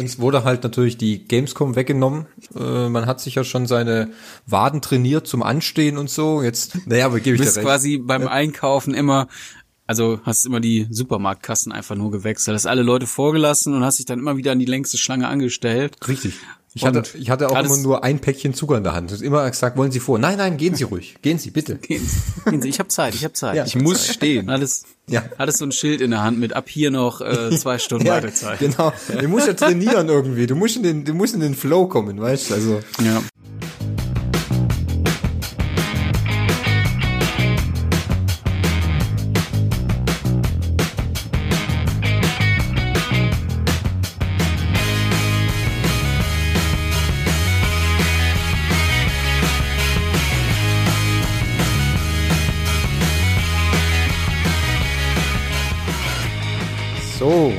uns 0.00 0.18
wurde 0.18 0.44
halt 0.44 0.64
natürlich 0.64 0.96
die 0.96 1.26
Gamescom 1.26 1.76
weggenommen. 1.76 2.26
Äh, 2.56 2.88
man 2.88 3.06
hat 3.06 3.20
sich 3.20 3.36
ja 3.36 3.44
schon 3.44 3.66
seine 3.66 4.10
Waden 4.46 4.80
trainiert 4.80 5.26
zum 5.26 5.42
Anstehen 5.42 5.98
und 5.98 6.10
so. 6.10 6.42
Jetzt, 6.42 6.86
naja, 6.86 7.06
aber 7.06 7.20
gebe 7.20 7.36
ich 7.36 7.40
Du 7.40 7.46
dir 7.46 7.54
bist 7.54 7.60
quasi 7.60 7.98
beim 7.98 8.26
Einkaufen 8.26 8.94
immer, 8.94 9.28
also 9.86 10.20
hast 10.24 10.46
immer 10.46 10.60
die 10.60 10.88
Supermarktkassen 10.90 11.70
einfach 11.70 11.96
nur 11.96 12.10
gewechselt, 12.10 12.54
hast 12.54 12.66
alle 12.66 12.82
Leute 12.82 13.06
vorgelassen 13.06 13.74
und 13.74 13.84
hast 13.84 13.98
dich 13.98 14.06
dann 14.06 14.18
immer 14.18 14.36
wieder 14.36 14.52
an 14.52 14.58
die 14.58 14.64
längste 14.64 14.98
Schlange 14.98 15.28
angestellt. 15.28 15.96
Richtig. 16.08 16.34
Ich 16.72 16.82
Und 16.84 16.96
hatte, 16.96 17.18
ich 17.18 17.30
hatte 17.30 17.48
auch 17.50 17.58
immer 17.64 17.76
nur 17.78 18.04
ein 18.04 18.20
Päckchen 18.20 18.54
Zucker 18.54 18.76
in 18.76 18.84
der 18.84 18.92
Hand. 18.94 19.10
Ich 19.10 19.22
immer 19.22 19.48
gesagt, 19.50 19.76
wollen 19.76 19.90
Sie 19.90 19.98
vor? 19.98 20.20
Nein, 20.20 20.38
nein, 20.38 20.56
gehen 20.56 20.76
Sie 20.76 20.84
ruhig. 20.84 21.16
Gehen 21.20 21.36
Sie, 21.36 21.50
bitte. 21.50 21.74
Gehen 21.82 22.00
Sie, 22.06 22.50
gehen 22.50 22.62
Sie, 22.62 22.68
ich 22.68 22.78
habe 22.78 22.88
Zeit, 22.88 23.14
ich 23.14 23.24
habe 23.24 23.34
Zeit. 23.34 23.56
Ja. 23.56 23.64
Ich 23.66 23.74
muss 23.74 24.06
stehen. 24.06 24.48
hattest, 24.48 24.86
Ja. 25.08 25.24
hattest 25.36 25.58
so 25.58 25.64
ein 25.64 25.72
Schild 25.72 26.00
in 26.00 26.12
der 26.12 26.22
Hand 26.22 26.38
mit 26.38 26.52
ab 26.52 26.68
hier 26.68 26.92
noch 26.92 27.20
äh, 27.22 27.50
zwei 27.58 27.78
Stunden 27.78 28.06
Ja, 28.06 28.14
Wartezeit. 28.14 28.60
genau. 28.60 28.92
Du 29.20 29.26
musst 29.26 29.48
ja 29.48 29.54
trainieren 29.54 30.08
irgendwie. 30.08 30.46
Du 30.46 30.54
musst 30.54 30.76
in 30.76 30.84
den, 30.84 31.04
du 31.04 31.12
musst 31.12 31.34
in 31.34 31.40
den 31.40 31.56
Flow 31.56 31.88
kommen, 31.88 32.20
weißt 32.20 32.50
du? 32.50 32.54
Also, 32.54 32.80
Ja. 33.04 33.20
So. 57.30 57.52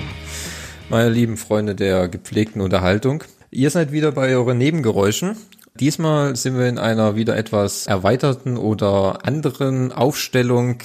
Meine 0.90 1.10
lieben 1.10 1.38
Freunde 1.38 1.76
der 1.76 2.10
gepflegten 2.10 2.60
Unterhaltung. 2.60 3.24
Ihr 3.52 3.70
seid 3.70 3.94
wieder 3.94 4.12
bei 4.12 4.36
euren 4.36 4.58
Nebengeräuschen. 4.58 5.38
Diesmal 5.80 6.36
sind 6.36 6.58
wir 6.58 6.68
in 6.68 6.78
einer 6.78 7.16
wieder 7.16 7.38
etwas 7.38 7.88
erweiterten 7.88 8.58
oder 8.58 9.26
anderen 9.26 9.94
Aufstellung 9.94 10.80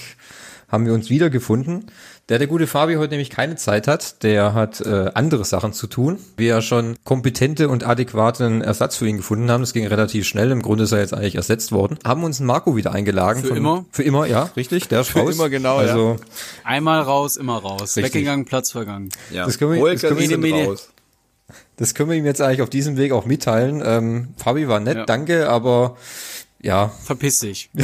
haben 0.69 0.85
wir 0.87 0.93
uns 0.95 1.11
wiedergefunden. 1.11 1.87
Der 2.29 2.39
der 2.39 2.49
gute 2.49 2.67
Fabi 2.67 2.95
heute 2.97 3.11
nämlich 3.11 3.31
keine 3.31 3.55
Zeit 3.55 3.87
hat, 3.87 4.25
der 4.25 4.53
hat 4.53 4.81
äh, 4.81 5.11
andere 5.15 5.45
Sachen 5.45 5.73
zu 5.73 5.87
tun. 5.87 6.19
Wir 6.37 6.47
ja 6.49 6.61
schon 6.61 6.97
kompetente 7.05 7.69
und 7.69 7.87
adäquaten 7.87 8.63
Ersatz 8.63 8.97
für 8.97 9.07
ihn 9.07 9.19
gefunden 9.19 9.49
haben. 9.51 9.61
Das 9.61 9.73
ging 9.73 9.87
relativ 9.87 10.27
schnell. 10.27 10.51
Im 10.51 10.61
Grunde 10.63 10.85
ist 10.85 10.93
er 10.93 10.99
jetzt 10.99 11.15
eigentlich 11.15 11.37
ersetzt 11.37 11.71
worden. 11.71 11.99
Haben 12.05 12.25
uns 12.25 12.41
einen 12.41 12.49
Marco 12.49 12.75
wieder 12.75 12.91
eingeladen. 12.93 13.45
Für 13.45 13.57
immer? 13.57 13.85
Für 13.93 14.03
immer, 14.03 14.27
ja, 14.27 14.51
richtig. 14.57 14.89
Der 14.89 15.03
ist 15.03 15.11
Für 15.11 15.21
raus. 15.21 15.35
immer, 15.37 15.49
genau, 15.49 15.81
ja. 15.81 15.87
Also 15.89 16.17
Einmal 16.65 17.01
raus, 17.03 17.37
immer 17.37 17.59
raus. 17.59 17.97
Richtig. 17.97 18.15
Weggegangen, 18.15 18.45
Platz 18.45 18.73
vergangen. 18.73 19.11
Ja. 19.31 19.45
Das 19.47 19.59
können 19.59 19.73
wir- 19.81 19.93
das 19.93 20.03
können 20.03 20.19
wir- 20.19 20.39
Mene. 20.39 20.65
raus. 20.67 20.89
Das 21.77 21.95
können 21.95 22.11
wir 22.11 22.17
ihm 22.17 22.25
jetzt 22.25 22.41
eigentlich 22.41 22.63
auf 22.63 22.71
diesem 22.71 22.97
Weg 22.97 23.13
auch 23.13 23.25
mitteilen. 23.27 23.83
Ähm, 23.85 24.29
Fabi 24.37 24.67
war 24.67 24.81
nett, 24.81 24.97
Ja. 24.97 25.05
danke, 25.05 25.49
aber 25.49 25.97
ja, 26.63 26.89
Verpiss 27.05 27.39
dich. 27.41 27.71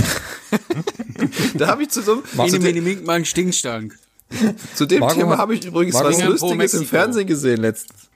Da 1.54 1.68
habe 1.68 1.82
ich 1.82 1.90
zu 1.90 2.02
so 2.02 2.22
mene, 2.34 2.72
dem, 2.72 2.84
mink, 2.84 3.06
mal 3.06 3.14
einen 3.14 3.24
Stinkstank. 3.24 3.96
zu 4.74 4.86
dem 4.86 5.00
Marco 5.00 5.14
Thema 5.14 5.38
habe 5.38 5.54
ich 5.54 5.64
übrigens 5.64 5.94
Marco 5.94 6.08
was 6.08 6.22
Lustiges 6.24 6.74
im. 6.74 6.86
Fernsehen 6.86 7.26
gesehen 7.26 7.60
letztens. 7.60 8.08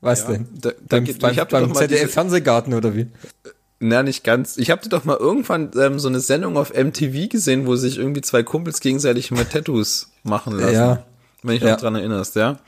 was 0.00 0.26
denn? 0.26 0.46
Da, 0.52 0.70
da 0.70 0.76
beim 0.88 1.04
geht, 1.04 1.18
beim, 1.20 1.32
ich 1.32 1.38
hab 1.38 1.48
dir 1.48 1.60
beim 1.60 1.70
mal 1.70 1.76
ZDF-Fernsehgarten 1.76 2.74
oder 2.74 2.94
wie? 2.94 3.06
Na, 3.78 4.02
nicht 4.02 4.24
ganz. 4.24 4.56
Ich 4.56 4.70
habe 4.70 4.82
dir 4.82 4.88
doch 4.88 5.04
mal 5.04 5.16
irgendwann 5.16 5.70
ähm, 5.78 5.98
so 5.98 6.08
eine 6.08 6.20
Sendung 6.20 6.56
auf 6.56 6.72
MTV 6.74 7.28
gesehen, 7.28 7.66
wo 7.66 7.76
sich 7.76 7.98
irgendwie 7.98 8.22
zwei 8.22 8.42
Kumpels 8.42 8.80
gegenseitig 8.80 9.30
mit 9.30 9.50
Tattoos 9.50 10.10
machen 10.22 10.58
lassen. 10.58 10.74
Ja. 10.74 11.04
Wenn 11.42 11.56
ich 11.56 11.62
Ja. 11.62 11.72
noch 11.72 11.80
dran 11.80 11.94
erinnerst, 11.94 12.36
ja. 12.36 12.58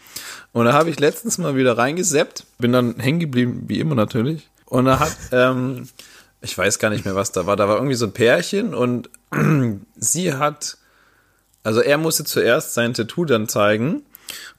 Und 0.53 0.67
da 0.67 0.73
habe 0.73 0.91
ich 0.91 1.01
letztens 1.01 1.39
mal 1.39 1.57
wieder 1.57 1.77
reingeseppt, 1.79 2.45
bin 2.59 2.73
dann 2.73 2.97
hängen 2.99 3.21
geblieben, 3.21 3.65
wie 3.67 3.81
immer 3.81 3.95
natürlich. 3.95 4.49
Und 4.67 4.85
da 4.85 5.01
hat, 5.01 5.17
ähm, 5.33 5.89
ich 6.41 6.57
weiß 6.57 6.79
gar 6.79 6.91
nicht 6.91 7.05
mehr, 7.05 7.15
was 7.15 7.33
da 7.33 7.47
war. 7.47 7.57
Da 7.57 7.69
war 7.69 7.77
irgendwie 7.77 7.95
so 7.95 8.07
ein 8.07 8.13
Pärchen 8.13 8.75
und 8.75 9.11
sie 9.97 10.35
hat, 10.35 10.79
also 11.63 11.81
er 11.81 11.99
musste 11.99 12.25
zuerst 12.25 12.75
sein 12.75 12.95
Tattoo 12.95 13.25
dann 13.25 13.49
zeigen. 13.49 14.03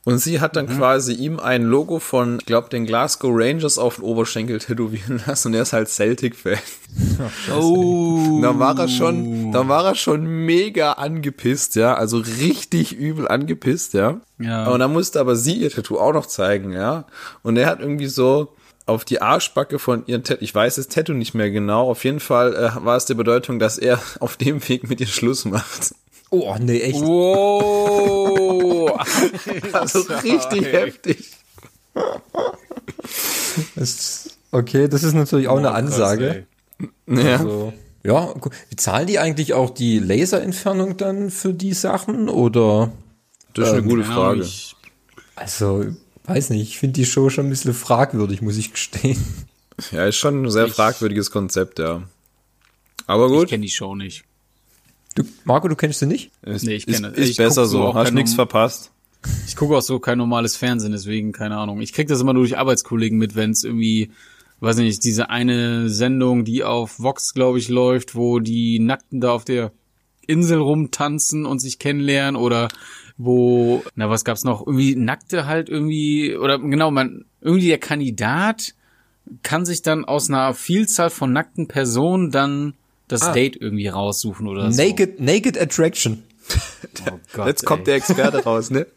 Und 0.05 0.17
sie 0.17 0.39
hat 0.39 0.55
dann 0.55 0.67
quasi 0.67 1.13
ihm 1.13 1.39
ein 1.39 1.63
Logo 1.63 1.99
von, 1.99 2.37
ich 2.39 2.45
glaube, 2.45 2.69
den 2.69 2.85
Glasgow 2.85 3.31
Rangers 3.31 3.77
auf 3.77 3.97
den 3.97 4.05
Oberschenkel 4.05 4.57
tätowieren 4.59 5.21
lassen 5.27 5.49
und 5.49 5.53
er 5.53 5.61
ist 5.61 5.73
halt 5.73 5.89
Celtic-Fan. 5.89 6.57
Oh. 7.53 8.39
Da 8.41 8.57
war 8.57 8.79
er 8.79 8.87
schon, 8.87 9.51
da 9.51 9.67
war 9.67 9.85
er 9.85 9.95
schon 9.95 10.23
mega 10.23 10.93
angepisst, 10.93 11.75
ja, 11.75 11.93
also 11.93 12.17
richtig 12.17 12.93
übel 12.93 13.27
angepisst, 13.27 13.93
ja. 13.93 14.21
Ja. 14.39 14.69
Und 14.69 14.79
dann 14.79 14.93
musste 14.93 15.19
aber 15.19 15.35
sie 15.35 15.55
ihr 15.55 15.69
Tattoo 15.69 15.99
auch 15.99 16.13
noch 16.13 16.25
zeigen, 16.25 16.71
ja. 16.71 17.05
Und 17.43 17.57
er 17.57 17.67
hat 17.67 17.79
irgendwie 17.79 18.07
so 18.07 18.55
auf 18.89 19.05
die 19.05 19.21
Arschbacke 19.21 19.79
von 19.79 20.05
ihren 20.07 20.23
Tattoo, 20.23 20.43
ich 20.43 20.53
weiß 20.53 20.75
das 20.75 20.87
Tattoo 20.89 21.13
nicht 21.13 21.33
mehr 21.33 21.49
genau, 21.51 21.89
auf 21.89 22.03
jeden 22.03 22.19
Fall 22.19 22.55
äh, 22.55 22.83
war 22.83 22.97
es 22.97 23.05
die 23.05 23.13
Bedeutung, 23.13 23.59
dass 23.59 23.77
er 23.77 23.99
auf 24.19 24.35
dem 24.37 24.67
Weg 24.67 24.89
mit 24.89 24.99
ihr 24.99 25.07
Schluss 25.07 25.45
macht. 25.45 25.93
Oh, 26.31 26.55
nee, 26.59 26.81
echt. 26.81 27.01
Wow. 27.01 28.59
Also 29.73 29.99
richtig 30.23 30.65
heftig. 30.71 31.31
Das, 33.75 34.29
okay, 34.51 34.87
das 34.87 35.03
ist 35.03 35.13
natürlich 35.13 35.47
auch 35.47 35.57
eine 35.57 35.71
Ansage. 35.71 36.45
Ja. 37.07 37.37
Also, 37.37 37.73
ja, 38.03 38.33
zahlen 38.75 39.07
die 39.07 39.19
eigentlich 39.19 39.53
auch 39.53 39.69
die 39.69 39.99
Laserentfernung 39.99 40.97
dann 40.97 41.29
für 41.29 41.53
die 41.53 41.73
Sachen 41.73 42.29
oder? 42.29 42.91
Das 43.53 43.69
ist 43.69 43.73
eine 43.73 43.83
gute 43.83 44.03
Frage. 44.03 44.41
Ich, 44.41 44.75
Also, 45.35 45.85
weiß 46.29 46.51
nicht, 46.51 46.61
ich 46.61 46.77
finde 46.79 46.93
die 46.93 47.05
Show 47.05 47.29
schon 47.29 47.47
ein 47.47 47.49
bisschen 47.49 47.73
fragwürdig, 47.73 48.41
muss 48.41 48.57
ich 48.57 48.71
gestehen. 48.71 49.17
Ja, 49.91 50.05
ist 50.05 50.17
schon 50.17 50.43
ein 50.43 50.51
sehr 50.51 50.67
fragwürdiges 50.67 51.31
Konzept, 51.31 51.79
ja. 51.79 52.03
Aber 53.07 53.25
ich 53.27 53.31
gut. 53.31 53.47
kenne 53.49 53.63
die 53.63 53.69
Show 53.71 53.95
nicht. 53.95 54.23
Du, 55.15 55.23
Marco, 55.43 55.67
du 55.67 55.75
kennst 55.75 55.99
sie 55.99 56.05
nicht? 56.05 56.31
Ist, 56.43 56.63
Nee, 56.65 56.75
ich 56.75 56.87
ist, 56.87 56.95
kenne- 57.01 57.13
ist 57.15 57.29
ich 57.29 57.37
besser 57.37 57.65
so 57.65 57.93
Hast 57.93 58.13
nichts 58.13 58.33
verpasst. 58.33 58.91
Ich 59.47 59.55
gucke 59.55 59.75
auch 59.75 59.81
so 59.81 59.99
kein 59.99 60.17
normales 60.17 60.55
Fernsehen, 60.55 60.91
deswegen 60.91 61.31
keine 61.31 61.57
Ahnung. 61.57 61.81
Ich 61.81 61.91
krieg 61.93 62.07
das 62.07 62.21
immer 62.21 62.33
nur 62.33 62.43
durch 62.43 62.57
Arbeitskollegen 62.57 63.17
mit, 63.17 63.35
wenn 63.35 63.51
es 63.51 63.63
irgendwie, 63.63 64.11
weiß 64.61 64.77
nicht, 64.77 65.03
diese 65.03 65.29
eine 65.29 65.89
Sendung, 65.89 66.45
die 66.45 66.63
auf 66.63 66.99
Vox, 66.99 67.33
glaube 67.33 67.57
ich, 67.59 67.67
läuft, 67.69 68.15
wo 68.15 68.39
die 68.39 68.79
Nackten 68.79 69.19
da 69.19 69.31
auf 69.31 69.43
der 69.45 69.71
Insel 70.29 70.59
rumtanzen 70.59 71.45
und 71.45 71.59
sich 71.59 71.79
kennenlernen 71.79 72.35
oder 72.35 72.67
wo, 73.17 73.83
na 73.95 74.09
was 74.09 74.23
gab's 74.23 74.43
noch, 74.45 74.65
irgendwie 74.65 74.95
Nackte 74.95 75.45
halt 75.45 75.67
irgendwie, 75.69 76.37
oder 76.37 76.57
genau, 76.59 76.91
man, 76.91 77.25
irgendwie 77.41 77.67
der 77.67 77.77
Kandidat 77.79 78.73
kann 79.43 79.65
sich 79.65 79.81
dann 79.81 80.05
aus 80.05 80.29
einer 80.29 80.53
Vielzahl 80.53 81.09
von 81.09 81.33
nackten 81.33 81.67
Personen 81.67 82.31
dann 82.31 82.73
das 83.09 83.23
Ah. 83.23 83.31
Date 83.33 83.57
irgendwie 83.59 83.87
raussuchen 83.87 84.47
oder 84.47 84.71
so. 84.71 84.81
Naked, 84.81 85.19
Naked 85.19 85.59
Attraction. 85.59 86.23
Oh 87.07 87.19
Gott, 87.33 87.47
Jetzt 87.47 87.65
kommt 87.65 87.81
ey. 87.81 87.85
der 87.85 87.95
Experte 87.95 88.43
raus, 88.43 88.69
ne? 88.69 88.87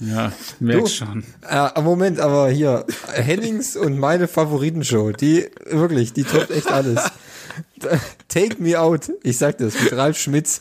Ja, 0.00 0.32
merk 0.60 0.80
Du. 0.84 0.86
schon. 0.86 1.24
Äh, 1.48 1.80
Moment, 1.82 2.20
aber 2.20 2.48
hier, 2.50 2.86
Hennings 3.12 3.76
und 3.76 3.98
meine 3.98 4.28
Favoritenshow, 4.28 5.12
die, 5.12 5.46
wirklich, 5.70 6.12
die 6.12 6.24
toppt 6.24 6.50
echt 6.50 6.68
alles. 6.68 7.10
Take 8.28 8.56
Me 8.62 8.78
Out, 8.80 9.10
ich 9.22 9.38
sag 9.38 9.58
das, 9.58 9.74
mit 9.80 9.92
Ralf 9.92 10.18
Schmitz. 10.18 10.60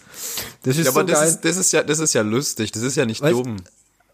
Das 0.64 0.78
ist 0.78 0.86
Ja, 0.86 0.92
so 0.92 1.00
aber 1.00 1.04
das 1.10 1.20
geil. 1.20 1.28
ist, 1.30 1.42
das 1.46 1.58
ist 1.58 1.72
ja, 1.74 1.84
das 1.84 2.00
ist 2.00 2.14
ja 2.14 2.22
lustig. 2.22 2.72
Das 2.72 2.84
ist 2.84 2.96
ja 2.96 3.06
nicht 3.06 3.22
Weißt- 3.24 3.32
dumm. 3.32 3.58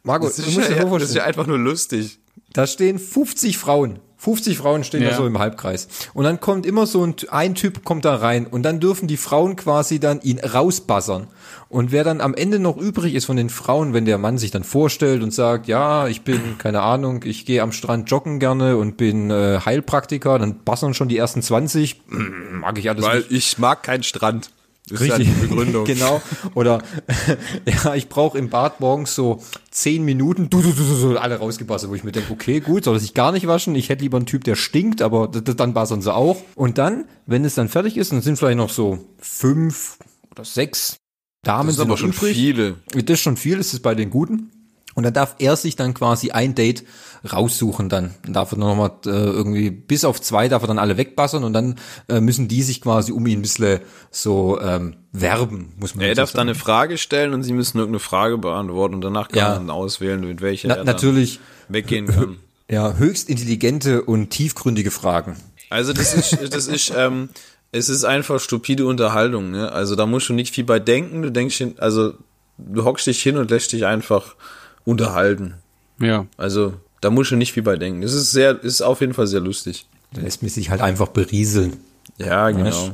Marco, 0.04 0.28
Das 0.28 0.38
ist, 0.40 0.48
ja, 0.58 0.84
das 0.84 1.04
ist 1.10 1.16
ja 1.16 1.24
einfach 1.24 1.48
nur 1.48 1.58
lustig. 1.58 2.20
Da 2.52 2.68
stehen 2.68 3.00
50 3.00 3.58
Frauen. 3.58 4.00
50 4.24 4.58
Frauen 4.58 4.84
stehen 4.86 5.02
da 5.04 5.10
Ja. 5.10 5.18
so 5.18 5.26
im 5.28 5.38
Halbkreis. 5.38 5.88
Und 6.14 6.24
dann 6.24 6.40
kommt 6.40 6.66
immer 6.66 6.86
so 6.88 7.06
ein, 7.06 7.16
ein 7.30 7.56
Typ 7.56 7.84
kommt 7.84 8.06
da 8.06 8.16
rein 8.16 8.48
und 8.48 8.64
dann 8.64 8.80
dürfen 8.80 9.08
die 9.08 9.18
Frauen 9.18 9.58
quasi 9.58 10.00
dann 10.00 10.22
ihn 10.22 10.40
rausbassern. 10.40 11.28
Und 11.68 11.92
wer 11.92 12.04
dann 12.06 12.22
am 12.22 12.34
Ende 12.34 12.60
noch 12.60 12.78
übrig 12.78 13.16
ist 13.16 13.26
von 13.26 13.36
den 13.36 13.50
Frauen, 13.50 13.94
wenn 13.94 14.06
der 14.06 14.18
Mann 14.18 14.38
sich 14.38 14.52
dann 14.52 14.64
vorstellt 14.64 15.24
und 15.24 15.34
sagt, 15.34 15.68
ja, 15.68 16.08
ich 16.08 16.22
bin, 16.22 16.58
keine 16.58 16.82
Ahnung, 16.82 17.22
ich 17.26 17.46
gehe 17.46 17.62
am 17.62 17.72
Strand 17.74 18.10
joggen 18.10 18.40
gerne 18.40 18.78
und 18.78 18.96
bin 18.96 19.30
äh, 19.30 19.60
Heilpraktiker, 19.66 20.40
dann 20.40 20.64
bassern 20.64 20.94
schon 20.94 21.10
die 21.10 21.18
ersten 21.18 21.42
20. 21.42 22.02
Mm, 22.08 22.60
Mag 22.60 22.78
ich 22.78 22.90
alles 22.90 23.04
Weil 23.06 23.18
nicht. 23.20 23.32
ich 23.32 23.58
mag 23.58 23.84
keinen 23.84 24.04
Strand. 24.04 24.52
Das 24.90 25.00
Richtig, 25.00 25.30
ist 25.30 25.36
ja 25.36 25.48
Begründung. 25.48 25.86
genau. 25.86 26.22
Oder 26.56 26.84
ja, 27.66 27.96
ich 27.96 28.10
brauche 28.10 28.38
im 28.38 28.50
Bad 28.50 28.82
morgens 28.82 29.16
so 29.16 29.42
zehn 29.72 30.04
Minuten, 30.04 30.50
du, 30.50 30.62
du, 30.62 30.72
du, 30.72 30.84
du, 30.84 31.18
alle 31.18 31.38
rausgebasselt, 31.38 31.90
wo 31.90 31.96
ich 31.96 32.04
mir 32.04 32.12
denke, 32.12 32.34
okay, 32.34 32.60
gut, 32.60 32.84
soll 32.84 33.00
sich 33.00 33.14
gar 33.14 33.32
nicht 33.32 33.48
waschen. 33.48 33.76
Ich 33.76 33.90
hätte 33.90 34.04
lieber 34.04 34.18
einen 34.18 34.26
Typ, 34.26 34.44
der 34.44 34.56
stinkt, 34.56 35.02
aber 35.02 35.28
dann 35.30 35.74
bassern 35.74 36.02
sie 36.02 36.14
auch. 36.14 36.42
Und 36.56 36.78
dann, 36.78 37.06
wenn 37.26 37.46
es 37.46 37.56
dann 37.56 37.70
fertig 37.70 37.96
ist, 37.96 38.12
dann 38.12 38.22
sind 38.22 38.38
vielleicht 38.38 38.58
noch 38.58 38.70
so 38.70 39.00
fünf 39.20 39.98
oder 40.32 40.44
sechs 40.44 40.98
Damen 41.44 41.68
Das 41.68 41.78
sind 41.78 41.86
aber 41.88 41.98
schon 41.98 42.12
übrig. 42.12 42.36
viele. 42.36 42.76
Das 42.94 43.04
ist 43.10 43.22
schon 43.22 43.38
viel, 43.38 43.58
das 43.58 43.74
ist 43.74 43.82
bei 43.82 43.96
den 43.96 44.10
Guten. 44.10 44.52
Und 44.96 45.04
dann 45.04 45.14
darf 45.14 45.36
er 45.40 45.56
sich 45.56 45.76
dann 45.76 45.94
quasi 45.94 46.32
ein 46.32 46.56
Date 46.56 46.84
raussuchen 47.32 47.90
dann. 47.90 48.14
Dann 48.24 48.34
darf 48.34 48.52
er 48.52 48.58
noch 48.58 48.76
mal 48.76 48.92
äh, 49.06 49.10
irgendwie, 49.10 49.72
bis 49.72 50.04
auf 50.06 50.22
zwei 50.22 50.50
darf 50.50 50.62
er 50.64 50.68
dann 50.68 50.80
alle 50.80 50.98
wegbassern 50.98 51.44
und 51.44 51.54
dann 51.54 51.76
äh, 52.10 52.20
müssen 52.20 52.48
die 52.48 52.64
sich 52.64 52.82
quasi 52.82 53.12
um 53.12 53.26
ihn 53.28 53.40
ein 53.40 53.42
bisschen 53.42 53.80
so 54.12 54.60
ähm, 54.62 54.98
werben, 55.14 55.74
muss 55.80 55.96
man 55.96 56.04
Er 56.04 56.10
dazu 56.16 56.18
darf 56.22 56.32
dann 56.32 56.40
sagen. 56.40 56.50
eine 56.50 56.56
Frage 56.60 56.98
stellen 56.98 57.34
und 57.34 57.44
sie 57.44 57.54
müssen 57.54 57.78
irgendeine 57.78 58.00
Frage 58.00 58.38
beantworten 58.38 58.96
und 58.96 59.02
danach 59.02 59.30
kann 59.30 59.38
Ja. 59.40 59.50
man 59.50 59.68
dann 59.68 59.70
auswählen, 59.70 60.20
mit 60.22 60.42
welcher 60.42 60.68
Na, 60.68 60.74
er 60.76 60.78
dann 60.80 60.86
natürlich, 60.88 61.40
weggehen 61.70 62.08
kann. 62.08 62.38
Ja, 62.72 62.94
höchst 62.94 63.30
intelligente 63.30 64.02
und 64.04 64.30
tiefgründige 64.30 64.90
Fragen. 64.90 65.36
Also 65.70 65.92
das 65.94 66.14
ist, 66.14 66.38
das 66.54 66.68
ist, 66.68 66.94
ähm, 66.96 67.30
es 67.72 67.90
ist 67.90 68.04
einfach 68.06 68.40
stupide 68.40 68.86
Unterhaltung, 68.86 69.52
ne? 69.52 69.72
Also 69.72 69.96
da 69.96 70.06
musst 70.06 70.30
du 70.30 70.34
nicht 70.34 70.54
viel 70.56 70.64
bei 70.64 70.80
denken, 70.80 71.22
du 71.22 71.32
denkst, 71.32 71.62
also 71.78 72.14
du 72.58 72.84
hockst 72.86 73.06
dich 73.06 73.22
hin 73.22 73.38
und 73.38 73.52
lässt 73.52 73.74
dich 73.74 73.86
einfach 73.86 74.36
unterhalten. 74.86 75.56
Ja. 76.00 76.26
Also 76.38 76.74
da 77.02 77.10
musst 77.10 77.32
du 77.32 77.36
nicht 77.36 77.54
viel 77.54 77.64
bei 77.64 77.76
denken. 77.76 78.02
Das 78.02 78.14
ist 78.14 78.32
sehr, 78.32 78.62
ist 78.64 78.82
auf 78.82 79.02
jeden 79.02 79.14
Fall 79.14 79.28
sehr 79.28 79.40
lustig. 79.42 79.86
Da 80.14 80.22
lässt 80.22 80.44
mich 80.44 80.54
sich 80.54 80.70
halt 80.70 80.82
einfach 80.82 81.08
berieseln. 81.08 81.78
Ja, 82.18 82.50
genau. 82.52 82.92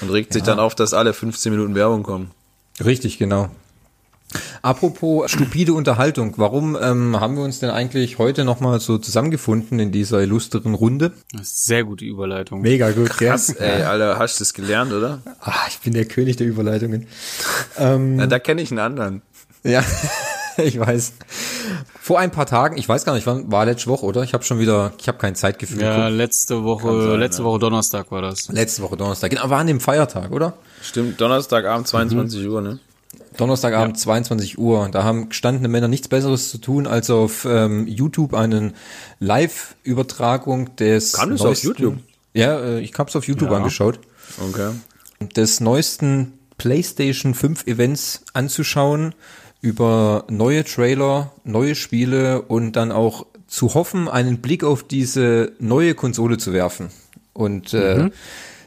Und 0.00 0.10
regt 0.10 0.32
sich 0.32 0.42
dann 0.42 0.58
auf, 0.58 0.74
dass 0.74 0.94
alle 0.94 1.12
15 1.12 1.52
Minuten 1.52 1.74
Werbung 1.74 2.02
kommen. 2.02 2.30
Richtig, 2.84 3.18
genau. 3.18 3.50
Apropos 4.62 5.30
stupide 5.30 5.72
Unterhaltung, 5.72 6.34
warum 6.36 6.76
ähm, 6.80 7.18
haben 7.18 7.36
wir 7.36 7.42
uns 7.42 7.58
denn 7.58 7.70
eigentlich 7.70 8.18
heute 8.18 8.44
nochmal 8.44 8.78
so 8.78 8.96
zusammengefunden 8.98 9.80
in 9.80 9.90
dieser 9.90 10.20
illustren 10.22 10.74
Runde? 10.74 11.12
Sehr 11.42 11.82
gute 11.84 12.04
Überleitung. 12.04 12.60
Mega 12.60 12.92
gut, 12.92 13.10
Krass, 13.10 13.48
ey, 13.50 13.82
Alter, 13.82 14.18
hast 14.18 14.38
du 14.38 14.42
das 14.44 14.54
gelernt, 14.54 14.92
oder? 14.92 15.20
Ah, 15.40 15.66
ich 15.68 15.78
bin 15.80 15.94
der 15.94 16.04
König 16.04 16.36
der 16.36 16.46
Überleitungen. 16.46 17.06
ähm, 17.78 18.16
Na, 18.16 18.26
da 18.26 18.38
kenne 18.38 18.62
ich 18.62 18.70
einen 18.70 18.78
anderen. 18.80 19.22
ja, 19.64 19.82
ich 20.64 20.78
weiß. 20.78 21.12
Vor 22.00 22.18
ein 22.18 22.30
paar 22.30 22.46
Tagen, 22.46 22.76
ich 22.78 22.88
weiß 22.88 23.04
gar 23.04 23.14
nicht, 23.14 23.26
wann 23.26 23.50
war 23.52 23.64
letzte 23.66 23.88
Woche, 23.88 24.06
oder? 24.06 24.22
Ich 24.22 24.34
habe 24.34 24.42
schon 24.44 24.58
wieder, 24.58 24.92
ich 24.98 25.06
habe 25.08 25.18
kein 25.18 25.34
Zeitgefühl. 25.34 25.80
Ja, 25.82 25.96
geguckt. 25.96 26.16
letzte 26.16 26.64
Woche, 26.64 26.88
Kann 26.88 27.00
sein, 27.10 27.20
letzte 27.20 27.42
ja. 27.42 27.48
Woche 27.48 27.58
Donnerstag 27.58 28.10
war 28.10 28.22
das. 28.22 28.48
Letzte 28.48 28.82
Woche 28.82 28.96
Donnerstag. 28.96 29.30
Genau, 29.30 29.48
war 29.50 29.58
an 29.60 29.66
dem 29.66 29.80
Feiertag, 29.80 30.30
oder? 30.32 30.54
Stimmt, 30.82 31.20
Donnerstagabend 31.20 31.86
22 31.88 32.48
Uhr, 32.48 32.60
ne? 32.62 32.78
Donnerstagabend 33.36 33.98
22 33.98 34.58
Uhr. 34.58 34.88
Da 34.90 35.04
haben 35.04 35.28
gestandene 35.28 35.68
Männer 35.68 35.88
nichts 35.88 36.08
Besseres 36.08 36.50
zu 36.50 36.58
tun, 36.58 36.86
als 36.86 37.10
auf 37.10 37.44
ähm, 37.44 37.86
YouTube 37.86 38.34
einen 38.34 38.74
Live-Übertragung 39.18 40.74
des 40.76 41.12
Kam 41.12 41.30
das 41.30 41.40
auf 41.40 41.46
neuesten- 41.48 41.66
YouTube? 41.68 41.96
Ja, 42.34 42.58
äh, 42.60 42.80
ich 42.80 42.92
hab's 42.96 43.16
auf 43.16 43.26
YouTube 43.26 43.50
Ja. 43.50 43.56
angeschaut. 43.58 43.98
Okay. 44.48 44.70
Des 45.36 45.60
neuesten 45.60 46.32
PlayStation 46.58 47.34
5 47.34 47.66
Events 47.66 48.22
anzuschauen, 48.32 49.14
über 49.60 50.24
neue 50.28 50.64
Trailer, 50.64 51.32
neue 51.44 51.74
Spiele 51.74 52.42
und 52.42 52.72
dann 52.72 52.92
auch 52.92 53.26
zu 53.46 53.74
hoffen, 53.74 54.08
einen 54.08 54.40
Blick 54.40 54.64
auf 54.64 54.82
diese 54.82 55.52
neue 55.58 55.94
Konsole 55.94 56.38
zu 56.38 56.52
werfen. 56.52 56.90
Und 57.32 57.74
äh, 57.74 58.10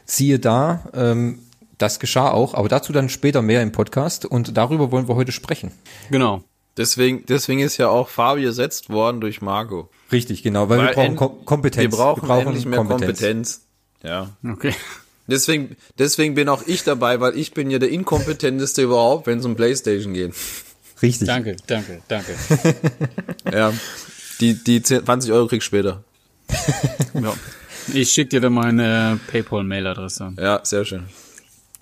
siehe 0.04 0.38
da, 0.38 0.88
ähm, 0.94 1.40
das 1.78 1.98
geschah 1.98 2.30
auch, 2.30 2.54
aber 2.54 2.68
dazu 2.68 2.92
dann 2.92 3.08
später 3.08 3.42
mehr 3.42 3.62
im 3.62 3.72
Podcast 3.72 4.24
und 4.26 4.56
darüber 4.56 4.92
wollen 4.92 5.08
wir 5.08 5.16
heute 5.16 5.32
sprechen. 5.32 5.72
Genau. 6.10 6.42
Deswegen, 6.76 7.24
deswegen 7.26 7.60
ist 7.60 7.76
ja 7.76 7.88
auch 7.88 8.08
Fabi 8.08 8.44
ersetzt 8.44 8.90
worden 8.90 9.20
durch 9.20 9.40
Marco. 9.40 9.88
Richtig, 10.10 10.42
genau, 10.42 10.68
weil, 10.68 10.78
wir 10.78 10.86
Weil 10.86 10.94
brauchen 10.94 11.06
end- 11.06 11.16
Kom 11.16 11.44
Kompetenz. 11.44 11.92
Wir 11.92 11.96
brauchen, 11.98 12.30
endlich 12.30 12.66
mehr 12.66 12.84
Kompetenz. 12.84 13.62
Ja. 14.02 14.30
Okay. 14.48 14.74
Deswegen, 15.26 15.76
deswegen 15.98 16.34
bin 16.34 16.48
auch 16.48 16.62
ich 16.66 16.84
dabei, 16.84 17.20
weil 17.20 17.38
ich 17.38 17.54
bin 17.54 17.70
ja 17.70 17.78
der 17.78 17.88
inkompetenteste 17.90 18.82
überhaupt, 18.82 19.26
wenn 19.26 19.38
es 19.38 19.44
um 19.44 19.56
Playstation 19.56 20.12
geht. 20.12 20.34
Richtig. 21.02 21.26
Danke, 21.26 21.56
danke, 21.66 22.00
danke. 22.08 22.34
Ja. 23.52 23.72
Die, 24.40 24.54
die 24.54 24.82
10 24.82 25.04
20 25.04 25.32
Euro 25.32 25.46
kriegst 25.46 25.66
du 25.66 25.76
später. 25.76 26.02
ja. 27.14 27.32
Ich 27.92 28.10
schicke 28.10 28.30
dir 28.30 28.40
dann 28.40 28.54
meine 28.54 29.20
PayPal-Mail-Adresse. 29.30 30.32
Ja, 30.38 30.60
sehr 30.64 30.84
schön. 30.84 31.04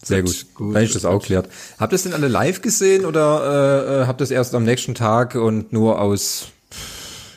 Sehr 0.02 0.22
gut. 0.22 0.46
Gut. 0.54 0.74
Wenn 0.74 0.84
ich 0.84 0.92
das 0.92 1.04
auch 1.04 1.22
klärt. 1.22 1.48
Habt 1.78 1.92
ihr 1.92 1.96
es 1.96 2.02
denn 2.02 2.12
alle 2.12 2.28
live 2.28 2.60
gesehen 2.60 3.04
oder 3.04 4.00
äh, 4.00 4.02
äh, 4.02 4.06
habt 4.06 4.20
ihr 4.20 4.24
es 4.24 4.30
erst 4.30 4.54
am 4.54 4.64
nächsten 4.64 4.94
Tag 4.94 5.36
und 5.36 5.72
nur 5.72 6.00
aus, 6.00 6.48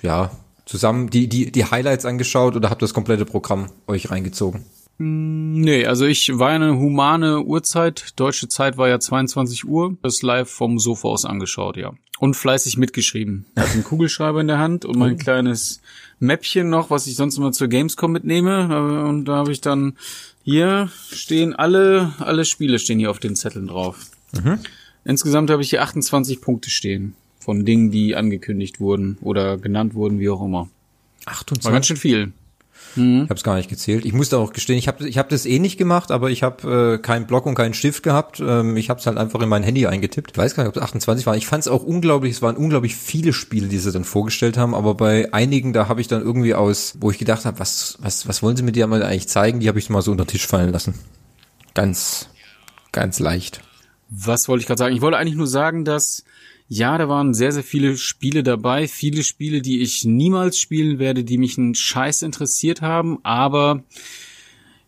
ja, 0.01 0.31
zusammen 0.66 1.10
die, 1.10 1.28
die, 1.28 1.51
die 1.51 1.66
Highlights 1.66 2.06
angeschaut 2.06 2.56
oder 2.56 2.69
habt 2.71 2.81
ihr 2.81 2.88
das 2.88 2.94
komplette 2.94 3.25
Programm 3.25 3.69
euch 3.88 4.10
reingezogen? 4.10 4.66
Nee, 4.97 5.86
also 5.86 6.06
ich 6.06 6.38
war 6.39 6.51
eine 6.51 6.77
humane 6.77 7.44
Uhrzeit. 7.44 8.13
Deutsche 8.15 8.47
Zeit 8.47 8.77
war 8.77 8.88
ja 8.88 9.00
22 9.00 9.65
Uhr. 9.65 9.97
Das 10.01 10.21
live 10.21 10.50
vom 10.50 10.80
Sofa 10.80 11.09
aus 11.09 11.25
angeschaut, 11.25 11.75
ja. 11.75 11.94
Und 12.18 12.36
fleißig 12.36 12.77
mitgeschrieben. 12.77 13.45
Ich 13.56 13.62
hatte 13.62 13.74
einen 13.74 13.83
Kugelschreiber 13.86 14.39
in 14.39 14.47
der 14.47 14.59
Hand 14.59 14.86
und 14.86 14.97
mein 14.97 15.18
kleines 15.18 15.81
Mäppchen 16.19 16.69
noch, 16.69 16.89
was 16.89 17.07
ich 17.07 17.15
sonst 17.18 17.38
immer 17.38 17.51
zur 17.51 17.68
Gamescom 17.68 18.12
mitnehme. 18.12 19.06
Und 19.06 19.25
da 19.25 19.36
habe 19.36 19.51
ich 19.51 19.59
dann 19.59 19.97
hier 20.44 20.89
stehen 21.12 21.53
alle, 21.53 22.13
alle 22.19 22.45
Spiele 22.45 22.80
stehen 22.80 23.00
hier 23.00 23.12
auf 23.12 23.19
den 23.19 23.36
Zetteln 23.36 23.68
drauf. 23.68 24.12
Insgesamt 25.03 25.50
habe 25.50 25.62
ich 25.62 25.71
hier 25.71 25.81
28 25.83 26.39
Punkte 26.39 26.69
stehen. 26.69 27.15
Von 27.39 27.65
Dingen, 27.65 27.92
die 27.92 28.15
angekündigt 28.15 28.80
wurden 28.80 29.18
oder 29.21 29.57
genannt 29.57 29.94
wurden, 29.94 30.19
wie 30.19 30.30
auch 30.30 30.44
immer. 30.44 30.69
War 31.25 31.33
28? 31.33 31.71
ganz 31.71 31.88
schön 31.88 31.97
viel. 31.97 32.33
Ich 33.24 33.30
habe 33.30 33.33
es 33.36 33.44
gar 33.44 33.56
nicht 33.56 33.69
gezählt. 33.69 34.06
Ich 34.06 34.13
musste 34.13 34.38
auch 34.38 34.53
gestehen, 34.53 34.77
ich 34.77 34.88
habe 34.88 35.07
ich 35.07 35.18
hab 35.18 35.30
das 35.30 35.45
eh 35.45 35.59
nicht 35.59 35.77
gemacht, 35.77 36.12
aber 36.12 36.30
ich 36.30 36.44
habe 36.44 36.95
äh, 36.95 36.97
keinen 37.01 37.27
Block 37.27 37.45
und 37.45 37.56
keinen 37.56 37.74
Stift 37.74 38.03
gehabt. 38.03 38.39
Ähm, 38.39 38.77
ich 38.77 38.89
habe 38.89 39.00
es 39.00 39.07
halt 39.07 39.18
einfach 39.18 39.42
in 39.42 39.50
mein 39.50 39.63
Handy 39.63 39.86
eingetippt. 39.86 40.31
Ich 40.31 40.38
weiß 40.38 40.56
gar 40.56 40.63
nicht, 40.63 40.69
ob 40.69 40.77
es 40.77 40.81
28 40.81 41.25
war. 41.25 41.36
Ich 41.36 41.47
fand 41.47 41.62
es 41.62 41.68
auch 41.68 41.83
unglaublich, 41.83 42.33
es 42.33 42.42
waren 42.42 42.56
unglaublich 42.56 42.95
viele 42.95 43.33
Spiele, 43.33 43.68
die 43.68 43.77
sie 43.77 43.92
dann 43.92 44.06
vorgestellt 44.06 44.57
haben, 44.57 44.74
aber 44.74 44.95
bei 44.95 45.33
einigen, 45.33 45.74
da 45.74 45.88
habe 45.88 46.01
ich 46.01 46.07
dann 46.07 46.21
irgendwie 46.21 46.56
aus, 46.56 46.95
wo 47.00 47.12
ich 47.12 47.18
gedacht 47.18 47.45
habe, 47.45 47.59
was, 47.59 47.97
was, 48.00 48.27
was 48.27 48.42
wollen 48.42 48.56
sie 48.56 48.63
mir 48.63 48.71
dir 48.71 48.88
mal 48.88 49.03
eigentlich 49.03 49.27
zeigen, 49.27 49.59
die 49.59 49.68
habe 49.68 49.80
ich 49.80 49.89
mal 49.89 50.01
so 50.01 50.12
unter 50.12 50.25
den 50.25 50.30
Tisch 50.30 50.47
fallen 50.47 50.71
lassen. 50.71 50.95
Ganz, 51.74 52.30
ganz 52.92 53.19
leicht. 53.19 53.62
Was 54.09 54.47
wollte 54.47 54.62
ich 54.62 54.68
gerade 54.68 54.80
sagen? 54.80 54.95
Ich 54.95 55.01
wollte 55.01 55.18
eigentlich 55.18 55.36
nur 55.36 55.47
sagen, 55.47 55.83
dass 55.83 56.24
ja, 56.68 56.98
da 56.98 57.08
waren 57.08 57.34
sehr, 57.34 57.52
sehr 57.52 57.64
viele 57.64 57.98
Spiele 57.98 58.42
dabei, 58.44 58.88
viele 58.88 59.24
Spiele, 59.24 59.62
die 59.62 59.82
ich 59.82 60.04
niemals 60.04 60.58
spielen 60.58 60.98
werde, 61.00 61.24
die 61.24 61.38
mich 61.38 61.58
einen 61.58 61.76
Scheiß 61.76 62.22
interessiert 62.24 62.82
haben, 62.82 63.20
aber 63.24 63.84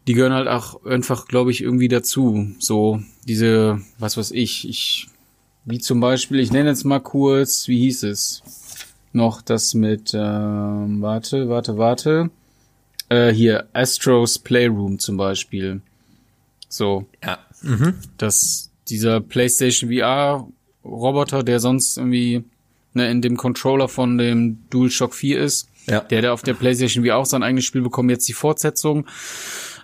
die 0.08 0.14
gehören 0.14 0.34
halt 0.34 0.48
auch 0.48 0.84
einfach, 0.86 1.28
glaube 1.28 1.52
ich, 1.52 1.62
irgendwie 1.62 1.90
dazu. 1.90 2.48
So 2.60 3.02
diese, 3.28 3.82
was 4.00 4.18
weiß 4.18 4.32
ich, 4.32 4.68
ich, 4.68 5.08
wie 5.66 5.80
zum 5.80 6.00
Beispiel, 6.00 6.40
ich 6.40 6.52
nenne 6.52 6.70
jetzt 6.70 6.86
mal 6.86 7.00
kurz, 7.00 7.68
wie 7.68 7.80
hieß 7.80 8.04
es? 8.04 8.42
Noch 9.14 9.42
das 9.42 9.74
mit, 9.74 10.14
ähm, 10.14 11.02
warte, 11.02 11.50
warte, 11.50 11.78
warte. 11.78 12.30
Äh, 13.10 13.32
hier, 13.34 13.68
Astros 13.74 14.40
Playroom 14.40 15.00
zum 15.00 15.18
Beispiel. 15.18 15.82
So, 16.70 17.06
Ja. 17.24 17.40
dass 18.18 18.72
dieser 18.90 19.20
PlayStation 19.22 19.92
VR 19.92 20.48
Roboter, 20.88 21.44
der 21.44 21.60
sonst 21.60 21.98
irgendwie 21.98 22.44
ne, 22.94 23.10
in 23.12 23.22
dem 23.22 23.38
Controller 23.38 23.88
von 23.88 24.18
dem 24.18 24.60
DualShock 24.70 25.14
4 25.14 25.40
ist, 25.40 25.70
Ja. 25.88 26.02
der 26.02 26.22
der 26.22 26.34
auf 26.34 26.42
der 26.42 26.54
PlayStation 26.54 27.06
VR 27.06 27.18
auch 27.18 27.26
sein 27.26 27.44
eigenes 27.44 27.66
Spiel 27.66 27.82
bekommen, 27.82 28.10
jetzt 28.10 28.28
die 28.28 28.34
Fortsetzung. 28.34 29.06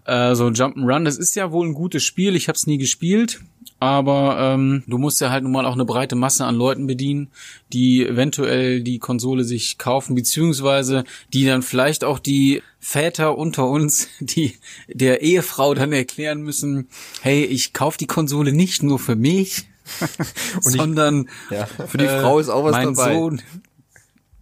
Äh, 0.05 0.35
so 0.35 0.47
Jump'n'Run, 0.47 1.05
das 1.05 1.17
ist 1.17 1.35
ja 1.35 1.51
wohl 1.51 1.67
ein 1.67 1.73
gutes 1.73 2.03
Spiel, 2.03 2.35
ich 2.35 2.47
habe 2.49 2.57
es 2.57 2.67
nie 2.67 2.77
gespielt, 2.77 3.39
aber 3.79 4.37
ähm, 4.37 4.83
du 4.85 4.97
musst 4.97 5.21
ja 5.21 5.29
halt 5.29 5.43
nun 5.43 5.53
mal 5.53 5.65
auch 5.65 5.73
eine 5.73 5.85
breite 5.85 6.15
Masse 6.15 6.43
an 6.45 6.55
Leuten 6.55 6.87
bedienen, 6.87 7.29
die 7.71 8.05
eventuell 8.05 8.81
die 8.81 8.99
Konsole 8.99 9.45
sich 9.45 9.77
kaufen, 9.77 10.13
beziehungsweise 10.15 11.05
die 11.33 11.45
dann 11.45 11.61
vielleicht 11.61 12.03
auch 12.03 12.19
die 12.19 12.61
Väter 12.79 13.37
unter 13.37 13.69
uns, 13.69 14.09
die 14.19 14.55
der 14.89 15.21
Ehefrau 15.21 15.73
dann 15.73 15.93
erklären 15.93 16.41
müssen, 16.41 16.87
hey, 17.21 17.45
ich 17.45 17.71
kauf 17.71 17.95
die 17.95 18.07
Konsole 18.07 18.51
nicht 18.51 18.83
nur 18.83 18.99
für 18.99 19.15
mich, 19.15 19.67
sondern 20.61 21.29
Ja. 21.49 21.65
Für 21.65 21.97
die 21.97 22.05
Frau 22.07 22.39
ist 22.39 22.49
auch 22.49 22.63
was 22.63 22.71
mein 22.73 22.93
dabei. 22.93 23.13
Sohn, 23.13 23.41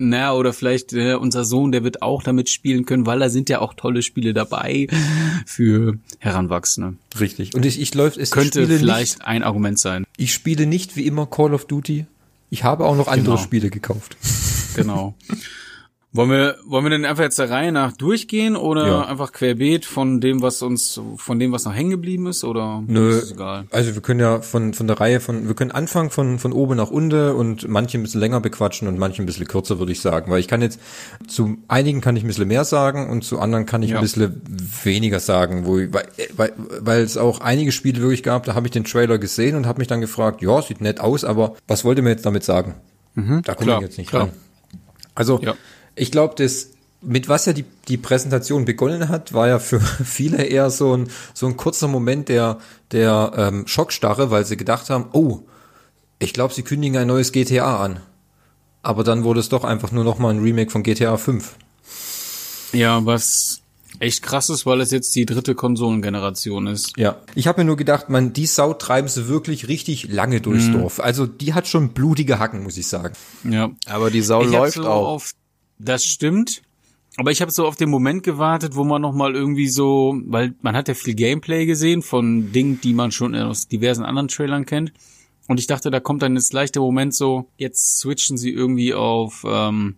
na, 0.04 0.34
oder 0.34 0.52
vielleicht 0.52 0.94
äh, 0.94 1.14
unser 1.14 1.46
Sohn, 1.46 1.72
der 1.72 1.84
wird 1.84 2.02
auch 2.02 2.24
damit 2.24 2.50
spielen 2.50 2.86
können, 2.86 3.06
weil 3.06 3.20
da 3.20 3.30
sind 3.30 3.50
ja 3.50 3.60
auch 3.60 3.76
tolle 3.76 4.02
Spiele 4.02 4.34
dabei 4.34 4.88
für 5.46 6.00
Heranwachsende. 6.18 6.96
Richtig. 7.20 7.54
Und 7.54 7.66
ich, 7.68 7.80
ich 7.80 7.94
läuft 7.94 8.18
es 8.18 8.32
Könnte 8.32 8.66
vielleicht 8.68 9.20
Nicht, 9.20 9.28
ein 9.28 9.44
Argument 9.44 9.80
sein. 9.80 10.06
ich 10.18 10.34
spiele 10.34 10.66
nicht 10.66 10.96
wie 10.96 11.06
immer 11.06 11.28
Call 11.28 11.54
of 11.54 11.66
Duty. 11.66 12.08
Ich 12.50 12.64
habe 12.64 12.86
auch 12.86 12.96
noch 12.96 13.08
andere 13.08 13.36
Genau. 13.36 13.44
Spiele 13.44 13.70
gekauft. 13.70 14.18
Genau. 14.76 15.14
Wollen 16.14 16.30
wir, 16.30 16.58
wollen 16.66 16.84
wir 16.84 16.90
denn 16.90 17.06
einfach 17.06 17.24
jetzt 17.24 17.40
der 17.40 17.50
Reihe 17.50 17.72
nach 17.72 17.94
durchgehen 17.94 18.58
oder 18.58 18.86
Ja. 18.86 19.06
einfach 19.06 19.32
querbeet 19.32 19.86
von 19.86 20.20
dem, 20.20 20.42
was 20.42 20.62
uns, 20.62 21.00
von 21.16 21.40
dem, 21.40 21.54
was 21.54 21.64
noch 21.64 21.74
hängen 21.74 21.92
geblieben 21.92 22.28
ist 22.28 22.44
oder 22.44 22.84
Nö, 22.86 23.12
ist 23.18 23.32
egal? 23.32 23.64
also 23.72 23.96
wir 23.96 24.02
können 24.02 24.20
ja 24.20 24.42
von, 24.42 24.74
von 24.74 24.88
der 24.88 25.00
Reihe 25.00 25.22
von, 25.22 25.48
wir 25.48 25.56
können 25.56 25.72
anfangen 25.72 26.10
von, 26.10 26.38
von 26.38 26.52
oben 26.52 26.76
nach 26.76 26.92
unten 26.92 27.30
und 27.32 27.66
manche 27.70 27.98
ein 27.98 28.04
bisschen 28.04 28.20
länger 28.20 28.42
bequatschen 28.42 28.90
und 28.90 29.00
manche 29.00 29.24
ein 29.24 29.26
bisschen 29.26 29.48
kürzer, 29.48 29.80
würde 29.80 29.94
ich 29.94 30.02
sagen. 30.02 30.30
Weil 30.30 30.42
ich 30.42 30.50
kann 30.50 30.62
jetzt, 30.62 30.82
zu 31.30 31.56
einigen 31.70 32.02
kann 32.02 32.18
ich 32.18 32.26
ein 32.26 32.28
bisschen 32.28 32.50
mehr 32.50 32.66
sagen 32.66 33.10
und 33.10 33.24
zu 33.24 33.40
anderen 33.40 33.66
kann 33.66 33.82
ich 33.82 33.92
Ja. 33.92 34.00
ein 34.00 34.02
bisschen 34.02 34.42
weniger 34.84 35.22
sagen, 35.22 35.66
wo 35.66 35.80
ich, 35.80 35.94
weil, 35.94 36.10
weil, 36.36 36.52
weil 36.82 37.04
es 37.04 37.16
auch 37.18 37.40
einige 37.40 37.72
Spiele 37.72 38.02
wirklich 38.02 38.22
gab, 38.24 38.44
da 38.44 38.54
habe 38.54 38.68
ich 38.68 38.72
den 38.72 38.84
Trailer 38.84 39.18
gesehen 39.18 39.56
und 39.56 39.66
habe 39.66 39.80
mich 39.80 39.88
dann 39.88 40.02
gefragt, 40.02 40.42
ja, 40.42 40.62
sieht 40.62 40.82
nett 40.82 41.00
aus, 41.00 41.24
aber 41.24 41.56
was 41.70 41.86
wollt 41.86 41.98
ihr 42.00 42.04
mir 42.04 42.10
jetzt 42.10 42.26
damit 42.26 42.44
sagen? 42.44 42.76
da 43.16 43.56
komme 43.56 43.72
Mhm. 43.72 43.78
ich 43.78 43.82
jetzt 43.84 43.98
nicht 43.98 44.10
klar. 44.10 44.24
ran. 44.24 44.32
Also 45.16 45.40
Ja. 45.42 45.54
Ich 45.96 46.12
glaube, 46.12 46.36
das 46.38 46.70
mit 47.04 47.28
was 47.28 47.48
ja 47.48 47.54
die, 47.54 47.66
die 47.88 47.98
Präsentation 47.98 48.66
begonnen 48.66 49.10
hat, 49.10 49.34
war 49.34 49.48
ja 49.48 49.58
für 49.60 49.80
viele 50.06 50.44
eher 50.44 50.70
so 50.70 50.96
ein, 50.96 51.10
so 51.34 51.48
ein 51.48 51.58
kurzer 51.58 51.88
Moment 51.88 52.30
der, 52.30 52.60
der 52.92 53.34
ähm, 53.36 53.66
Schockstarre, 53.68 54.30
weil 54.30 54.46
sie 54.46 54.56
gedacht 54.58 54.90
haben, 54.90 55.06
oh, 55.14 55.40
ich 56.20 56.34
glaube, 56.34 56.54
sie 56.54 56.62
kündigen 56.62 56.98
ein 56.98 57.08
neues 57.08 57.32
GTA 57.32 57.84
an. 57.84 58.00
Aber 58.84 59.04
dann 59.04 59.24
wurde 59.24 59.40
es 59.40 59.50
doch 59.50 59.64
einfach 59.64 59.92
nur 59.92 60.04
noch 60.04 60.20
mal 60.20 60.30
ein 60.30 60.42
Remake 60.42 60.70
von 60.70 60.84
GTA 60.84 61.18
5. 61.18 61.56
Ja, 62.74 63.04
was 63.06 63.62
echt 64.00 64.24
krass 64.24 64.50
ist, 64.50 64.66
weil 64.66 64.82
es 64.82 64.92
jetzt 64.92 65.16
die 65.16 65.26
dritte 65.26 65.56
Konsolengeneration 65.56 66.68
ist. 66.68 66.94
Ja. 66.98 67.18
Ich 67.36 67.48
habe 67.48 67.62
mir 67.62 67.66
nur 67.66 67.78
gedacht, 67.78 68.10
man, 68.10 68.34
die 68.34 68.46
Sau 68.46 68.74
treiben 68.74 69.08
sie 69.08 69.28
wirklich 69.28 69.68
richtig 69.68 70.08
lange 70.12 70.42
durchs 70.42 70.66
Mhm. 70.68 70.80
Dorf. 70.80 71.00
Also 71.00 71.26
die 71.28 71.54
hat 71.54 71.68
schon 71.68 71.90
blutige 71.90 72.40
Hacken, 72.40 72.64
muss 72.64 72.78
ich 72.78 72.88
sagen. 72.88 73.14
Ja. 73.44 73.72
Aber 73.88 74.10
die 74.10 74.22
Sau 74.22 74.44
Ich 74.44 74.52
läuft 74.52 74.76
so 74.76 74.88
auch. 74.88 75.08
Auf, 75.08 75.32
das 75.84 76.06
stimmt. 76.06 76.62
Aber 77.18 77.32
ich 77.32 77.42
habe 77.42 77.52
so 77.52 77.66
auf 77.66 77.76
den 77.76 77.90
Moment 77.90 78.24
gewartet, 78.24 78.76
wo 78.76 78.84
man 78.84 79.02
noch 79.02 79.14
mal 79.14 79.36
irgendwie 79.36 79.68
so, 79.68 80.20
weil 80.26 80.54
man 80.62 80.76
hat 80.76 80.88
ja 80.88 80.94
viel 80.94 81.14
Gameplay 81.14 81.66
gesehen 81.66 82.02
von 82.02 82.52
Dingen, 82.54 82.80
die 82.82 82.94
man 82.94 83.12
schon 83.12 83.36
aus 83.36 83.68
diversen 83.68 84.06
anderen 84.06 84.30
Trailern 84.30 84.66
kennt. 84.66 84.94
Und 85.48 85.60
ich 85.60 85.68
dachte, 85.68 85.92
da 85.92 86.00
kommt 86.00 86.22
dann 86.22 86.36
jetzt 86.36 86.52
gleich 86.52 86.72
der 86.72 86.82
Moment 86.82 87.14
so, 87.14 87.50
jetzt 87.58 88.00
switchen 88.00 88.38
sie 88.38 88.52
irgendwie 88.52 88.94
auf 88.94 89.46
ähm, 89.46 89.96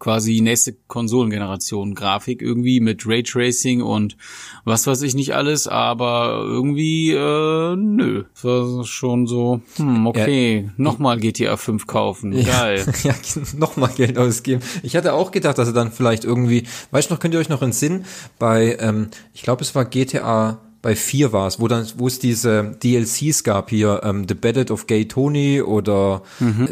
quasi 0.00 0.40
nächste 0.40 0.74
Konsolengeneration 0.88 1.94
Grafik 1.94 2.42
irgendwie 2.42 2.80
mit 2.80 3.06
Raytracing 3.06 3.82
und 3.82 4.16
was 4.64 4.86
weiß 4.86 5.02
ich 5.02 5.14
nicht 5.14 5.34
alles, 5.34 5.68
aber 5.68 6.42
irgendwie 6.44 7.12
äh, 7.12 7.76
nö. 7.76 8.24
Das 8.34 8.44
war 8.44 8.84
schon 8.84 9.28
so, 9.28 9.60
hm, 9.76 10.06
okay, 10.06 10.70
nochmal 10.76 11.20
GTA 11.20 11.56
5 11.56 11.86
kaufen. 11.86 12.32
Geil. 12.44 12.84
ja, 13.04 13.14
nochmal 13.56 13.90
Geld 13.94 14.18
ausgeben. 14.18 14.62
Ich 14.82 14.96
hatte 14.96 15.12
auch 15.12 15.30
gedacht, 15.30 15.58
dass 15.58 15.68
er 15.68 15.74
dann 15.74 15.92
vielleicht 15.92 16.24
irgendwie, 16.24 16.64
weißt 16.90 17.10
du 17.10 17.14
noch, 17.14 17.20
könnt 17.20 17.34
ihr 17.34 17.40
euch 17.40 17.50
noch 17.50 17.62
entsinnen, 17.62 18.06
bei, 18.38 18.76
ähm, 18.80 19.08
ich 19.34 19.42
glaube, 19.42 19.62
es 19.62 19.74
war 19.74 19.84
GTA 19.84 20.58
bei 20.82 20.96
4 20.96 21.32
war 21.32 21.46
es, 21.46 21.60
wo 21.60 21.68
dann, 21.68 21.86
wo 21.96 22.06
es 22.06 22.18
diese 22.18 22.76
DLCs 22.82 23.44
gab 23.44 23.70
hier, 23.70 24.00
ähm, 24.02 24.26
The 24.28 24.34
Ballad 24.34 24.70
of 24.70 24.86
Gay 24.86 25.06
Tony 25.06 25.60
oder 25.60 26.22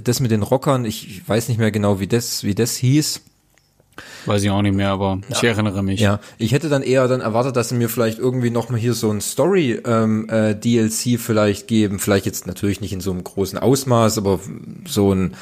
das 0.03 0.21
mit 0.21 0.31
den 0.31 0.43
Rockern, 0.43 0.85
ich 0.85 1.29
weiß 1.29 1.49
nicht 1.49 1.59
mehr 1.59 1.71
genau, 1.71 2.00
wie 2.00 2.07
das, 2.07 2.45
wie 2.45 2.55
das 2.55 2.77
hieß. 2.77 3.21
Weiß 4.27 4.43
ich 4.43 4.50
auch 4.50 4.62
nicht 4.62 4.75
mehr, 4.75 4.91
aber 4.91 5.19
ich 5.29 5.43
erinnere 5.43 5.83
mich. 5.83 6.00
Ja, 6.00 6.21
ich 6.38 6.53
hätte 6.53 6.69
dann 6.69 6.83
eher 6.83 7.09
dann 7.09 7.21
erwartet, 7.21 7.57
dass 7.57 7.71
sie 7.71 7.75
mir 7.75 7.88
vielleicht 7.88 8.19
irgendwie 8.19 8.50
noch 8.50 8.69
mal 8.69 8.79
hier 8.79 8.95
so 8.95 9.11
ein 9.11 9.21
Story 9.21 9.81
ähm, 9.85 10.29
äh, 10.29 10.55
DLC 10.55 11.19
vielleicht 11.19 11.67
geben, 11.67 11.99
vielleicht 11.99 12.27
jetzt 12.27 12.47
natürlich 12.47 12.81
nicht 12.81 12.93
in 12.93 13.00
so 13.00 13.11
einem 13.11 13.25
großen 13.25 13.59
Ausmaß, 13.59 14.19
aber 14.19 14.41
so 14.87 15.12
ein, 15.12 15.35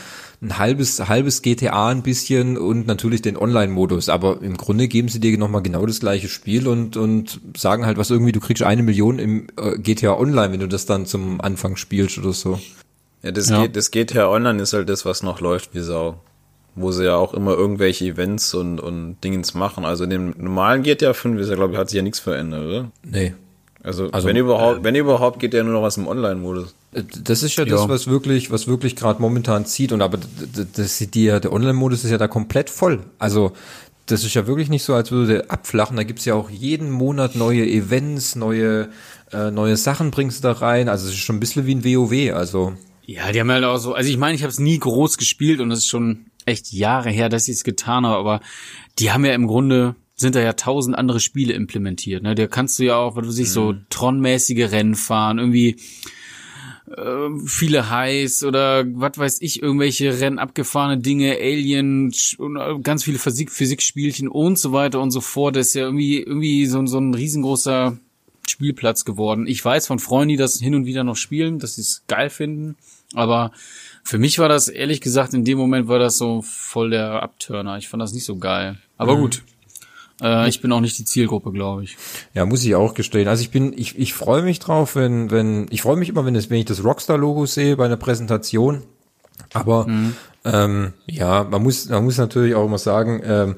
ein 0.42 0.58
halbes 0.58 1.08
halbes 1.08 1.42
GTA 1.42 1.88
ein 1.88 2.02
bisschen 2.02 2.58
und 2.58 2.86
natürlich 2.86 3.22
den 3.22 3.36
Online-Modus. 3.36 4.08
Aber 4.08 4.42
im 4.42 4.56
Grunde 4.56 4.88
geben 4.88 5.08
sie 5.08 5.20
dir 5.20 5.36
noch 5.38 5.48
mal 5.48 5.60
genau 5.60 5.86
das 5.86 6.00
gleiche 6.00 6.28
Spiel 6.28 6.68
und 6.68 6.96
und 6.96 7.40
sagen 7.56 7.86
halt 7.86 7.96
was 7.98 8.10
irgendwie, 8.10 8.32
du 8.32 8.40
kriegst 8.40 8.62
eine 8.62 8.82
Million 8.82 9.18
im 9.18 9.46
äh, 9.58 9.78
GTA 9.78 10.16
Online, 10.18 10.52
wenn 10.52 10.60
du 10.60 10.68
das 10.68 10.86
dann 10.86 11.06
zum 11.06 11.40
Anfang 11.40 11.76
spielst 11.76 12.18
oder 12.18 12.32
so. 12.32 12.60
Ja, 13.22 13.32
das 13.32 13.48
Ja. 13.48 13.62
geht, 13.62 13.76
das 13.76 13.90
geht 13.90 14.12
ja 14.14 14.28
online 14.28 14.62
ist 14.62 14.72
halt 14.72 14.88
das, 14.88 15.04
was 15.04 15.22
noch 15.22 15.40
läuft 15.40 15.74
wie 15.74 15.80
Sau. 15.80 16.20
Wo 16.78 16.92
sie 16.92 17.06
ja 17.06 17.16
auch 17.16 17.32
immer 17.32 17.54
irgendwelche 17.54 18.04
Events 18.04 18.52
und, 18.52 18.78
und 18.80 19.16
Dingens 19.24 19.54
machen. 19.54 19.86
Also 19.86 20.04
in 20.04 20.10
dem 20.10 20.34
normalen 20.36 20.82
GTA 20.82 21.14
5 21.14 21.40
ist 21.40 21.48
ja, 21.48 21.54
glaube 21.54 21.72
ich, 21.72 21.78
hat 21.78 21.88
sich 21.88 21.96
ja 21.96 22.02
nichts 22.02 22.18
verändert, 22.20 22.66
oder? 22.66 22.90
Nee. 23.02 23.32
Also, 23.86 24.10
Also, 24.10 24.26
wenn 24.28 24.36
überhaupt, 24.36 24.82
wenn 24.84 24.94
überhaupt 24.96 25.38
geht 25.40 25.54
ja 25.54 25.62
nur 25.62 25.72
noch 25.74 25.82
was 25.82 25.96
im 25.96 26.08
Online-Modus. 26.08 26.74
Das 27.22 27.42
ist 27.42 27.56
ja, 27.56 27.64
das, 27.64 27.82
Ja. 27.82 27.88
was 27.88 28.06
wirklich, 28.08 28.50
was 28.50 28.66
wirklich 28.66 28.96
gerade 28.96 29.22
momentan 29.22 29.64
zieht. 29.64 29.92
Und 29.92 30.02
aber 30.02 30.18
das 30.74 30.98
sieht 30.98 31.14
die, 31.14 31.26
der 31.26 31.52
Online-Modus 31.52 32.04
ist 32.04 32.10
ja 32.10 32.18
da 32.18 32.26
komplett 32.28 32.68
voll. 32.68 33.00
Also 33.18 33.52
das 34.06 34.24
ist 34.24 34.34
ja 34.34 34.46
wirklich 34.46 34.68
nicht 34.68 34.82
so, 34.82 34.94
als 34.94 35.10
würde 35.10 35.32
der 35.34 35.50
abflachen. 35.50 35.96
Da 35.96 36.02
gibt's 36.02 36.24
ja 36.24 36.34
auch 36.34 36.50
jeden 36.50 36.90
Monat 36.90 37.36
neue 37.36 37.64
Events, 37.66 38.34
neue, 38.36 38.88
äh, 39.32 39.50
neue 39.50 39.76
Sachen 39.76 40.10
bringst 40.10 40.38
du 40.42 40.48
da 40.48 40.52
rein. 40.52 40.88
Also 40.88 41.06
es 41.06 41.12
ist 41.14 41.20
schon 41.20 41.36
ein 41.36 41.40
bisschen 41.40 41.66
wie 41.66 41.74
ein 41.74 41.84
WoW. 41.84 42.34
Also 42.34 42.72
Ja, 43.04 43.30
die 43.30 43.40
haben 43.40 43.50
halt 43.50 43.64
auch 43.64 43.78
so, 43.78 43.94
also 43.94 44.10
ich 44.10 44.16
meine, 44.18 44.34
ich 44.34 44.42
habe 44.42 44.50
es 44.50 44.58
nie 44.58 44.78
groß 44.78 45.16
gespielt 45.16 45.60
und 45.60 45.70
es 45.70 45.80
ist 45.80 45.86
schon 45.88 46.26
echt 46.44 46.72
Jahre 46.72 47.10
her, 47.10 47.28
dass 47.28 47.46
ich 47.48 47.54
es 47.56 47.64
getan 47.64 48.04
habe, 48.06 48.16
aber 48.18 48.40
die 48.98 49.12
haben 49.12 49.24
ja 49.24 49.32
im 49.34 49.46
Grunde 49.46 49.94
sind 50.16 50.34
da 50.34 50.40
ja 50.40 50.54
tausend 50.54 50.96
andere 50.96 51.20
Spiele 51.20 51.52
implementiert. 51.52 52.22
Ne? 52.22 52.34
Da 52.34 52.46
kannst 52.46 52.78
du 52.78 52.84
ja 52.84 52.96
auch, 52.96 53.16
was 53.16 53.28
weiß 53.28 53.38
ich, 53.38 53.50
so 53.50 53.74
Tron-mäßige 53.90 54.72
Rennen 54.72 54.94
fahren, 54.94 55.38
irgendwie 55.38 55.76
äh, 56.90 57.28
viele 57.44 57.90
Highs 57.90 58.42
oder 58.42 58.84
was 58.86 59.18
weiß 59.18 59.42
ich, 59.42 59.62
irgendwelche 59.62 60.18
Rennen, 60.18 60.38
abgefahrene 60.38 60.98
Dinge, 60.98 61.36
Alien, 61.38 62.12
äh, 62.38 62.78
ganz 62.82 63.04
viele 63.04 63.18
Physik, 63.18 63.52
Physikspielchen 63.52 64.28
und 64.28 64.58
so 64.58 64.72
weiter 64.72 65.00
und 65.00 65.10
so 65.10 65.20
fort. 65.20 65.54
Das 65.54 65.68
ist 65.68 65.74
ja 65.74 65.82
irgendwie, 65.82 66.22
irgendwie 66.22 66.66
so, 66.66 66.84
so 66.86 66.98
ein 66.98 67.12
riesengroßer 67.12 67.98
Spielplatz 68.48 69.04
geworden. 69.04 69.46
Ich 69.46 69.62
weiß 69.62 69.86
von 69.86 69.98
Freunden, 69.98 70.30
die 70.30 70.36
das 70.36 70.58
hin 70.58 70.74
und 70.74 70.86
wieder 70.86 71.04
noch 71.04 71.16
spielen, 71.16 71.58
dass 71.58 71.74
sie 71.74 71.82
es 71.82 72.04
geil 72.06 72.30
finden, 72.30 72.76
aber 73.12 73.52
für 74.02 74.18
mich 74.18 74.38
war 74.38 74.48
das, 74.48 74.68
ehrlich 74.68 75.00
gesagt, 75.00 75.34
in 75.34 75.44
dem 75.44 75.58
Moment 75.58 75.88
war 75.88 75.98
das 75.98 76.16
so 76.16 76.40
voll 76.42 76.90
der 76.90 77.22
Abturner. 77.22 77.76
Ich 77.76 77.88
fand 77.88 78.00
das 78.00 78.12
nicht 78.12 78.24
so 78.24 78.36
geil. 78.36 78.78
Aber 78.96 79.16
gut. 79.16 79.42
Äh, 80.20 80.48
ich 80.48 80.60
bin 80.60 80.72
auch 80.72 80.80
nicht 80.80 80.98
die 80.98 81.04
Zielgruppe, 81.04 81.52
glaube 81.52 81.84
ich. 81.84 81.96
ja, 82.34 82.46
muss 82.46 82.64
ich 82.64 82.74
auch 82.74 82.94
gestehen. 82.94 83.28
Also 83.28 83.42
ich 83.42 83.50
bin, 83.50 83.74
ich, 83.76 83.98
ich 83.98 84.14
freue 84.14 84.42
mich 84.42 84.58
drauf, 84.58 84.96
wenn, 84.96 85.30
wenn, 85.30 85.66
ich 85.70 85.82
freue 85.82 85.96
mich 85.96 86.08
immer, 86.08 86.24
wenn, 86.24 86.34
es, 86.34 86.50
wenn 86.50 86.58
ich 86.58 86.64
das 86.64 86.84
Rockstar-Logo 86.84 87.46
sehe 87.46 87.76
bei 87.76 87.84
einer 87.84 87.96
Präsentation. 87.96 88.82
Aber 89.52 89.86
ähm, 90.44 90.92
ja, 91.06 91.44
man 91.44 91.62
muss, 91.62 91.88
man 91.88 92.04
muss 92.04 92.18
natürlich 92.18 92.54
auch 92.54 92.66
immer 92.66 92.78
sagen, 92.78 93.20
ähm, 93.24 93.56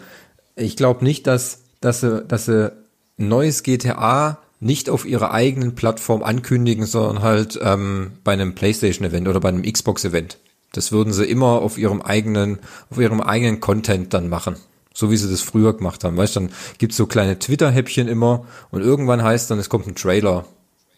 ich 0.57 0.77
glaube 0.77 1.05
nicht, 1.05 1.27
dass, 1.27 1.63
dass 1.81 2.01
sie, 2.01 2.25
dass 2.27 2.47
sie 2.47 2.73
neues 3.17 3.63
GTA 3.63 4.39
nicht 4.61 4.91
auf 4.91 5.07
ihrer 5.07 5.33
eigenen 5.33 5.75
Plattform 5.75 6.23
ankündigen, 6.23 6.87
sondern 6.87 7.23
halt 7.23 7.59
ähm, 7.63 8.13
bei 8.25 8.33
einem 8.33 8.55
PlayStation-Event 8.55 9.29
oder 9.29 9.41
bei 9.41 9.51
einem 9.51 9.63
Xbox-Event. 9.63 10.39
Das 10.73 10.93
würden 10.93 11.13
sie 11.13 11.25
immer 11.25 11.63
auf 11.63 11.79
ihrem 11.79 12.03
eigenen, 12.03 12.59
auf 12.91 12.99
ihrem 12.99 13.21
eigenen 13.21 13.61
Content 13.61 14.13
dann 14.13 14.29
machen. 14.29 14.57
So 14.99 15.13
wie 15.13 15.17
sie 15.17 15.31
das 15.31 15.43
früher 15.43 15.77
gemacht 15.77 16.03
haben. 16.03 16.17
Weißt 16.17 16.35
du, 16.35 16.41
dann 16.41 16.51
gibt's 16.79 16.97
so 16.97 17.07
kleine 17.07 17.39
Twitter-Häppchen 17.39 18.09
immer 18.09 18.47
und 18.73 18.81
irgendwann 18.81 19.23
heißt 19.23 19.49
dann, 19.49 19.61
es 19.61 19.69
kommt 19.69 19.87
ein 19.87 19.95
Trailer. 19.95 20.45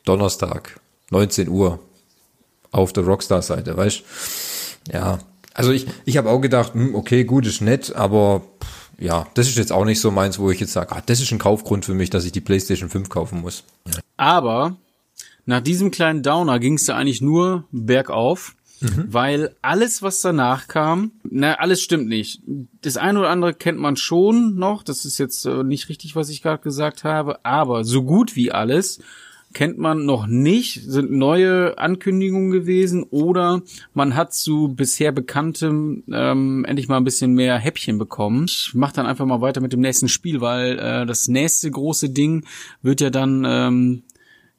Donnerstag, 0.07 0.81
19 1.11 1.51
Uhr 1.51 1.81
auf 2.71 2.95
der 2.95 3.05
Rockstar-Seite, 3.05 3.77
weißt 3.77 4.03
Ja, 4.91 5.19
also 5.53 5.71
ich, 5.73 5.87
ich 6.07 6.17
habe 6.17 6.31
auch 6.31 6.41
gedacht, 6.41 6.73
hm, 6.73 6.95
okay, 6.95 7.25
gut, 7.25 7.47
ist 7.47 7.61
nett, 7.61 7.95
aber 7.95 8.41
ja, 8.99 9.27
das 9.35 9.49
ist 9.49 9.59
jetzt 9.59 9.71
auch 9.71 9.85
nicht 9.85 10.01
so 10.01 10.11
meins, 10.11 10.39
wo 10.39 10.51
ich 10.51 10.61
jetzt 10.61 10.73
sage, 10.73 10.97
ah, 10.97 11.03
das 11.05 11.21
ist 11.21 11.31
ein 11.31 11.39
Kaufgrund 11.39 11.85
für 11.85 11.93
mich, 11.93 12.09
dass 12.09 12.25
ich 12.25 12.33
die 12.33 12.41
PlayStation 12.41 12.89
5 12.89 13.11
kaufen 13.11 13.43
muss. 13.43 13.65
Aber 14.17 14.77
nach 15.45 15.61
diesem 15.61 15.91
kleinen 15.91 16.23
Downer 16.23 16.59
ging 16.59 16.75
es 16.75 16.87
ja 16.87 16.97
eigentlich 16.97 17.21
nur 17.21 17.65
bergauf, 17.71 18.55
weil 19.09 19.57
alles, 19.63 20.03
was 20.03 20.21
danach 20.21 20.69
kam, 20.69 21.13
na, 21.23 21.55
alles 21.55 21.83
stimmt 21.83 22.09
nicht. 22.09 22.43
Das 22.83 22.97
eine 22.97 23.21
oder 23.21 23.31
andere 23.31 23.55
kennt 23.55 23.79
man 23.79 23.97
schon 23.97 24.57
noch, 24.57 24.83
das 24.83 25.05
ist 25.05 25.19
jetzt 25.19 25.45
äh, 25.47 25.63
nicht 25.63 25.89
richtig, 25.89 26.17
was 26.17 26.31
ich 26.31 26.43
gerade 26.43 26.63
gesagt 26.63 27.05
habe, 27.05 27.45
aber 27.45 27.85
so 27.85 28.03
gut 28.03 28.37
wie 28.37 28.53
alles 28.53 29.01
kennt 29.53 29.79
man 29.79 30.05
noch 30.05 30.27
nicht, 30.27 30.83
sind 30.85 31.11
neue 31.11 31.77
Ankündigungen 31.77 32.51
gewesen 32.51 33.03
oder 33.03 33.63
man 33.95 34.15
hat 34.15 34.33
zu 34.33 34.69
bisher 34.69 35.13
bekanntem 35.13 36.05
ähm, 36.13 36.65
endlich 36.67 36.89
mal 36.89 36.99
ein 36.99 37.05
bisschen 37.05 37.35
mehr 37.35 37.59
Häppchen 37.59 37.99
bekommen. 37.99 38.47
Ich 38.49 38.73
mach 38.75 38.93
dann 38.93 39.07
einfach 39.07 39.27
mal 39.27 39.41
weiter 39.41 39.61
mit 39.61 39.73
dem 39.73 39.81
nächsten 39.81 40.09
Spiel, 40.09 40.41
weil 40.41 40.79
äh, 40.79 41.07
das 41.07 41.29
nächste 41.29 41.71
große 41.71 42.11
Ding 42.11 42.45
wird 42.83 43.01
ja 43.01 43.11
dann 43.11 43.45
ähm, 43.45 44.03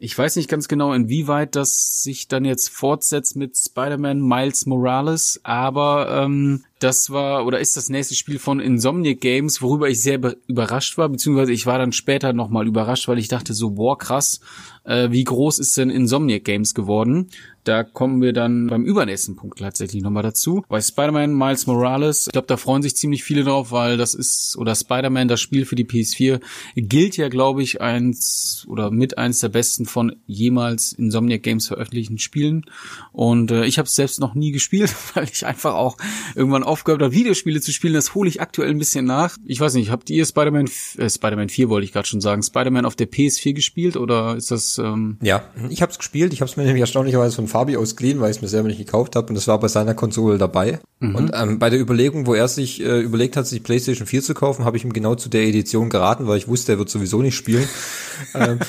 ich 0.03 0.17
weiß 0.17 0.35
nicht 0.35 0.49
ganz 0.49 0.67
genau, 0.67 0.93
inwieweit 0.93 1.55
das 1.55 2.01
sich 2.01 2.27
dann 2.27 2.43
jetzt 2.43 2.69
fortsetzt 2.69 3.35
mit 3.35 3.55
Spider-Man 3.55 4.19
Miles 4.19 4.65
Morales, 4.65 5.39
aber 5.43 6.23
ähm, 6.23 6.63
das 6.79 7.11
war 7.11 7.45
oder 7.45 7.59
ist 7.59 7.77
das 7.77 7.89
nächste 7.89 8.15
Spiel 8.15 8.39
von 8.39 8.59
Insomniac 8.59 9.21
Games, 9.21 9.61
worüber 9.61 9.89
ich 9.89 10.01
sehr 10.01 10.17
be- 10.17 10.37
überrascht 10.47 10.97
war, 10.97 11.07
beziehungsweise 11.07 11.53
ich 11.53 11.67
war 11.67 11.77
dann 11.77 11.91
später 11.91 12.33
nochmal 12.33 12.65
überrascht, 12.65 13.07
weil 13.07 13.19
ich 13.19 13.27
dachte 13.27 13.53
so, 13.53 13.69
boah, 13.69 13.95
krass, 13.95 14.39
äh, 14.83 15.11
wie 15.11 15.23
groß 15.23 15.59
ist 15.59 15.77
denn 15.77 15.89
Insomniac 15.89 16.43
Games 16.43 16.73
geworden? 16.73 17.29
Da 17.63 17.83
kommen 17.83 18.21
wir 18.23 18.33
dann 18.33 18.67
beim 18.67 18.85
übernächsten 18.85 19.35
Punkt 19.35 19.59
tatsächlich 19.59 20.01
nochmal 20.01 20.23
dazu. 20.23 20.63
Bei 20.67 20.81
Spider-Man 20.81 21.35
Miles 21.35 21.67
Morales, 21.67 22.25
ich 22.25 22.31
glaube, 22.31 22.47
da 22.47 22.57
freuen 22.57 22.81
sich 22.81 22.95
ziemlich 22.95 23.23
viele 23.23 23.43
drauf, 23.43 23.71
weil 23.71 23.97
das 23.97 24.15
ist, 24.15 24.57
oder 24.57 24.73
Spider-Man, 24.73 25.27
das 25.27 25.41
Spiel 25.41 25.65
für 25.65 25.75
die 25.75 25.85
PS4, 25.85 26.41
gilt 26.75 27.17
ja, 27.17 27.29
glaube 27.29 27.61
ich, 27.61 27.79
eins 27.79 28.65
oder 28.67 28.89
mit 28.89 29.19
eins 29.19 29.39
der 29.39 29.49
besten 29.49 29.85
von 29.85 30.15
jemals 30.25 30.93
Insomniac 30.93 31.43
Games 31.43 31.67
veröffentlichten 31.67 32.17
Spielen. 32.17 32.65
Und 33.11 33.51
äh, 33.51 33.65
ich 33.65 33.77
habe 33.77 33.85
es 33.85 33.95
selbst 33.95 34.19
noch 34.19 34.33
nie 34.33 34.51
gespielt, 34.51 34.95
weil 35.13 35.25
ich 35.31 35.45
einfach 35.45 35.75
auch 35.75 35.97
irgendwann 36.35 36.63
aufgehört 36.63 37.03
habe, 37.03 37.13
Videospiele 37.13 37.61
zu 37.61 37.71
spielen. 37.71 37.93
Das 37.93 38.15
hole 38.15 38.27
ich 38.27 38.41
aktuell 38.41 38.71
ein 38.71 38.79
bisschen 38.79 39.05
nach. 39.05 39.37
Ich 39.45 39.59
weiß 39.59 39.75
nicht, 39.75 39.91
habt 39.91 40.09
ihr 40.09 40.25
Spider-Man, 40.25 40.67
äh, 40.97 41.09
Spider-Man 41.09 41.49
4 41.49 41.69
wollte 41.69 41.85
ich 41.85 41.93
gerade 41.93 42.07
schon 42.07 42.21
sagen, 42.21 42.41
Spider-Man 42.41 42.85
auf 42.85 42.95
der 42.95 43.09
PS4 43.09 43.53
gespielt 43.53 43.97
oder 43.97 44.35
ist 44.35 44.49
das, 44.49 44.70
ähm, 44.77 45.17
Ja, 45.21 45.43
ich 45.69 45.81
habe 45.81 45.91
es 45.91 45.97
gespielt. 45.97 46.33
Ich 46.33 46.41
habe 46.41 46.49
es 46.49 46.57
mir 46.57 46.63
nämlich 46.63 46.81
erstaunlicherweise 46.81 47.35
von 47.35 47.47
Fabi 47.47 47.77
ausgeliehen, 47.77 48.19
weil 48.19 48.31
ich 48.31 48.37
es 48.37 48.41
mir 48.41 48.47
selber 48.47 48.67
nicht 48.67 48.77
gekauft 48.77 49.15
habe 49.15 49.27
und 49.27 49.35
das 49.35 49.47
war 49.47 49.59
bei 49.59 49.67
seiner 49.67 49.93
Konsole 49.93 50.37
dabei. 50.37 50.79
Und 50.99 51.31
ähm, 51.33 51.57
bei 51.57 51.71
der 51.71 51.79
Überlegung, 51.79 52.27
wo 52.27 52.35
er 52.35 52.47
sich 52.47 52.79
äh, 52.83 52.99
überlegt 53.01 53.35
hat, 53.35 53.47
sich 53.47 53.63
PlayStation 53.63 54.05
4 54.05 54.21
zu 54.21 54.33
kaufen, 54.35 54.65
habe 54.65 54.77
ich 54.77 54.83
ihm 54.83 54.93
genau 54.93 55.15
zu 55.15 55.29
der 55.29 55.41
Edition 55.45 55.89
geraten, 55.89 56.27
weil 56.27 56.37
ich 56.37 56.47
wusste, 56.47 56.73
er 56.73 56.77
wird 56.77 56.89
sowieso 56.91 57.23
nicht 57.23 57.35
spielen. 57.35 57.67
ähm, 58.35 58.59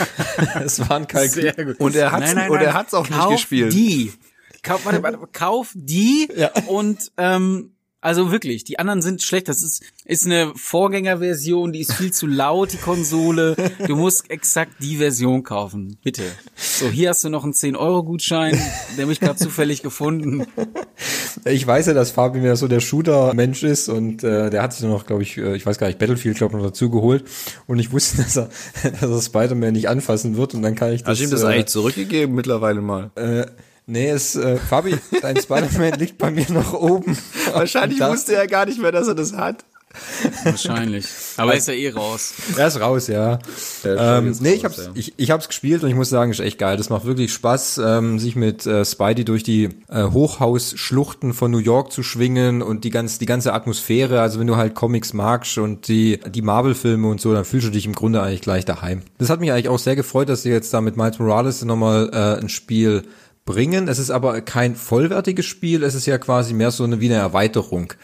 es 0.64 0.80
war 0.80 0.96
ein 0.96 1.06
Kalkül. 1.06 1.52
gut. 1.64 1.78
Und 1.80 1.94
er 1.94 2.10
hat's- 2.12 2.34
und 2.48 2.60
er 2.60 2.74
hat's 2.74 2.92
auch 2.94 3.08
nicht 3.08 3.18
kauf 3.18 3.32
gespielt. 3.32 3.72
Die. 3.72 4.12
Kauf, 4.62 4.84
warte, 4.84 5.00
warte, 5.02 5.18
kauf 5.32 5.70
die 5.74 6.28
Ja. 6.36 6.50
und 6.66 7.12
ähm, 7.18 7.75
Also 8.02 8.30
wirklich, 8.30 8.62
die 8.62 8.78
anderen 8.78 9.02
sind 9.02 9.22
schlecht. 9.22 9.48
Das 9.48 9.62
ist, 9.62 9.82
ist 10.04 10.26
eine 10.26 10.52
Vorgängerversion, 10.54 11.72
die 11.72 11.80
ist 11.80 11.94
viel 11.94 12.12
zu 12.12 12.26
laut, 12.26 12.72
die 12.72 12.76
Konsole. 12.76 13.56
Du 13.86 13.96
musst 13.96 14.30
exakt 14.30 14.72
die 14.80 14.98
Version 14.98 15.42
kaufen. 15.42 15.98
Bitte. 16.04 16.22
So, 16.54 16.88
hier 16.88 17.08
hast 17.08 17.24
du 17.24 17.30
noch 17.30 17.42
einen 17.42 17.54
10-Euro-Gutschein, 17.54 18.60
der 18.96 19.02
habe 19.02 19.12
ich 19.12 19.20
gerade 19.20 19.36
zufällig 19.36 19.82
gefunden. 19.82 20.46
Ich 21.44 21.66
weiß 21.66 21.86
ja, 21.86 21.94
dass 21.94 22.10
Fabi 22.10 22.40
mir 22.40 22.56
so 22.56 22.68
der 22.68 22.80
Shooter-Mensch 22.80 23.62
ist 23.62 23.88
und 23.88 24.24
äh, 24.24 24.50
der 24.50 24.62
hat 24.62 24.72
sich 24.72 24.86
noch, 24.86 25.06
glaube 25.06 25.22
ich, 25.22 25.36
äh, 25.38 25.56
ich 25.56 25.64
weiß 25.64 25.78
gar 25.78 25.86
nicht, 25.86 25.98
Battlefield, 25.98 26.36
glaube 26.36 26.56
ich, 26.56 26.62
noch 26.62 26.68
dazu 26.68 26.90
geholt. 26.90 27.24
Und 27.66 27.78
ich 27.78 27.92
wusste, 27.92 28.16
dass 28.22 28.36
er, 28.36 28.50
dass 28.82 29.10
er 29.10 29.22
Spider-Man 29.22 29.72
nicht 29.72 29.88
anfassen 29.88 30.36
wird 30.36 30.54
und 30.54 30.62
dann 30.62 30.74
kann 30.74 30.92
ich 30.92 31.02
das. 31.02 31.12
Hast 31.12 31.20
du 31.20 31.24
ihm 31.24 31.30
das 31.30 31.42
äh, 31.42 31.46
eigentlich 31.46 31.66
zurückgegeben 31.66 32.34
mittlerweile 32.34 32.80
mal? 32.80 33.10
Äh, 33.16 33.46
nee, 33.86 34.10
es, 34.10 34.36
äh, 34.36 34.56
Fabi, 34.56 34.98
dein 35.22 35.36
Spider-Man 35.36 35.92
liegt 35.98 36.18
bei 36.18 36.30
mir 36.30 36.50
noch 36.50 36.74
oben. 36.74 37.16
Wahrscheinlich 37.52 38.00
wusste 38.00 38.34
er 38.34 38.46
gar 38.46 38.66
nicht 38.66 38.80
mehr, 38.80 38.92
dass 38.92 39.08
er 39.08 39.14
das 39.14 39.32
hat. 39.32 39.64
Wahrscheinlich. 40.44 41.06
Aber 41.36 41.52
er 41.52 41.58
ist 41.58 41.68
ja 41.68 41.74
eh 41.74 41.90
raus. 41.90 42.34
Er 42.56 42.66
ist 42.66 42.80
raus, 42.80 43.06
ja. 43.08 43.38
Ähm, 43.84 44.30
ist 44.30 44.42
nee, 44.42 44.52
ich 44.52 44.64
raus, 44.64 44.76
hab's, 44.78 44.86
ja. 44.86 44.92
ich, 44.94 45.14
ich 45.16 45.30
hab's 45.30 45.48
gespielt 45.48 45.82
und 45.82 45.88
ich 45.88 45.94
muss 45.94 46.08
sagen, 46.08 46.30
ist 46.30 46.40
echt 46.40 46.58
geil. 46.58 46.76
Das 46.76 46.90
macht 46.90 47.04
wirklich 47.04 47.32
Spaß, 47.32 47.80
ähm, 47.84 48.18
sich 48.18 48.36
mit 48.36 48.66
äh, 48.66 48.84
Spidey 48.84 49.24
durch 49.24 49.42
die 49.42 49.70
äh, 49.88 50.04
Hochhausschluchten 50.04 51.32
von 51.32 51.50
New 51.50 51.58
York 51.58 51.92
zu 51.92 52.02
schwingen 52.02 52.62
und 52.62 52.84
die 52.84 52.90
ganz, 52.90 53.18
die 53.18 53.26
ganze 53.26 53.52
Atmosphäre. 53.52 54.20
Also 54.20 54.38
wenn 54.40 54.46
du 54.46 54.56
halt 54.56 54.74
Comics 54.74 55.12
magst 55.12 55.58
und 55.58 55.88
die, 55.88 56.20
die 56.28 56.42
Marvel-Filme 56.42 57.08
und 57.08 57.20
so, 57.20 57.32
dann 57.32 57.44
fühlst 57.44 57.68
du 57.68 57.70
dich 57.70 57.86
im 57.86 57.94
Grunde 57.94 58.22
eigentlich 58.22 58.42
gleich 58.42 58.64
daheim. 58.64 59.02
Das 59.18 59.30
hat 59.30 59.40
mich 59.40 59.52
eigentlich 59.52 59.68
auch 59.68 59.78
sehr 59.78 59.96
gefreut, 59.96 60.28
dass 60.28 60.42
sie 60.42 60.50
jetzt 60.50 60.72
da 60.74 60.80
mit 60.80 60.96
Miles 60.96 61.18
Morales 61.18 61.64
nochmal 61.64 62.10
äh, 62.12 62.40
ein 62.40 62.48
Spiel 62.48 63.02
bringen. 63.46 63.88
Es 63.88 63.98
ist 63.98 64.10
aber 64.10 64.42
kein 64.42 64.76
vollwertiges 64.76 65.46
Spiel. 65.46 65.82
Es 65.82 65.94
ist 65.94 66.04
ja 66.04 66.18
quasi 66.18 66.52
mehr 66.52 66.70
so 66.70 66.84
eine 66.84 67.00
wie 67.00 67.06
eine 67.06 67.14
Erweiterung. 67.14 67.94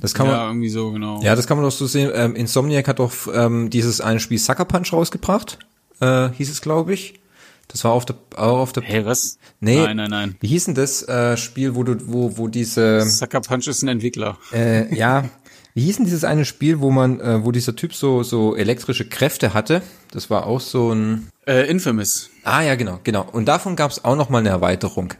Das 0.00 0.14
kann 0.14 0.26
man, 0.26 0.34
Ja, 0.36 0.46
irgendwie 0.48 0.68
so, 0.68 0.90
genau. 0.90 1.22
ja, 1.22 1.36
das 1.36 1.46
kann 1.46 1.56
man 1.56 1.64
doch 1.64 1.70
so 1.72 1.86
sehen. 1.86 2.10
Ähm, 2.12 2.34
Insomniac 2.34 2.88
hat 2.88 2.98
doch 2.98 3.12
ähm, 3.32 3.70
dieses 3.70 4.00
eine 4.00 4.18
Spiel 4.18 4.38
Sucker 4.38 4.64
Punch 4.64 4.92
rausgebracht, 4.92 5.58
äh, 6.00 6.30
hieß 6.30 6.50
es, 6.50 6.60
glaube 6.60 6.92
ich. 6.94 7.20
Das 7.68 7.84
war 7.84 7.92
auf 7.92 8.06
der, 8.06 8.16
auch 8.36 8.58
auf 8.60 8.72
der. 8.72 8.82
Hey, 8.82 9.04
was? 9.04 9.38
Nee. 9.60 9.76
Nein, 9.82 9.98
nein, 9.98 10.10
nein. 10.10 10.36
Wie 10.40 10.48
hieß 10.48 10.64
denn 10.66 10.74
das 10.74 11.06
äh, 11.06 11.36
Spiel, 11.36 11.74
wo 11.74 11.82
du, 11.82 11.96
wo, 12.06 12.38
wo 12.38 12.48
diese, 12.48 13.02
Sucker 13.02 13.42
Punch 13.42 13.66
ist 13.68 13.82
ein 13.82 13.88
Entwickler. 13.88 14.38
äh, 14.54 14.94
ja, 14.94 15.28
wie 15.78 15.82
hieß 15.84 15.98
denn 15.98 16.06
dieses 16.06 16.24
eine 16.24 16.44
Spiel, 16.44 16.80
wo 16.80 16.90
man, 16.90 17.20
äh, 17.20 17.44
wo 17.44 17.52
dieser 17.52 17.76
Typ 17.76 17.94
so, 17.94 18.24
so 18.24 18.56
elektrische 18.56 19.08
Kräfte 19.08 19.54
hatte? 19.54 19.80
Das 20.10 20.28
war 20.28 20.44
auch 20.48 20.60
so 20.60 20.92
ein. 20.92 21.28
Äh, 21.46 21.70
Infamous. 21.70 22.30
Ah 22.42 22.62
ja, 22.62 22.74
genau, 22.74 22.98
genau. 23.04 23.24
Und 23.30 23.46
davon 23.46 23.76
gab 23.76 23.92
es 23.92 24.04
auch 24.04 24.16
noch 24.16 24.28
mal 24.28 24.38
eine 24.38 24.48
Erweiterung. 24.48 25.14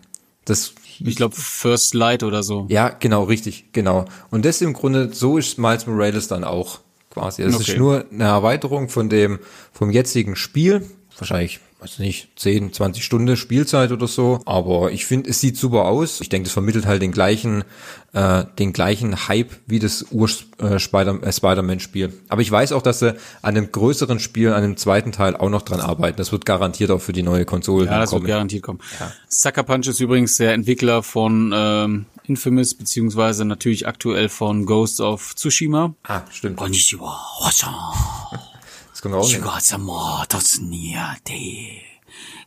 Das 0.47 0.73
Ich 0.99 1.15
glaube 1.15 1.37
First 1.37 1.95
Light 1.95 2.25
oder 2.25 2.43
so. 2.43 2.67
Ja, 2.71 2.89
genau, 2.89 3.23
richtig, 3.23 3.67
genau. 3.73 4.07
Und 4.31 4.45
das 4.45 4.61
im 4.61 4.73
Grunde, 4.73 5.11
so 5.13 5.39
ist 5.39 5.59
Miles 5.59 5.87
Morales 5.87 6.27
dann 6.27 6.43
auch 6.43 6.81
quasi. 7.11 7.45
Das 7.45 7.55
Okay. 7.55 7.73
ist 7.75 7.79
nur 7.79 8.05
eine 8.11 8.25
Erweiterung 8.25 8.89
von 8.89 9.09
dem, 9.09 9.39
vom 9.73 9.93
jetzigen 9.93 10.35
Spiel. 10.35 10.85
Wahrscheinlich, 11.19 11.61
weiß 11.81 12.01
nicht, 12.01 12.29
10, 12.37 12.73
20 12.73 13.05
Stunden 13.05 13.37
Spielzeit 13.37 13.93
oder 13.93 14.09
so. 14.09 14.41
Aber 14.47 14.91
ich 14.91 15.07
finde, 15.07 15.31
es 15.31 15.41
sieht 15.41 15.57
super 15.57 15.85
aus. 15.85 16.21
Ich 16.21 16.29
denke, 16.29 16.47
das 16.47 16.53
vermittelt 16.53 16.87
halt 16.87 17.03
den 17.03 17.13
gleichen, 17.13 17.63
äh, 18.15 18.45
den 18.59 18.73
gleichen 18.73 19.29
Hype 19.29 19.53
wie 19.67 19.79
das 19.79 20.07
Ur-Spider- 20.11 21.23
äh, 21.23 21.33
Spider-Man-Spiel. 21.33 22.13
Aber 22.29 22.43
ich 22.43 22.51
weiß 22.51 22.73
auch, 22.73 22.83
dass 22.83 22.99
sie 22.99 23.13
an 23.43 23.57
einem 23.57 23.71
größeren 23.71 24.19
Spiel, 24.19 24.49
an 24.49 24.65
einem 24.65 24.77
zweiten 24.77 25.13
Teil 25.13 25.37
auch 25.37 25.51
noch 25.51 25.63
dran 25.63 25.81
arbeiten. 25.81 26.17
Das 26.17 26.33
wird 26.33 26.45
garantiert 26.45 26.91
auch 26.91 27.01
für 27.01 27.13
die 27.13 27.23
neue 27.23 27.45
Konsole 27.45 27.85
Ja, 27.85 27.93
dann 27.93 28.01
das 28.01 28.11
wird 28.11 28.23
kommen. 28.23 28.29
garantiert 28.29 28.63
kommen. 28.65 28.81
Sucker 29.29 29.63
Punch 29.63 29.87
ist 29.87 30.01
übrigens 30.01 30.37
der 30.37 30.55
Entwickler 30.55 31.05
von 31.05 31.53
ähm, 31.55 32.07
Infamous, 32.25 32.75
beziehungsweise 32.75 33.45
natürlich 33.45 33.87
aktuell 33.87 34.29
von 34.29 34.67
Ghost 34.67 35.01
of 35.01 35.35
Tsushima. 35.37 35.95
Ah, 36.03 36.23
stimmt. 36.31 36.57
Konnichiwa, 36.57 37.17
Washa, 38.99 38.99
Das 38.99 39.03
kommt 39.03 39.15
auch 39.15 39.23
nicht. 39.23 39.37
Shigasama, 39.37 40.27
Totsuniate, 40.29 41.33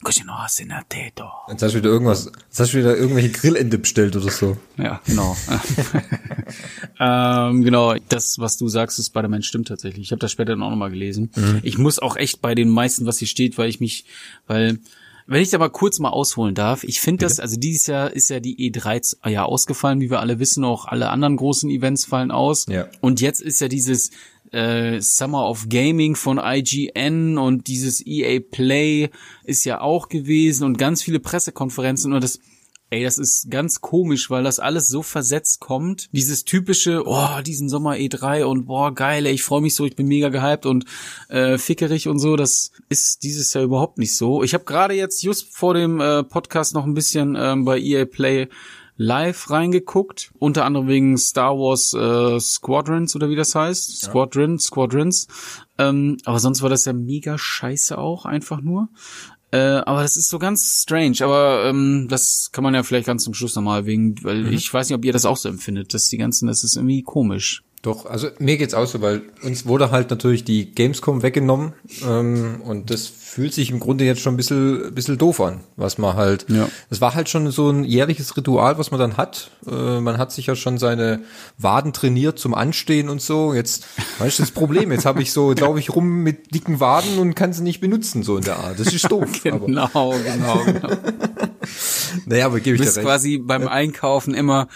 Koshino 0.03 0.33
Senateto. 0.47 1.25
Jetzt 1.49 1.61
hast 1.63 1.73
du 1.73 1.77
wieder 1.77 1.89
irgendwas, 1.89 2.25
jetzt 2.25 2.59
hast 2.59 2.73
du 2.73 2.79
wieder 2.79 2.97
irgendwelche 2.97 3.29
Grillende 3.29 3.77
bestellt 3.77 4.15
oder 4.15 4.29
so. 4.29 4.57
Ja, 4.77 4.99
genau. 5.05 5.37
ähm, 6.99 7.61
genau, 7.63 7.95
das, 8.09 8.39
was 8.39 8.57
du 8.57 8.67
sagst, 8.67 8.99
ist 8.99 9.07
Spider-Man 9.07 9.43
stimmt 9.43 9.67
tatsächlich. 9.67 10.07
Ich 10.07 10.11
habe 10.11 10.19
das 10.19 10.31
später 10.31 10.53
dann 10.53 10.63
auch 10.63 10.71
nochmal 10.71 10.89
gelesen. 10.89 11.31
Ich 11.63 11.77
muss 11.77 11.99
auch 11.99 12.15
echt 12.15 12.41
bei 12.41 12.55
den 12.55 12.69
meisten, 12.69 13.05
was 13.05 13.19
hier 13.19 13.27
steht, 13.27 13.57
weil 13.57 13.69
ich 13.69 13.79
mich, 13.79 14.05
weil 14.47 14.79
wenn 15.27 15.41
ich 15.41 15.49
da 15.49 15.57
mal 15.59 15.69
kurz 15.69 15.99
mal 15.99 16.09
ausholen 16.09 16.55
darf, 16.55 16.83
ich 16.83 16.99
finde 16.99 17.25
das, 17.25 17.39
also 17.39 17.55
dieses 17.57 17.87
Jahr 17.87 18.11
ist 18.11 18.29
ja 18.29 18.39
die 18.39 18.71
E3 18.71 19.29
ja 19.29 19.45
ausgefallen, 19.45 20.01
wie 20.01 20.09
wir 20.09 20.19
alle 20.19 20.39
wissen, 20.39 20.65
auch 20.65 20.85
alle 20.85 21.09
anderen 21.09 21.37
großen 21.37 21.69
Events 21.69 22.05
fallen 22.05 22.31
aus. 22.31 22.65
Ja. 22.67 22.87
Und 22.99 23.21
jetzt 23.21 23.41
ist 23.41 23.61
ja 23.61 23.67
dieses 23.67 24.11
äh, 24.51 24.99
Summer 25.01 25.49
of 25.49 25.67
Gaming 25.69 26.15
von 26.15 26.39
IGN 26.43 27.37
und 27.37 27.67
dieses 27.67 28.05
EA 28.05 28.39
Play 28.39 29.09
ist 29.43 29.65
ja 29.65 29.81
auch 29.81 30.09
gewesen 30.09 30.65
und 30.65 30.77
ganz 30.77 31.01
viele 31.01 31.19
Pressekonferenzen 31.19 32.13
und 32.13 32.23
das 32.23 32.39
Ey, 32.93 33.05
das 33.05 33.17
ist 33.17 33.49
ganz 33.49 33.79
komisch, 33.79 34.29
weil 34.29 34.43
das 34.43 34.59
alles 34.59 34.89
so 34.89 35.01
versetzt 35.01 35.61
kommt. 35.61 36.09
Dieses 36.11 36.43
typische, 36.43 37.03
oh, 37.05 37.39
diesen 37.41 37.69
Sommer 37.69 37.93
E3 37.93 38.43
und 38.43 38.65
boah, 38.65 38.93
geil, 38.93 39.25
ey, 39.25 39.31
ich 39.31 39.43
freue 39.43 39.61
mich 39.61 39.75
so, 39.75 39.85
ich 39.85 39.95
bin 39.95 40.07
mega 40.07 40.27
gehypt 40.27 40.65
und 40.65 40.83
äh, 41.29 41.57
fickerig 41.57 42.09
und 42.09 42.19
so. 42.19 42.35
Das 42.35 42.73
ist 42.89 43.23
dieses 43.23 43.53
Jahr 43.53 43.63
überhaupt 43.63 43.97
nicht 43.97 44.17
so. 44.17 44.43
Ich 44.43 44.53
habe 44.53 44.65
gerade 44.65 44.93
jetzt 44.93 45.23
just 45.23 45.55
vor 45.55 45.73
dem 45.73 46.01
äh, 46.01 46.25
Podcast 46.25 46.73
noch 46.73 46.83
ein 46.83 46.93
bisschen 46.93 47.37
ähm, 47.39 47.63
bei 47.63 47.79
EA 47.79 48.03
Play 48.03 48.49
live 49.01 49.49
reingeguckt, 49.49 50.31
unter 50.37 50.63
anderem 50.63 50.87
wegen 50.87 51.17
Star 51.17 51.57
Wars 51.57 51.93
äh, 51.95 52.39
Squadrons 52.39 53.15
oder 53.15 53.29
wie 53.29 53.35
das 53.35 53.55
heißt, 53.55 53.99
Squadron, 54.03 54.59
Squadrons. 54.59 55.27
Ähm, 55.79 56.17
aber 56.25 56.37
sonst 56.37 56.61
war 56.61 56.69
das 56.69 56.85
ja 56.85 56.93
mega 56.93 57.39
scheiße 57.39 57.97
auch 57.97 58.25
einfach 58.25 58.61
nur. 58.61 58.89
Äh, 59.49 59.57
aber 59.57 60.03
das 60.03 60.17
ist 60.17 60.29
so 60.29 60.37
ganz 60.37 60.83
strange. 60.83 61.17
Aber 61.21 61.65
ähm, 61.65 62.07
das 62.09 62.51
kann 62.51 62.63
man 62.63 62.75
ja 62.75 62.83
vielleicht 62.83 63.07
ganz 63.07 63.23
zum 63.23 63.33
Schluss 63.33 63.55
nochmal 63.55 63.87
wegen, 63.87 64.23
weil 64.23 64.53
ich 64.53 64.71
weiß 64.71 64.89
nicht, 64.89 64.95
ob 64.95 65.03
ihr 65.03 65.13
das 65.13 65.25
auch 65.25 65.37
so 65.37 65.49
empfindet, 65.49 65.95
dass 65.95 66.09
die 66.09 66.17
ganzen, 66.17 66.45
das 66.45 66.63
ist 66.63 66.75
irgendwie 66.75 67.01
komisch. 67.01 67.63
Doch, 67.83 68.05
also 68.05 68.27
mir 68.37 68.57
geht's 68.57 68.75
auch 68.75 68.85
so, 68.85 69.01
weil 69.01 69.23
uns 69.43 69.65
wurde 69.65 69.89
halt 69.89 70.11
natürlich 70.11 70.43
die 70.43 70.71
Gamescom 70.71 71.23
weggenommen 71.23 71.73
ähm, 72.07 72.61
und 72.63 72.91
das 72.91 73.07
fühlt 73.07 73.55
sich 73.55 73.71
im 73.71 73.79
Grunde 73.79 74.03
jetzt 74.05 74.21
schon 74.21 74.35
ein 74.35 74.37
bisschen, 74.37 74.93
bisschen 74.93 75.17
doof 75.17 75.41
an, 75.41 75.61
was 75.77 75.97
man 75.97 76.15
halt, 76.15 76.45
Ja. 76.49 76.69
das 76.91 77.01
war 77.01 77.15
halt 77.15 77.27
schon 77.27 77.49
so 77.49 77.71
ein 77.71 77.83
jährliches 77.83 78.37
Ritual, 78.37 78.77
was 78.77 78.91
man 78.91 78.99
dann 78.99 79.17
hat. 79.17 79.49
Äh, 79.65 79.99
man 79.99 80.19
hat 80.19 80.31
sich 80.31 80.45
ja 80.45 80.55
schon 80.55 80.77
seine 80.77 81.21
Waden 81.57 81.91
trainiert 81.91 82.37
zum 82.37 82.53
Anstehen 82.53 83.09
und 83.09 83.19
so. 83.21 83.53
Jetzt, 83.55 83.85
weißt 84.19 84.37
du, 84.37 84.43
das 84.43 84.51
Problem, 84.51 84.91
jetzt 84.91 85.05
habe 85.07 85.23
ich 85.23 85.31
so, 85.31 85.55
glaube 85.55 85.79
ich, 85.79 85.89
rum 85.95 86.21
mit 86.21 86.53
dicken 86.53 86.79
Waden 86.81 87.17
und 87.17 87.33
kann 87.35 87.51
sie 87.51 87.63
nicht 87.63 87.79
benutzen, 87.81 88.21
so 88.21 88.37
in 88.37 88.43
der 88.43 88.57
Art. 88.59 88.79
Das 88.79 88.93
ist 88.93 89.09
doof. 89.11 89.27
aber, 89.51 89.65
Genau, 89.65 89.87
genau, 90.23 90.63
genau. 90.65 90.89
naja, 92.25 92.45
aber 92.45 92.59
gebe 92.59 92.75
ich 92.75 92.81
Du 92.81 92.83
dir 92.83 92.89
bist 92.89 92.97
recht. 92.97 93.07
quasi 93.07 93.37
beim 93.39 93.67
Einkaufen 93.67 94.33
immer, 94.33 94.67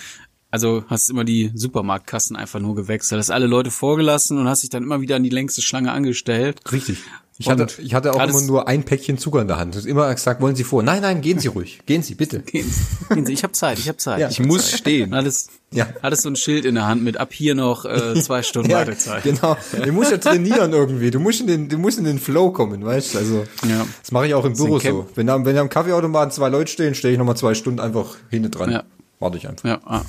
also 0.55 0.85
hast 0.87 1.09
immer 1.09 1.25
die 1.25 1.51
Supermarktkassen 1.53 2.37
einfach 2.37 2.61
nur 2.61 2.75
gewechselt, 2.75 3.19
hast 3.19 3.29
alle 3.29 3.45
Leute 3.47 3.71
vorgelassen 3.71 4.37
und 4.37 4.47
hast 4.47 4.63
dich 4.63 4.69
dann 4.69 4.83
immer 4.83 5.01
wieder 5.01 5.17
an 5.17 5.23
die 5.23 5.29
längste 5.29 5.61
Schlange 5.61 5.91
angestellt. 5.91 6.61
Richtig. 6.71 6.99
Ich 7.37 7.47
Und 7.47 7.59
hatte, 7.59 7.81
ich 7.81 7.93
hatte 7.93 8.13
auch 8.13 8.29
immer 8.29 8.39
nur 8.43 8.69
ein 8.69 8.83
Päckchen 8.83 9.17
Zucker 9.17 9.41
in 9.41 9.49
der 9.49 9.57
Hand. 9.57 9.75
Ich 9.75 9.81
hab 9.81 9.87
immer 9.89 10.13
gesagt, 10.15 10.39
wollen 10.39 10.55
Sie 10.55 10.63
vor? 10.63 10.81
Nein, 10.83 11.01
nein, 11.01 11.19
gehen 11.19 11.37
Sie 11.37 11.49
ruhig. 11.49 11.81
Gehen 11.85 12.01
Sie, 12.01 12.15
bitte. 12.15 12.39
Gehen 12.45 12.63
Sie, 12.71 13.13
gehen 13.13 13.25
Sie, 13.25 13.33
ich 13.33 13.43
habe 13.43 13.51
Zeit, 13.51 13.77
ich 13.77 13.89
habe 13.89 13.97
Zeit. 13.97 14.21
Ja. 14.21 14.29
Ich 14.29 14.39
Ich 14.39 14.45
muss 14.45 14.71
stehen. 14.71 15.13
Alles, 15.13 15.49
Ja. 15.73 15.85
hattest 16.01 16.21
so 16.21 16.29
ein 16.29 16.37
Schild 16.37 16.63
in 16.63 16.75
der 16.75 16.87
Hand 16.87 17.03
mit 17.03 17.17
ab 17.17 17.33
hier 17.33 17.53
noch 17.53 17.83
äh, 17.83 18.13
zwei 18.21 18.41
Stunden 18.41 18.69
Ja, 18.71 18.77
Wartezeit. 18.77 19.23
genau. 19.23 19.57
Du 19.83 19.91
musst 19.91 20.11
ja 20.11 20.17
trainieren 20.17 20.71
irgendwie. 20.71 21.11
Du 21.11 21.19
musst 21.19 21.41
in 21.41 21.47
den, 21.47 21.67
du 21.67 21.77
musst 21.77 21.97
in 21.97 22.05
den 22.05 22.19
Flow 22.19 22.51
kommen, 22.51 22.85
weißt 22.85 23.15
du? 23.15 23.17
Also, 23.17 23.43
Ja. 23.67 23.85
das 24.01 24.13
mache 24.13 24.27
ich 24.27 24.33
auch 24.33 24.45
im 24.45 24.53
Büro 24.53 24.79
so. 24.79 25.05
Wenn 25.15 25.27
da, 25.27 25.43
wenn 25.43 25.55
da 25.55 25.59
am 25.61 25.67
Kaffeeautomaten 25.69 26.31
zwei 26.31 26.47
Leute 26.47 26.71
stehen, 26.71 26.95
stehe 26.95 27.11
ich 27.11 27.17
nochmal 27.19 27.35
zwei 27.35 27.53
Stunden 27.53 27.81
einfach 27.81 28.15
hinten 28.29 28.51
dran. 28.51 28.71
Ja. 28.71 28.83
Warte 29.19 29.37
ich 29.37 29.47
einfach. 29.47 29.67
Ja, 29.67 29.79
ah. 29.85 30.01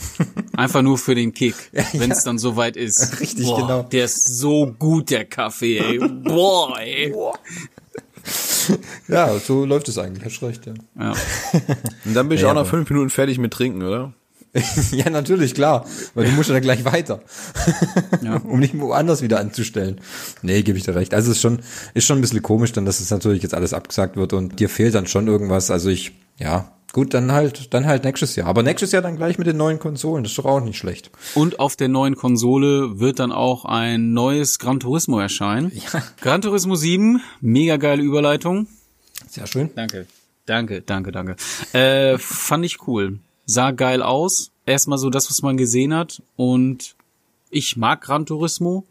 einfach 0.56 0.82
nur 0.82 0.98
für 0.98 1.14
den 1.14 1.32
Kick, 1.32 1.54
wenn 1.92 2.10
es 2.10 2.24
dann 2.24 2.38
soweit 2.38 2.76
ist. 2.76 3.20
Richtig, 3.20 3.46
Boah, 3.46 3.60
genau. 3.60 3.82
Der 3.84 4.04
ist 4.04 4.26
so 4.38 4.74
gut, 4.78 5.10
der 5.10 5.24
Kaffee, 5.24 5.78
ey. 5.78 5.98
Boah, 6.24 6.78
ey. 6.80 7.14
Ja, 9.06 9.38
so 9.38 9.64
läuft 9.64 9.88
es 9.88 9.98
eigentlich. 9.98 10.24
Hast 10.24 10.42
recht, 10.42 10.66
ja. 10.66 10.74
Ja. 10.98 11.14
Und 12.04 12.14
dann 12.14 12.28
bin 12.28 12.36
ich 12.36 12.42
Ja, 12.42 12.50
auch 12.50 12.54
nach 12.54 12.66
fünf 12.66 12.90
Minuten 12.90 13.10
fertig 13.10 13.38
mit 13.38 13.52
Trinken, 13.52 13.82
oder? 13.82 14.12
ja, 14.90 15.10
natürlich, 15.10 15.54
klar. 15.54 15.86
Weil 16.14 16.24
du 16.26 16.32
musst 16.32 16.48
ja 16.48 16.54
dann 16.54 16.62
gleich 16.62 16.84
weiter. 16.84 17.20
Ja. 18.22 18.36
um 18.38 18.58
nicht 18.58 18.78
woanders 18.78 19.22
wieder 19.22 19.38
anzustellen. 19.38 20.00
Nee, 20.42 20.62
gebe 20.62 20.78
ich 20.78 20.84
dir 20.84 20.96
recht. 20.96 21.14
Also 21.14 21.30
es 21.30 21.36
ist 21.36 21.42
schon, 21.42 21.60
ist 21.94 22.06
schon 22.06 22.18
ein 22.18 22.22
bisschen 22.22 22.42
komisch, 22.42 22.72
dann, 22.72 22.84
dass 22.84 23.00
es 23.00 23.10
natürlich 23.10 23.42
jetzt 23.42 23.54
alles 23.54 23.72
abgesagt 23.72 24.16
wird 24.16 24.32
und 24.32 24.58
dir 24.58 24.68
fehlt 24.68 24.94
dann 24.94 25.06
schon 25.06 25.28
irgendwas. 25.28 25.70
Also 25.70 25.90
ich, 25.90 26.12
ja, 26.38 26.72
gut, 26.92 27.14
dann 27.14 27.32
halt, 27.32 27.72
dann 27.74 27.86
halt 27.86 28.04
nächstes 28.04 28.36
Jahr. 28.36 28.48
Aber 28.48 28.62
nächstes 28.62 28.92
Jahr 28.92 29.02
dann 29.02 29.16
gleich 29.16 29.38
mit 29.38 29.46
den 29.46 29.56
neuen 29.56 29.78
Konsolen. 29.78 30.24
Das 30.24 30.32
ist 30.32 30.38
doch 30.38 30.44
auch 30.44 30.60
nicht 30.60 30.78
schlecht. 30.78 31.10
Und 31.34 31.60
auf 31.60 31.76
der 31.76 31.88
neuen 31.88 32.16
Konsole 32.16 32.98
wird 32.98 33.18
dann 33.18 33.32
auch 33.32 33.64
ein 33.64 34.12
neues 34.12 34.58
Gran 34.58 34.80
Turismo 34.80 35.18
erscheinen. 35.18 35.72
Ja. 35.74 36.02
Gran 36.20 36.42
Turismo 36.42 36.74
7, 36.74 37.20
mega 37.40 37.76
geile 37.76 38.02
Überleitung. 38.02 38.66
Sehr 39.28 39.46
schön. 39.46 39.70
Danke. 39.74 40.06
Danke, 40.46 40.80
danke, 40.80 41.12
danke. 41.12 41.36
Äh, 41.72 42.18
fand 42.18 42.64
ich 42.64 42.86
cool. 42.86 43.18
Sah 43.46 43.72
geil 43.72 44.02
aus. 44.02 44.50
erstmal 44.64 44.98
so 44.98 45.10
das, 45.10 45.28
was 45.28 45.42
man 45.42 45.56
gesehen 45.56 45.94
hat. 45.94 46.22
Und 46.36 46.96
ich 47.50 47.76
mag 47.76 48.00
Gran 48.00 48.26
Turismo 48.26 48.86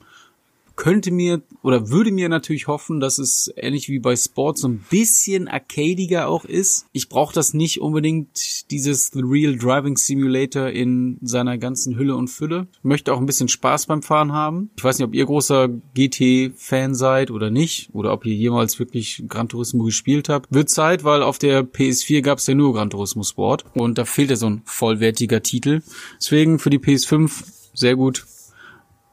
könnte 0.76 1.12
mir 1.12 1.42
oder 1.62 1.90
würde 1.90 2.12
mir 2.12 2.30
natürlich 2.30 2.68
hoffen, 2.68 3.00
dass 3.00 3.18
es 3.18 3.52
ähnlich 3.56 3.90
wie 3.90 4.00
bei 4.00 4.16
Sport 4.16 4.58
so 4.58 4.68
ein 4.68 4.84
bisschen 4.90 5.48
arcadiger 5.48 6.28
auch 6.28 6.46
ist. 6.46 6.86
Ich 6.92 7.10
brauche 7.10 7.34
das 7.34 7.54
nicht 7.54 7.82
unbedingt, 7.82 8.72
dieses 8.72 9.08
The 9.08 9.22
Real 9.24 9.58
Driving 9.58 9.98
Simulator 9.98 10.68
in 10.68 11.18
seiner 11.22 11.58
ganzen 11.58 11.98
Hülle 11.98 12.16
und 12.16 12.28
Fülle. 12.28 12.68
Ich 12.74 12.84
möchte 12.84 13.14
auch 13.14 13.20
ein 13.20 13.26
bisschen 13.26 13.48
Spaß 13.48 13.86
beim 13.88 14.02
Fahren 14.02 14.34
haben. 14.34 14.70
Ich 14.78 14.84
weiß 14.84 15.00
nicht, 15.00 15.08
ob 15.08 15.14
ihr 15.14 15.26
großer 15.26 15.70
GT-Fan 15.94 16.96
seid 16.96 17.32
oder 17.32 17.50
nicht, 17.50 17.90
oder 17.94 18.14
ob 18.14 18.26
ihr 18.26 18.36
jemals 18.36 18.80
wirklich 18.80 19.24
Gran 19.28 19.50
Turismo 19.50 19.84
gespielt 19.84 20.30
habt. 20.30 20.54
Wird 20.54 20.70
Zeit, 20.70 21.04
weil 21.04 21.24
auf 21.24 21.38
der 21.38 21.64
PS4 21.64 22.22
gab 22.22 22.40
es 22.40 22.48
ja 22.48 22.56
nur 22.56 22.74
Gran 22.74 22.90
Turismo 22.90 23.24
Sport 23.24 23.66
und 23.74 23.98
da 23.98 24.06
fehlt 24.06 24.30
ja 24.30 24.36
so 24.36 24.50
ein 24.50 24.62
vollwertiger 24.66 25.42
Titel. 25.42 25.82
Deswegen 26.20 26.60
für 26.60 26.70
die 26.70 26.80
PS5 26.80 27.44
sehr 27.74 27.96
gut. 27.96 28.26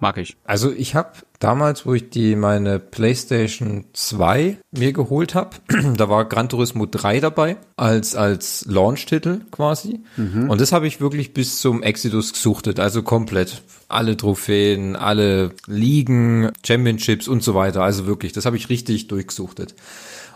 Mag 0.02 0.18
ich. 0.18 0.36
Also 0.44 0.72
ich 0.72 0.96
habe 0.96 1.12
damals, 1.38 1.86
wo 1.86 1.94
ich 1.94 2.10
die 2.10 2.34
meine 2.34 2.80
PlayStation 2.80 3.84
2 3.92 4.58
mir 4.72 4.92
geholt 4.92 5.36
habe, 5.36 5.50
da 5.96 6.08
war 6.08 6.24
Gran 6.24 6.48
Turismo 6.48 6.86
3 6.86 7.20
dabei 7.20 7.56
als 7.76 8.16
als 8.16 8.66
Launch-Titel 8.68 9.42
quasi. 9.52 10.00
Mhm. 10.16 10.50
Und 10.50 10.60
das 10.60 10.72
habe 10.72 10.88
ich 10.88 11.00
wirklich 11.00 11.34
bis 11.34 11.60
zum 11.60 11.84
Exodus 11.84 12.32
gesuchtet, 12.32 12.80
also 12.80 13.04
komplett 13.04 13.62
alle 13.86 14.16
Trophäen, 14.16 14.96
alle 14.96 15.52
Ligen, 15.68 16.50
Championships 16.66 17.28
und 17.28 17.44
so 17.44 17.54
weiter. 17.54 17.84
Also 17.84 18.04
wirklich, 18.04 18.32
das 18.32 18.44
habe 18.44 18.56
ich 18.56 18.70
richtig 18.70 19.06
durchgesuchtet. 19.06 19.76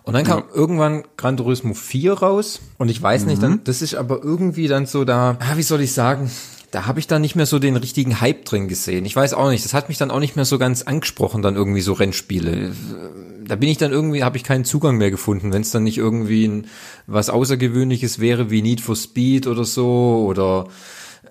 Und 0.04 0.14
dann 0.14 0.22
kam 0.22 0.38
ja. 0.38 0.54
irgendwann 0.54 1.02
Gran 1.16 1.36
Turismo 1.36 1.74
4 1.74 2.12
raus 2.12 2.60
und 2.78 2.88
ich 2.88 3.02
weiß 3.02 3.22
mhm. 3.22 3.28
nicht, 3.28 3.42
dann, 3.42 3.52
mhm. 3.54 3.64
das 3.64 3.82
ist 3.82 3.96
aber 3.96 4.22
irgendwie 4.22 4.68
dann 4.68 4.86
so 4.86 5.04
da, 5.04 5.36
ah, 5.40 5.56
wie 5.56 5.64
soll 5.64 5.80
ich 5.80 5.92
sagen, 5.92 6.30
da 6.76 6.84
habe 6.84 7.00
ich 7.00 7.06
dann 7.06 7.22
nicht 7.22 7.36
mehr 7.36 7.46
so 7.46 7.58
den 7.58 7.74
richtigen 7.76 8.20
Hype 8.20 8.44
drin 8.44 8.68
gesehen. 8.68 9.06
Ich 9.06 9.16
weiß 9.16 9.32
auch 9.32 9.48
nicht, 9.48 9.64
das 9.64 9.72
hat 9.72 9.88
mich 9.88 9.96
dann 9.96 10.10
auch 10.10 10.20
nicht 10.20 10.36
mehr 10.36 10.44
so 10.44 10.58
ganz 10.58 10.82
angesprochen, 10.82 11.40
dann 11.40 11.56
irgendwie 11.56 11.80
so 11.80 11.94
Rennspiele. 11.94 12.70
Da 13.48 13.56
bin 13.56 13.70
ich 13.70 13.78
dann 13.78 13.92
irgendwie, 13.92 14.22
habe 14.22 14.36
ich 14.36 14.44
keinen 14.44 14.66
Zugang 14.66 14.98
mehr 14.98 15.10
gefunden, 15.10 15.54
wenn 15.54 15.62
es 15.62 15.70
dann 15.70 15.84
nicht 15.84 15.96
irgendwie 15.96 16.46
ein, 16.46 16.66
was 17.06 17.30
Außergewöhnliches 17.30 18.18
wäre 18.18 18.50
wie 18.50 18.60
Need 18.60 18.82
for 18.82 18.94
Speed 18.94 19.46
oder 19.46 19.64
so 19.64 20.26
oder 20.28 20.68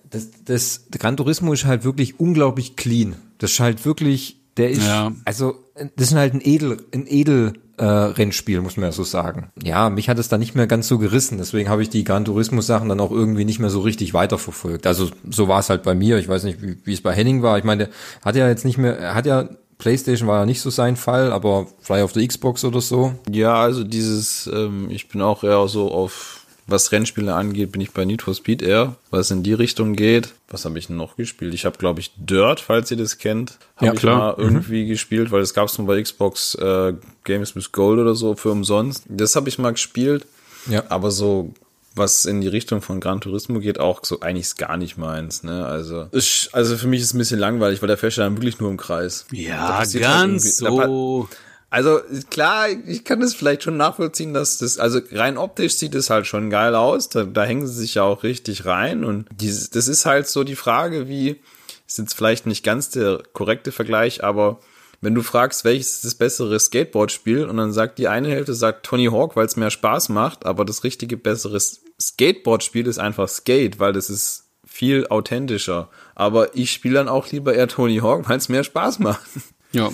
das, 0.09 0.29
das 0.43 0.87
Gran 0.89 1.15
Turismo 1.15 1.53
ist 1.53 1.65
halt 1.65 1.83
wirklich 1.83 2.19
unglaublich 2.19 2.75
clean. 2.75 3.13
Das 3.37 3.51
ist 3.51 3.59
halt 3.59 3.85
wirklich, 3.85 4.37
der 4.57 4.71
ist, 4.71 4.87
ja. 4.87 5.11
also 5.25 5.63
das 5.95 6.07
ist 6.07 6.15
halt 6.15 6.33
ein 6.33 6.41
Edel, 6.43 6.83
ein 6.91 7.05
Edel 7.05 7.53
äh, 7.77 7.85
Rennspiel, 7.85 8.61
muss 8.61 8.77
man 8.77 8.85
ja 8.85 8.91
so 8.91 9.03
sagen. 9.03 9.51
Ja, 9.63 9.89
mich 9.89 10.09
hat 10.09 10.19
es 10.19 10.29
dann 10.29 10.39
nicht 10.39 10.55
mehr 10.55 10.67
ganz 10.67 10.87
so 10.87 10.97
gerissen, 10.97 11.37
deswegen 11.37 11.69
habe 11.69 11.81
ich 11.81 11.89
die 11.89 12.03
Gran 12.03 12.25
Turismo 12.25 12.61
Sachen 12.61 12.89
dann 12.89 12.99
auch 12.99 13.11
irgendwie 13.11 13.45
nicht 13.45 13.59
mehr 13.59 13.69
so 13.69 13.81
richtig 13.81 14.13
weiterverfolgt. 14.13 14.87
Also 14.87 15.09
so 15.29 15.47
war 15.47 15.59
es 15.59 15.69
halt 15.69 15.83
bei 15.83 15.95
mir. 15.95 16.17
Ich 16.17 16.27
weiß 16.27 16.43
nicht, 16.43 16.59
wie, 16.61 16.93
es 16.93 17.01
bei 17.01 17.13
Henning 17.13 17.41
war. 17.41 17.57
Ich 17.57 17.63
meine, 17.63 17.89
hat 18.23 18.35
ja 18.35 18.47
jetzt 18.47 18.65
nicht 18.65 18.77
mehr, 18.77 18.97
er 18.97 19.15
hat 19.15 19.25
ja 19.25 19.49
PlayStation 19.77 20.27
war 20.27 20.39
ja 20.39 20.45
nicht 20.45 20.61
so 20.61 20.69
sein 20.69 20.95
Fall, 20.95 21.31
aber 21.31 21.67
vielleicht 21.81 22.05
auf 22.05 22.13
der 22.13 22.25
Xbox 22.25 22.63
oder 22.63 22.81
so. 22.81 23.13
Ja, 23.29 23.55
also 23.55 23.83
dieses, 23.83 24.47
ähm, 24.47 24.89
ich 24.89 25.09
bin 25.09 25.21
auch 25.21 25.43
eher 25.43 25.67
so 25.67 25.91
auf 25.91 26.44
was 26.67 26.91
Rennspiele 26.91 27.33
angeht, 27.33 27.71
bin 27.71 27.81
ich 27.81 27.91
bei 27.91 28.05
Need 28.05 28.23
for 28.23 28.33
Speed 28.33 28.61
eher, 28.61 28.95
was 29.11 29.31
in 29.31 29.43
die 29.43 29.53
Richtung 29.53 29.95
geht. 29.95 30.33
Was 30.49 30.65
habe 30.65 30.79
ich 30.79 30.89
noch 30.89 31.15
gespielt? 31.15 31.53
Ich 31.53 31.65
habe, 31.65 31.77
glaube 31.77 31.99
ich, 31.99 32.11
Dirt, 32.17 32.59
falls 32.59 32.89
ihr 32.91 32.97
das 32.97 33.17
kennt, 33.17 33.57
habe 33.75 33.87
ja, 33.87 33.93
ich 33.93 33.99
klar. 33.99 34.17
mal 34.17 34.35
irgendwie 34.37 34.83
mhm. 34.83 34.89
gespielt, 34.89 35.31
weil 35.31 35.41
das 35.41 35.53
gab 35.53 35.67
es 35.67 35.77
nur 35.77 35.87
bei 35.87 36.01
Xbox 36.01 36.55
äh, 36.55 36.93
Games 37.23 37.55
with 37.55 37.71
Gold 37.71 37.99
oder 37.99 38.15
so 38.15 38.35
für 38.35 38.51
umsonst. 38.51 39.03
Das 39.07 39.35
habe 39.35 39.49
ich 39.49 39.59
mal 39.59 39.71
gespielt. 39.71 40.25
Ja. 40.67 40.83
Aber 40.89 41.11
so 41.11 41.53
was 41.95 42.25
in 42.25 42.41
die 42.41 42.47
Richtung 42.47 42.81
von 42.81 42.99
Gran 42.99 43.21
Turismo 43.21 43.59
geht, 43.59 43.79
auch 43.79 44.03
so 44.03 44.19
eigentlich 44.19 44.55
gar 44.57 44.75
nicht 44.77 44.97
meins. 44.97 45.43
Ne? 45.43 45.65
Also, 45.65 46.09
ist, 46.11 46.49
also 46.51 46.75
für 46.75 46.87
mich 46.87 46.99
ist 46.99 47.07
es 47.07 47.13
ein 47.13 47.19
bisschen 47.19 47.39
langweilig, 47.39 47.81
weil 47.81 47.87
der 47.87 47.97
fährt 47.97 48.17
dann 48.17 48.35
wirklich 48.35 48.59
nur 48.59 48.69
im 48.69 48.77
Kreis. 48.77 49.25
Ja, 49.31 49.77
halt 49.77 49.93
ganz 49.99 50.61
halt 50.61 50.87
so. 50.87 51.29
Also 51.75 51.99
klar, 52.29 52.69
ich 52.69 53.03
kann 53.03 53.19
das 53.19 53.33
vielleicht 53.33 53.63
schon 53.63 53.75
nachvollziehen, 53.75 54.33
dass 54.33 54.59
das, 54.59 54.79
also 54.79 55.01
rein 55.11 55.37
optisch 55.37 55.73
sieht 55.73 55.93
es 55.93 56.09
halt 56.09 56.25
schon 56.25 56.49
geil 56.49 56.73
aus. 56.73 57.09
Da, 57.09 57.25
da 57.25 57.43
hängen 57.43 57.67
sie 57.67 57.73
sich 57.73 57.95
ja 57.95 58.03
auch 58.03 58.23
richtig 58.23 58.65
rein. 58.65 59.03
Und 59.03 59.27
dieses, 59.41 59.71
das 59.71 59.89
ist 59.89 60.05
halt 60.05 60.29
so 60.29 60.45
die 60.45 60.55
Frage, 60.55 61.09
wie, 61.09 61.41
ist 61.85 61.97
jetzt 61.97 62.13
vielleicht 62.13 62.45
nicht 62.45 62.63
ganz 62.63 62.91
der 62.91 63.23
korrekte 63.33 63.73
Vergleich, 63.73 64.23
aber 64.23 64.61
wenn 65.01 65.15
du 65.15 65.21
fragst, 65.21 65.65
welches 65.65 65.95
ist 65.95 66.05
das 66.05 66.15
bessere 66.15 66.57
Skateboard-Spiel, 66.57 67.43
und 67.43 67.57
dann 67.57 67.73
sagt 67.73 67.99
die 67.99 68.07
eine 68.07 68.29
Hälfte, 68.29 68.53
sagt 68.53 68.85
Tony 68.85 69.07
Hawk, 69.07 69.35
weil 69.35 69.45
es 69.45 69.57
mehr 69.57 69.69
Spaß 69.69 70.07
macht, 70.07 70.45
aber 70.45 70.63
das 70.63 70.85
richtige 70.85 71.17
bessere 71.17 71.59
Skateboard-Spiel 71.59 72.87
ist 72.87 72.99
einfach 72.99 73.27
Skate, 73.27 73.81
weil 73.81 73.91
das 73.91 74.09
ist 74.09 74.45
viel 74.65 75.07
authentischer. 75.07 75.89
Aber 76.15 76.55
ich 76.55 76.71
spiele 76.71 76.93
dann 76.93 77.09
auch 77.09 77.29
lieber 77.33 77.53
eher 77.53 77.67
Tony 77.67 77.97
Hawk, 77.97 78.29
weil 78.29 78.37
es 78.37 78.47
mehr 78.47 78.63
Spaß 78.63 78.99
macht. 78.99 79.27
Ja, 79.73 79.91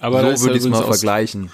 aber 0.00 0.36
so 0.36 0.44
würde 0.44 0.58
ich 0.58 0.64
es 0.64 0.70
mal 0.70 0.84
vergleichen. 0.84 1.50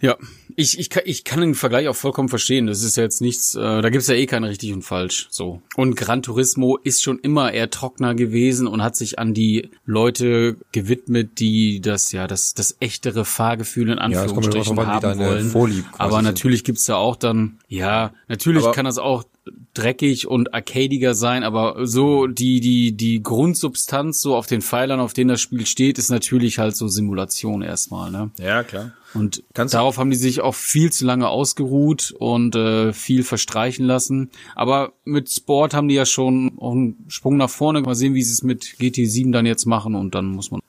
Ja, 0.00 0.16
ich, 0.56 0.78
ich, 0.78 0.90
kann, 0.90 1.04
ich 1.06 1.22
kann 1.22 1.40
den 1.40 1.54
Vergleich 1.54 1.88
auch 1.88 1.94
vollkommen 1.94 2.28
verstehen. 2.28 2.66
Das 2.66 2.82
ist 2.82 2.96
ja 2.96 3.04
jetzt 3.04 3.20
nichts, 3.20 3.54
äh, 3.54 3.60
da 3.60 3.88
gibt's 3.88 4.08
ja 4.08 4.14
eh 4.14 4.26
kein 4.26 4.42
richtig 4.44 4.72
und 4.72 4.82
falsch. 4.82 5.28
So. 5.30 5.62
Und 5.76 5.94
Gran 5.94 6.22
Turismo 6.22 6.76
ist 6.76 7.02
schon 7.02 7.20
immer 7.20 7.52
eher 7.52 7.70
trockener 7.70 8.14
gewesen 8.14 8.66
und 8.66 8.82
hat 8.82 8.96
sich 8.96 9.18
an 9.18 9.32
die 9.32 9.70
Leute 9.86 10.56
gewidmet, 10.72 11.38
die 11.38 11.80
das 11.80 12.10
ja 12.10 12.26
das, 12.26 12.54
das 12.54 12.76
echtere 12.80 13.24
Fahrgefühl 13.24 13.90
in 13.90 13.98
Anführungsstrichen 13.98 14.76
ja, 14.76 14.86
haben 14.86 15.18
wollen. 15.18 15.50
Vorlieb 15.50 15.84
Aber 15.98 16.20
natürlich 16.20 16.64
gibt's 16.64 16.84
da 16.84 16.96
auch 16.96 17.16
dann, 17.16 17.58
ja, 17.68 18.12
natürlich 18.26 18.64
Aber 18.64 18.72
kann 18.72 18.84
das 18.84 18.98
auch 18.98 19.24
dreckig 19.74 20.28
und 20.28 20.54
arcadiger 20.54 21.14
sein, 21.14 21.42
aber 21.42 21.86
so 21.86 22.26
die, 22.26 22.60
die, 22.60 22.96
die 22.96 23.22
Grundsubstanz 23.22 24.20
so 24.20 24.36
auf 24.36 24.46
den 24.46 24.62
Pfeilern, 24.62 25.00
auf 25.00 25.14
denen 25.14 25.28
das 25.28 25.40
Spiel 25.40 25.66
steht, 25.66 25.98
ist 25.98 26.10
natürlich 26.10 26.58
halt 26.58 26.76
so 26.76 26.88
Simulation 26.88 27.62
erstmal, 27.62 28.10
ne? 28.10 28.30
Ja, 28.38 28.62
klar. 28.62 28.92
Und 29.14 29.42
Kannst 29.52 29.74
darauf 29.74 29.98
haben 29.98 30.10
die 30.10 30.16
sich 30.16 30.40
auch 30.40 30.54
viel 30.54 30.90
zu 30.90 31.04
lange 31.04 31.28
ausgeruht 31.28 32.14
und 32.18 32.54
äh, 32.54 32.92
viel 32.92 33.24
verstreichen 33.24 33.84
lassen. 33.84 34.30
Aber 34.54 34.92
mit 35.04 35.30
Sport 35.30 35.74
haben 35.74 35.88
die 35.88 35.94
ja 35.94 36.06
schon 36.06 36.52
auch 36.58 36.72
einen 36.72 37.04
Sprung 37.08 37.36
nach 37.36 37.50
vorne. 37.50 37.82
Mal 37.82 37.94
sehen, 37.94 38.14
wie 38.14 38.22
sie 38.22 38.32
es 38.32 38.42
mit 38.42 38.64
GT7 38.64 39.32
dann 39.32 39.44
jetzt 39.44 39.66
machen 39.66 39.94
und 39.94 40.14
dann 40.14 40.26
muss 40.26 40.50
man. 40.50 40.60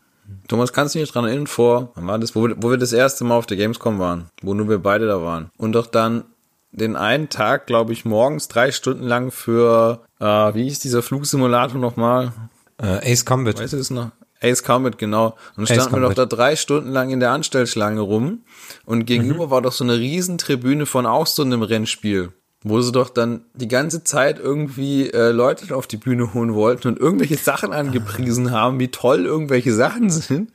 Thomas, 0.48 0.74
kannst 0.74 0.96
du 0.96 1.00
dich 1.00 1.12
dran 1.12 1.26
erinnern 1.26 1.48
vor, 1.48 1.92
wann 1.96 2.08
war 2.08 2.20
das, 2.20 2.36
wo 2.36 2.48
wir, 2.48 2.62
wo 2.62 2.70
wir 2.70 2.78
das 2.78 2.92
erste 2.92 3.24
Mal 3.24 3.38
auf 3.38 3.46
der 3.46 3.56
Gamescom 3.56 3.98
waren, 4.00 4.26
wo 4.42 4.54
nur 4.54 4.68
wir 4.68 4.80
beide 4.80 5.08
da 5.08 5.22
waren 5.22 5.52
und 5.58 5.72
doch 5.74 5.88
dann 5.88 6.26
den 6.74 6.96
einen 6.96 7.30
Tag, 7.30 7.68
glaube 7.68 7.94
ich, 7.94 8.04
morgens 8.04 8.48
drei 8.48 8.72
Stunden 8.72 9.04
lang 9.04 9.32
für, 9.32 10.04
äh, 10.20 10.26
wie 10.26 10.64
hieß 10.64 10.80
dieser 10.80 11.04
Flugsimulator 11.04 11.80
nochmal? 11.80 12.34
Äh, 12.82 13.12
Ace 13.12 13.26
Combat. 13.26 13.60
Weißt 13.60 13.74
du 13.74 13.78
das 13.78 13.92
noch? 13.92 14.12
Ace 14.42 14.64
Combat, 14.64 14.98
genau. 14.98 15.38
Und 15.56 15.70
dann 15.70 15.80
standen 15.80 15.96
wir 15.96 16.02
doch 16.02 16.16
da 16.16 16.26
drei 16.26 16.56
Stunden 16.56 16.90
lang 16.90 17.12
in 17.12 17.20
der 17.20 17.32
Anstellschlange 17.32 18.02
rum 18.02 18.44
und 18.86 19.06
gegenüber 19.06 19.48
mhm. 19.48 19.52
war 19.52 19.62
doch 19.62 19.72
so 19.72 19.84
eine 19.84 19.98
Riesentribüne 19.98 20.86
von 20.86 21.06
auch 21.06 21.28
so 21.28 21.44
einem 21.44 21.62
Rennspiel 21.62 22.34
wo 22.64 22.82
sie 22.82 22.92
doch 22.92 23.10
dann 23.10 23.42
die 23.54 23.68
ganze 23.68 24.04
Zeit 24.04 24.40
irgendwie 24.40 25.10
äh, 25.10 25.32
Leute 25.32 25.76
auf 25.76 25.88
die 25.88 25.98
Bühne 25.98 26.34
holen 26.34 26.54
wollten 26.54 26.88
und 26.88 27.00
irgendwelche 27.00 27.38
Sachen 27.38 27.74
angepriesen 27.74 28.52
haben, 28.52 28.80
wie 28.80 28.88
toll 28.90 29.26
irgendwelche 29.26 29.74
Sachen 29.74 30.10
sind. 30.10 30.52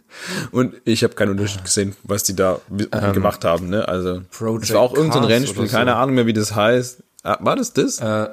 Und 0.51 0.75
ich 0.85 1.05
habe 1.05 1.15
keinen 1.15 1.33
Unterschied 1.33 1.65
gesehen, 1.65 1.95
was 2.03 2.23
die 2.23 2.35
da 2.35 2.61
ähm, 2.71 3.13
gemacht 3.13 3.45
haben. 3.45 3.69
Ne? 3.69 3.87
Also 3.87 4.23
Project 4.31 4.65
es 4.65 4.75
war 4.75 4.81
auch 4.81 4.95
irgendein 4.95 5.23
so 5.23 5.29
Rennspiel, 5.29 5.69
keine 5.69 5.97
Ahnung 5.97 6.15
mehr, 6.15 6.27
wie 6.27 6.33
das 6.33 6.55
heißt. 6.55 7.03
Ah, 7.23 7.39
war 7.41 7.57
das 7.57 7.73
das? 7.73 7.99
Äh, 7.99 8.31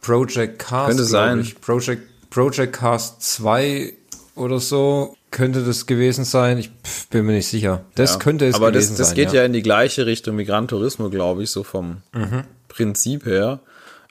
Project 0.00 0.58
Cars, 0.58 0.88
Könnte 0.88 1.04
sein. 1.04 1.40
Ich. 1.40 1.60
Project, 1.60 2.02
Project 2.30 2.72
Cars 2.72 3.18
2 3.20 3.92
oder 4.34 4.58
so 4.58 5.16
könnte 5.30 5.64
das 5.64 5.86
gewesen 5.86 6.24
sein. 6.24 6.58
Ich 6.58 6.70
bin 7.10 7.26
mir 7.26 7.32
nicht 7.32 7.48
sicher. 7.48 7.84
Das 7.94 8.12
ja, 8.12 8.18
könnte 8.18 8.46
es 8.46 8.56
gewesen 8.56 8.72
das, 8.72 8.86
sein. 8.86 8.94
Aber 8.94 8.98
das 8.98 9.14
geht 9.14 9.32
ja. 9.32 9.40
ja. 9.40 9.44
in 9.44 9.52
die 9.52 9.62
gleiche 9.62 10.06
Richtung 10.06 10.38
wie 10.38 10.44
Gran 10.44 10.68
Turismo, 10.68 11.10
glaube 11.10 11.42
ich, 11.42 11.50
so 11.50 11.62
vom 11.64 11.98
mhm. 12.12 12.44
Prinzip 12.72 13.26
her. 13.26 13.60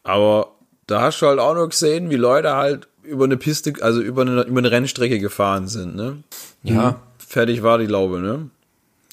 Aber 0.04 0.52
da 0.88 1.02
hast 1.02 1.22
du 1.22 1.28
halt 1.28 1.40
auch 1.40 1.56
noch 1.56 1.70
gesehen, 1.70 2.10
wie 2.10 2.16
Leute 2.16 2.56
halt 2.56 2.88
über 3.04 3.26
eine 3.26 3.38
Piste, 3.38 3.74
also 3.82 4.02
über 4.02 4.22
eine, 4.22 4.44
über 4.44 4.60
eine 4.60 4.72
Rennstrecke 4.72 5.20
gefahren 5.20 5.68
sind, 5.68 5.96
ne? 5.96 6.24
Ja. 6.64 7.02
Fertig 7.18 7.64
war 7.64 7.78
die 7.78 7.88
Laube, 7.88 8.20
ne? 8.20 8.50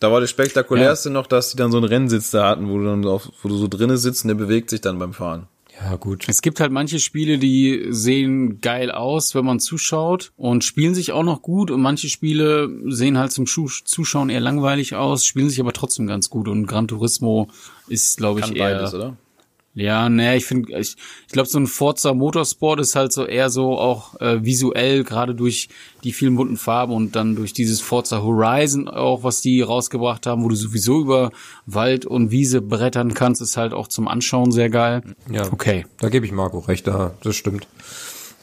Da 0.00 0.12
war 0.12 0.20
das 0.20 0.30
spektakulärste 0.30 1.08
ja. 1.08 1.12
noch, 1.12 1.26
dass 1.26 1.50
die 1.50 1.56
dann 1.56 1.72
so 1.72 1.78
einen 1.78 1.86
Rennsitz 1.86 2.30
da 2.30 2.48
hatten, 2.48 2.68
wo 2.68 2.78
du 2.78 2.84
dann 2.84 3.04
auf, 3.06 3.30
wo 3.42 3.48
du 3.48 3.56
so 3.56 3.68
drinnen 3.68 3.96
sitzt 3.96 4.24
und 4.24 4.28
der 4.28 4.34
bewegt 4.34 4.70
sich 4.70 4.80
dann 4.80 4.98
beim 4.98 5.12
Fahren. 5.12 5.48
Ja, 5.80 5.94
gut. 5.96 6.24
Es 6.28 6.42
gibt 6.42 6.58
halt 6.58 6.72
manche 6.72 6.98
Spiele, 6.98 7.38
die 7.38 7.86
sehen 7.90 8.60
geil 8.60 8.90
aus, 8.90 9.34
wenn 9.34 9.44
man 9.44 9.60
zuschaut 9.60 10.32
und 10.36 10.64
spielen 10.64 10.94
sich 10.94 11.12
auch 11.12 11.22
noch 11.22 11.42
gut 11.42 11.70
und 11.70 11.80
manche 11.80 12.08
Spiele 12.08 12.68
sehen 12.86 13.16
halt 13.16 13.30
zum 13.30 13.46
Zuschauen 13.46 14.28
eher 14.28 14.40
langweilig 14.40 14.96
aus, 14.96 15.24
spielen 15.24 15.48
sich 15.48 15.60
aber 15.60 15.72
trotzdem 15.72 16.06
ganz 16.06 16.30
gut 16.30 16.48
und 16.48 16.66
Gran 16.66 16.88
Turismo 16.88 17.48
ist, 17.88 18.18
glaube 18.18 18.40
ich, 18.40 18.46
Kann 18.46 18.56
eher 18.56 18.74
beides, 18.74 18.94
oder? 18.94 19.16
Ja, 19.78 20.08
naja, 20.08 20.34
ich 20.34 20.44
finde, 20.44 20.76
ich, 20.76 20.96
ich 21.26 21.32
glaube, 21.32 21.48
so 21.48 21.56
ein 21.56 21.68
Forza 21.68 22.12
Motorsport 22.12 22.80
ist 22.80 22.96
halt 22.96 23.12
so 23.12 23.24
eher 23.24 23.48
so 23.48 23.78
auch 23.78 24.20
äh, 24.20 24.44
visuell, 24.44 25.04
gerade 25.04 25.36
durch 25.36 25.68
die 26.02 26.12
vielen 26.12 26.34
bunten 26.34 26.56
Farben 26.56 26.92
und 26.92 27.14
dann 27.14 27.36
durch 27.36 27.52
dieses 27.52 27.80
Forza 27.80 28.20
Horizon 28.20 28.88
auch, 28.88 29.22
was 29.22 29.40
die 29.40 29.62
rausgebracht 29.62 30.26
haben, 30.26 30.42
wo 30.42 30.48
du 30.48 30.56
sowieso 30.56 31.00
über 31.00 31.30
Wald 31.66 32.06
und 32.06 32.32
Wiese 32.32 32.60
brettern 32.60 33.14
kannst, 33.14 33.40
ist 33.40 33.56
halt 33.56 33.72
auch 33.72 33.86
zum 33.86 34.08
Anschauen 34.08 34.50
sehr 34.50 34.68
geil. 34.68 35.02
Ja, 35.30 35.46
okay. 35.52 35.86
Da 36.00 36.08
gebe 36.08 36.26
ich 36.26 36.32
Marco 36.32 36.58
recht, 36.58 36.88
da, 36.88 37.14
das 37.22 37.36
stimmt. 37.36 37.68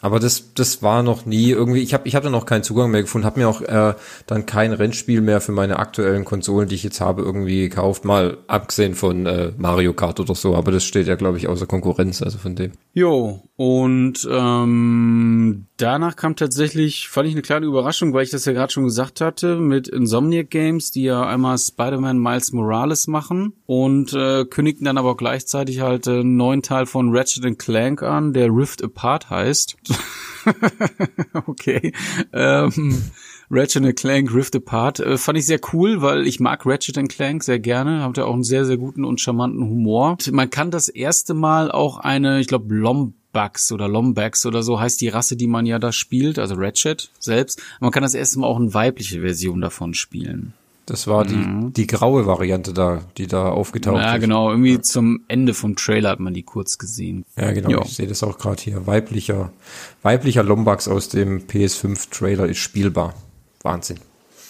Aber 0.06 0.20
das, 0.20 0.54
das 0.54 0.84
war 0.84 1.02
noch 1.02 1.26
nie 1.26 1.50
irgendwie, 1.50 1.82
ich 1.82 1.96
habe 1.96 2.08
ich 2.08 2.16
hab 2.16 2.22
da 2.22 2.30
noch 2.30 2.46
keinen 2.46 2.62
Zugang 2.62 2.92
mehr 2.92 3.02
gefunden, 3.02 3.26
habe 3.26 3.40
mir 3.40 3.50
auch 3.50 3.62
äh, 3.62 3.96
dann 4.28 4.46
kein 4.46 4.72
Rennspiel 4.72 5.20
mehr 5.20 5.42
für 5.42 5.52
meine 5.52 5.80
aktuellen 5.80 6.26
Konsolen, 6.26 6.70
die 6.70 6.76
ich 6.76 6.84
jetzt 6.84 7.02
habe, 7.02 7.24
irgendwie 7.24 7.62
gekauft, 7.70 8.06
mal 8.06 8.38
abgesehen 8.46 8.94
von 8.94 9.26
äh, 9.26 9.54
Mario 9.58 9.94
Kart 9.94 10.20
oder 10.20 10.36
so, 10.36 10.56
aber 10.56 10.72
das 10.72 10.84
steht 10.84 11.08
ja, 11.08 11.16
glaube 11.16 11.40
ich, 11.40 11.48
außer 11.48 11.66
Konkurrenz, 11.66 12.22
also 12.22 12.38
von 12.38 12.56
dem. 12.56 12.74
Jo, 12.94 13.42
und 13.58 14.28
ähm, 14.30 15.66
danach 15.78 16.16
kam 16.16 16.36
tatsächlich, 16.36 17.10
fand 17.10 17.28
ich 17.28 17.34
eine 17.34 17.42
kleine 17.42 17.66
Überraschung, 17.66 18.14
weil 18.14 18.24
ich 18.24 18.30
das 18.30 18.46
ja 18.46 18.54
gerade 18.54 18.72
schon 18.72 18.84
gesagt 18.84 19.22
hatte, 19.22 19.56
mit 19.56 19.88
Insomniac 19.88 20.50
Games, 20.50 20.92
die 20.92 21.04
ja 21.04 21.26
einmal 21.26 21.58
Spider-Man 21.58 22.20
Miles 22.20 22.52
Morales 22.52 23.08
machen 23.08 23.54
und 23.66 24.14
äh, 24.14 24.46
kündigten 24.46 24.86
dann 24.86 24.98
aber 24.98 25.18
gleichzeitig 25.18 25.80
halt 25.80 26.08
äh, 26.08 26.20
einen 26.20 26.36
neuen 26.36 26.62
Teil 26.62 26.86
von 26.86 27.16
Ratchet 27.16 27.58
Clank 27.58 28.04
an, 28.04 28.34
der 28.34 28.50
Rift 28.50 28.84
Apart 28.84 29.30
heißt. 29.30 29.78
okay. 31.48 31.92
Ähm, 32.34 33.02
Ratchet 33.50 33.96
Clank 33.96 34.34
Rift 34.34 34.56
Apart 34.56 35.00
äh, 35.00 35.18
fand 35.18 35.38
ich 35.38 35.46
sehr 35.46 35.60
cool, 35.74 36.02
weil 36.02 36.28
ich 36.28 36.40
mag 36.40 36.66
Ratchet 36.66 36.98
Clank 37.10 37.44
sehr 37.44 37.60
gerne, 37.60 38.04
hat 38.04 38.18
ja 38.18 38.26
auch 38.26 38.34
einen 38.34 38.44
sehr 38.44 38.66
sehr 38.66 38.78
guten 38.78 39.06
und 39.06 39.22
charmanten 39.22 39.64
Humor. 39.64 40.18
Man 40.32 40.50
kann 40.50 40.72
das 40.72 40.90
erste 40.90 41.34
Mal 41.34 41.72
auch 41.72 42.00
eine, 42.00 42.40
ich 42.40 42.48
glaube 42.48 42.74
Lombax 42.74 43.72
oder 43.72 43.88
Lombax 43.88 44.46
oder 44.46 44.64
so 44.64 44.80
heißt 44.80 45.00
die 45.02 45.10
Rasse, 45.10 45.36
die 45.36 45.48
man 45.48 45.66
ja 45.66 45.80
da 45.80 45.92
spielt, 45.92 46.40
also 46.40 46.56
Ratchet 46.56 47.12
selbst. 47.20 47.62
Man 47.80 47.92
kann 47.92 48.04
das 48.04 48.14
erste 48.14 48.40
Mal 48.40 48.48
auch 48.48 48.60
eine 48.60 48.74
weibliche 48.74 49.22
Version 49.22 49.62
davon 49.62 49.94
spielen. 49.94 50.54
Das 50.86 51.08
war 51.08 51.26
die, 51.26 51.36
mhm. 51.36 51.74
die 51.74 51.88
graue 51.88 52.28
Variante 52.28 52.72
da, 52.72 53.02
die 53.18 53.26
da 53.26 53.50
aufgetaucht 53.50 53.98
ist. 53.98 54.04
Ja, 54.04 54.18
genau. 54.18 54.52
Irgendwie 54.52 54.74
ja. 54.74 54.82
zum 54.82 55.26
Ende 55.28 55.56
vom 55.56 55.76
Trailer 55.76 56.10
hat 56.12 56.20
man 56.20 56.34
die 56.34 56.44
kurz 56.44 56.78
gesehen. 56.78 57.26
Ja, 57.38 57.52
genau. 57.54 57.70
Jo. 57.70 57.82
Ich 57.84 57.96
sehe 57.96 58.08
das 58.08 58.22
auch 58.22 58.38
gerade 58.38 58.62
hier. 58.62 58.86
Weiblicher, 58.86 59.52
weiblicher 60.04 60.44
Lombax 60.44 60.88
aus 60.88 61.10
dem 61.10 61.48
PS5 61.48 62.12
Trailer 62.12 62.46
ist 62.46 62.60
spielbar. 62.60 63.16
Wahnsinn. 63.64 64.00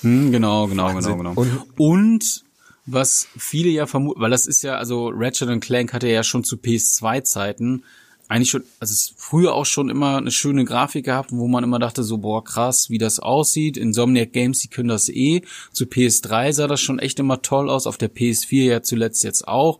Hm, 0.01 0.31
genau, 0.33 0.67
genau, 0.67 0.87
genau 0.87 0.95
Wahnsinn. 0.95 1.17
genau, 1.17 1.33
genau. 1.35 1.41
Und, 1.77 1.79
Und 1.79 2.43
was 2.85 3.27
viele 3.37 3.69
ja 3.69 3.87
vermuten, 3.87 4.19
weil 4.19 4.29
das 4.29 4.45
ist 4.45 4.61
ja, 4.61 4.75
also 4.75 5.11
Ratchet 5.13 5.61
Clank 5.61 5.93
hatte 5.93 6.07
ja 6.09 6.23
schon 6.23 6.43
zu 6.43 6.57
PS2-Zeiten 6.57 7.83
eigentlich 8.27 8.49
schon, 8.49 8.63
also 8.79 9.13
früher 9.17 9.53
auch 9.53 9.65
schon 9.65 9.89
immer 9.89 10.17
eine 10.17 10.31
schöne 10.31 10.65
Grafik 10.65 11.05
gehabt, 11.05 11.31
wo 11.31 11.47
man 11.47 11.63
immer 11.63 11.79
dachte 11.79 12.03
so, 12.03 12.17
boah, 12.17 12.43
krass, 12.43 12.89
wie 12.89 12.97
das 12.97 13.19
aussieht. 13.19 13.77
Insomniac 13.77 14.33
Games, 14.33 14.59
die 14.59 14.67
können 14.67 14.89
das 14.89 15.09
eh. 15.09 15.41
Zu 15.71 15.85
PS3 15.85 16.51
sah 16.53 16.67
das 16.67 16.81
schon 16.81 16.99
echt 16.99 17.19
immer 17.19 17.41
toll 17.41 17.69
aus, 17.69 17.85
auf 17.85 17.97
der 17.97 18.13
PS4 18.13 18.63
ja 18.63 18.81
zuletzt 18.81 19.23
jetzt 19.23 19.47
auch 19.47 19.79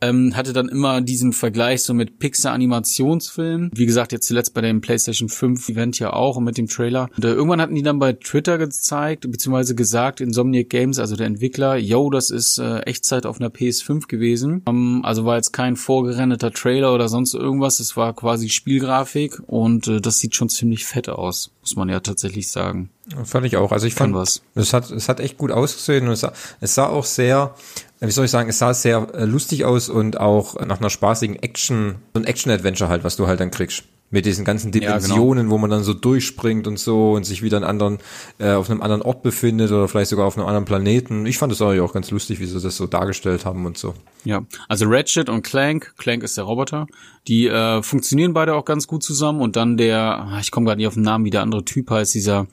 ähm, 0.00 0.36
hatte 0.36 0.52
dann 0.52 0.68
immer 0.68 1.00
diesen 1.00 1.32
Vergleich 1.32 1.82
so 1.82 1.94
mit 1.94 2.18
Pixar-Animationsfilmen. 2.18 3.70
Wie 3.74 3.86
gesagt, 3.86 4.12
jetzt 4.12 4.26
zuletzt 4.26 4.54
bei 4.54 4.60
dem 4.60 4.80
PlayStation 4.80 5.28
5 5.28 5.68
Event 5.68 5.98
ja 5.98 6.12
auch 6.12 6.36
und 6.36 6.44
mit 6.44 6.58
dem 6.58 6.66
Trailer. 6.66 7.08
Und, 7.16 7.24
äh, 7.24 7.32
irgendwann 7.32 7.60
hatten 7.60 7.74
die 7.74 7.82
dann 7.82 7.98
bei 7.98 8.12
Twitter 8.12 8.58
gezeigt, 8.58 9.30
beziehungsweise 9.30 9.74
gesagt, 9.74 10.20
Insomniac 10.20 10.68
Games, 10.68 10.98
also 10.98 11.16
der 11.16 11.26
Entwickler, 11.26 11.76
yo, 11.76 12.10
das 12.10 12.30
ist 12.30 12.58
äh, 12.58 12.80
Echtzeit 12.80 13.26
auf 13.26 13.40
einer 13.40 13.50
PS5 13.50 14.06
gewesen. 14.08 14.62
Ähm, 14.66 15.00
also 15.04 15.24
war 15.24 15.36
jetzt 15.36 15.52
kein 15.52 15.76
vorgerendeter 15.76 16.52
Trailer 16.52 16.94
oder 16.94 17.08
sonst 17.08 17.34
irgendwas, 17.34 17.80
es 17.80 17.96
war 17.96 18.14
quasi 18.14 18.48
Spielgrafik 18.48 19.40
und 19.46 19.88
äh, 19.88 20.00
das 20.00 20.18
sieht 20.18 20.34
schon 20.34 20.48
ziemlich 20.48 20.84
fett 20.84 21.08
aus, 21.08 21.52
muss 21.64 21.76
man 21.76 21.88
ja 21.88 22.00
tatsächlich 22.00 22.50
sagen. 22.50 22.90
Fand 23.24 23.46
ich 23.46 23.56
auch. 23.56 23.72
Also 23.72 23.86
ich 23.86 23.94
fand, 23.94 24.14
was. 24.14 24.42
es 24.54 24.74
hat, 24.74 24.90
es 24.90 25.08
hat 25.08 25.18
echt 25.18 25.38
gut 25.38 25.50
ausgesehen 25.50 26.06
und 26.06 26.12
es 26.12 26.20
sah, 26.20 26.34
es 26.60 26.74
sah 26.74 26.88
auch 26.88 27.06
sehr, 27.06 27.54
wie 28.00 28.10
soll 28.10 28.26
ich 28.26 28.30
sagen, 28.30 28.50
es 28.50 28.58
sah 28.58 28.74
sehr 28.74 29.08
äh, 29.14 29.24
lustig 29.24 29.64
aus 29.64 29.88
und 29.88 30.20
auch 30.20 30.60
nach 30.60 30.78
einer 30.78 30.90
spaßigen 30.90 31.36
Action, 31.36 31.96
so 32.12 32.20
ein 32.20 32.26
Action-Adventure 32.26 32.90
halt, 32.90 33.02
was 33.02 33.16
du 33.16 33.26
halt 33.26 33.40
dann 33.40 33.50
kriegst. 33.50 33.84
Mit 34.14 34.26
diesen 34.26 34.44
ganzen 34.44 34.70
Dimensionen, 34.70 35.38
ja, 35.38 35.42
genau. 35.42 35.54
wo 35.54 35.58
man 35.58 35.70
dann 35.70 35.82
so 35.82 35.92
durchspringt 35.92 36.68
und 36.68 36.78
so 36.78 37.14
und 37.14 37.24
sich 37.24 37.42
wieder 37.42 37.56
einen 37.56 37.66
anderen, 37.66 37.98
äh, 38.38 38.52
auf 38.52 38.70
einem 38.70 38.80
anderen 38.80 39.02
Ort 39.02 39.24
befindet 39.24 39.72
oder 39.72 39.88
vielleicht 39.88 40.10
sogar 40.10 40.24
auf 40.24 40.38
einem 40.38 40.46
anderen 40.46 40.64
Planeten. 40.64 41.26
Ich 41.26 41.36
fand 41.36 41.52
es 41.52 41.60
auch 41.60 41.92
ganz 41.92 42.12
lustig, 42.12 42.38
wie 42.38 42.46
sie 42.46 42.60
das 42.60 42.76
so 42.76 42.86
dargestellt 42.86 43.44
haben 43.44 43.66
und 43.66 43.76
so. 43.76 43.94
Ja, 44.24 44.44
also 44.68 44.86
Ratchet 44.86 45.28
und 45.28 45.42
Clank, 45.42 45.94
Clank 45.98 46.22
ist 46.22 46.36
der 46.36 46.44
Roboter, 46.44 46.86
die 47.26 47.48
äh, 47.48 47.82
funktionieren 47.82 48.34
beide 48.34 48.54
auch 48.54 48.64
ganz 48.64 48.86
gut 48.86 49.02
zusammen 49.02 49.40
und 49.40 49.56
dann 49.56 49.76
der, 49.76 49.98
ah, 50.00 50.38
ich 50.40 50.52
komme 50.52 50.66
gerade 50.66 50.78
nicht 50.78 50.86
auf 50.86 50.94
den 50.94 51.02
Namen, 51.02 51.24
wie 51.24 51.30
der 51.30 51.42
andere 51.42 51.64
Typ 51.64 51.90
heißt, 51.90 52.14
dieser 52.14 52.46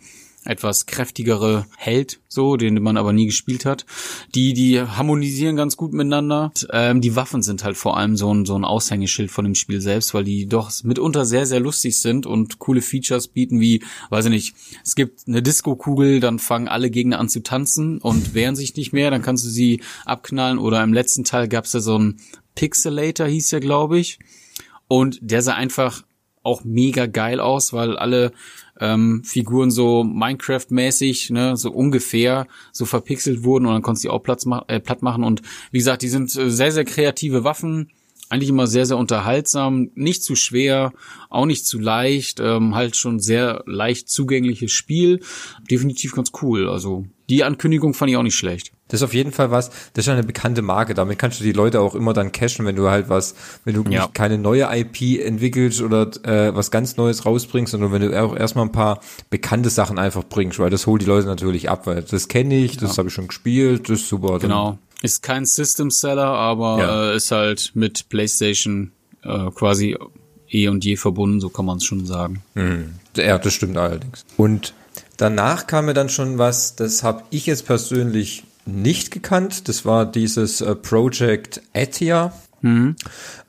etwas 0.44 0.88
kräftigere 0.88 1.66
Held, 1.78 2.20
so, 2.28 2.58
den 2.58 2.82
man 2.82 2.98
aber 2.98 3.14
nie 3.14 3.28
gespielt 3.28 3.66
hat. 3.66 3.86
Die, 4.34 4.54
die 4.54 4.82
harmonisieren 4.82 5.56
ganz 5.56 5.78
gut 5.78 5.94
miteinander. 5.94 6.52
Ähm, 6.72 7.00
die 7.00 7.16
Waffen 7.16 7.44
sind 7.44 7.64
halt 7.64 7.78
vor 7.78 7.98
allem 7.98 8.18
so 8.18 8.34
ein, 8.34 8.46
so 8.46 8.56
ein 8.56 8.66
Aushängeschild 8.66 9.30
von 9.30 9.46
dem 9.46 9.54
Spiel 9.54 9.82
selbst, 9.82 10.14
weil 10.14 10.24
die 10.24 10.48
doch 10.48 10.72
mitunter 10.84 11.26
sehr, 11.26 11.46
sehr 11.46 11.60
lustig 11.60 12.00
sind 12.00 12.26
und 12.26 12.58
coole 12.58 12.82
Features 12.82 13.28
bieten, 13.28 13.60
wie, 13.60 13.84
weiß 14.10 14.26
ich 14.26 14.32
nicht, 14.32 14.56
es 14.84 14.96
gibt 14.96 15.28
eine 15.28 15.44
Disco-Kugel, 15.44 16.20
dann 16.20 16.40
fangen 16.40 16.68
alle 16.68 16.90
Gegner 16.90 17.20
an 17.20 17.30
zu 17.30 17.44
tanzen 17.44 18.00
und 18.00 18.34
wehren 18.34 18.56
sich 18.56 18.76
nicht 18.76 18.94
mehr, 18.94 19.12
dann 19.12 19.22
kannst 19.22 19.46
du 19.46 19.50
sie 19.50 19.82
abknallen. 20.06 20.58
Oder 20.58 20.84
im 20.84 20.94
letzten 20.94 21.24
Teil 21.24 21.48
gab's 21.48 21.72
da 21.72 21.80
so 21.80 22.00
ein 22.00 22.18
Pixelator, 22.56 23.28
hieß 23.28 23.50
der, 23.50 23.60
glaube 23.60 24.00
ich. 24.00 24.18
Und 24.88 25.20
der 25.22 25.42
sah 25.42 25.54
einfach 25.54 26.04
auch 26.44 26.64
mega 26.64 27.06
geil 27.06 27.40
aus, 27.40 27.74
weil 27.74 27.98
alle 27.98 28.32
ähm, 28.82 29.24
Figuren 29.24 29.72
so 29.72 30.04
Minecraft-mäßig, 30.04 31.32
ne, 31.32 31.56
so 31.56 31.72
ungefähr 31.72 32.48
so 32.74 32.86
verpixelt 32.86 33.44
wurden 33.44 33.66
und 33.68 33.74
dann 33.74 33.82
konntest 33.82 34.04
du 34.04 34.10
die 34.10 34.14
auch 34.14 34.24
Platz 34.24 34.46
ma 34.46 34.66
äh, 34.68 34.80
platt 34.80 35.02
machen. 35.04 35.24
Und 35.24 35.42
wie 35.72 35.78
gesagt, 35.78 36.02
die 36.02 36.10
sind 36.10 36.36
äh, 36.36 36.50
sehr, 36.50 36.72
sehr 36.72 36.84
kreative 36.84 37.44
Waffen, 37.44 37.92
eigentlich 38.30 38.50
immer 38.50 38.66
sehr, 38.66 38.86
sehr 38.86 38.98
unterhaltsam, 38.98 39.92
nicht 39.94 40.24
zu 40.24 40.36
schwer, 40.36 40.94
auch 41.30 41.46
nicht 41.46 41.66
zu 41.66 41.80
leicht, 41.80 42.40
ähm, 42.40 42.76
halt 42.76 42.96
schon 42.96 43.20
sehr 43.20 43.64
leicht 43.66 44.10
zugängliches 44.10 44.72
Spiel. 44.72 45.20
Definitiv 45.70 46.14
ganz 46.14 46.32
cool. 46.42 46.70
Also 46.70 47.06
die 47.30 47.44
Ankündigung 47.44 47.94
fand 47.94 48.10
ich 48.10 48.18
auch 48.18 48.24
nicht 48.24 48.36
schlecht. 48.36 48.72
Das 48.92 49.00
ist 49.00 49.04
auf 49.06 49.14
jeden 49.14 49.32
Fall 49.32 49.52
was, 49.52 49.70
das 49.94 50.06
ist 50.06 50.10
eine 50.10 50.24
bekannte 50.24 50.62
Marke. 50.62 50.94
Damit 50.94 51.18
kannst 51.18 51.40
du 51.40 51.46
die 51.46 51.54
Leute 51.54 51.80
auch 51.80 51.96
immer 51.96 52.12
dann 52.12 52.34
cashen, 52.34 52.66
wenn 52.66 52.76
du 52.76 52.90
halt 52.90 53.08
was, 53.08 53.36
wenn 53.64 53.74
du 53.74 53.90
ja. 53.90 54.10
keine 54.14 54.38
neue 54.38 54.68
IP 54.70 55.20
entwickelst 55.26 55.82
oder 55.82 56.12
äh, 56.26 56.54
was 56.54 56.72
ganz 56.72 56.98
Neues 56.98 57.26
rausbringst, 57.26 57.72
sondern 57.72 57.94
wenn 57.94 58.02
du 58.02 58.22
auch 58.22 58.36
erstmal 58.36 58.66
ein 58.66 58.74
paar 58.74 59.00
bekannte 59.30 59.70
Sachen 59.70 59.98
einfach 59.98 60.26
bringst, 60.26 60.60
weil 60.60 60.70
das 60.70 60.88
holt 60.88 61.02
die 61.02 61.06
Leute 61.06 61.28
natürlich 61.28 61.70
ab, 61.70 61.88
weil 61.88 62.02
das 62.04 62.28
kenne 62.28 62.58
ich, 62.58 62.76
das 62.76 62.92
ja. 62.92 62.98
habe 62.98 63.08
ich 63.08 63.14
schon 63.14 63.30
gespielt, 63.30 63.90
das 63.90 64.02
ist 64.02 64.10
super. 64.10 64.40
Genau. 64.40 64.78
Ist 65.02 65.24
kein 65.24 65.46
System 65.46 65.90
Seller, 65.90 66.28
aber 66.28 66.80
ja. 66.80 67.12
äh, 67.12 67.16
ist 67.16 67.32
halt 67.32 67.72
mit 67.74 68.10
PlayStation 68.10 68.92
äh, 69.24 69.50
quasi 69.52 69.98
eh 70.50 70.68
und 70.68 70.84
je 70.84 70.98
verbunden, 70.98 71.40
so 71.40 71.50
kann 71.50 71.66
man 71.66 71.78
es 71.78 71.86
schon 71.86 72.06
sagen. 72.06 72.44
Mhm. 72.56 72.96
Ja, 73.16 73.38
das 73.38 73.54
stimmt 73.54 73.78
allerdings. 73.78 74.26
Und 74.36 74.74
danach 75.16 75.66
kam 75.66 75.86
mir 75.86 75.94
dann 75.94 76.10
schon 76.10 76.38
was, 76.38 76.76
das 76.76 77.04
habe 77.04 77.24
ich 77.30 77.46
jetzt 77.46 77.66
persönlich 77.66 78.44
nicht 78.66 79.12
gekannt. 79.12 79.68
Das 79.68 79.86
war 79.86 80.06
dieses 80.06 80.62
äh, 80.62 80.76
Project 80.76 81.62
Atia. 81.74 82.34
Mhm. 82.62 82.96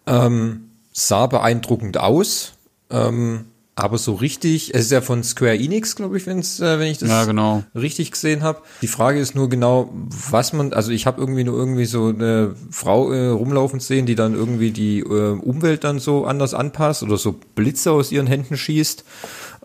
Ähm, 0.06 0.70
sah 0.92 1.26
beeindruckend 1.26 1.98
aus. 1.98 2.54
Ähm, 2.90 3.46
aber 3.74 3.96
so 3.96 4.12
richtig, 4.12 4.74
es 4.74 4.82
ist 4.82 4.92
ja 4.92 5.00
von 5.00 5.24
Square 5.24 5.56
Enix, 5.56 5.96
glaube 5.96 6.18
ich, 6.18 6.26
wenn's, 6.26 6.60
äh, 6.60 6.78
wenn 6.78 6.88
ich 6.88 6.98
das 6.98 7.08
ja, 7.08 7.24
genau. 7.24 7.64
richtig 7.74 8.10
gesehen 8.10 8.42
habe. 8.42 8.60
Die 8.82 8.86
Frage 8.86 9.18
ist 9.18 9.34
nur 9.34 9.48
genau, 9.48 9.90
was 10.30 10.52
man, 10.52 10.74
also 10.74 10.90
ich 10.92 11.06
habe 11.06 11.20
irgendwie 11.20 11.42
nur 11.42 11.56
irgendwie 11.56 11.86
so 11.86 12.08
eine 12.08 12.54
Frau 12.70 13.10
äh, 13.12 13.28
rumlaufen 13.28 13.80
sehen, 13.80 14.04
die 14.04 14.14
dann 14.14 14.34
irgendwie 14.34 14.72
die 14.72 14.98
äh, 15.00 15.38
Umwelt 15.38 15.84
dann 15.84 16.00
so 16.00 16.26
anders 16.26 16.52
anpasst 16.52 17.02
oder 17.02 17.16
so 17.16 17.34
Blitze 17.54 17.92
aus 17.92 18.12
ihren 18.12 18.26
Händen 18.26 18.58
schießt. 18.58 19.04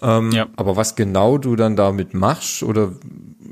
Ähm, 0.02 0.32
ja. 0.32 0.48
Aber 0.56 0.78
was 0.78 0.96
genau 0.96 1.38
du 1.38 1.58
dann 1.58 1.76
damit 1.76 2.14
machst 2.14 2.64
oder 2.64 2.94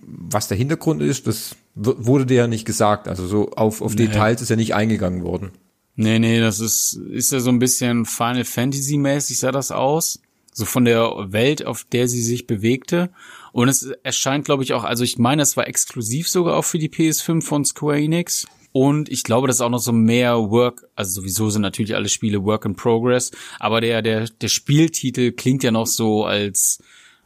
was 0.07 0.47
der 0.47 0.55
Hintergrund 0.55 1.01
ist, 1.01 1.27
das 1.27 1.57
wurde 1.75 2.25
dir 2.25 2.37
ja 2.37 2.47
nicht 2.47 2.65
gesagt. 2.65 3.07
Also 3.07 3.27
so 3.27 3.51
auf, 3.51 3.81
auf 3.81 3.93
nee. 3.95 4.07
Details 4.07 4.41
ist 4.41 4.49
ja 4.49 4.55
nicht 4.55 4.73
eingegangen 4.73 5.23
worden. 5.23 5.51
Nee, 5.95 6.19
nee, 6.19 6.39
das 6.39 6.59
ist, 6.59 6.99
ist 7.11 7.31
ja 7.31 7.39
so 7.39 7.49
ein 7.49 7.59
bisschen 7.59 8.05
Final 8.05 8.43
Fantasy 8.43 8.97
mäßig 8.97 9.39
sah 9.39 9.51
das 9.51 9.71
aus. 9.71 10.19
So 10.53 10.65
von 10.65 10.85
der 10.85 11.31
Welt, 11.31 11.65
auf 11.65 11.83
der 11.83 12.07
sie 12.07 12.21
sich 12.21 12.47
bewegte. 12.47 13.11
Und 13.51 13.67
es 13.67 13.83
erscheint, 14.03 14.45
glaube 14.45 14.63
ich, 14.63 14.73
auch, 14.73 14.83
also 14.83 15.03
ich 15.03 15.17
meine, 15.17 15.41
es 15.41 15.57
war 15.57 15.67
exklusiv 15.67 16.29
sogar 16.29 16.55
auch 16.55 16.63
für 16.65 16.79
die 16.79 16.89
PS5 16.89 17.41
von 17.41 17.65
Square 17.65 17.99
Enix. 17.99 18.45
Und 18.71 19.09
ich 19.09 19.23
glaube, 19.23 19.47
das 19.47 19.57
ist 19.57 19.61
auch 19.61 19.69
noch 19.69 19.79
so 19.79 19.93
mehr 19.93 20.35
Work, 20.35 20.85
also 20.95 21.21
sowieso 21.21 21.49
sind 21.49 21.61
natürlich 21.61 21.95
alle 21.95 22.09
Spiele 22.09 22.43
Work 22.43 22.65
in 22.65 22.75
Progress, 22.75 23.31
aber 23.57 23.79
der, 23.79 24.01
der, 24.01 24.27
der 24.27 24.47
Spieltitel 24.49 25.31
klingt 25.31 25.63
ja 25.63 25.71
noch 25.71 25.87
so, 25.87 26.25
als 26.25 26.83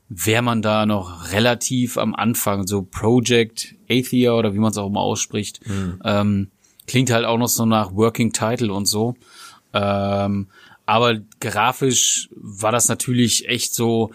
wäre 0.09 0.41
man 0.41 0.63
da 0.63 0.87
noch 0.87 1.31
relativ 1.31 1.97
am 1.97 2.15
Anfang, 2.15 2.65
so 2.65 2.81
Project 2.81 3.75
Athia 3.89 4.33
oder 4.33 4.53
wie 4.53 4.59
man 4.59 4.71
es 4.71 4.77
auch 4.77 4.87
immer 4.87 5.01
ausspricht, 5.01 5.65
mhm. 5.67 6.01
ähm, 6.03 6.51
klingt 6.87 7.11
halt 7.11 7.25
auch 7.25 7.37
noch 7.37 7.47
so 7.47 7.65
nach 7.65 7.93
Working 7.93 8.33
Title 8.33 8.73
und 8.73 8.87
so. 8.87 9.15
Ähm, 9.71 10.47
aber 10.87 11.19
grafisch 11.39 12.29
war 12.35 12.71
das 12.71 12.89
natürlich 12.89 13.47
echt 13.47 13.75
so 13.75 14.11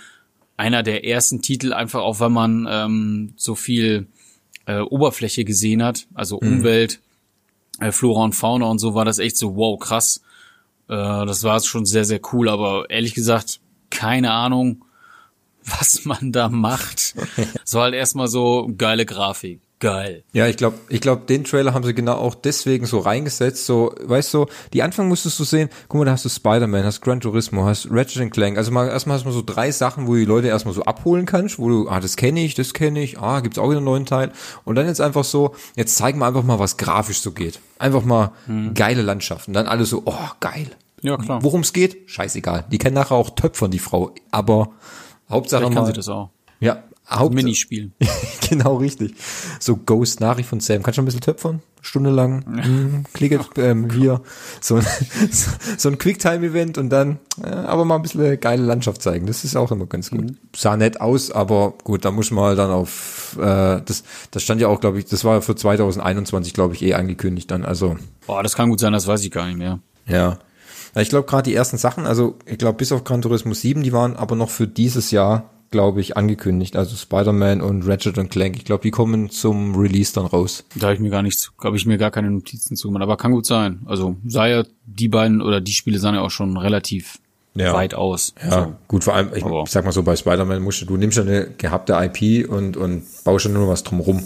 einer 0.57 0.83
der 0.83 1.04
ersten 1.04 1.40
Titel, 1.40 1.72
einfach 1.72 2.00
auch 2.00 2.18
weil 2.18 2.30
man 2.30 2.66
ähm, 2.68 3.33
so 3.37 3.54
viel 3.54 4.09
äh, 4.66 4.80
Oberfläche 4.80 5.44
gesehen 5.44 5.85
hat, 5.85 6.09
also 6.14 6.40
mhm. 6.42 6.54
Umwelt, 6.54 7.00
äh, 7.78 7.92
Flora 7.92 8.24
und 8.24 8.35
Fauna 8.35 8.66
und 8.66 8.80
so, 8.80 8.94
war 8.94 9.04
das 9.04 9.20
echt 9.20 9.37
so, 9.37 9.54
wow, 9.54 9.78
krass. 9.78 10.22
Äh, 10.88 10.94
das 10.94 11.44
war 11.44 11.61
schon 11.61 11.87
sehr, 11.87 12.04
sehr 12.04 12.20
cool, 12.33 12.48
aber 12.48 12.90
ehrlich 12.90 13.14
gesagt, 13.14 13.61
keine 13.90 14.33
Ahnung, 14.33 14.85
was 15.64 16.05
man 16.05 16.33
da 16.33 16.48
macht. 16.48 17.14
so 17.64 17.81
halt 17.81 17.94
erstmal 17.94 18.29
so 18.29 18.70
geile 18.77 19.07
Grafik. 19.07 19.61
Geil. 19.81 20.22
Ja, 20.33 20.46
ich 20.46 20.57
glaube, 20.57 20.79
ich 20.88 21.03
glaube, 21.03 21.27
den 21.27 21.44
Trailer 21.44 21.74
haben 21.74 21.85
sie 21.85 21.92
genau 21.92 22.14
auch 22.14 22.35
deswegen 22.35 22.87
so 22.87 23.00
reingesetzt. 23.00 23.66
So, 23.66 23.92
weißt 24.03 24.33
du, 24.33 24.46
die 24.72 24.83
Anfang 24.83 25.09
musstest 25.09 25.38
du 25.38 25.44
sehen, 25.44 25.68
guck 25.88 25.98
mal, 25.98 26.05
da 26.07 26.12
hast 26.12 26.24
du 26.24 26.31
Spider-Man, 26.31 26.85
hast 26.85 27.03
Gran 27.03 27.20
Turismo, 27.20 27.66
hast 27.66 27.88
Ratchet 27.90 28.33
Clank. 28.33 28.57
Also 28.57 28.70
mal 28.70 28.88
erstmal 28.88 29.16
hast 29.18 29.27
du 29.27 29.31
so 29.31 29.42
drei 29.44 29.72
Sachen, 29.72 30.07
wo 30.07 30.14
die 30.14 30.24
Leute 30.24 30.46
erstmal 30.48 30.72
so 30.72 30.85
abholen 30.85 31.27
kannst, 31.27 31.59
wo 31.59 31.68
du, 31.68 31.88
ah, 31.90 32.00
das 32.00 32.16
kenne 32.16 32.42
ich, 32.42 32.55
das 32.55 32.72
kenne 32.72 33.03
ich, 33.03 33.18
ah, 33.18 33.40
gibt's 33.40 33.59
auch 33.59 33.68
wieder 33.68 33.79
einen 33.79 33.85
neuen 33.85 34.07
Teil. 34.07 34.33
Und 34.64 34.77
dann 34.77 34.87
jetzt 34.87 35.03
einfach 35.03 35.24
so, 35.24 35.55
jetzt 35.77 35.96
zeigen 35.96 36.18
wir 36.18 36.27
einfach 36.27 36.44
mal, 36.44 36.59
was 36.59 36.79
grafisch 36.79 37.20
so 37.20 37.33
geht. 37.33 37.61
Einfach 37.79 38.05
mal 38.05 38.33
Mhm. 38.46 38.72
geile 38.72 39.03
Landschaften. 39.03 39.53
Dann 39.53 39.66
alle 39.66 39.85
so, 39.85 40.03
oh, 40.07 40.29
geil. 40.40 40.68
Ja, 41.03 41.18
klar. 41.18 41.42
Worum 41.42 41.61
es 41.61 41.74
geht, 41.74 42.09
scheißegal. 42.09 42.64
Die 42.70 42.79
kennen 42.79 42.94
nachher 42.94 43.16
auch 43.16 43.31
Töpfern, 43.31 43.70
die 43.70 43.79
Frau. 43.81 44.14
Aber 44.31 44.70
Hauptsache 45.30 45.60
Vielleicht 45.62 45.74
kann 45.74 45.82
mal. 45.84 45.87
sie 45.88 45.92
das 45.94 46.08
auch. 46.08 46.30
Ja, 46.60 46.82
Hauptsache. 47.08 47.34
Minispiel. 47.34 47.90
genau 48.48 48.76
richtig. 48.76 49.14
So 49.60 49.76
Ghost 49.76 50.20
Nachricht 50.20 50.48
von 50.48 50.60
Sam. 50.60 50.82
Kannst 50.82 50.96
du 50.98 51.02
ein 51.02 51.04
bisschen 51.04 51.20
töpfern? 51.20 51.60
Stunde 51.82 52.08
lang. 52.10 52.38
Mm, 52.46 53.04
klicke 53.12 53.40
ähm, 53.60 53.90
hier. 53.90 54.22
So, 54.62 54.76
ein- 54.76 54.87
so, 55.76 55.88
ein 55.90 55.98
Quicktime-Event 55.98 56.78
und 56.78 56.88
dann 56.88 57.18
äh, 57.42 57.48
aber 57.48 57.84
mal 57.84 57.96
ein 57.96 58.02
bisschen 58.02 58.40
geile 58.40 58.62
Landschaft 58.62 59.02
zeigen. 59.02 59.26
Das 59.26 59.44
ist 59.44 59.54
auch 59.56 59.70
immer 59.70 59.84
ganz 59.87 60.10
gut. 60.10 60.32
Sah 60.56 60.78
nett 60.78 61.00
aus, 61.02 61.30
aber 61.30 61.74
gut, 61.84 62.06
da 62.06 62.10
muss 62.10 62.30
man 62.30 62.44
halt 62.44 62.58
dann 62.58 62.70
auf 62.70 63.37
äh, 63.38 63.82
das, 63.84 64.04
das 64.30 64.42
stand 64.42 64.62
ja 64.62 64.68
auch, 64.68 64.80
glaube 64.80 64.98
ich, 64.98 65.04
das 65.04 65.24
war 65.24 65.42
für 65.42 65.54
2021, 65.56 66.54
glaube 66.54 66.74
ich, 66.74 66.82
eh 66.82 66.94
angekündigt 66.94 67.50
dann. 67.50 67.66
Also 67.66 67.96
Boah, 68.26 68.42
das 68.42 68.54
kann 68.56 68.70
gut 68.70 68.80
sein, 68.80 68.94
das 68.94 69.06
weiß 69.06 69.22
ich 69.24 69.30
gar 69.30 69.46
nicht 69.46 69.58
mehr. 69.58 69.80
ja. 70.06 70.38
Ja, 70.94 71.00
Ich 71.02 71.09
glaube 71.09 71.26
gerade 71.28 71.42
die 71.50 71.54
ersten 71.54 71.76
Sachen, 71.78 72.07
also 72.07 72.37
ich 72.46 72.59
glaube 72.59 72.78
bis 72.78 72.92
auf 72.92 73.04
Gran 73.04 73.22
Turismo 73.22 73.54
7, 73.54 73.83
die 73.83 73.92
waren 73.92 74.16
aber 74.16 74.37
noch 74.37 74.50
für 74.50 74.66
dieses 74.68 75.11
Jahr, 75.11 75.50
glaube 75.70 76.00
ich, 76.00 76.16
angekündigt. 76.16 76.76
Also 76.76 76.94
Spider-Man 76.96 77.61
und 77.61 77.87
Ratchet 77.87 78.16
und 78.18 78.30
Clank. 78.30 78.57
Ich 78.57 78.64
glaube, 78.64 78.83
die 78.83 78.90
kommen 78.92 79.28
zum 79.30 79.74
Release 79.74 80.12
dann 80.12 80.26
raus. 80.26 80.64
Da 80.76 80.87
habe 80.87 80.94
ich 80.94 81.00
mir 81.00 81.11
gar 81.11 81.22
nichts, 81.22 81.50
habe 81.62 81.76
ich 81.76 81.85
mir 81.87 81.98
gar 81.98 82.11
keine 82.12 82.30
Notizen 82.30 82.76
zu 82.76 82.88
gemacht, 82.88 83.02
aber 83.02 83.16
kann 83.16 83.33
gut 83.33 83.46
sein. 83.46 83.80
Also 83.87 84.16
sah 84.26 84.46
ja 84.46 84.62
die 84.87 85.09
beiden 85.09 85.42
oder 85.42 85.61
die 85.61 85.72
Spiele 85.72 85.98
sahen 85.98 86.14
ja 86.14 86.20
auch 86.20 86.30
schon 86.30 86.57
relativ 86.57 87.18
Ja. 87.57 87.72
weit 87.74 87.94
aus. 87.94 88.35
Ja, 88.48 88.76
gut, 88.88 89.02
vor 89.04 89.14
allem, 89.14 89.30
ich, 89.35 89.44
Aber- 89.44 89.64
sag 89.66 89.85
mal 89.85 89.90
so, 89.92 90.02
bei 90.04 90.14
Spider-Man 90.16 90.62
musst 90.62 90.80
du, 90.83 90.87
du 90.87 90.96
nimmst 90.96 91.16
ja 91.16 91.24
eine 91.24 91.48
gehabte 91.59 91.94
IP 92.00 92.48
und, 92.48 92.76
und 92.76 93.02
baust 93.24 93.44
ja 93.46 93.50
nur 93.50 93.68
was 93.68 93.83
drumrum. 93.83 94.22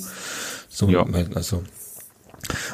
So, 0.68 0.88
Ja. 0.88 1.06
also. 1.34 1.62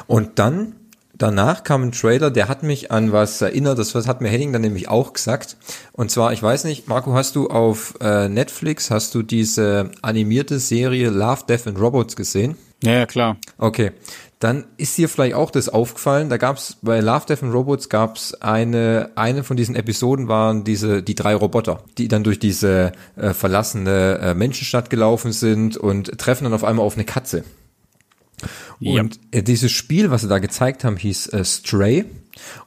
Und 0.07 0.37
dann, 0.39 0.75
danach 1.17 1.63
kam 1.63 1.83
ein 1.83 1.91
Trailer, 1.91 2.31
der 2.31 2.47
hat 2.47 2.63
mich 2.63 2.91
an 2.91 3.11
was 3.11 3.41
erinnert, 3.41 3.79
das 3.79 3.93
hat 3.93 4.21
mir 4.21 4.29
Henning 4.29 4.53
dann 4.53 4.61
nämlich 4.61 4.89
auch 4.89 5.13
gesagt. 5.13 5.57
Und 5.91 6.11
zwar, 6.11 6.33
ich 6.33 6.41
weiß 6.41 6.65
nicht, 6.65 6.87
Marco, 6.87 7.13
hast 7.13 7.35
du 7.35 7.47
auf 7.49 7.95
äh, 8.01 8.29
Netflix, 8.29 8.91
hast 8.91 9.15
du 9.15 9.23
diese 9.23 9.91
animierte 10.01 10.59
Serie 10.59 11.09
Love, 11.09 11.43
Death 11.47 11.67
and 11.67 11.79
Robots 11.79 12.15
gesehen? 12.15 12.57
Ja, 12.83 12.91
ja, 12.91 13.05
klar. 13.05 13.37
Okay, 13.57 13.91
dann 14.39 14.65
ist 14.77 14.97
dir 14.97 15.09
vielleicht 15.09 15.33
auch 15.33 15.49
das 15.49 15.69
aufgefallen. 15.69 16.29
Da 16.29 16.37
gab's 16.37 16.77
bei 16.81 16.99
Love, 16.99 17.25
Death 17.27 17.43
and 17.43 17.53
Robots 17.53 17.89
gab's 17.89 18.33
eine 18.35 19.11
eine 19.15 19.43
von 19.43 19.57
diesen 19.57 19.75
Episoden 19.75 20.27
waren 20.27 20.63
diese 20.63 21.01
die 21.01 21.15
drei 21.15 21.35
Roboter, 21.35 21.81
die 21.97 22.07
dann 22.07 22.23
durch 22.23 22.37
diese 22.37 22.91
äh, 23.15 23.33
verlassene 23.33 24.19
äh, 24.19 24.33
Menschenstadt 24.33 24.89
gelaufen 24.89 25.31
sind 25.31 25.77
und 25.77 26.17
treffen 26.19 26.43
dann 26.43 26.53
auf 26.53 26.63
einmal 26.63 26.85
auf 26.85 26.95
eine 26.95 27.05
Katze. 27.05 27.43
Ja. 28.79 29.01
Und 29.01 29.19
äh, 29.31 29.41
dieses 29.43 29.71
Spiel, 29.71 30.11
was 30.11 30.21
sie 30.21 30.27
da 30.27 30.39
gezeigt 30.39 30.83
haben, 30.83 30.97
hieß 30.97 31.27
äh, 31.27 31.45
Stray. 31.45 32.05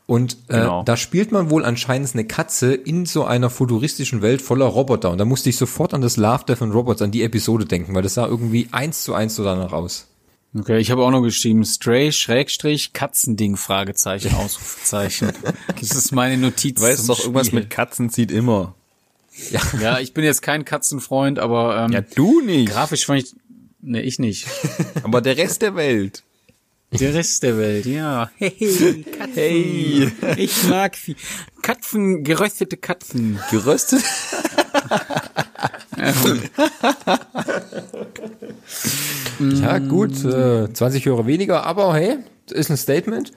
Und 0.07 0.35
äh, 0.49 0.55
Genau. 0.55 0.83
da 0.83 0.97
spielt 0.97 1.31
man 1.33 1.51
wohl 1.51 1.65
anscheinend 1.65 2.15
eine 2.15 2.25
Katze 2.25 2.73
in 2.75 3.05
so 3.05 3.25
einer 3.25 3.51
futuristischen 3.51 4.23
Welt 4.23 4.41
voller 4.41 4.65
Roboter. 4.67 5.11
Und 5.11 5.19
da 5.19 5.27
musste 5.27 5.51
ich 5.51 5.57
sofort 5.59 5.93
an 5.93 6.01
das 6.01 6.17
Love, 6.17 6.45
Death 6.49 6.63
and 6.63 6.73
Robots, 6.75 7.03
an 7.03 7.11
die 7.11 7.23
Episode 7.23 7.67
denken, 7.67 7.95
weil 7.95 8.03
das 8.03 8.15
sah 8.15 8.27
irgendwie 8.27 8.69
eins 8.73 9.05
zu 9.05 9.13
eins 9.13 9.35
so 9.37 9.45
danach 9.45 9.73
aus. 9.73 10.07
Okay, 10.59 10.79
ich 10.79 10.91
habe 10.91 11.03
auch 11.03 11.11
noch 11.11 11.21
geschrieben, 11.21 11.63
Stray, 11.67 12.11
Schrägstrich, 12.11 12.95
Katzending, 12.95 13.57
Fragezeichen, 13.59 14.35
Ausrufezeichen. 14.35 15.31
Das 15.79 15.91
ist 15.91 16.11
meine 16.13 16.39
Notiz. 16.39 16.77
Du 16.81 16.87
weißt 16.87 17.05
zum 17.05 17.09
doch, 17.09 17.21
irgendwas 17.21 17.53
mit 17.53 17.69
Katzen 17.69 18.09
zieht 18.09 18.31
immer. 18.31 18.75
Ja, 19.81 20.01
ich 20.01 20.15
bin 20.15 20.25
jetzt 20.25 20.41
kein 20.41 20.65
Katzenfreund, 20.65 21.39
aber 21.39 21.85
ähm, 21.85 21.93
Ja, 21.93 22.01
du 22.01 22.41
nicht. 22.41 22.71
grafisch 22.73 23.05
fand 23.07 23.23
ich. 23.25 23.35
Ne, 23.81 24.03
ich 24.03 24.19
nicht. 24.19 24.47
Aber 25.03 25.21
der 25.21 25.37
Rest 25.37 25.63
der 25.63 25.75
Welt. 25.77 26.25
Der 26.91 27.13
Rest 27.15 27.43
der 27.43 27.59
Welt, 27.59 27.85
ja. 27.87 28.31
Hey, 28.39 29.05
Katzen. 29.19 29.33
Hey. 29.35 30.11
Ich 30.39 30.65
mag 30.69 30.97
sie. 30.97 31.17
Katzen, 31.63 32.25
geröstete 32.25 32.79
Katzen. 32.79 33.39
Geröstet? 33.51 34.03
Ja, 39.41 39.79
gut, 39.79 40.25
äh, 40.25 40.73
20 40.73 41.07
Hörer 41.07 41.27
weniger, 41.27 41.65
aber 41.65 41.95
hey, 41.95 42.19
ist 42.51 42.71
ein 42.71 42.77
Statement. 42.77 43.33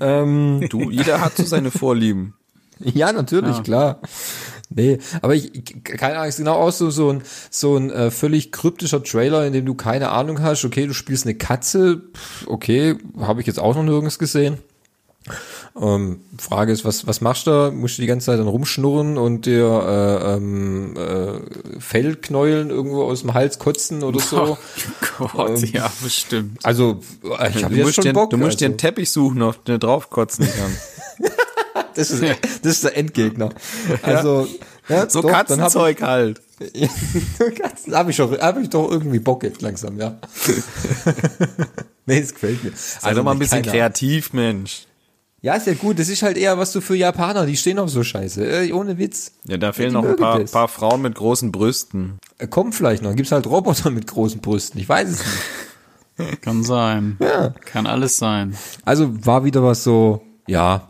ähm, 0.00 0.66
Du, 0.70 0.90
jeder 0.90 1.20
hat 1.20 1.36
so 1.36 1.44
seine 1.44 1.70
Vorlieben. 1.70 2.34
ja, 2.78 3.12
natürlich, 3.12 3.62
klar. 3.62 4.00
Nee, 4.68 4.98
aber 5.22 5.34
ich, 5.34 5.52
keine 5.84 6.16
Ahnung, 6.16 6.28
ist 6.28 6.38
genau 6.38 6.54
auch 6.54 6.72
so, 6.72 6.90
so 6.90 7.10
ein, 7.10 7.22
so 7.50 7.76
ein 7.76 7.90
äh, 7.90 8.10
völlig 8.10 8.50
kryptischer 8.50 9.02
Trailer, 9.02 9.46
in 9.46 9.52
dem 9.52 9.64
du 9.64 9.74
keine 9.74 10.10
Ahnung 10.10 10.42
hast, 10.42 10.64
okay, 10.64 10.86
du 10.86 10.92
spielst 10.92 11.24
eine 11.24 11.36
Katze, 11.36 12.02
okay, 12.46 12.96
habe 13.20 13.40
ich 13.40 13.46
jetzt 13.46 13.60
auch 13.60 13.76
noch 13.76 13.84
nirgends 13.84 14.18
gesehen. 14.18 14.58
Ähm, 15.80 16.20
Frage 16.38 16.72
ist, 16.72 16.84
was, 16.84 17.06
was 17.06 17.20
machst 17.20 17.46
du 17.46 17.50
da? 17.50 17.70
Musst 17.70 17.98
du 17.98 18.02
die 18.02 18.08
ganze 18.08 18.26
Zeit 18.26 18.38
dann 18.38 18.48
rumschnurren 18.48 19.18
und 19.18 19.44
dir 19.44 19.66
äh, 19.66 20.34
ähm, 20.34 20.96
äh, 20.96 21.80
Fellknäulen 21.80 22.70
irgendwo 22.70 23.02
aus 23.04 23.20
dem 23.20 23.34
Hals 23.34 23.58
kotzen 23.58 24.02
oder 24.02 24.20
so? 24.20 24.56
Gott, 25.18 25.60
ja, 25.72 25.90
bestimmt. 26.02 26.58
Also, 26.62 27.00
ich 27.22 27.64
habe 27.64 27.74
jetzt 27.74 27.94
schon 27.94 28.04
dir, 28.04 28.12
Bock. 28.14 28.30
du 28.30 28.38
musst 28.38 28.60
dir 28.60 28.66
also. 28.66 28.72
einen 28.72 28.78
Teppich 28.78 29.10
suchen, 29.10 29.42
auf 29.42 29.58
den 29.64 29.74
du 29.74 29.86
draufkotzen 29.86 30.46
kann. 30.46 30.76
Das 31.96 32.10
ist, 32.10 32.22
das 32.62 32.72
ist 32.72 32.84
der 32.84 32.96
Endgegner. 32.96 33.48
Also, 34.02 34.46
ja, 34.88 35.08
So 35.10 35.22
doch, 35.22 35.28
dann 35.30 35.36
hab 35.38 35.46
Katzenzeug 35.48 36.02
halt. 36.02 36.42
Ich, 36.72 36.88
Katzen 37.60 37.94
habe 37.94 38.10
ich, 38.10 38.16
doch- 38.16 38.38
hab 38.38 38.58
ich 38.58 38.70
doch 38.70 38.90
irgendwie 38.90 39.18
Bock 39.18 39.42
jetzt 39.42 39.60
langsam, 39.60 39.98
ja. 39.98 40.16
nee, 42.06 42.20
das 42.20 42.32
gefällt 42.32 42.64
mir. 42.64 42.72
Sei 42.74 43.12
doch 43.14 43.22
mal 43.22 43.32
ein 43.32 43.38
bisschen 43.38 43.62
keine 43.62 43.72
kreativ, 43.76 44.32
Mensch. 44.32 44.86
Ja, 45.42 45.54
ist 45.54 45.66
ja 45.66 45.74
gut. 45.74 45.98
Das 45.98 46.08
ist 46.08 46.22
halt 46.22 46.36
eher 46.36 46.56
was 46.58 46.72
so 46.72 46.80
für 46.80 46.96
Japaner. 46.96 47.46
Die 47.46 47.56
stehen 47.56 47.78
auf 47.78 47.90
so 47.90 48.02
Scheiße. 48.02 48.44
Äh, 48.68 48.72
ohne 48.72 48.96
Witz. 48.98 49.32
Ja, 49.44 49.58
da 49.58 49.72
fehlen 49.72 49.90
die 49.90 49.94
noch 49.96 50.04
ein 50.04 50.16
paar, 50.16 50.40
paar 50.40 50.68
Frauen 50.68 51.02
mit 51.02 51.14
großen 51.14 51.52
Brüsten. 51.52 52.18
Äh, 52.38 52.46
kommt 52.46 52.74
vielleicht 52.74 53.02
noch. 53.02 53.14
Gibt's 53.14 53.32
halt 53.32 53.46
Roboter 53.46 53.90
mit 53.90 54.06
großen 54.06 54.40
Brüsten. 54.40 54.80
Ich 54.80 54.88
weiß 54.88 55.08
es 55.10 55.18
nicht. 56.18 56.42
Kann 56.42 56.64
sein. 56.64 57.18
Kann 57.66 57.86
alles 57.86 58.16
sein. 58.16 58.56
Also 58.86 59.24
war 59.26 59.44
wieder 59.44 59.62
was 59.62 59.84
so, 59.84 60.22
ja, 60.46 60.88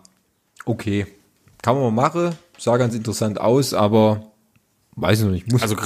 okay. 0.66 1.06
Kann 1.62 1.74
man 1.74 1.94
mal 1.94 2.02
machen. 2.02 2.36
Sah 2.58 2.76
ganz 2.76 2.94
interessant 2.94 3.40
aus, 3.40 3.74
aber 3.74 4.30
weiß 4.96 5.20
ich 5.20 5.24
noch 5.24 5.32
nicht. 5.32 5.50
Muss, 5.50 5.62
Also, 5.62 5.76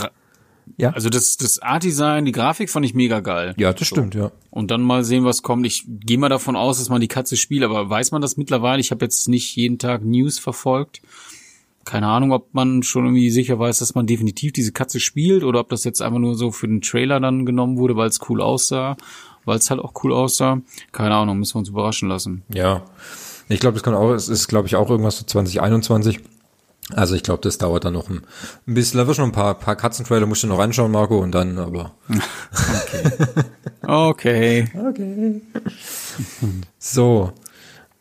ja. 0.77 0.91
also 0.91 1.09
das, 1.09 1.37
das 1.37 1.61
Art-Design, 1.61 2.25
die 2.25 2.33
Grafik 2.33 2.71
fand 2.71 2.85
ich 2.85 2.95
mega 2.95 3.21
geil. 3.21 3.55
ja, 3.57 3.73
das 3.73 3.87
stimmt, 3.87 4.15
ja. 4.15 4.31
Und 4.51 4.71
dann 4.71 4.83
mal 4.83 5.05
sehen, 5.05 5.25
was 5.25 5.43
kommt. 5.43 5.67
Ich 5.67 5.85
gehe 5.87 6.19
mal 6.19 6.29
davon 6.29 6.57
aus, 6.57 6.79
dass 6.79 6.89
man 6.89 7.01
die 7.01 7.09
Katze 7.09 7.37
spielt, 7.37 7.63
aber 7.63 7.89
weiß 7.89 8.11
man 8.13 8.23
das 8.23 8.37
mittlerweile? 8.37 8.81
Ich 8.81 8.91
habe 8.91 9.05
jetzt 9.05 9.29
nicht 9.29 9.55
jeden 9.57 9.79
Tag 9.79 10.05
News 10.05 10.39
verfolgt. 10.39 11.03
Keine 11.85 12.09
Ahnung, 12.09 12.33
ob 12.33 12.53
man 12.53 12.83
schon 12.83 13.07
irgendwie 13.07 13.31
sicher 13.31 13.59
weiß, 13.59 13.79
dass 13.79 13.95
man 13.95 14.07
definitiv 14.07 14.53
diese 14.53 14.73
Katze 14.73 15.01
spielt 15.01 15.45
oder 15.45 15.61
ob 15.61 15.71
das 15.71 15.85
jetzt 15.85 16.03
einfach 16.03 16.19
nur 16.19 16.35
so 16.35 16.51
für 16.51 16.69
den 16.69 16.83
Trailer 16.83 17.21
dann 17.21 17.47
genommen 17.47 17.79
wurde, 17.79 17.97
weil 17.97 18.09
es 18.09 18.21
cool 18.29 18.43
aussah, 18.43 18.97
weil 19.45 19.57
es 19.57 19.71
halt 19.71 19.81
auch 19.81 19.95
cool 20.05 20.13
aussah. 20.13 20.61
Keine 20.93 21.15
Ahnung, 21.15 21.39
müssen 21.39 21.55
wir 21.55 21.61
uns 21.61 21.71
überraschen 21.71 22.09
lassen. 22.09 22.43
Ja. 22.53 22.83
Ich 23.51 23.59
glaube, 23.59 23.75
das 23.75 23.83
kann 23.83 23.95
auch, 23.95 24.13
es 24.13 24.29
ist, 24.29 24.47
glaube 24.47 24.69
ich, 24.69 24.77
auch 24.77 24.89
irgendwas 24.91 25.19
so 25.19 25.25
2021. 25.25 26.21
Also 26.95 27.15
ich 27.17 27.23
glaube, 27.23 27.41
das 27.43 27.59
dauert 27.59 27.85
dann 27.85 27.95
noch 27.95 28.09
ein, 28.09 28.23
ein 28.67 28.75
bisschen. 28.75 28.99
Da 28.99 29.05
du 29.19 29.23
noch 29.23 29.29
ein 29.29 29.33
paar, 29.33 29.55
paar 29.59 29.77
Katzentrailer, 29.77 30.27
musst 30.27 30.43
du 30.45 30.47
noch 30.47 30.61
anschauen, 30.61 30.93
Marco, 30.93 31.19
und 31.19 31.33
dann 31.33 31.59
aber. 31.59 31.95
Okay. 33.83 34.69
Okay. 34.89 35.41
So. 36.79 37.33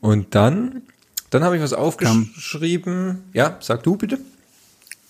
Und 0.01 0.35
dann, 0.35 0.83
dann 1.31 1.43
habe 1.43 1.57
ich 1.57 1.63
was 1.63 1.73
aufgeschrieben. 1.73 3.23
Ja, 3.33 3.57
sag 3.59 3.83
du 3.83 3.95
bitte. 3.95 4.19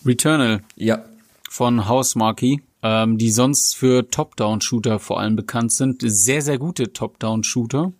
Returnal 0.06 0.62
Ja. 0.76 1.04
von 1.50 1.88
Housemarque, 1.90 2.58
ähm, 2.82 3.18
die 3.18 3.32
sonst 3.32 3.76
für 3.76 4.10
Top-Down-Shooter 4.10 5.00
vor 5.00 5.20
allem 5.20 5.36
bekannt 5.36 5.74
sind. 5.74 6.02
Sehr, 6.06 6.42
sehr 6.42 6.58
gute 6.58 6.94
Top-Down-Shooter. 6.94 7.92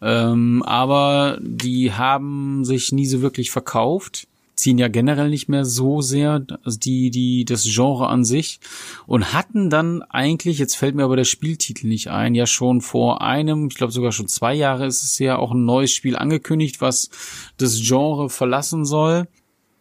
Ähm, 0.00 0.62
aber 0.62 1.38
die 1.40 1.92
haben 1.92 2.64
sich 2.64 2.92
nie 2.92 3.06
so 3.06 3.20
wirklich 3.20 3.50
verkauft, 3.50 4.28
ziehen 4.58 4.78
ja 4.78 4.88
generell 4.88 5.30
nicht 5.30 5.48
mehr 5.48 5.64
so 5.64 6.00
sehr 6.00 6.44
also 6.64 6.78
die, 6.78 7.10
die, 7.10 7.44
das 7.44 7.64
Genre 7.64 8.08
an 8.08 8.24
sich 8.24 8.60
und 9.06 9.32
hatten 9.32 9.70
dann 9.70 10.02
eigentlich, 10.02 10.58
jetzt 10.58 10.76
fällt 10.76 10.94
mir 10.94 11.04
aber 11.04 11.16
der 11.16 11.24
Spieltitel 11.24 11.86
nicht 11.86 12.08
ein, 12.08 12.34
ja 12.34 12.46
schon 12.46 12.80
vor 12.80 13.22
einem, 13.22 13.68
ich 13.68 13.76
glaube 13.76 13.92
sogar 13.92 14.12
schon 14.12 14.28
zwei 14.28 14.54
Jahre 14.54 14.86
ist 14.86 15.02
es 15.02 15.18
ja 15.18 15.38
auch 15.38 15.52
ein 15.52 15.64
neues 15.64 15.92
Spiel 15.92 16.16
angekündigt, 16.16 16.80
was 16.80 17.10
das 17.56 17.80
Genre 17.80 18.28
verlassen 18.28 18.84
soll 18.84 19.28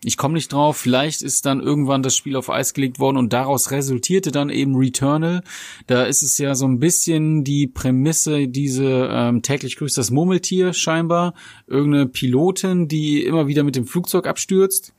Ich 0.07 0.15
komme 0.15 0.35
nicht 0.35 0.53
drauf. 0.53 0.77
Vielleicht 0.77 1.21
ist 1.21 1.45
dann 1.45 1.59
irgendwann 1.59 2.01
das 2.01 2.15
Spiel 2.15 2.37
auf 2.37 2.49
Eis 2.49 2.73
gelegt 2.73 2.97
worden 2.97 3.17
und 3.17 3.33
daraus 3.33 3.71
resultierte 3.71 4.31
dann 4.31 4.49
eben 4.49 4.77
Returnal. 4.77 5.43
Da 5.85 6.03
ist 6.03 6.23
es 6.23 6.37
ja 6.37 6.55
so 6.55 6.65
ein 6.65 6.79
bisschen 6.79 7.43
die 7.43 7.67
Prämisse, 7.67 8.47
diese 8.47 9.09
ähm, 9.11 9.41
täglich 9.41 9.75
grüßt 9.75 9.97
das 9.97 10.09
Murmeltier 10.09 10.71
scheinbar. 10.71 11.33
Irgendeine 11.67 12.05
Pilotin, 12.05 12.87
die 12.87 13.21
immer 13.21 13.47
wieder 13.47 13.65
mit 13.65 13.75
dem 13.75 13.85
Flugzeug 13.85 14.27
abstürzt 14.27 14.93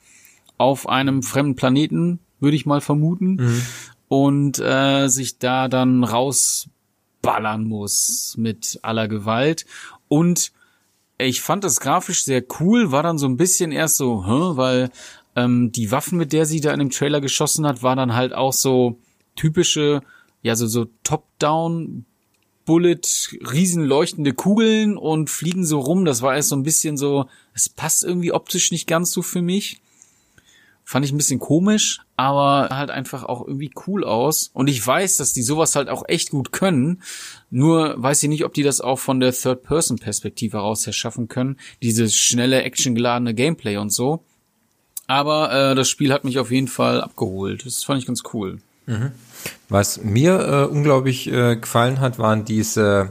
auf 0.59 0.87
einem 0.87 1.23
fremden 1.23 1.57
Planeten, 1.57 2.19
würde 2.39 2.57
ich 2.57 2.67
mal 2.67 2.83
vermuten. 2.83 3.37
Mhm. 3.37 3.63
Und 4.09 4.59
äh, 4.59 5.09
sich 5.09 5.39
da 5.39 5.69
dann 5.69 6.05
rausballern 6.05 7.65
muss 7.65 8.35
mit 8.37 8.79
aller 8.83 9.09
Gewalt. 9.09 9.65
Und 10.09 10.53
ich 11.19 11.41
fand 11.41 11.64
das 11.64 11.81
grafisch 11.81 12.25
sehr 12.25 12.45
cool, 12.61 12.93
war 12.93 13.03
dann 13.03 13.19
so 13.19 13.27
ein 13.27 13.37
bisschen 13.37 13.73
erst 13.73 13.97
so, 13.97 14.25
hä, 14.25 14.57
weil 14.57 14.91
ähm, 15.37 15.73
die 15.73 15.91
Waffen, 15.91 16.16
mit 16.16 16.33
der 16.33 16.47
sie 16.47 16.61
da 16.61 16.73
in 16.73 16.79
dem 16.79 16.91
Trailer 16.91 17.21
geschossen 17.21 17.66
hat, 17.66 17.83
war 17.83 17.97
dann 17.97 18.14
halt 18.14 18.33
auch 18.33 18.53
so 18.53 18.99
typische, 19.37 20.03
ja, 20.43 20.55
so, 20.57 20.66
so 20.66 20.87
Top-Down 21.03 22.05
Bullet, 22.64 23.01
riesenleuchtende 23.51 24.35
Kugeln 24.35 24.99
und 24.99 25.31
fliegen 25.31 25.64
so 25.64 25.81
rum. 25.81 26.05
Das 26.05 26.21
war 26.21 26.37
erst 26.37 26.51
so 26.51 26.57
ein 26.57 26.64
bisschen 26.64 26.99
so, 26.99 27.27
es 27.55 27.71
passt 27.71 28.05
irgendwie 28.05 28.33
optisch 28.33 28.73
nicht 28.73 28.87
ganz 28.87 29.11
so 29.11 29.23
für 29.23 29.41
mich. 29.41 29.81
Fand 30.89 31.05
ich 31.05 31.12
ein 31.12 31.18
bisschen 31.18 31.39
komisch, 31.39 32.01
aber 32.16 32.70
halt 32.74 32.91
einfach 32.91 33.22
auch 33.22 33.47
irgendwie 33.47 33.70
cool 33.86 34.05
aus. 34.05 34.49
Und 34.55 34.68
ich 34.68 34.86
weiß, 34.86 35.18
dass 35.18 35.34
die 35.34 35.43
sowas 35.43 35.76
halt 35.76 35.91
auch 35.91 36.03
echt 36.09 36.30
gut 36.30 36.51
können. 36.51 37.03
Nur 37.51 38.03
weiß 38.03 38.22
ich 38.22 38.30
nicht, 38.30 38.43
ob 38.47 38.55
die 38.55 38.62
das 38.62 38.80
auch 38.80 38.99
von 38.99 39.20
der 39.20 39.34
Third-Person-Perspektive 39.34 40.57
heraus 40.57 40.86
her 40.86 40.95
schaffen 40.95 41.28
können. 41.28 41.59
Dieses 41.82 42.16
schnelle, 42.16 42.62
actiongeladene 42.62 43.34
Gameplay 43.34 43.76
und 43.76 43.91
so. 43.91 44.24
Aber 45.07 45.53
äh, 45.53 45.74
das 45.74 45.91
Spiel 45.91 46.11
hat 46.11 46.24
mich 46.24 46.39
auf 46.39 46.51
jeden 46.51 46.68
Fall 46.68 47.03
abgeholt. 47.03 47.66
Das 47.66 47.84
fand 47.84 48.01
ich 48.01 48.07
ganz 48.07 48.22
cool. 48.32 48.57
Mhm. 48.86 49.12
Was 49.68 50.03
mir 50.03 50.41
äh, 50.41 50.72
unglaublich 50.72 51.30
äh, 51.30 51.57
gefallen 51.57 52.01
hat, 52.01 52.18
waren 52.18 52.47
diese 52.47 53.11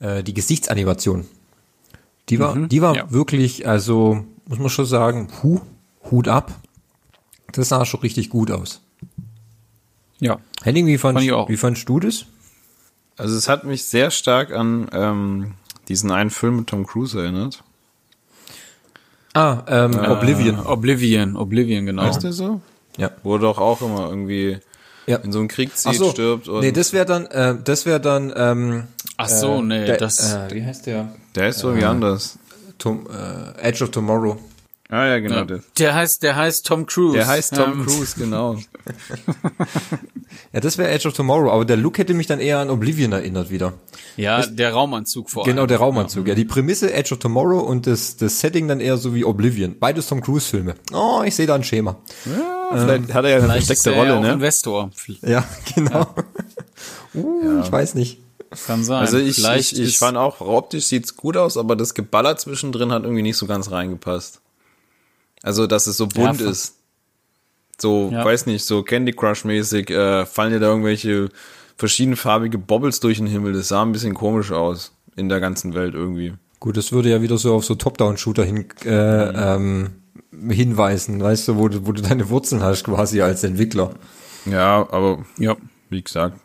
äh, 0.00 0.22
die 0.22 0.34
Gesichtsanimationen. 0.34 1.26
Die 2.28 2.38
war, 2.40 2.56
mhm, 2.56 2.68
die 2.68 2.82
war 2.82 2.94
ja. 2.94 3.10
wirklich, 3.10 3.66
also 3.66 4.22
muss 4.46 4.58
man 4.58 4.68
schon 4.68 4.84
sagen, 4.84 5.28
hu, 5.42 5.62
Hut 6.10 6.28
ab. 6.28 6.52
Das 7.52 7.68
sah 7.68 7.84
schon 7.84 8.00
richtig 8.00 8.30
gut 8.30 8.50
aus. 8.50 8.80
Ja. 10.18 10.38
Henning, 10.62 10.86
wie, 10.86 10.98
fand, 10.98 11.20
fand 11.20 11.48
wie 11.48 11.56
fandst 11.56 11.88
du 11.88 12.00
das? 12.00 12.26
Also 13.16 13.36
es 13.36 13.48
hat 13.48 13.64
mich 13.64 13.84
sehr 13.84 14.10
stark 14.10 14.52
an 14.52 14.88
ähm, 14.92 15.54
diesen 15.88 16.10
einen 16.10 16.30
Film 16.30 16.56
mit 16.56 16.66
Tom 16.68 16.86
Cruise 16.86 17.18
erinnert. 17.18 17.62
Ah, 19.34 19.62
ähm, 19.68 19.92
äh, 19.92 20.08
Oblivion. 20.08 20.58
Oblivion, 20.60 21.36
Oblivion, 21.36 21.86
genau. 21.86 22.02
Heißt 22.04 22.24
der 22.24 22.32
so? 22.32 22.60
Ja. 22.96 23.10
Wo 23.22 23.36
doch 23.36 23.58
auch 23.58 23.82
immer 23.82 24.08
irgendwie 24.08 24.58
ja. 25.06 25.18
in 25.18 25.32
so 25.32 25.38
einem 25.40 25.48
Krieg 25.48 25.76
zieht, 25.76 25.96
so. 25.96 26.10
stirbt. 26.10 26.48
Und 26.48 26.60
nee, 26.60 26.72
das 26.72 26.92
wäre 26.92 27.04
dann, 27.04 27.26
äh, 27.26 27.56
das 27.62 27.84
wäre 27.84 28.00
dann, 28.00 28.32
ähm, 28.34 28.84
Ach 29.18 29.28
so, 29.28 29.62
nee, 29.62 29.86
der, 29.86 29.96
das. 29.98 30.32
Äh, 30.32 30.54
wie 30.54 30.64
heißt 30.64 30.86
der? 30.86 31.14
Der 31.34 31.48
ist 31.48 31.58
so 31.58 31.72
äh, 31.72 31.76
wie 31.76 31.84
anders. 31.84 32.38
Tom, 32.78 33.06
äh, 33.10 33.60
Edge 33.60 33.84
of 33.84 33.90
Tomorrow. 33.90 34.38
Ah 34.88 35.06
ja, 35.06 35.18
genau. 35.18 35.44
Ja. 35.44 35.58
Der 35.78 35.94
heißt, 35.94 36.22
der 36.22 36.36
heißt 36.36 36.64
Tom 36.64 36.86
Cruise. 36.86 37.14
Der 37.14 37.26
heißt 37.26 37.56
Tom 37.56 37.72
ähm. 37.72 37.86
Cruise, 37.86 38.14
genau. 38.16 38.54
ja, 40.52 40.60
das 40.60 40.78
wäre 40.78 40.90
Edge 40.90 41.08
of 41.08 41.14
Tomorrow, 41.14 41.50
aber 41.50 41.64
der 41.64 41.76
Look 41.76 41.98
hätte 41.98 42.14
mich 42.14 42.28
dann 42.28 42.38
eher 42.38 42.58
an 42.58 42.70
Oblivion 42.70 43.10
erinnert 43.10 43.50
wieder. 43.50 43.72
Ja, 44.16 44.38
das, 44.38 44.54
der 44.54 44.72
Raumanzug 44.72 45.28
vor 45.28 45.44
allem. 45.44 45.56
Genau, 45.56 45.66
der 45.66 45.78
Raumanzug. 45.78 46.26
Ja. 46.26 46.30
ja, 46.30 46.34
die 46.36 46.44
Prämisse 46.44 46.92
Edge 46.92 47.14
of 47.14 47.18
Tomorrow 47.18 47.60
und 47.60 47.88
das, 47.88 48.16
das 48.16 48.38
Setting 48.38 48.68
dann 48.68 48.78
eher 48.78 48.96
so 48.96 49.12
wie 49.12 49.24
Oblivion. 49.24 49.76
Beides 49.78 50.06
Tom 50.06 50.20
Cruise 50.20 50.48
Filme. 50.48 50.76
Oh, 50.92 51.22
ich 51.24 51.34
sehe 51.34 51.46
da 51.46 51.56
ein 51.56 51.64
Schema. 51.64 51.96
Ja, 52.24 52.78
vielleicht 52.78 53.08
ähm, 53.08 53.14
hat 53.14 53.24
er 53.24 53.30
ja 53.30 53.36
eine 53.38 53.52
versteckte 53.54 53.90
Rolle, 53.90 54.10
ja 54.10 54.20
ne? 54.20 54.32
Investor. 54.34 54.90
Ja, 55.22 55.44
genau. 55.74 56.14
uh, 57.14 57.42
ja. 57.44 57.60
Ich 57.64 57.72
weiß 57.72 57.96
nicht. 57.96 58.20
Kann 58.66 58.84
sein. 58.84 59.00
Also 59.00 59.18
ich, 59.18 59.34
Vielleicht 59.34 59.72
ich, 59.72 59.80
ich 59.80 59.98
fand 59.98 60.16
auch, 60.16 60.40
optisch 60.40 60.86
sieht's 60.86 61.16
gut 61.16 61.36
aus, 61.36 61.56
aber 61.56 61.74
das 61.74 61.94
Geballer 61.94 62.36
zwischendrin 62.36 62.92
hat 62.92 63.02
irgendwie 63.02 63.22
nicht 63.22 63.36
so 63.36 63.46
ganz 63.46 63.72
reingepasst. 63.72 64.40
Also, 65.42 65.66
dass 65.66 65.86
es 65.86 65.96
so 65.96 66.06
bunt 66.06 66.40
ja, 66.40 66.50
ist. 66.50 66.76
So, 67.78 68.10
ja. 68.10 68.24
weiß 68.24 68.46
nicht, 68.46 68.64
so 68.64 68.82
Candy 68.82 69.12
Crush 69.12 69.44
mäßig, 69.44 69.90
äh, 69.90 70.24
fallen 70.26 70.52
dir 70.52 70.60
da 70.60 70.68
irgendwelche 70.68 71.28
verschiedenfarbige 71.76 72.58
Bobbles 72.58 73.00
durch 73.00 73.18
den 73.18 73.26
Himmel. 73.26 73.52
Das 73.52 73.68
sah 73.68 73.82
ein 73.82 73.92
bisschen 73.92 74.14
komisch 74.14 74.50
aus 74.50 74.92
in 75.14 75.28
der 75.28 75.40
ganzen 75.40 75.74
Welt 75.74 75.94
irgendwie. 75.94 76.34
Gut, 76.58 76.76
das 76.76 76.92
würde 76.92 77.10
ja 77.10 77.20
wieder 77.20 77.36
so 77.36 77.54
auf 77.54 77.64
so 77.64 77.74
Top-Down-Shooter 77.74 78.44
hin, 78.44 78.66
äh, 78.84 78.88
ähm, 78.88 80.02
hinweisen, 80.48 81.20
weißt 81.20 81.48
du, 81.48 81.56
wo 81.58 81.68
du, 81.68 81.86
wo 81.86 81.92
du 81.92 82.02
deine 82.02 82.28
Wurzeln 82.30 82.62
hast 82.62 82.84
quasi 82.84 83.20
als 83.20 83.44
Entwickler. 83.44 83.90
Ja, 84.46 84.86
aber 84.90 85.24
ja, 85.38 85.56
wie 85.90 86.02
gesagt, 86.02 86.38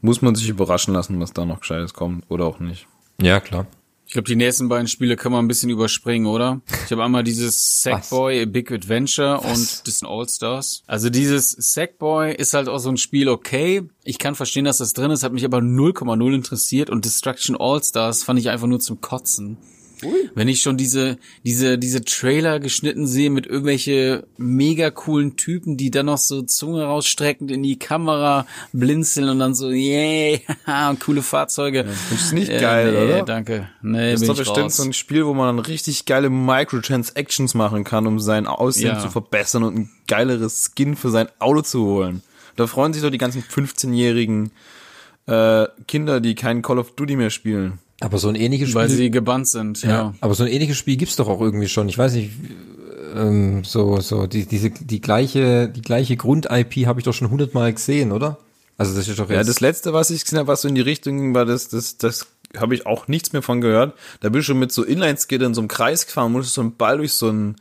muss 0.00 0.22
man 0.22 0.34
sich 0.34 0.48
überraschen 0.48 0.94
lassen, 0.94 1.20
was 1.20 1.32
da 1.32 1.44
noch 1.44 1.60
Gescheites 1.60 1.92
kommt 1.92 2.24
oder 2.28 2.46
auch 2.46 2.60
nicht. 2.60 2.86
Ja, 3.20 3.40
klar. 3.40 3.66
Ich 4.08 4.14
glaube, 4.14 4.26
die 4.26 4.36
nächsten 4.36 4.70
beiden 4.70 4.88
Spiele 4.88 5.16
können 5.16 5.34
wir 5.34 5.38
ein 5.38 5.48
bisschen 5.48 5.68
überspringen, 5.68 6.28
oder? 6.28 6.62
Ich 6.86 6.92
habe 6.92 7.04
einmal 7.04 7.22
dieses 7.22 7.82
Sackboy 7.82 8.40
A 8.40 8.46
Big 8.46 8.72
Adventure 8.72 9.38
Was? 9.42 9.58
und 9.58 9.86
das 9.86 10.02
All-Stars. 10.02 10.82
Also 10.86 11.10
dieses 11.10 11.50
Sackboy 11.50 12.34
ist 12.34 12.54
halt 12.54 12.70
auch 12.70 12.78
so 12.78 12.88
ein 12.88 12.96
Spiel, 12.96 13.28
okay. 13.28 13.82
Ich 14.04 14.18
kann 14.18 14.34
verstehen, 14.34 14.64
dass 14.64 14.78
das 14.78 14.94
drin 14.94 15.10
ist, 15.10 15.24
hat 15.24 15.34
mich 15.34 15.44
aber 15.44 15.58
0,0 15.58 16.34
interessiert 16.34 16.88
und 16.88 17.04
Destruction 17.04 17.54
All-Stars 17.60 18.22
fand 18.22 18.40
ich 18.40 18.48
einfach 18.48 18.66
nur 18.66 18.80
zum 18.80 19.02
Kotzen. 19.02 19.58
Ui. 20.02 20.30
Wenn 20.34 20.48
ich 20.48 20.62
schon 20.62 20.76
diese, 20.76 21.18
diese, 21.44 21.78
diese 21.78 22.04
Trailer 22.04 22.60
geschnitten 22.60 23.06
sehe 23.06 23.30
mit 23.30 23.46
irgendwelche 23.46 24.26
mega 24.36 24.90
coolen 24.90 25.36
Typen, 25.36 25.76
die 25.76 25.90
dann 25.90 26.06
noch 26.06 26.18
so 26.18 26.42
Zunge 26.42 26.84
rausstreckend 26.84 27.50
in 27.50 27.62
die 27.62 27.78
Kamera 27.78 28.46
blinzeln 28.72 29.28
und 29.28 29.38
dann 29.38 29.54
so, 29.54 29.70
yay, 29.70 30.42
yeah, 30.68 30.94
coole 30.98 31.22
Fahrzeuge. 31.22 31.84
Das 31.84 32.22
ist 32.22 32.32
nicht 32.32 32.50
äh, 32.50 32.60
geil, 32.60 32.92
nee, 32.92 33.04
oder? 33.04 33.24
Danke. 33.24 33.68
Nee, 33.82 34.12
das 34.12 34.22
ist 34.22 34.28
doch 34.28 34.36
bestimmt 34.36 34.58
raus. 34.58 34.76
so 34.76 34.84
ein 34.84 34.92
Spiel, 34.92 35.26
wo 35.26 35.34
man 35.34 35.56
dann 35.56 35.64
richtig 35.64 36.04
geile 36.04 36.30
Microtransactions 36.30 37.54
machen 37.54 37.84
kann, 37.84 38.06
um 38.06 38.20
sein 38.20 38.46
Aussehen 38.46 38.94
ja. 38.94 38.98
zu 38.98 39.10
verbessern 39.10 39.62
und 39.64 39.76
ein 39.76 39.90
geileres 40.06 40.70
Skin 40.74 40.96
für 40.96 41.10
sein 41.10 41.28
Auto 41.38 41.62
zu 41.62 41.84
holen. 41.84 42.22
Da 42.56 42.66
freuen 42.66 42.92
sich 42.92 43.02
doch 43.02 43.10
die 43.10 43.18
ganzen 43.18 43.42
15-jährigen 43.42 44.50
äh, 45.26 45.66
Kinder, 45.86 46.20
die 46.20 46.34
keinen 46.34 46.62
Call 46.62 46.78
of 46.78 46.92
Duty 46.92 47.16
mehr 47.16 47.30
spielen. 47.30 47.78
Aber 48.00 48.18
so 48.18 48.28
ein 48.28 48.36
ähnliches 48.36 48.70
Spiel. 48.70 48.82
Weil 48.82 48.88
sie 48.88 49.10
gebannt 49.10 49.48
sind, 49.48 49.82
ja. 49.82 49.90
ja. 49.90 50.14
Aber 50.20 50.34
so 50.34 50.44
ein 50.44 50.50
ähnliches 50.50 50.76
Spiel 50.76 50.96
gibt's 50.96 51.16
doch 51.16 51.28
auch 51.28 51.40
irgendwie 51.40 51.68
schon. 51.68 51.88
Ich 51.88 51.98
weiß 51.98 52.14
nicht, 52.14 52.30
ähm, 53.14 53.64
so, 53.64 54.00
so, 54.00 54.26
die, 54.26 54.46
diese, 54.46 54.70
die 54.70 55.00
gleiche, 55.00 55.68
die 55.68 55.82
gleiche 55.82 56.16
Grund-IP 56.16 56.86
habe 56.86 57.00
ich 57.00 57.04
doch 57.04 57.14
schon 57.14 57.30
hundertmal 57.30 57.72
gesehen, 57.72 58.12
oder? 58.12 58.38
Also 58.76 58.94
das 58.94 59.08
ist 59.08 59.18
doch 59.18 59.28
jetzt. 59.28 59.36
Ja, 59.36 59.44
das 59.44 59.60
letzte, 59.60 59.92
was 59.92 60.10
ich 60.10 60.22
gesehen 60.22 60.38
habe, 60.38 60.48
was 60.48 60.62
so 60.62 60.68
in 60.68 60.76
die 60.76 60.80
Richtung 60.80 61.18
ging, 61.18 61.34
war 61.34 61.44
das, 61.44 61.68
das, 61.68 61.98
das 61.98 62.28
habe 62.56 62.74
ich 62.74 62.86
auch 62.86 63.08
nichts 63.08 63.32
mehr 63.32 63.42
von 63.42 63.60
gehört. 63.60 63.94
Da 64.20 64.28
bin 64.28 64.40
ich 64.40 64.46
schon 64.46 64.58
mit 64.58 64.70
so 64.70 64.84
Inline-Skater 64.84 65.46
in 65.46 65.54
so 65.54 65.60
einem 65.60 65.68
Kreis 65.68 66.06
gefahren, 66.06 66.32
musste 66.32 66.52
so 66.52 66.60
einen 66.60 66.76
Ball 66.76 66.98
durch 66.98 67.12
so 67.12 67.28
einen, 67.28 67.56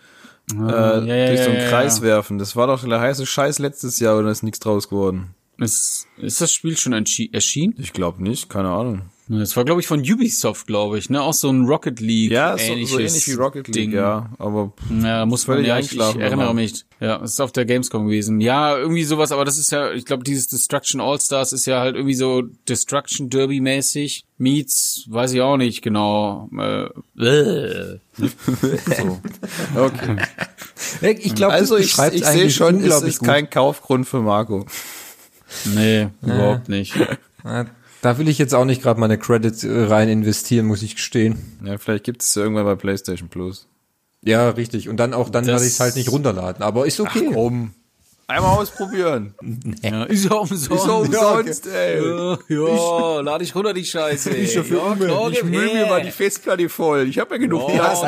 ah, 0.55 0.99
äh, 0.99 1.07
ja, 1.07 1.27
durch 1.27 1.41
so 1.41 1.49
einen 1.49 1.61
ja, 1.61 1.69
Kreis 1.69 2.01
werfen. 2.01 2.38
Das 2.38 2.55
war 2.55 2.67
doch 2.67 2.88
der 2.88 2.99
heiße 2.99 3.25
Scheiß 3.25 3.57
letztes 3.57 3.99
Jahr, 3.99 4.19
oder 4.19 4.29
ist 4.29 4.43
nichts 4.43 4.59
draus 4.59 4.89
geworden. 4.89 5.33
Ist, 5.57 6.05
ist 6.17 6.39
das 6.39 6.53
Spiel 6.53 6.77
schon 6.77 6.93
erschienen? 6.93 7.73
Ich 7.79 7.93
glaube 7.93 8.21
nicht, 8.21 8.47
keine 8.47 8.69
Ahnung. 8.69 9.01
Das 9.30 9.57
war, 9.57 9.65
glaube 9.65 9.82
ich, 9.82 9.88
von 9.88 9.99
Ubisoft, 9.99 10.67
glaube 10.67 10.97
ich, 10.97 11.09
ne? 11.09 11.21
Auch 11.21 11.34
so 11.34 11.49
ein 11.49 11.65
Rocket 11.65 11.99
League. 11.99 12.32
Ja, 12.32 12.57
so, 12.57 12.63
so 12.86 12.99
ähnlich 12.99 13.28
wie 13.28 13.34
Rocket 13.34 13.67
League, 13.67 13.75
Ding. 13.75 13.91
ja. 13.91 14.30
Aber 14.38 14.71
ja, 14.89 15.25
muss 15.25 15.47
man 15.47 15.65
ja, 15.65 15.78
ich, 15.80 15.91
ich 15.91 15.99
erinnere 15.99 16.55
mich. 16.55 16.86
Ja, 17.01 17.21
es 17.21 17.34
ist 17.34 17.41
auf 17.41 17.51
der 17.51 17.65
Gamescom 17.65 18.05
gewesen. 18.05 18.39
Ja, 18.39 18.78
irgendwie 18.78 19.03
sowas, 19.03 19.34
aber 19.34 19.43
das 19.43 19.57
ist 19.57 19.71
ja, 19.71 19.91
ich 19.91 20.05
glaube, 20.05 20.23
dieses 20.23 20.47
Destruction 20.47 21.01
All-Stars 21.01 21.51
ist 21.51 21.65
ja 21.65 21.82
halt 21.82 21.95
irgendwie 21.95 22.15
so 22.15 22.43
Destruction 22.69 23.30
Derby-mäßig. 23.30 24.23
Meets, 24.38 25.05
weiß 25.09 25.34
ich 25.34 25.41
auch 25.41 25.57
nicht 25.57 25.82
genau. 25.82 26.49
Äh, 26.57 26.89
so. 28.17 29.19
Okay. 29.75 30.17
Ich 31.01 31.36
glaube, 31.36 31.53
also 31.53 31.75
ich, 31.75 31.97
ich 31.97 32.25
sehe 32.25 32.49
schon, 32.49 32.82
es 32.82 33.01
ist 33.01 33.19
gut. 33.19 33.28
kein 33.28 33.49
Kaufgrund 33.49 34.07
für 34.07 34.21
Marco. 34.21 34.65
Nee, 35.75 36.09
überhaupt 36.21 36.69
nicht. 36.69 36.93
Da 38.08 38.18
will 38.18 38.30
ich 38.30 38.38
jetzt 38.38 38.55
auch 38.55 38.64
nicht 38.64 38.82
gerade 38.82 39.01
meine 39.01 39.18
Credits 39.18 39.66
äh, 39.66 39.84
rein 39.84 40.08
investieren, 40.08 40.66
muss 40.66 40.82
ich 40.82 40.95
gestehen. 40.95 41.58
Ja, 41.66 41.78
vielleicht 41.78 42.05
gibt 42.05 42.22
es 42.22 42.34
irgendwann 42.38 42.64
bei 42.64 42.76
PlayStation 42.76 43.28
Plus. 43.28 43.68
Ja, 44.24 44.51
richtig. 44.51 44.88
Und 44.88 44.95
dann 44.95 45.14
auch, 45.14 45.30
dann 45.30 45.45
werde 45.45 45.66
ich 45.66 45.74
es 45.74 45.80
halt 45.82 45.97
nicht 45.97 46.10
runterladen. 46.10 46.64
Aber 46.64 46.86
ist 46.86 47.01
okay. 47.01 47.26
Ach, 47.28 47.34
komm. 47.34 47.74
Einmal 48.30 48.57
ausprobieren. 48.57 49.34
Ja, 49.82 50.03
ist 50.03 50.25
ja 50.25 50.32
umsonst. 50.32 50.69
Ist 50.69 50.86
ja 50.86 50.91
umsonst, 50.91 51.67
ey. 51.67 52.05
Ja, 52.05 52.38
ja 52.49 53.21
lade 53.21 53.45
ich 53.45 53.55
runter 53.55 53.73
die 53.73 53.86
Scheiße. 53.86 54.32
Ich, 54.32 54.53
ja, 54.53 54.63
klar, 54.63 55.32
ich 55.32 55.45
müll 55.45 55.73
mir 55.73 55.86
mal 55.86 56.01
die 56.01 56.11
Festplatte 56.11 56.67
voll. 56.67 57.07
Ich 57.07 57.19
habe 57.19 57.36
ja 57.36 57.38
genug 57.38 57.69
ja, 57.69 57.75
Platz? 57.78 58.01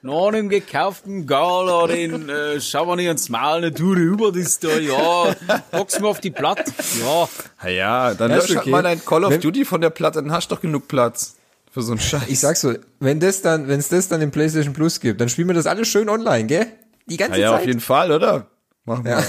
Noch 0.00 0.28
einen 0.28 0.48
gekauften 0.48 1.26
Gala, 1.26 1.86
den 1.88 2.30
äh, 2.30 2.58
schauen 2.58 2.88
wir 2.88 2.96
nicht 2.96 3.08
ans 3.08 3.28
Maul, 3.28 3.58
eine 3.58 3.74
Tour 3.74 3.96
über 3.96 4.32
das 4.32 4.60
da, 4.60 4.78
ja. 4.78 5.36
Box 5.70 6.00
mir 6.00 6.08
auf 6.08 6.20
die 6.20 6.30
Platte, 6.30 6.64
ja. 7.04 7.28
Na 7.62 7.68
ja, 7.68 8.14
dann 8.14 8.30
lösch 8.30 8.48
halt 8.48 8.60
okay. 8.60 8.70
mal 8.70 8.82
dein 8.82 9.04
Call 9.04 9.24
of 9.24 9.30
Wenn, 9.30 9.42
Duty 9.42 9.66
von 9.66 9.82
der 9.82 9.90
Platte, 9.90 10.22
dann 10.22 10.32
hast 10.32 10.50
du 10.50 10.54
doch 10.54 10.62
genug 10.62 10.88
Platz. 10.88 11.36
Für 11.70 11.82
so 11.82 11.92
einen 11.92 12.00
Scheiß. 12.00 12.28
Ich 12.28 12.40
sag 12.40 12.56
so, 12.56 12.72
wenn 13.00 13.20
das 13.20 13.42
dann, 13.42 13.68
wenn 13.68 13.80
es 13.80 13.88
das 13.90 14.08
dann 14.08 14.22
im 14.22 14.30
PlayStation 14.30 14.72
Plus 14.72 15.00
gibt, 15.00 15.20
dann 15.20 15.28
spielen 15.28 15.48
wir 15.48 15.54
das 15.54 15.66
alles 15.66 15.88
schön 15.88 16.08
online, 16.08 16.46
gell? 16.46 16.66
Die 17.06 17.18
ganze 17.18 17.40
Ja, 17.40 17.46
ja, 17.46 17.50
Zeit. 17.50 17.60
auf 17.60 17.66
jeden 17.66 17.80
Fall, 17.80 18.10
oder? 18.10 18.46
Machen 18.84 19.04
wir. 19.04 19.12
Ja. 19.12 19.18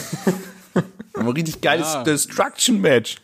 Haben 0.75 0.85
wir 1.13 1.21
ein 1.21 1.27
richtig 1.29 1.61
geiles 1.61 1.93
Ja. 1.93 2.03
Destruction-Match. 2.03 3.17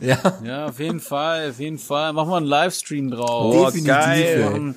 ja. 0.00 0.18
Ja, 0.44 0.66
auf 0.66 0.78
jeden 0.78 1.00
Fall, 1.00 1.50
auf 1.50 1.58
jeden 1.58 1.78
Fall. 1.78 2.12
Machen 2.12 2.30
wir 2.30 2.36
einen 2.36 2.46
Livestream 2.46 3.10
drauf. 3.10 3.54
Oh, 3.54 3.64
Definitiv, 3.66 3.86
geil. 3.88 4.44
machen, 4.44 4.74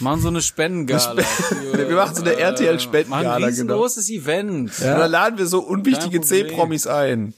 machen 0.00 0.20
so 0.22 0.28
eine 0.28 0.42
Spendengala. 0.42 1.22
für, 1.22 1.88
Wir 1.88 1.96
machen 1.96 2.14
so 2.14 2.22
eine 2.22 2.34
äh, 2.34 2.40
RTL-Spendengala, 2.40 3.22
Machen 3.22 3.26
ein 3.26 3.36
genau. 3.40 3.46
riesengroßes 3.48 4.10
Event. 4.10 4.70
Und 4.70 4.80
dann 4.80 5.10
laden 5.10 5.38
wir 5.38 5.46
so 5.46 5.60
unwichtige. 5.60 6.20
C-Promis 6.20 6.86
ein. 6.86 7.34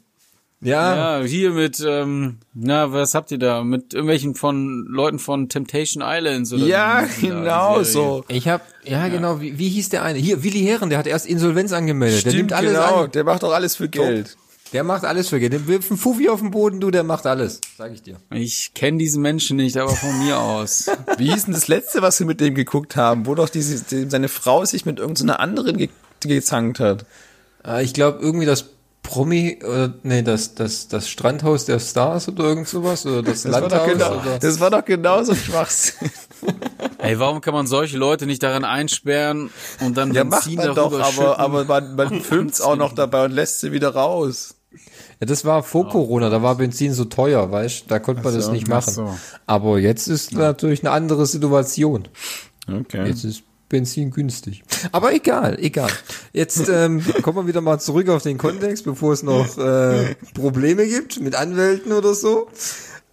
Ja, 0.62 1.20
Ja, 1.20 1.24
hier 1.26 1.52
mit, 1.52 1.82
ähm, 1.86 2.36
na, 2.52 2.92
was 2.92 3.14
habt 3.14 3.30
ihr 3.30 3.38
da? 3.38 3.64
Mit 3.64 3.94
irgendwelchen 3.94 4.34
von 4.34 4.84
Leuten 4.88 5.18
von 5.18 5.48
Temptation 5.48 6.02
Islands 6.06 6.52
oder 6.52 6.66
Ja, 6.66 7.04
genau 7.20 7.82
so. 7.82 8.24
ich 8.28 8.46
hab, 8.46 8.62
ja, 8.84 9.08
genau, 9.08 9.40
wie, 9.40 9.58
wie 9.58 9.68
hieß 9.70 9.88
der 9.88 10.02
eine? 10.02 10.18
Hier, 10.18 10.42
Willi 10.42 10.61
Herren, 10.62 10.90
der 10.90 10.98
hat 10.98 11.06
erst 11.06 11.26
Insolvenz 11.26 11.72
angemeldet. 11.72 12.26
der 12.26 12.32
nimmt 12.34 12.50
Stimmt, 12.50 12.52
alles 12.52 12.72
genau. 12.72 13.04
an. 13.04 13.11
Der 13.12 13.24
macht 13.24 13.42
doch 13.42 13.52
alles 13.52 13.76
für 13.76 13.88
Geld. 13.88 14.36
Der 14.74 14.84
macht 14.84 15.04
alles 15.04 15.30
für 15.30 15.40
Geld. 15.40 15.52
Der 15.54 15.66
wirft 15.66 15.90
einen 15.90 15.98
Fuffi 15.98 16.28
auf 16.28 16.40
den 16.40 16.50
Boden, 16.50 16.78
du, 16.78 16.90
der 16.90 17.04
macht 17.04 17.26
alles. 17.26 17.61
Sag 17.78 17.92
ich 17.92 18.02
dir. 18.02 18.16
Ich 18.30 18.72
kenne 18.74 18.98
diesen 18.98 19.22
Menschen 19.22 19.56
nicht, 19.56 19.78
aber 19.78 19.90
von 19.96 20.16
mir 20.24 20.38
aus. 20.38 20.90
Wie 21.16 21.32
hieß 21.32 21.46
denn 21.46 21.54
das 21.54 21.68
letzte, 21.68 22.02
was 22.02 22.20
wir 22.20 22.26
mit 22.26 22.40
dem 22.40 22.54
geguckt 22.54 22.96
haben, 22.96 23.24
wo 23.26 23.34
doch 23.34 23.48
diese, 23.48 23.82
die, 23.82 24.11
seine 24.11 24.28
Frau 24.28 24.64
sich 24.66 24.84
mit 24.84 24.98
irgendeiner 24.98 25.40
anderen 25.40 25.78
ge 25.78 25.88
gezankt 26.20 26.80
hat? 26.80 27.06
Äh, 27.66 27.82
ich 27.82 27.94
glaube, 27.94 28.18
irgendwie 28.20 28.46
das 28.46 28.66
Promi, 29.11 29.58
oder, 29.62 29.92
nee, 30.04 30.22
das, 30.22 30.54
das, 30.54 30.86
das 30.86 31.08
Strandhaus 31.08 31.64
der 31.64 31.80
Stars 31.80 32.28
oder 32.28 32.44
irgend 32.44 32.68
sowas, 32.68 33.04
oder 33.04 33.22
das, 33.22 33.42
Das 33.42 33.52
war, 33.52 33.61
Landhaus, 33.62 33.80
doch 33.80 33.86
genau, 33.92 34.20
oder. 34.20 34.38
das 34.38 34.61
war 34.61 34.70
doch 34.70 34.84
genauso 34.84 35.34
Schwachsinn. 35.34 36.11
Ey, 36.98 37.18
warum 37.18 37.40
kann 37.40 37.52
man 37.54 37.66
solche 37.66 37.98
Leute 37.98 38.26
nicht 38.26 38.42
darin 38.42 38.64
einsperren 38.64 39.50
und 39.80 39.96
dann 39.96 40.14
Ja, 40.14 40.22
macht 40.24 40.44
Benzin 40.44 40.58
man 40.58 40.74
doch, 40.76 40.92
aber, 40.92 41.04
schütten? 41.04 41.26
aber 41.26 41.64
man, 41.64 41.96
man 41.96 42.20
filmt's 42.22 42.61
auch 42.61 42.76
noch 42.76 42.94
dabei 42.94 43.24
und 43.24 43.32
lässt 43.32 43.61
sie 43.61 43.72
wieder 43.72 43.90
raus. 43.94 44.54
Ja, 45.18 45.26
das 45.26 45.44
war 45.44 45.62
vor 45.64 45.88
Corona, 45.88 46.30
da 46.30 46.42
war 46.42 46.54
Benzin 46.54 46.94
so 46.94 47.04
teuer, 47.04 47.50
weißt 47.50 47.86
da 47.88 47.98
konnte 47.98 48.22
man 48.22 48.32
das 48.34 48.46
so, 48.46 48.52
nicht 48.52 48.66
ach 48.66 48.74
machen. 48.86 48.92
so. 48.92 49.18
Aber 49.46 49.78
jetzt 49.80 50.06
ist 50.06 50.32
natürlich 50.32 50.80
eine 50.84 50.92
andere 50.92 51.26
Situation. 51.26 52.06
Okay. 52.68 53.06
Jetzt 53.08 53.24
ist 53.24 53.42
Benzin 53.70 54.10
günstig. 54.10 54.62
Aber 54.92 55.14
egal, 55.14 55.56
egal. 55.58 55.90
Jetzt 56.34 56.68
ähm, 56.68 57.02
kommen 57.22 57.38
wir 57.38 57.46
wieder 57.46 57.62
mal 57.62 57.78
zurück 57.78 58.10
auf 58.10 58.22
den 58.22 58.36
Kontext, 58.36 58.84
bevor 58.84 59.14
es 59.14 59.22
noch 59.22 59.56
äh, 59.56 60.14
Probleme 60.34 60.86
gibt 60.86 61.18
mit 61.20 61.34
Anwälten 61.34 61.92
oder 61.92 62.12
so. 62.12 62.48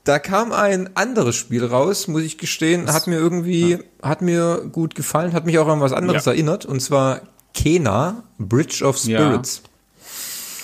Da 0.04 0.20
kam 0.20 0.52
ein 0.52 0.90
anderes 0.98 1.36
Spiel 1.36 1.64
raus, 1.66 2.08
muss 2.10 2.24
ich 2.24 2.38
gestehen, 2.38 2.92
hat 2.92 3.08
mir 3.08 3.18
irgendwie, 3.18 3.80
hat 4.02 4.22
mir 4.22 4.68
gut 4.72 4.96
gefallen, 4.96 5.34
hat 5.34 5.46
mich 5.46 5.60
auch 5.60 5.68
an 5.68 5.80
was 5.82 5.94
anderes 5.94 6.26
Ja. 6.26 6.32
erinnert, 6.34 6.66
und 6.66 6.82
zwar 6.82 7.22
Kena, 7.54 8.24
Bridge 8.38 8.84
of 8.86 8.98
Ja. 9.06 9.20
Spirits. 9.20 9.62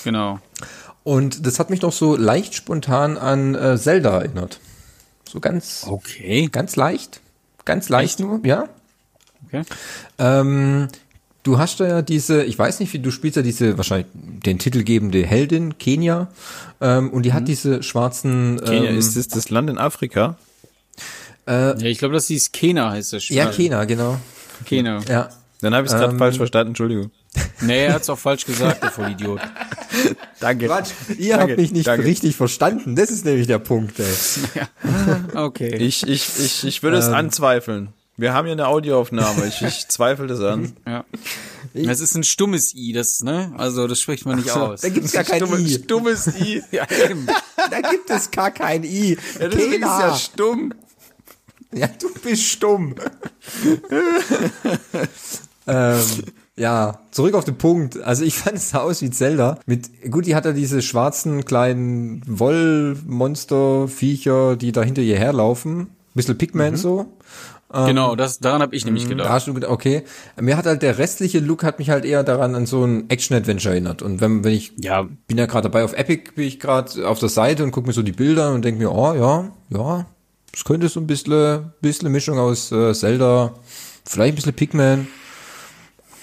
Genau. 0.04 0.40
Und 1.04 1.46
das 1.46 1.60
hat 1.60 1.70
mich 1.70 1.82
noch 1.82 1.92
so 1.92 2.16
leicht 2.16 2.56
spontan 2.56 3.18
an 3.18 3.56
äh, 3.56 3.78
Zelda 3.78 4.20
erinnert. 4.20 4.60
So 5.30 5.40
ganz, 5.40 5.86
Okay. 5.88 6.48
ganz 6.52 6.76
leicht. 6.76 7.20
Ganz 7.66 7.90
leicht 7.90 8.20
nur, 8.20 8.40
ja. 8.46 8.70
Okay. 9.54 9.64
Ähm, 10.18 10.88
du 11.44 11.58
hast 11.60 11.80
da 11.80 11.88
ja 11.88 12.02
diese, 12.02 12.44
ich 12.44 12.58
weiß 12.58 12.80
nicht, 12.80 12.92
wie 12.94 13.00
du 13.00 13.12
spielst 13.12 13.36
ja 13.38 13.44
diese, 13.44 13.78
wahrscheinlich 13.78 14.08
den 14.14 14.58
titelgebende 14.58 15.26
Heldin, 15.26 15.78
Kenia, 15.78 16.28
ähm, 16.82 17.10
und 17.12 17.24
die 17.24 17.34
hat 17.34 17.48
diese 17.48 17.84
schwarzen, 17.84 18.60
ähm, 18.60 18.66
Kenia, 18.66 18.90
ist 18.92 19.16
das 19.16 19.28
das 19.28 19.50
Land 19.50 19.70
in 19.70 19.78
Afrika? 19.78 20.38
Ja, 21.46 21.76
ich 21.76 21.98
glaube, 21.98 22.14
das 22.14 22.28
hieß 22.28 22.54
Kena, 22.54 22.92
heißt 22.92 23.12
das 23.14 23.26
Spiel. 23.26 23.36
ja, 23.36 23.48
Kena, 23.48 23.84
genau. 23.84 24.18
Kena. 24.66 25.02
Ja. 25.10 25.30
Dann 25.60 25.74
habe 25.76 25.86
ich 25.86 25.92
es 25.92 25.98
gerade 26.00 26.14
Ähm, 26.14 26.18
falsch 26.20 26.38
verstanden, 26.38 26.70
Entschuldigung. 26.70 27.12
Nee, 27.62 27.86
er 27.86 27.94
hat's 27.96 28.10
auch 28.10 28.20
falsch 28.20 28.46
gesagt, 28.46 28.82
der 28.84 28.92
Vollidiot. 28.92 29.42
Danke. 30.40 30.68
Quatsch, 30.68 30.92
ihr 31.18 31.36
Danke, 31.38 31.52
habt 31.54 31.62
mich 31.62 31.72
nicht 31.72 31.88
danke. 31.88 32.06
richtig 32.06 32.36
verstanden. 32.36 32.96
Das 32.96 33.10
ist 33.10 33.26
nämlich 33.26 33.48
der 33.48 33.60
Punkt, 33.60 34.00
ey. 34.00 34.06
Okay. 35.36 35.76
Ich, 35.78 36.08
ich, 36.08 36.30
ich, 36.40 36.64
ich 36.66 36.84
würde 36.84 36.98
es 36.98 37.08
Ähm. 37.08 37.14
anzweifeln. 37.16 37.90
Wir 38.16 38.32
haben 38.34 38.46
hier 38.46 38.52
eine 38.54 38.68
Audioaufnahme. 38.68 39.48
Ich, 39.48 39.62
ich 39.64 39.88
zweifle 39.90 40.28
das 40.28 40.40
an. 40.42 40.74
ja. 40.88 41.04
Es 41.74 42.00
ist 42.02 42.14
ein 42.16 42.24
stummes 42.24 42.76
I, 42.76 42.94
das, 42.94 43.22
ne? 43.22 43.52
Also, 43.58 43.88
das 43.88 44.00
spricht 44.00 44.28
man 44.28 44.36
nicht 44.38 44.52
aus. 44.52 44.82
Da 44.82 44.90
gibt's 44.90 45.12
gar 45.12 45.24
kein 45.24 45.40
Stumme- 45.42 45.58
I. 45.60 45.70
Stummes 45.84 46.28
I. 46.40 46.62
Ja, 46.72 46.86
eben. 47.10 47.26
Da 47.72 47.82
gibt 47.82 48.08
es 48.12 48.30
gar 48.30 48.52
kein 48.52 48.84
I. 48.84 49.18
Ja, 49.40 49.48
deswegen 49.48 49.74
ist 49.74 49.80
Kena. 49.80 50.00
ja 50.08 50.16
stumm. 50.16 50.72
Ja, 51.74 51.88
du 52.00 52.14
bist 52.24 52.44
stumm. 52.44 52.94
ähm, 55.68 56.00
ja, 56.56 57.00
zurück 57.10 57.34
auf 57.34 57.46
den 57.46 57.58
Punkt. 57.58 58.00
Also 58.04 58.24
ich 58.24 58.36
fand 58.38 58.58
es 58.58 58.70
sah 58.70 58.82
aus 58.82 59.02
wie 59.02 59.10
Zelda. 59.10 59.58
Mit, 59.66 60.12
gut, 60.12 60.28
die 60.28 60.36
hat 60.36 60.46
ja 60.46 60.52
diese 60.52 60.84
schwarzen 60.84 61.46
kleinen 61.46 62.22
Wollmonster-Viecher, 62.28 64.56
die 64.58 64.72
da 64.72 64.84
hinter 64.84 65.02
ihr 65.02 65.18
herlaufen. 65.18 65.88
Bisschen 66.14 66.38
Pigman 66.38 66.76
so. 66.76 67.08
Genau, 67.74 68.16
das, 68.16 68.40
daran 68.40 68.62
habe 68.62 68.76
ich 68.76 68.86
nämlich 68.86 69.04
Da 69.04 69.10
gedacht. 69.10 69.30
hast 69.30 69.48
du 69.48 69.54
gedacht, 69.54 69.72
okay. 69.72 70.04
Mir 70.40 70.58
hat 70.58 70.66
halt 70.66 70.82
der 70.82 70.98
restliche 70.98 71.40
Look 71.40 71.64
hat 71.64 71.80
mich 71.80 71.90
halt 71.90 72.06
eher 72.06 72.24
daran 72.24 72.54
an 72.56 72.66
so 72.66 72.84
ein 72.86 73.10
Action-Adventure 73.10 73.74
erinnert. 73.74 74.02
Und 74.02 74.22
wenn, 74.22 74.44
wenn 74.44 74.54
ich 74.54 74.74
Ja, 74.80 75.08
bin 75.28 75.38
ja 75.38 75.46
gerade 75.48 75.70
dabei 75.70 75.84
auf 75.84 75.94
Epic, 75.94 76.32
bin 76.36 76.46
ich 76.48 76.60
gerade 76.60 77.08
auf 77.08 77.20
der 77.20 77.30
Seite 77.30 77.64
und 77.64 77.72
gucke 77.72 77.88
mir 77.88 77.94
so 77.94 78.04
die 78.04 78.12
Bilder 78.12 78.54
und 78.54 78.64
denke 78.64 78.80
mir, 78.82 78.92
oh 78.92 79.14
ja, 79.14 79.52
ja, 79.70 80.06
das 80.52 80.64
könnte 80.66 80.88
so 80.90 81.00
ein 81.00 81.08
bisschen, 81.08 81.72
bisschen 81.82 82.12
Mischung 82.12 82.38
aus 82.38 82.72
äh, 82.72 82.94
Zelda, 82.94 83.54
vielleicht 84.06 84.34
ein 84.34 84.36
bisschen 84.36 84.54
Pikmin, 84.54 85.08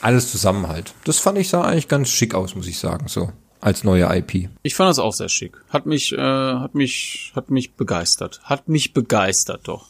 alles 0.01 0.30
zusammen 0.30 0.68
halt. 0.68 0.94
Das 1.05 1.18
fand 1.18 1.36
ich 1.38 1.48
sah 1.48 1.62
eigentlich 1.62 1.88
ganz 1.88 2.09
schick 2.09 2.34
aus, 2.34 2.55
muss 2.55 2.66
ich 2.68 2.78
sagen, 2.78 3.09
so 3.09 3.30
als 3.61 3.84
neue 3.84 4.05
IP. 4.16 4.48
ich 4.62 4.74
fand 4.74 4.88
das 4.88 4.98
auch 4.98 5.12
sehr 5.12 5.28
schick. 5.28 5.59
Hat 5.68 5.84
mich, 5.84 6.12
äh, 6.12 6.16
hat 6.18 6.74
mich, 6.74 7.32
hat 7.36 7.51
mich 7.51 7.74
begeistert. 7.74 8.40
Hat 8.44 8.70
mich 8.70 8.94
begeistert, 8.94 9.68
doch. 9.68 9.89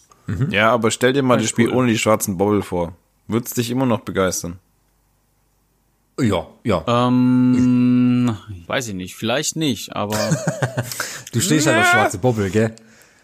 Ja, 0.50 0.70
aber 0.72 0.90
stell 0.90 1.12
dir 1.12 1.22
mal 1.22 1.38
das 1.38 1.48
Spiel 1.48 1.68
cool. 1.68 1.74
ohne 1.76 1.92
die 1.92 1.98
schwarzen 1.98 2.36
Bobble 2.36 2.62
vor. 2.62 2.94
Würd's 3.28 3.54
dich 3.54 3.70
immer 3.70 3.86
noch 3.86 4.00
begeistern? 4.00 4.58
Ja, 6.20 6.46
ja. 6.64 6.84
Ähm, 6.86 8.36
weiß 8.66 8.88
ich 8.88 8.94
nicht, 8.94 9.14
vielleicht 9.14 9.56
nicht, 9.56 9.94
aber 9.96 10.16
Du 11.32 11.40
stehst 11.40 11.66
halt 11.66 11.78
auf 11.78 11.86
schwarze 11.90 12.18
Bobbel, 12.18 12.50
gell? 12.50 12.74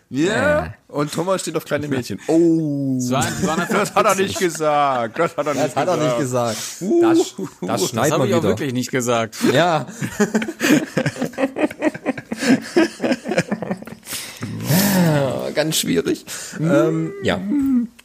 Ja. 0.09 0.73
Und 0.89 1.13
Thomas 1.13 1.41
steht 1.43 1.57
auf 1.57 1.65
kleine 1.65 1.89
Mädchen. 1.89 2.21
Oh. 2.29 2.99
einfach 3.13 3.69
Das 3.69 3.93
hat 3.95 4.07
er 4.07 4.15
nicht 4.15 4.39
gesagt. 4.39 5.19
Das 5.19 5.37
hat 5.37 5.47
er 5.47 5.55
nicht 5.55 5.67
Das 5.67 5.77
hat 5.77 5.89
er 5.89 5.97
nicht 5.97 6.19
gesagt. 6.19 6.57
Das, 7.03 7.35
das 7.61 7.81
Das 7.81 7.89
schneiden 7.91 8.13
habe 8.13 8.29
ich 8.29 8.35
auch 8.35 8.39
wieder. 8.39 8.49
wirklich 8.51 8.73
nicht 8.73 8.91
gesagt. 8.93 9.37
Ja. 9.53 9.87
Ganz 15.57 15.77
schwierig. 15.77 16.25
ähm, 16.61 17.13
ja. 17.23 17.41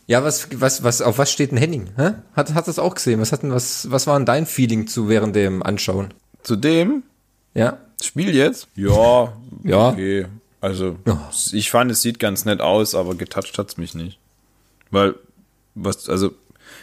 Ja, 0.08 0.24
was, 0.24 0.48
was, 0.60 0.84
was, 0.84 1.02
auf 1.02 1.18
was 1.18 1.32
steht 1.32 1.52
denn 1.52 1.58
Henning? 1.58 1.90
Hä? 1.98 2.14
Hat, 2.34 2.54
hat 2.54 2.68
das 2.68 2.80
auch 2.80 2.96
gesehen? 2.96 3.20
Was 3.22 3.32
hat 3.32 3.44
denn, 3.44 3.52
was, 3.52 3.92
was 3.92 4.08
war 4.08 4.18
denn 4.18 4.26
dein 4.26 4.46
Feeling 4.46 4.88
zu 4.88 5.08
während 5.10 5.36
dem 5.36 5.62
Anschauen? 5.62 6.14
Zudem, 6.44 7.04
Ja? 7.54 7.78
Spiel 8.02 8.34
jetzt? 8.36 8.68
Ja. 8.76 9.34
Ja. 9.64 9.90
Okay. 9.90 10.26
Also, 10.60 10.96
Ja. 11.06 11.30
ich 11.52 11.70
fand, 11.70 11.92
es 11.92 12.02
sieht 12.02 12.20
ganz 12.20 12.46
nett 12.46 12.62
aus, 12.62 12.96
aber 12.96 13.16
getoucht 13.16 13.58
hat's 13.58 13.78
mich 13.78 13.94
nicht. 13.96 14.18
Weil, 14.92 15.16
was, 15.76 16.08
also, 16.10 16.32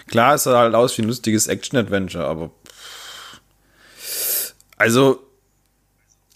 klar, 0.07 0.35
es 0.35 0.45
sah 0.45 0.59
halt 0.59 0.75
aus 0.75 0.97
wie 0.99 1.03
ein 1.03 1.09
lustiges 1.09 1.47
Action-Adventure, 1.49 2.25
aber, 2.27 2.51
also, 4.77 5.21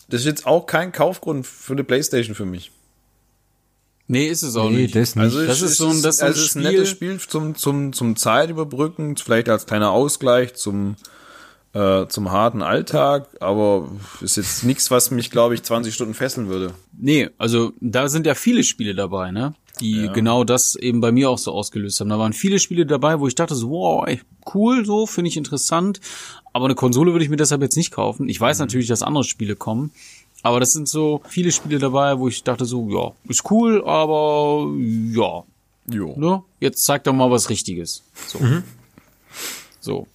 das 0.09 0.21
ist 0.23 0.27
jetzt 0.27 0.47
auch 0.47 0.67
kein 0.67 0.93
Kaufgrund 0.93 1.47
für 1.47 1.73
eine 1.75 1.85
Playstation 1.85 2.35
für 2.35 2.45
mich. 2.45 2.71
Nee, 4.09 4.27
ist 4.29 4.43
es 4.43 4.57
auch 4.57 4.69
Nee, 4.71 4.83
nicht. 4.83 4.97
das 4.97 5.15
nicht. 5.17 5.25
Also 5.25 5.47
Das 5.47 5.63
es 5.63 5.73
ist 5.73 5.79
so 5.79 5.89
ein- 5.89 6.03
das 6.03 6.17
ist 6.17 6.23
also 6.23 6.41
es 6.41 6.47
ist 6.49 6.57
ein 6.57 6.63
Spiel- 6.65 6.73
nettes 6.73 6.89
Spiel 6.91 7.19
zum, 7.21 7.55
zum, 7.55 7.93
zum 7.93 8.17
Zeit 8.17 8.51
überbrücken, 8.51 9.17
vielleicht 9.17 9.49
als 9.49 9.65
kleiner 9.67 9.91
Ausgleich 9.91 10.55
zum, 10.55 10.97
äh, 11.73 12.07
zum 12.09 12.31
harten 12.31 12.63
Alltag, 12.63 13.29
aber 13.41 13.91
ist 14.21 14.37
jetzt 14.37 14.65
nichts, 14.65 14.91
was 14.91 15.11
mich, 15.11 15.31
glaube 15.31 15.55
ich, 15.55 15.63
20 15.63 15.95
Stunden 15.95 16.15
fesseln 16.15 16.49
würde. 16.49 16.75
Nee, 16.99 17.31
also 17.39 17.73
da 17.81 18.09
sind 18.09 18.27
ja 18.27 18.35
viele 18.35 18.65
Spiele 18.65 18.95
dabei, 18.95 19.31
ne? 19.31 19.55
Die 19.81 20.11
genau 20.13 20.45
das 20.45 20.77
eben 20.77 21.01
bei 21.01 21.11
mir 21.13 21.31
auch 21.31 21.39
so 21.39 21.51
ausgelöst 21.51 21.99
haben. 21.99 22.11
Da 22.11 22.19
waren 22.19 22.35
viele 22.35 22.59
Spiele 22.59 22.85
dabei, 22.85 23.19
wo 23.21 23.27
ich 23.27 23.35
dachte 23.35 23.55
so, 23.55 23.71
wow, 23.71 24.05
ey, 24.07 24.21
cool, 24.55 24.85
so, 24.85 25.07
finde 25.07 25.29
ich 25.31 25.37
interessant. 25.39 25.99
Aber 26.53 26.67
eine 26.67 26.75
Konsole 26.75 27.13
würde 27.13 27.25
ich 27.25 27.31
mir 27.31 27.37
deshalb 27.39 27.63
jetzt 27.63 27.77
nicht 27.79 27.91
kaufen. 27.91 28.29
Ich 28.29 28.39
weiß 28.39 28.59
natürlich, 28.59 28.87
dass 28.87 29.03
andere 29.03 29.25
Spiele 29.25 29.57
kommen. 29.57 29.91
Aber 30.43 30.59
das 30.61 30.73
sind 30.73 30.89
so 30.89 31.21
viele 31.29 31.53
Spiele 31.53 31.79
dabei, 31.79 32.19
wo 32.19 32.29
ich 32.29 32.43
dachte 32.43 32.65
so, 32.65 32.89
ja, 32.91 33.13
ist 33.29 33.49
cool, 33.51 33.85
aber 33.87 34.69
ja, 35.13 35.45
Jo. 35.89 36.15
ne? 36.17 36.43
Jetzt 36.61 36.85
zeig 36.85 37.05
doch 37.05 37.13
mal 37.13 37.31
was 37.31 37.49
Richtiges. 37.49 38.03
So. 38.27 38.39
So. 39.81 40.07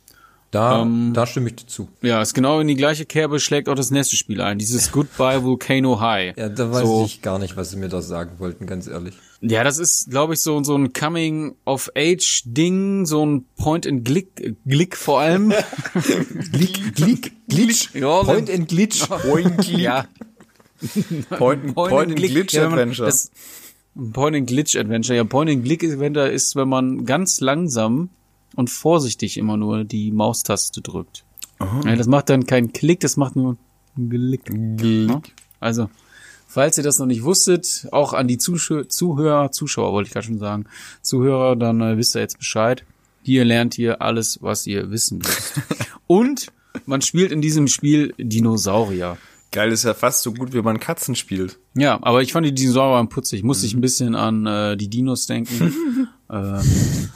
Da 0.57 0.83
Da, 0.83 0.87
da 1.13 1.25
stimme 1.27 1.49
ich 1.49 1.55
dir 1.55 1.67
zu. 1.67 1.87
Ja, 2.01 2.21
ist 2.21 2.33
genau 2.33 2.59
in 2.59 2.67
die 2.67 2.75
gleiche 2.75 3.05
Kerbe 3.05 3.39
schlägt 3.39 3.69
auch 3.69 3.75
das 3.75 3.91
nächste 3.91 4.15
Spiel 4.15 4.41
ein. 4.41 4.57
Dieses 4.57 4.91
Goodbye 4.97 5.43
Volcano 5.43 5.99
High. 5.99 6.35
Ja, 6.37 6.49
da 6.49 6.71
weiß 6.71 6.83
So. 6.87 7.03
ich 7.05 7.21
gar 7.21 7.37
nicht, 7.39 7.55
was 7.57 7.71
sie 7.71 7.77
mir 7.77 7.89
da 7.89 8.01
sagen 8.01 8.31
wollten, 8.39 8.65
ganz 8.65 8.87
ehrlich. 8.87 9.15
Ja, 9.41 9.63
das 9.63 9.77
ist, 9.77 10.09
glaube 10.09 10.33
ich, 10.33 10.41
so, 10.41 10.63
so 10.63 10.75
ein 10.75 10.93
Coming-of-Age-Ding, 10.93 13.05
so 13.05 13.23
ein 13.25 13.45
Point-and-Glick, 13.57 14.55
Glick 14.65 14.97
vor 14.97 15.19
allem. 15.21 15.53
Glick, 16.51 16.95
Glick, 16.95 17.33
Glitch, 17.47 17.89
Ja, 17.93 18.23
Point 18.23 18.49
and 18.49 18.67
Glitch. 18.67 19.03
ja, 19.67 20.05
Point, 21.37 21.65
and, 21.65 21.75
Point 21.75 22.09
and 22.09 22.15
Glitch 22.15 22.53
Ja, 22.53 22.63
wenn 22.63 22.69
man 22.71 22.79
Adventure. 22.79 23.05
das- 23.07 23.31
Point 24.13 24.35
and 24.35 24.47
Glitch 24.47 24.75
Adventure. 24.75 25.15
Ja, 25.15 25.23
Point 25.23 25.49
and 25.49 25.63
Glitch 25.63 25.83
Adventure 25.83 26.29
ist, 26.29 26.55
wenn 26.55 26.69
man 26.69 27.05
ganz 27.05 27.39
langsam 27.39 28.09
und 28.57 28.69
vorsichtig 28.69 29.37
immer 29.37 29.55
nur 29.55 29.85
die 29.85 30.11
Maustaste 30.11 30.81
drückt. 30.81 31.23
Ja, 31.59 31.95
das 31.95 32.07
macht 32.07 32.29
dann 32.29 32.45
keinen 32.45 32.73
Klick, 32.73 32.99
das 32.99 33.17
macht 33.17 33.35
nur 33.35 33.57
einen 33.95 34.09
Glick. 34.09 34.51
Ja? 34.81 35.21
Also, 35.59 35.89
falls 36.47 36.77
ihr 36.77 36.83
das 36.83 36.99
noch 36.99 37.05
nicht 37.05 37.23
wusstet, 37.23 37.87
auch 37.91 38.13
an 38.13 38.27
die 38.27 38.37
Zuschau 38.37 38.83
Zuhörer, 38.83 39.51
Zuschauer 39.51 39.93
wollte 39.93 40.07
ich 40.07 40.13
gerade 40.13 40.25
schon 40.25 40.39
sagen, 40.39 40.65
Zuhörer, 41.01 41.55
dann 41.55 41.81
äh, 41.81 41.97
wisst 41.97 42.15
ihr 42.15 42.21
jetzt 42.21 42.37
Bescheid. 42.37 42.83
Hier 43.23 43.45
lernt 43.45 43.77
ihr 43.77 44.01
alles, 44.01 44.39
was 44.41 44.67
ihr 44.67 44.89
wissen 44.91 45.19
müsst. 45.19 45.53
und 46.07 46.47
man 46.85 47.01
spielt 47.01 47.31
in 47.31 47.41
diesem 47.41 47.67
Spiel 47.67 48.13
Dinosaurier. 48.17 49.17
Geil, 49.51 49.71
ist 49.71 49.83
ja 49.83 49.93
fast 49.93 50.23
so 50.23 50.33
gut, 50.33 50.53
wie 50.53 50.61
man 50.61 50.79
Katzen 50.79 51.15
spielt. 51.15 51.57
Ja, 51.73 51.99
aber 52.01 52.21
ich 52.21 52.33
fand 52.33 52.45
die 52.45 52.53
Dinosaurier 52.53 53.05
putzig. 53.07 53.43
Musste 53.43 53.65
ich 53.65 53.73
ein 53.73 53.81
bisschen 53.81 54.15
an 54.15 54.45
äh, 54.45 54.77
die 54.77 54.89
Dinos 54.89 55.25
denken. 55.25 55.73
ähm, 56.29 56.61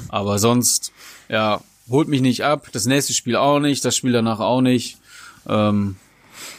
aber 0.10 0.40
sonst, 0.40 0.92
ja, 1.32 1.62
holt 1.90 2.08
mich 2.08 2.22
nicht 2.22 2.44
ab. 2.44 2.68
Das 2.74 2.86
nächste 2.86 3.14
Spiel 3.14 3.36
auch 3.36 3.60
nicht, 3.60 3.84
das 3.84 3.96
Spiel 3.96 4.12
danach 4.12 4.40
auch 4.40 4.62
nicht. 4.62 4.98
Ähm, 5.48 5.96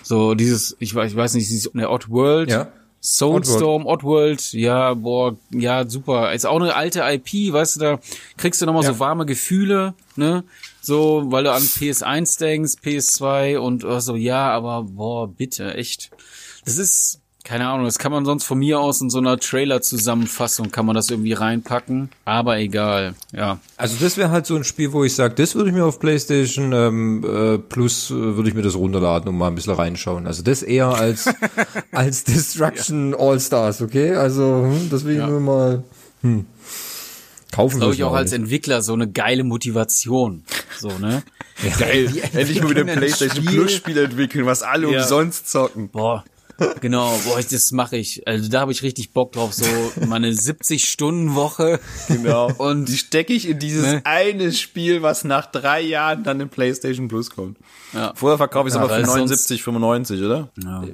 so 0.03 0.35
dieses, 0.35 0.77
ich 0.81 0.95
weiß, 0.95 1.13
ich 1.13 1.17
weiß 1.17 1.35
nicht, 1.35 1.49
dieses 1.49 1.73
ne, 1.75 1.89
Oddworld. 1.89 2.51
Ja. 2.51 2.73
Soulstorm, 3.05 3.85
Oddworld, 3.85 4.53
ja, 4.53 4.95
boah, 4.95 5.37
ja, 5.51 5.89
super. 5.89 6.33
Ist 6.33 6.47
auch 6.47 6.61
eine 6.61 6.77
alte 6.77 7.01
IP, 7.01 7.53
weißt 7.53 7.75
du, 7.75 7.81
da 7.81 8.01
kriegst 8.37 8.63
du 8.63 8.67
nochmal 8.67 8.85
Ja. 8.85 8.93
so 8.93 9.01
warme 9.01 9.27
Gefühle, 9.27 9.95
ne? 10.15 10.45
So, 10.81 11.25
weil 11.27 11.43
du 11.43 11.53
an 11.53 11.63
PS1 11.65 12.39
denkst, 12.39 12.75
PS2 12.85 13.59
und 13.59 13.85
so, 14.01 14.15
ja, 14.15 14.53
aber 14.53 14.85
boah, 14.85 15.27
bitte, 15.27 15.75
echt. 15.75 16.13
Das 16.65 16.79
ist, 16.79 17.21
keine 17.45 17.67
Ahnung, 17.69 17.85
das 17.87 17.99
kann 17.99 18.13
man 18.13 18.25
sonst 18.25 18.45
von 18.45 18.59
mir 18.59 18.79
aus 18.79 19.01
in 19.01 19.11
so 19.11 19.19
einer 19.19 19.39
Trailer-Zusammenfassung 19.39 20.71
kann 20.71 20.87
man 20.87 20.95
das 20.95 21.11
irgendwie 21.11 21.33
reinpacken, 21.33 22.11
aber 22.25 22.59
egal, 22.59 23.15
ja. 23.33 23.59
Also 23.77 23.97
das 24.01 24.17
wäre 24.17 24.31
halt 24.31 24.47
so 24.47 24.55
ein 24.57 24.65
Spiel, 24.65 24.93
wo 24.93 25.03
ich 25.05 25.15
sage, 25.15 25.35
das 25.35 25.55
würde 25.55 25.71
ich 25.71 25.75
mir 25.75 25.85
auf 25.85 25.99
PlayStation 25.99 26.73
ähm, 26.73 27.25
äh, 27.25 27.59
Plus 27.59 28.11
äh, 28.11 28.15
würde 28.15 28.49
ich 28.49 28.55
mir 28.55 28.63
das 28.63 28.77
runterladen 28.77 29.29
und 29.29 29.37
mal 29.37 29.49
ein 29.49 29.55
bisschen 29.55 29.75
reinschauen. 29.75 30.27
Also 30.27 30.43
das 30.43 30.63
eher 30.63 30.89
als 30.89 31.29
als 31.93 32.25
Destruction 32.25 33.15
All 33.19 33.41
Stars, 33.41 33.83
okay? 33.83 34.15
Also 34.15 34.65
hm, 34.65 34.89
deswegen 34.91 35.21
Ja. 35.21 35.27
nur 35.27 35.41
mal 35.41 35.85
hm, 36.23 36.47
kaufen 37.51 37.81
Glaube 37.81 37.95
ich 37.95 38.05
auch 38.05 38.15
als 38.15 38.33
Entwickler 38.33 38.83
so 38.83 38.93
eine 38.93 39.11
geile 39.11 39.45
Motivation, 39.45 40.45
so, 40.79 40.97
ne? 40.99 41.23
Geil. 41.79 42.11
Endlich 42.33 42.63
mal 42.63 42.71
wieder 42.71 42.81
ein 42.81 42.97
PlayStation 42.99 43.45
Plus 43.45 43.73
Spiel 43.73 43.99
entwickeln, 43.99 44.47
was 44.47 44.63
alle 44.63 44.91
Ja. 44.91 45.03
umsonst 45.03 45.51
zocken. 45.51 45.89
Boah, 45.91 46.25
genau, 46.81 47.19
boah, 47.25 47.39
ich- 47.39 47.49
das 47.49 47.73
mache 47.73 47.97
ich. 47.97 48.27
Also 48.27 48.49
da 48.49 48.61
habe 48.61 48.73
ich 48.73 48.83
richtig 48.83 49.13
Bock 49.13 49.33
drauf, 49.33 49.53
so 49.55 49.65
meine 50.07 50.33
70 50.35 50.89
Stunden 50.89 51.35
Woche. 51.35 51.81
Genau. 52.09 52.51
Und- 52.59 52.89
die 52.89 52.97
stecke 52.99 53.33
ich 53.33 53.49
in 53.49 53.59
dieses 53.59 53.85
Ne? 53.85 54.01
eine 54.05 54.53
Spiel, 54.53 55.03
was 55.03 55.25
nach 55.25 55.47
drei 55.47 55.81
Jahren 55.81 56.25
dann 56.25 56.41
in 56.41 56.49
PlayStation 56.49 57.09
Plus 57.09 57.31
kommt. 57.31 57.59
Ja. 57.93 58.13
Vorher 58.15 58.39
verkaufe 58.39 58.69
ich 58.69 58.73
es 58.73 58.77
Ja, 58.77 58.81
aber 58.83 58.89
für 58.91 58.95
weil 59.01 59.05
sonst- 59.07 59.17
79, 59.19 59.63
95, 59.63 60.23
oder? 60.23 60.49
Ja. 60.63 60.85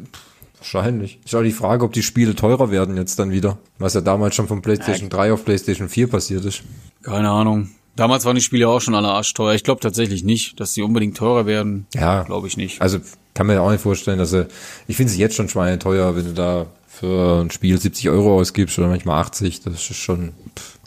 Wahrscheinlich. 0.59 1.21
Ist 1.25 1.35
auch 1.37 1.43
die 1.43 1.53
Frage, 1.53 1.85
ob 1.85 1.93
die 1.93 2.03
Spiele 2.03 2.35
teurer 2.35 2.71
werden 2.73 2.97
jetzt 2.97 3.19
dann 3.19 3.31
wieder. 3.31 3.59
Was 3.79 3.95
ja 3.95 4.01
damals 4.01 4.35
schon 4.35 4.49
von 4.49 4.61
PlayStation 4.61 5.09
3 5.09 5.33
auf 5.33 5.45
PlayStation 5.45 5.89
4 5.89 6.09
passiert 6.09 6.45
ist. 6.45 6.63
Keine 7.03 7.31
Ahnung. 7.31 7.71
Damals 7.99 8.25
waren 8.25 8.37
die 8.37 8.43
Spiele 8.43 8.69
auch 8.69 8.81
schon 8.81 8.95
alle 8.95 9.09
arschteuer. 9.09 9.55
Ich 9.55 9.65
glaube 9.65 9.81
tatsächlich 9.81 10.23
nicht, 10.23 10.61
dass 10.61 10.73
sie 10.73 10.83
unbedingt 10.83 11.17
teurer 11.17 11.47
werden. 11.47 11.89
Ja. 11.95 12.23
Glaube 12.23 12.47
ich 12.47 12.57
nicht. 12.57 12.81
Also 12.81 13.01
kann 13.35 13.49
mir 13.49 13.61
auch 13.61 13.73
nicht 13.73 13.81
vorstellen, 13.81 14.19
dass 14.21 14.33
er. 14.33 14.47
Ich 14.87 14.97
finde 14.97 15.11
es 15.11 15.19
jetzt 15.19 15.35
schon 15.35 15.49
schweineteuer, 15.49 16.15
wenn 16.15 16.27
du 16.27 16.33
da 16.33 16.67
für 16.87 17.41
ein 17.43 17.51
Spiel 17.51 17.77
70 17.77 18.09
Euro 18.09 18.39
ausgibst 18.39 18.79
oder 18.79 18.87
manchmal 18.87 19.21
80. 19.21 19.63
Das 19.63 19.75
ist 19.75 19.97
schon. 19.97 20.33
Pff, 20.57 20.79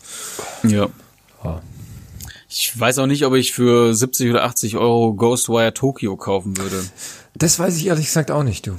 Ja. 0.64 0.88
ja. 1.44 1.62
Ich 2.48 2.80
weiß 2.80 3.00
auch 3.00 3.08
nicht, 3.08 3.26
ob 3.26 3.34
ich 3.34 3.52
für 3.52 3.94
70 3.94 4.30
oder 4.30 4.46
80 4.46 4.78
Euro 4.78 5.14
Ghostwire 5.14 5.74
Tokyo 5.74 6.16
kaufen 6.16 6.56
würde. 6.56 6.82
Das 7.36 7.60
weiß 7.60 7.76
ich 7.76 7.88
ehrlich 7.88 8.06
gesagt 8.06 8.32
auch 8.32 8.44
nicht, 8.44 8.68
du. 8.68 8.78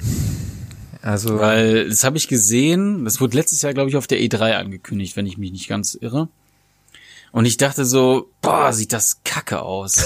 Also. 1.03 1.37
Weil 1.37 1.87
das 1.87 2.03
habe 2.03 2.17
ich 2.17 2.27
gesehen, 2.27 3.05
das 3.05 3.21
wurde 3.21 3.37
letztes 3.37 3.61
Jahr, 3.61 3.75
glaube 3.75 3.91
ich, 3.91 3.95
auf 3.95 4.07
der 4.07 4.19
E3 4.19 4.53
angekündigt, 4.55 5.15
wenn 5.17 5.27
ich 5.27 5.37
mich 5.37 5.51
nicht 5.51 5.67
ganz 5.67 5.93
irre. 5.93 6.29
Und 7.33 7.45
ich 7.45 7.57
dachte 7.57 7.83
so, 7.83 8.29
boah, 8.41 8.71
sieht 8.71 8.93
das 8.93 9.23
kacke 9.23 9.63
aus. 9.63 10.05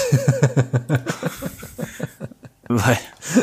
Weil, 2.68 2.98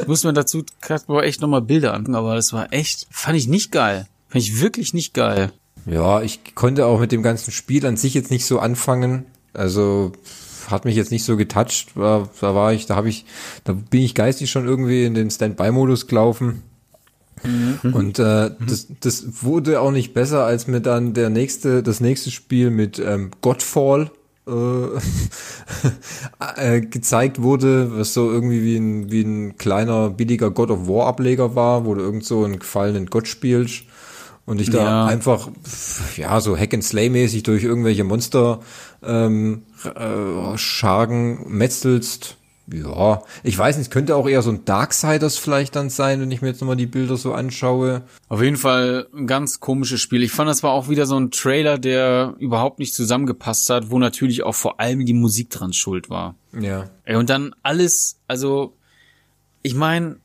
muss 0.07 0.23
man 0.23 0.33
dazu 0.33 0.63
boah, 1.05 1.23
echt 1.23 1.39
nochmal 1.39 1.61
Bilder 1.61 1.93
angucken, 1.93 2.15
aber 2.15 2.33
das 2.33 2.51
war 2.51 2.73
echt, 2.73 3.05
fand 3.11 3.37
ich 3.37 3.47
nicht 3.47 3.71
geil. 3.71 4.07
Fand 4.27 4.43
ich 4.43 4.59
wirklich 4.59 4.95
nicht 4.95 5.13
geil. 5.13 5.51
Ja, 5.85 6.23
ich 6.23 6.55
konnte 6.55 6.87
auch 6.87 6.99
mit 6.99 7.11
dem 7.11 7.21
ganzen 7.21 7.51
Spiel 7.51 7.85
an 7.85 7.95
sich 7.95 8.15
jetzt 8.15 8.31
nicht 8.31 8.45
so 8.45 8.57
anfangen. 8.57 9.27
Also 9.53 10.13
hat 10.67 10.85
mich 10.85 10.95
jetzt 10.95 11.11
nicht 11.11 11.23
so 11.23 11.37
getoucht. 11.37 11.95
War, 11.95 12.27
da 12.41 12.55
war 12.55 12.73
ich, 12.73 12.87
da 12.87 12.95
habe 12.95 13.09
ich, 13.09 13.25
da 13.65 13.73
bin 13.73 14.01
ich 14.01 14.15
geistig 14.15 14.49
schon 14.49 14.65
irgendwie 14.65 15.05
in 15.05 15.13
den 15.13 15.29
Standby-Modus 15.29 16.07
gelaufen. 16.07 16.63
Und 17.83 18.19
äh, 18.19 18.51
das, 18.67 18.87
das 18.99 19.43
wurde 19.43 19.81
auch 19.81 19.91
nicht 19.91 20.13
besser, 20.13 20.45
als 20.45 20.67
mir 20.67 20.81
dann 20.81 21.13
der 21.13 21.29
nächste, 21.29 21.83
das 21.83 21.99
nächste 21.99 22.31
Spiel 22.31 22.69
mit 22.69 22.99
ähm, 22.99 23.31
Godfall 23.41 24.11
äh, 24.47 24.51
äh, 26.57 26.81
gezeigt 26.81 27.41
wurde, 27.41 27.97
was 27.97 28.13
so 28.13 28.31
irgendwie 28.31 28.63
wie 28.63 28.77
ein, 28.77 29.11
wie 29.11 29.21
ein 29.21 29.57
kleiner, 29.57 30.09
billiger 30.09 30.51
God 30.51 30.71
of 30.71 30.87
War 30.87 31.07
Ableger 31.07 31.55
war, 31.55 31.85
wo 31.85 31.95
du 31.95 32.01
irgend 32.01 32.25
so 32.25 32.43
einen 32.43 32.59
gefallenen 32.59 33.07
Gott 33.07 33.27
spielst 33.27 33.83
und 34.45 34.59
dich 34.59 34.69
da 34.69 34.83
Ja. 34.83 35.05
einfach, 35.05 35.49
ja, 36.17 36.39
so 36.39 36.57
Hack 36.57 36.73
and 36.73 36.83
Slay 36.83 37.09
mäßig 37.09 37.43
durch 37.43 37.63
irgendwelche 37.63 38.03
Monster 38.03 38.59
ähm, 39.03 39.63
äh, 39.83 40.57
Schargen 40.57 41.45
metzelst. 41.47 42.37
Ja, 42.71 43.21
ich 43.43 43.57
weiß 43.57 43.77
nicht, 43.77 43.91
könnte 43.91 44.15
auch 44.15 44.27
eher 44.27 44.41
so 44.41 44.49
ein 44.49 44.65
Darksiders 44.65 45.37
vielleicht 45.37 45.75
dann 45.75 45.89
sein, 45.89 46.19
wenn 46.19 46.31
ich 46.31 46.41
mir 46.41 46.47
jetzt 46.47 46.61
nochmal 46.61 46.75
die 46.75 46.87
Bilder 46.87 47.15
so 47.15 47.33
anschaue. 47.33 48.01
Auf 48.27 48.41
jeden 48.41 48.57
Fall 48.57 49.07
ein 49.15 49.27
ganz 49.27 49.59
komisches 49.59 50.01
Spiel. 50.01 50.23
Ich 50.23 50.31
fand, 50.31 50.49
das 50.49 50.63
war 50.63 50.71
auch 50.71 50.89
wieder 50.89 51.05
so 51.05 51.19
ein 51.19 51.29
Trailer, 51.29 51.77
der 51.77 52.33
überhaupt 52.39 52.79
nicht 52.79 52.95
zusammengepasst 52.95 53.69
hat, 53.69 53.91
wo 53.91 53.99
natürlich 53.99 54.43
auch 54.43 54.55
vor 54.55 54.79
allem 54.79 55.05
die 55.05 55.13
Musik 55.13 55.51
dran 55.51 55.73
schuld 55.73 56.09
war. 56.09 56.35
Ja. 56.59 56.89
Ey, 57.03 57.17
und 57.17 57.29
dann 57.29 57.53
alles, 57.61 58.17
also, 58.27 58.73
ich 59.61 59.75
meine, 59.75 60.17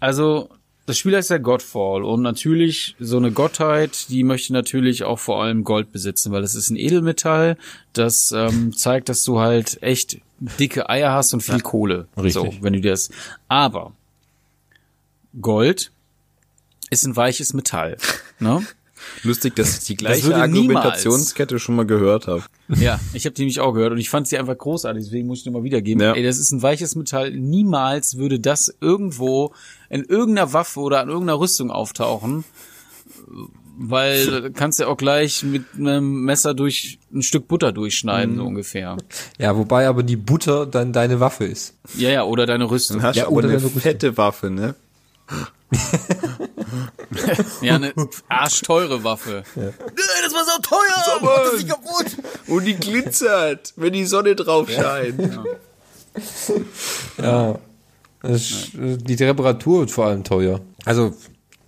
also, 0.00 0.50
das 0.86 0.98
Spiel 0.98 1.16
heißt 1.16 1.30
ja 1.30 1.38
Godfall 1.38 2.02
und 2.02 2.22
natürlich 2.22 2.96
so 2.98 3.16
eine 3.16 3.30
Gottheit, 3.30 4.10
die 4.10 4.24
möchte 4.24 4.52
natürlich 4.52 5.04
auch 5.04 5.18
vor 5.18 5.42
allem 5.42 5.64
Gold 5.64 5.92
besitzen, 5.92 6.30
weil 6.32 6.42
es 6.42 6.54
ist 6.54 6.70
ein 6.70 6.76
Edelmetall, 6.76 7.56
das 7.92 8.32
ähm, 8.36 8.76
zeigt, 8.76 9.08
dass 9.08 9.24
du 9.24 9.40
halt 9.40 9.82
echt 9.82 10.18
dicke 10.58 10.88
Eier 10.88 11.12
hast 11.12 11.34
und 11.34 11.40
viel 11.40 11.60
Kohle. 11.60 12.08
richtig. 12.16 12.34
So, 12.34 12.62
wenn 12.62 12.72
du 12.72 12.80
dir 12.80 12.90
das. 12.90 13.10
Aber 13.48 13.92
Gold 15.40 15.92
ist 16.90 17.04
ein 17.06 17.16
weiches 17.16 17.54
Metall. 17.54 17.96
Ne? 18.40 18.66
Lustig, 19.22 19.54
dass 19.54 19.78
ich 19.78 19.84
die 19.84 19.94
gleiche 19.96 20.34
Argumentationskette 20.34 21.60
schon 21.60 21.76
mal 21.76 21.86
gehört 21.86 22.26
habe. 22.26 22.42
Ja, 22.68 22.98
ich 23.12 23.26
habe 23.26 23.34
die 23.34 23.42
nämlich 23.42 23.60
auch 23.60 23.72
gehört 23.72 23.92
und 23.92 23.98
ich 23.98 24.10
fand 24.10 24.26
sie 24.26 24.36
einfach 24.38 24.58
großartig, 24.58 25.04
deswegen 25.04 25.28
muss 25.28 25.38
ich 25.40 25.46
nochmal 25.46 25.62
wiedergeben. 25.62 26.02
Ja. 26.02 26.14
Ey, 26.14 26.24
das 26.24 26.38
ist 26.38 26.50
ein 26.50 26.62
weiches 26.62 26.96
Metall. 26.96 27.30
Niemals 27.30 28.16
würde 28.16 28.40
das 28.40 28.74
irgendwo 28.80 29.54
in 29.88 30.02
irgendeiner 30.02 30.52
Waffe 30.52 30.80
oder 30.80 31.00
an 31.00 31.08
irgendeiner 31.08 31.38
Rüstung 31.38 31.70
auftauchen, 31.70 32.44
weil 33.76 34.50
kannst 34.52 34.78
du 34.78 34.84
ja 34.84 34.88
auch 34.88 34.96
gleich 34.96 35.42
mit 35.42 35.64
einem 35.78 36.22
Messer 36.24 36.54
durch 36.54 36.98
ein 37.12 37.22
Stück 37.22 37.48
Butter 37.48 37.72
durchschneiden, 37.72 38.36
so 38.36 38.44
ungefähr. 38.44 38.96
Ja, 39.38 39.56
wobei 39.56 39.86
aber 39.88 40.02
die 40.02 40.16
Butter 40.16 40.66
dann 40.66 40.92
deine 40.92 41.20
Waffe 41.20 41.44
ist. 41.44 41.74
Ja, 41.96 42.10
ja, 42.10 42.24
oder 42.24 42.46
deine 42.46 42.70
Rüstung. 42.70 42.98
Dann 42.98 43.06
hast 43.08 43.16
Ja, 43.16 43.28
oder 43.28 43.48
eine 43.48 43.62
wenn 43.62 43.72
du- 43.74 43.80
fette 43.80 44.16
Waffe, 44.16 44.50
ne? 44.50 44.74
Ja, 47.60 47.76
eine 47.76 47.92
arschteure 48.28 49.02
Waffe. 49.04 49.44
Nee, 49.54 49.70
das 50.24 50.34
war 50.34 50.44
so 50.44 50.60
teuer! 50.62 51.20
Mann. 51.22 51.30
das 51.44 51.54
ist 51.60 51.68
kaputt! 51.68 52.06
Und 52.48 52.64
die 52.64 52.74
glitzert, 52.74 53.72
wenn 53.76 53.92
die 53.92 54.04
Sonne 54.04 54.34
drauf 54.34 54.68
scheint. 54.70 55.20
Ja. 57.20 57.58
Das 58.22 58.32
ist, 58.40 58.74
äh, 58.74 58.96
die 58.96 59.14
Reparatur 59.22 59.80
wird 59.80 59.90
vor 59.90 60.06
allem 60.06 60.24
teuer. 60.24 60.60
Also 60.84 61.14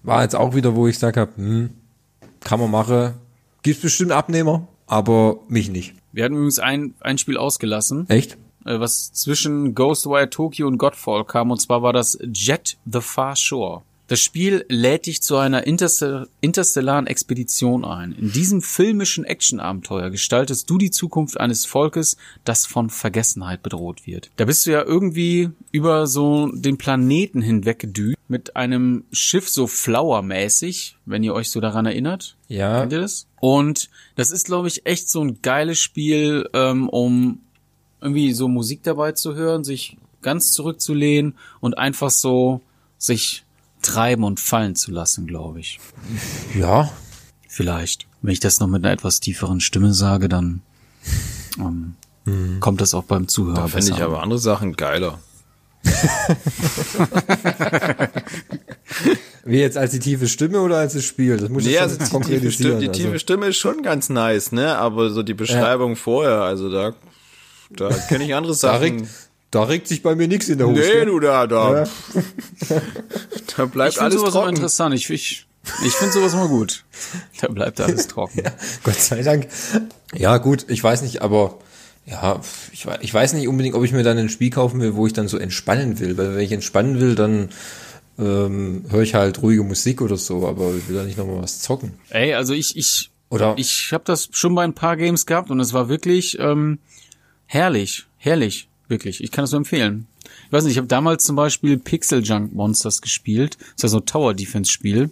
war 0.03 0.23
jetzt 0.23 0.35
auch 0.37 0.55
wieder, 0.55 0.75
wo 0.75 0.87
ich 0.89 0.95
gesagt 0.97 1.17
habe, 1.17 1.31
hm, 1.37 1.71
kann 2.47 2.61
man 2.61 2.70
machen. 2.70 3.14
Gibt's 3.62 3.82
bestimmt 3.82 4.12
Abnehmer, 4.12 4.66
aber 4.86 5.40
mich 5.49 5.68
nicht. 5.70 5.94
Wir 6.12 6.24
hatten 6.24 6.34
übrigens 6.34 6.59
ein, 6.59 6.94
ein 7.01 7.18
Spiel 7.18 7.36
ausgelassen. 7.36 8.09
Echt? 8.09 8.38
äh, 8.66 8.80
was 8.80 9.12
zwischen 9.12 9.74
Ghostwire 9.74 10.28
Tokyo 10.28 10.66
und 10.66 10.78
Godfall 10.78 11.24
kam, 11.24 11.51
und 11.51 11.61
zwar 11.61 11.82
war 11.82 11.92
das 11.92 12.18
Jet 12.32 12.76
the 12.90 13.01
Far 13.01 13.36
Shore. 13.36 13.82
Das 14.09 14.21
Spiel 14.21 14.65
lädt 14.69 15.07
dich 15.07 15.21
zu 15.21 15.37
einer 15.37 15.67
interstell 15.67 16.29
interstellaren 16.41 17.07
Expedition 17.07 17.85
ein. 17.85 18.13
In 18.13 18.33
diesem 18.33 18.63
filmischen 18.63 19.25
Actionabenteuer 19.25 20.11
gestaltest 20.11 20.71
du 20.71 20.79
die 20.79 20.93
Zukunft 20.93 21.41
eines 21.41 21.67
Volkes, 21.67 22.17
das 22.45 22.67
von 22.67 22.89
Vergessenheit 22.89 23.63
bedroht 23.63 24.07
wird. 24.07 24.31
Da 24.37 24.45
bist 24.45 24.65
du 24.67 24.71
ja 24.71 24.83
irgendwie 24.83 25.51
über 25.73 26.07
so 26.07 26.49
den 26.53 26.79
Planeten 26.79 27.43
hinweg 27.43 27.81
gedüst 27.81 28.17
mit 28.29 28.57
einem 28.57 29.05
Schiff 29.13 29.49
so 29.49 29.67
flowermäßig, 29.67 30.97
wenn 31.05 31.23
ihr 31.23 31.35
euch 31.35 31.51
so 31.51 31.61
daran 31.61 31.87
erinnert. 31.87 32.37
Ja. 32.49 32.81
Kennt 32.81 32.93
ihr 32.93 33.01
das? 33.01 33.27
Und 33.41 33.91
das 34.15 34.31
ist, 34.31 34.47
glaube 34.47 34.69
ich, 34.69 34.87
echt 34.87 35.09
so 35.09 35.21
ein 35.23 35.43
geiles 35.43 35.79
Spiel, 35.79 36.49
ähm, 36.53 36.89
um 36.89 37.41
irgendwie 38.01 38.33
so 38.33 38.47
Musik 38.47 38.83
dabei 38.83 39.13
zu 39.13 39.35
hören, 39.35 39.65
sich 39.65 39.97
ganz 40.23 40.53
zurückzulehnen 40.53 41.35
und 41.61 41.79
einfach 41.79 42.11
so 42.11 42.61
sich 42.99 43.45
treiben 43.87 44.24
und 44.24 44.41
fallen 44.41 44.74
zu 44.76 44.91
lassen, 44.91 45.26
glaube 45.26 45.61
ich. 45.61 45.78
Ja. 46.59 46.91
Vielleicht. 47.49 48.07
Wenn 48.22 48.32
ich 48.32 48.41
das 48.41 48.61
noch 48.61 48.66
mit 48.66 48.84
einer 48.84 48.93
etwas 48.93 49.20
tieferen 49.20 49.61
Stimme 49.61 49.95
sage, 49.95 50.28
dann 50.28 50.61
ähm, 51.59 51.95
kommt 52.61 52.80
das 52.80 52.93
auch 52.95 53.05
beim 53.05 53.28
Zuhörer 53.28 53.55
Da 53.62 53.68
fände 53.68 53.91
ich 53.93 54.03
aber 54.03 54.22
andere 54.22 54.39
Sachen 54.39 54.74
geiler. 54.76 55.18
Wie 59.45 59.59
jetzt 59.59 59.76
als 59.78 59.93
die 59.93 60.01
tiefe 60.01 60.26
Stimme 60.26 60.61
oder 60.61 60.78
als 60.78 60.95
das 60.95 61.05
Spiel? 61.05 61.37
Das 61.37 61.49
muss 61.49 61.62
ich 61.62 61.68
Nee, 61.68 61.74
jetzt 61.74 62.01
also 62.01 62.18
die 62.18 62.24
tiefe, 62.39 62.51
Stimme, 62.51 62.78
die 62.80 62.89
tiefe 62.89 63.09
also. 63.09 63.18
Stimme 63.20 63.47
ist 63.47 63.57
schon 63.59 63.82
ganz 63.82 64.09
nice, 64.09 64.51
ne? 64.53 64.76
Aber 64.76 65.11
so 65.11 65.22
die 65.22 65.34
Beschreibung 65.34 65.95
vorher, 65.95 66.43
also 66.43 66.68
da, 66.70 66.95
da 67.70 67.89
kenne 68.09 68.24
ich 68.24 68.34
andere 68.34 68.53
Da 68.55 68.59
Sachen. 68.59 68.80
regt, 68.80 69.07
da 69.57 69.63
regt 69.65 69.89
sich 69.89 70.03
bei 70.03 70.15
mir 70.15 70.29
nichts 70.29 70.49
in 70.51 70.59
der 70.59 70.67
Hose. 70.67 70.81
nee, 70.81 71.05
du 71.07 71.19
da, 71.19 71.47
da. 71.47 71.85
Ja. 71.85 71.89
Da 73.57 73.65
bleibt 73.65 73.93
ich 73.93 73.99
finde 73.99 74.05
alles 74.05 74.21
sowas 74.21 74.35
immer 74.35 74.43
trocken. 74.43 74.57
interessant. 74.57 74.95
Ich, 74.95 75.09
ich, 75.09 75.47
ich 75.83 75.93
finde 75.95 76.13
sowas 76.13 76.35
immer 76.35 76.49
gut. 76.49 76.85
Da 77.41 77.49
bleibt 77.49 77.81
alles 77.81 78.07
trocken. 78.09 78.43
Gott 78.85 78.97
sei 79.01 79.23
Dank. 79.23 79.49
Ja, 80.15 80.37
gut, 80.37 80.67
ich 80.69 80.85
weiß 80.85 81.01
nicht, 81.01 81.23
aber 81.23 81.59
ja, 82.05 82.41
ich, 82.73 82.87
ich 83.01 83.15
weiß 83.15 83.33
nicht 83.33 83.49
unbedingt, 83.49 83.75
ob 83.75 83.83
ich 83.83 83.93
mir 83.93 84.03
dann 84.03 84.19
ein 84.19 84.29
Spiel 84.29 84.51
kaufen 84.51 84.79
will, 84.81 84.95
wo 84.95 85.07
ich 85.07 85.15
dann 85.15 85.27
so 85.27 85.39
entspannen 85.39 85.99
will. 86.01 86.19
Weil 86.19 86.35
wenn 86.37 86.45
ich 86.45 86.53
entspannen 86.53 87.01
will, 87.01 87.15
dann 87.15 87.49
ähm, 88.19 88.85
höre 88.91 89.03
ich 89.03 89.15
halt 89.15 89.41
ruhige 89.41 89.63
Musik 89.63 90.03
oder 90.03 90.19
so, 90.19 90.47
aber 90.47 90.75
ich 90.75 90.87
will 90.89 90.97
da 90.97 91.03
nicht 91.05 91.17
nochmal 91.17 91.43
was 91.43 91.61
zocken. 91.61 91.95
Ey, 92.11 92.35
also 92.35 92.53
ich, 92.53 92.77
ich, 92.77 93.11
Oder 93.31 93.55
ich 93.57 93.93
habe 93.93 94.05
das 94.05 94.29
schon 94.33 94.55
bei 94.55 94.65
ein 94.65 94.75
paar 94.75 94.99
Games 94.99 95.25
gehabt 95.25 95.51
und 95.51 95.61
es 95.61 95.73
war 95.73 95.89
wirklich 95.89 96.39
ähm, 96.39 96.79
herrlich, 97.47 98.07
herrlich, 98.19 98.69
wirklich. 98.89 99.22
Ich 99.22 99.30
kann 99.30 99.43
das 99.43 99.53
nur 99.53 99.59
empfehlen. 99.59 100.07
Ich 100.47 100.53
weiß 100.53 100.64
nicht, 100.64 100.72
ich 100.72 100.78
habe 100.78 100.89
damals 100.89 101.24
zum 101.24 101.37
Beispiel 101.37 101.78
Pixel 101.78 102.22
Junk 102.22 102.53
Monsters 102.55 103.01
gespielt. 103.01 103.57
Das 103.76 103.82
ja 103.84 103.89
so 103.91 103.99
ein 103.99 104.07
Tower 104.07 104.34
Defense 104.34 104.70
Spiel. 104.70 105.11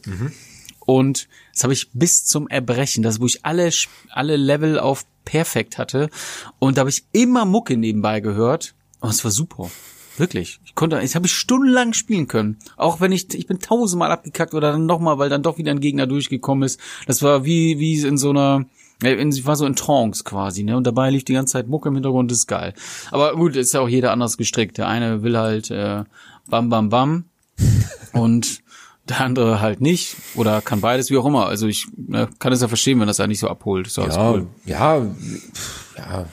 Und 0.80 1.28
das 1.52 1.62
habe 1.62 1.72
ich 1.72 1.90
bis 1.92 2.24
zum 2.24 2.48
Erbrechen, 2.48 3.02
das 3.02 3.20
wo 3.20 3.26
ich 3.26 3.44
alle 3.44 3.70
alle 4.10 4.36
Level 4.36 4.78
auf 4.78 5.06
perfekt 5.24 5.78
hatte 5.78 6.10
und 6.58 6.76
da 6.76 6.80
habe 6.80 6.90
ich 6.90 7.04
immer 7.12 7.46
Mucke 7.46 7.76
nebenbei 7.76 8.20
gehört 8.20 8.74
und 9.00 9.10
es 9.10 9.24
war 9.24 9.30
super. 9.30 9.70
Wirklich. 10.16 10.60
Ich 10.64 10.76
konnte, 10.76 11.00
ich 11.00 11.16
habe 11.16 11.26
ich 11.26 11.32
stundenlang 11.32 11.92
spielen 11.92 12.28
können. 12.28 12.58
Auch 12.76 13.00
wenn 13.00 13.10
ich, 13.10 13.34
ich 13.34 13.48
bin 13.48 13.58
tausendmal 13.58 14.12
abgekackt 14.12 14.54
oder 14.54 14.70
dann 14.70 14.86
nochmal, 14.86 15.18
weil 15.18 15.28
dann 15.28 15.42
doch 15.42 15.58
wieder 15.58 15.72
ein 15.72 15.80
Gegner 15.80 16.06
durchgekommen 16.06 16.64
ist. 16.64 16.78
Das 17.06 17.22
war 17.22 17.44
wie, 17.44 17.80
wie 17.80 17.98
in 18.00 18.16
so 18.16 18.30
einer, 18.30 18.64
ich 19.02 19.46
war 19.46 19.56
so 19.56 19.66
in 19.66 19.76
Trance 19.76 20.24
quasi, 20.24 20.62
ne? 20.62 20.76
Und 20.76 20.86
dabei 20.86 21.10
lief 21.10 21.24
die 21.24 21.34
ganze 21.34 21.52
Zeit 21.52 21.68
Mucke 21.68 21.88
im 21.88 21.94
Hintergrund, 21.94 22.30
das 22.30 22.38
ist 22.38 22.46
geil. 22.46 22.74
Aber 23.10 23.34
gut, 23.34 23.56
ist 23.56 23.74
ja 23.74 23.80
auch 23.80 23.88
jeder 23.88 24.12
anders 24.12 24.36
gestrickt. 24.36 24.78
Der 24.78 24.88
eine 24.88 25.22
will 25.22 25.36
halt 25.36 25.70
äh, 25.70 26.04
bam 26.48 26.68
bam 26.68 26.88
bam 26.88 27.24
und 28.12 28.62
der 29.08 29.20
andere 29.20 29.60
halt 29.60 29.80
nicht. 29.80 30.16
Oder 30.34 30.62
kann 30.62 30.80
beides, 30.80 31.10
wie 31.10 31.18
auch 31.18 31.26
immer. 31.26 31.46
Also 31.46 31.66
ich 31.66 31.86
ne, 31.96 32.28
kann 32.38 32.52
es 32.52 32.62
ja 32.62 32.68
verstehen, 32.68 33.00
wenn 33.00 33.06
das 33.06 33.18
ja 33.18 33.26
nicht 33.26 33.40
so 33.40 33.48
abholt. 33.48 33.86
Ist 33.86 33.96
ja, 33.96 34.06
ja, 34.06 34.30
cool. 34.30 34.46
ja, 34.64 35.00
pff, 35.00 35.98
ja, 35.98 36.26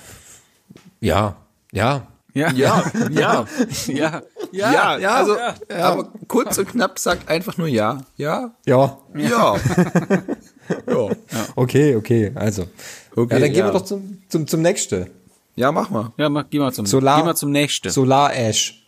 ja, 1.00 1.36
ja. 1.72 2.08
Ja, 2.34 2.50
Ja, 2.54 2.84
ja, 3.10 3.46
ja, 3.88 4.22
ja, 4.54 4.98
ja, 4.98 5.16
also, 5.16 5.36
ja, 5.36 5.56
aber 5.70 6.14
kurz 6.30 6.58
und 6.58 6.70
knapp 6.70 6.98
sagt 6.98 7.28
einfach 7.28 7.58
nur 7.58 7.68
ja, 7.68 8.06
ja, 8.16 8.52
Ja, 8.66 8.98
ja. 9.16 9.56
ja. 10.70 11.10
okay, 11.56 11.96
okay, 11.96 12.32
also. 12.36 12.68
Okay, 13.16 13.34
ja, 13.34 13.40
dann 13.40 13.50
gehen 13.52 13.60
ja. 13.60 13.66
wir 13.68 13.72
doch 13.74 13.86
zum, 13.86 14.22
zum, 14.30 14.48
zum 14.48 14.62
nächsten. 14.62 15.08
Ja, 15.56 15.72
mach 15.72 15.90
mal. 15.90 16.14
Ja, 16.18 16.30
mach, 16.30 16.46
geh 16.50 16.60
mal 16.60 16.72
zum, 16.72 16.86
Solar- 16.86 17.20
geh 17.20 17.26
mal 17.26 17.36
zum 17.36 17.52
nächsten. 17.52 17.90
Solar 17.90 18.34
Ash. 18.34 18.86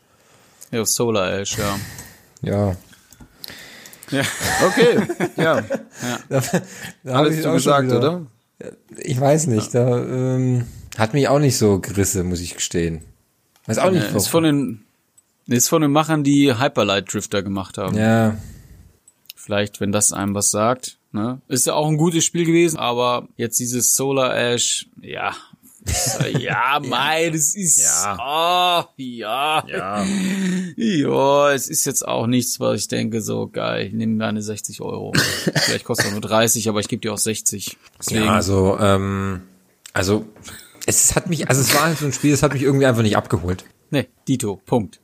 ja, 0.71 0.85
Solar 0.85 1.31
Ash, 1.39 1.57
ja. 1.57 1.79
Ja. 2.41 2.75
Okay, 4.67 4.99
ja. 5.37 5.61
Da, 6.29 6.39
da 7.03 7.11
hab 7.13 7.15
Alles 7.15 7.37
ich 7.37 7.41
zu 7.41 7.51
gesagt, 7.51 7.87
wieder- 7.87 7.97
oder? 7.97 8.25
Ich 8.97 9.19
weiß 9.19 9.47
nicht, 9.47 9.73
da 9.73 9.97
ähm, 9.97 10.65
hat 10.97 11.13
mich 11.13 11.27
auch 11.27 11.39
nicht 11.39 11.57
so 11.57 11.79
gerissen, 11.79 12.29
muss 12.29 12.39
ich 12.39 12.53
gestehen. 12.53 13.01
Weiß 13.65 13.79
auch 13.79 13.89
nicht, 13.91 14.09
Ja, 14.11 14.15
ist 14.15 14.27
von 14.27 14.43
den, 14.43 14.83
ist 15.47 15.67
von 15.67 15.81
den 15.81 15.91
Machern, 15.91 16.23
die 16.23 16.53
Hyperlight 16.57 17.11
Drifter 17.11 17.41
gemacht 17.41 17.77
haben. 17.79 17.97
Ja, 17.97 18.37
Vielleicht, 19.35 19.81
wenn 19.81 19.91
das 19.91 20.13
einem 20.13 20.35
was 20.35 20.51
sagt. 20.51 20.97
Ne? 21.13 21.39
Ist 21.47 21.67
ja 21.67 21.73
auch 21.75 21.87
ein 21.87 21.97
gutes 21.97 22.25
Spiel 22.25 22.43
gewesen, 22.45 22.77
aber 22.77 23.27
jetzt 23.37 23.59
dieses 23.59 23.93
Solar 23.95 24.35
Ash, 24.35 24.87
ja. 25.01 25.33
ja, 26.39 26.79
mein, 26.83 27.33
es 27.33 27.55
ist, 27.55 27.81
Ja. 27.83 28.15
oh, 28.17 28.89
ja. 28.97 29.63
Ja. 29.67 30.05
Ja, 30.77 31.51
es 31.51 31.67
ist 31.69 31.85
jetzt 31.85 32.07
auch 32.07 32.25
nichts, 32.25 32.59
was 32.59 32.79
ich 32.81 32.87
denke, 32.87 33.21
so 33.21 33.47
geil, 33.47 33.87
ich 33.87 33.93
nehme 33.93 34.17
deine 34.17 34.41
60 34.41 34.81
Euro. 34.81 35.11
Vielleicht 35.13 35.85
kostet 35.85 36.07
er 36.07 36.11
nur 36.13 36.21
30, 36.21 36.67
aber 36.69 36.79
ich 36.79 36.87
gebe 36.87 37.01
dir 37.01 37.13
auch 37.13 37.17
60. 37.17 37.77
Deswegen, 37.99 38.25
ja 38.25 38.33
also, 38.33 38.77
ähm, 38.79 39.41
also 39.93 40.25
es 40.85 41.15
hat 41.15 41.29
mich, 41.29 41.47
also 41.49 41.61
es 41.61 41.75
war 41.75 41.83
halt 41.83 41.97
so 41.99 42.05
ein 42.05 42.13
Spiel, 42.13 42.33
es 42.33 42.43
hat 42.43 42.53
mich 42.53 42.63
irgendwie 42.63 42.85
einfach 42.85 43.03
nicht 43.03 43.17
abgeholt. 43.17 43.65
ne, 43.91 44.07
Dito, 44.27 44.61
Punkt. 44.65 44.99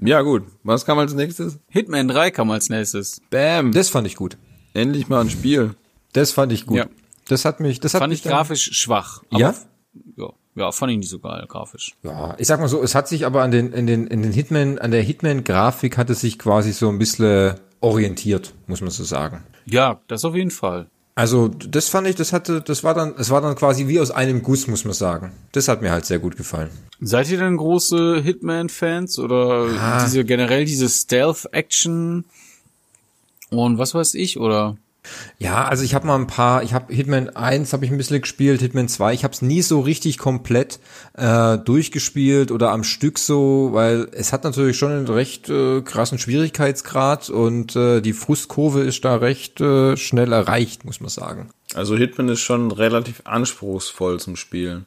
Ja, 0.00 0.22
gut. 0.22 0.44
Was 0.64 0.84
kam 0.86 0.98
als 0.98 1.12
nächstes? 1.14 1.58
Hitman 1.68 2.08
3 2.08 2.30
kam 2.30 2.50
als 2.50 2.70
nächstes. 2.70 3.20
Bam. 3.30 3.72
Das 3.72 3.88
fand 3.90 4.06
ich 4.06 4.16
gut. 4.16 4.36
Endlich 4.74 5.08
mal 5.08 5.20
ein 5.20 5.30
Spiel. 5.30 5.74
Das 6.12 6.32
fand 6.32 6.52
ich 6.52 6.66
gut. 6.66 6.78
Ja. 6.78 6.86
Das 7.28 7.44
hat 7.44 7.60
mich, 7.60 7.80
das 7.80 7.94
hat 7.94 8.00
Fand 8.00 8.10
mich 8.10 8.24
ich 8.24 8.30
grafisch 8.30 8.70
schwach. 8.72 9.22
Ja? 9.30 9.54
ja? 10.16 10.30
Ja, 10.56 10.72
fand 10.72 10.92
ich 10.92 10.98
nicht 10.98 11.08
so 11.08 11.20
geil, 11.20 11.44
grafisch. 11.48 11.94
Ja, 12.02 12.34
ich 12.38 12.46
sag 12.48 12.58
mal 12.60 12.68
so, 12.68 12.82
es 12.82 12.94
hat 12.94 13.06
sich 13.06 13.24
aber 13.24 13.42
an 13.42 13.52
den, 13.52 13.72
in 13.72 13.86
den, 13.86 14.06
in 14.08 14.22
den 14.22 14.32
Hitman, 14.32 14.78
an 14.78 14.90
der 14.90 15.02
Hitman-Grafik 15.02 15.96
hat 15.96 16.10
es 16.10 16.20
sich 16.20 16.38
quasi 16.40 16.72
so 16.72 16.88
ein 16.88 16.98
bisschen 16.98 17.54
orientiert, 17.80 18.52
muss 18.66 18.80
man 18.80 18.90
so 18.90 19.04
sagen. 19.04 19.44
Ja, 19.64 20.00
das 20.08 20.24
auf 20.24 20.34
jeden 20.34 20.50
Fall. 20.50 20.88
Also, 21.14 21.48
das 21.48 21.88
fand 21.88 22.08
ich, 22.08 22.16
das 22.16 22.32
hatte, 22.32 22.62
das 22.62 22.82
war 22.82 22.94
dann, 22.94 23.14
es 23.16 23.30
war 23.30 23.40
dann 23.40 23.54
quasi 23.54 23.86
wie 23.88 24.00
aus 24.00 24.10
einem 24.10 24.42
Guss, 24.42 24.66
muss 24.66 24.84
man 24.84 24.94
sagen. 24.94 25.32
Das 25.52 25.68
hat 25.68 25.82
mir 25.82 25.92
halt 25.92 26.04
sehr 26.06 26.18
gut 26.18 26.36
gefallen. 26.36 26.70
Seid 27.00 27.30
ihr 27.30 27.38
denn 27.38 27.56
große 27.56 28.20
Hitman-Fans 28.20 29.18
oder 29.18 29.66
Ah. 29.78 30.04
diese 30.04 30.24
generell 30.24 30.64
diese 30.64 30.88
Stealth-Action 30.88 32.24
und 33.50 33.78
was 33.78 33.94
weiß 33.94 34.14
ich 34.14 34.38
oder? 34.38 34.76
Ja, 35.38 35.64
also 35.64 35.82
ich 35.82 35.94
habe 35.94 36.06
mal 36.06 36.16
ein 36.16 36.26
paar, 36.26 36.62
ich 36.62 36.74
habe 36.74 36.92
Hitman 36.92 37.30
1 37.30 37.72
habe 37.72 37.84
ich 37.84 37.90
ein 37.90 37.96
bisschen 37.96 38.20
gespielt, 38.20 38.60
Hitman 38.60 38.88
2, 38.88 39.14
ich 39.14 39.24
habe 39.24 39.32
es 39.32 39.40
nie 39.40 39.62
so 39.62 39.80
richtig 39.80 40.18
komplett 40.18 40.78
äh, 41.14 41.56
durchgespielt 41.56 42.50
oder 42.50 42.70
am 42.70 42.84
Stück 42.84 43.18
so, 43.18 43.70
weil 43.72 44.08
es 44.12 44.32
hat 44.32 44.44
natürlich 44.44 44.76
schon 44.76 44.92
einen 44.92 45.08
recht 45.08 45.48
äh, 45.48 45.80
krassen 45.80 46.18
Schwierigkeitsgrad 46.18 47.30
und 47.30 47.76
äh, 47.76 48.02
die 48.02 48.12
Frustkurve 48.12 48.80
ist 48.80 49.04
da 49.04 49.16
recht 49.16 49.60
äh, 49.60 49.96
schnell 49.96 50.32
erreicht, 50.32 50.84
muss 50.84 51.00
man 51.00 51.08
sagen. 51.08 51.50
Also 51.74 51.96
Hitman 51.96 52.28
ist 52.28 52.40
schon 52.40 52.70
relativ 52.70 53.22
anspruchsvoll 53.24 54.20
zum 54.20 54.36
Spielen. 54.36 54.84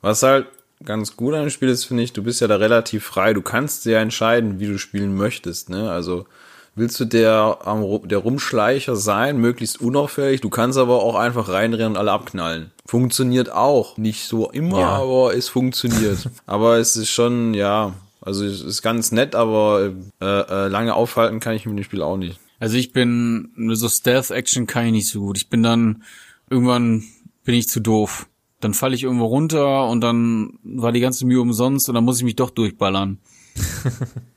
Was 0.00 0.24
halt 0.24 0.46
ganz 0.84 1.16
gut 1.16 1.34
an 1.34 1.42
dem 1.42 1.50
Spiel 1.50 1.68
ist, 1.68 1.84
finde 1.84 2.02
ich, 2.02 2.12
du 2.12 2.24
bist 2.24 2.40
ja 2.40 2.48
da 2.48 2.56
relativ 2.56 3.04
frei. 3.04 3.32
Du 3.34 3.42
kannst 3.42 3.84
ja 3.84 4.00
entscheiden, 4.00 4.58
wie 4.58 4.66
du 4.66 4.78
spielen 4.78 5.14
möchtest. 5.14 5.70
Ne? 5.70 5.90
Also 5.90 6.26
willst 6.74 6.98
du 7.00 7.04
der, 7.04 7.58
der 8.04 8.18
Rumschleicher 8.18 8.96
sein, 8.96 9.38
möglichst 9.38 9.80
unauffällig. 9.80 10.40
Du 10.40 10.48
kannst 10.50 10.78
aber 10.78 11.02
auch 11.02 11.14
einfach 11.14 11.48
reinrennen 11.48 11.92
und 11.92 11.96
alle 11.98 12.12
abknallen. 12.12 12.70
Funktioniert 12.86 13.52
auch. 13.52 13.96
Nicht 13.98 14.24
so 14.24 14.50
immer, 14.50 14.80
Ja. 14.80 14.88
aber 14.88 15.34
es 15.36 15.48
funktioniert. 15.48 16.28
aber 16.46 16.78
es 16.78 16.96
ist 16.96 17.10
schon, 17.10 17.54
ja, 17.54 17.94
also 18.20 18.44
es 18.44 18.62
ist 18.62 18.82
ganz 18.82 19.12
nett, 19.12 19.34
aber 19.34 19.92
äh, 20.20 20.24
äh, 20.24 20.68
lange 20.68 20.94
aufhalten 20.94 21.40
kann 21.40 21.54
ich 21.54 21.66
mit 21.66 21.76
dem 21.76 21.84
Spiel 21.84 22.02
auch 22.02 22.16
nicht. 22.16 22.38
Also 22.58 22.76
ich 22.76 22.92
bin 22.92 23.50
so 23.72 23.88
Stealth-Action 23.88 24.66
kann 24.66 24.86
ich 24.86 24.92
nicht 24.92 25.08
so 25.08 25.20
gut. 25.20 25.36
Ich 25.36 25.48
bin 25.50 25.62
dann 25.62 26.04
irgendwann 26.48 27.02
bin 27.44 27.56
ich 27.56 27.68
zu 27.68 27.80
doof. 27.80 28.26
Dann 28.60 28.74
falle 28.74 28.94
ich 28.94 29.02
irgendwo 29.02 29.26
runter 29.26 29.88
und 29.88 30.00
dann 30.00 30.58
war 30.62 30.92
die 30.92 31.00
ganze 31.00 31.26
Mühe 31.26 31.40
umsonst 31.40 31.88
und 31.88 31.96
dann 31.96 32.04
muss 32.04 32.18
ich 32.18 32.24
mich 32.24 32.36
doch 32.36 32.50
durchballern. 32.50 33.18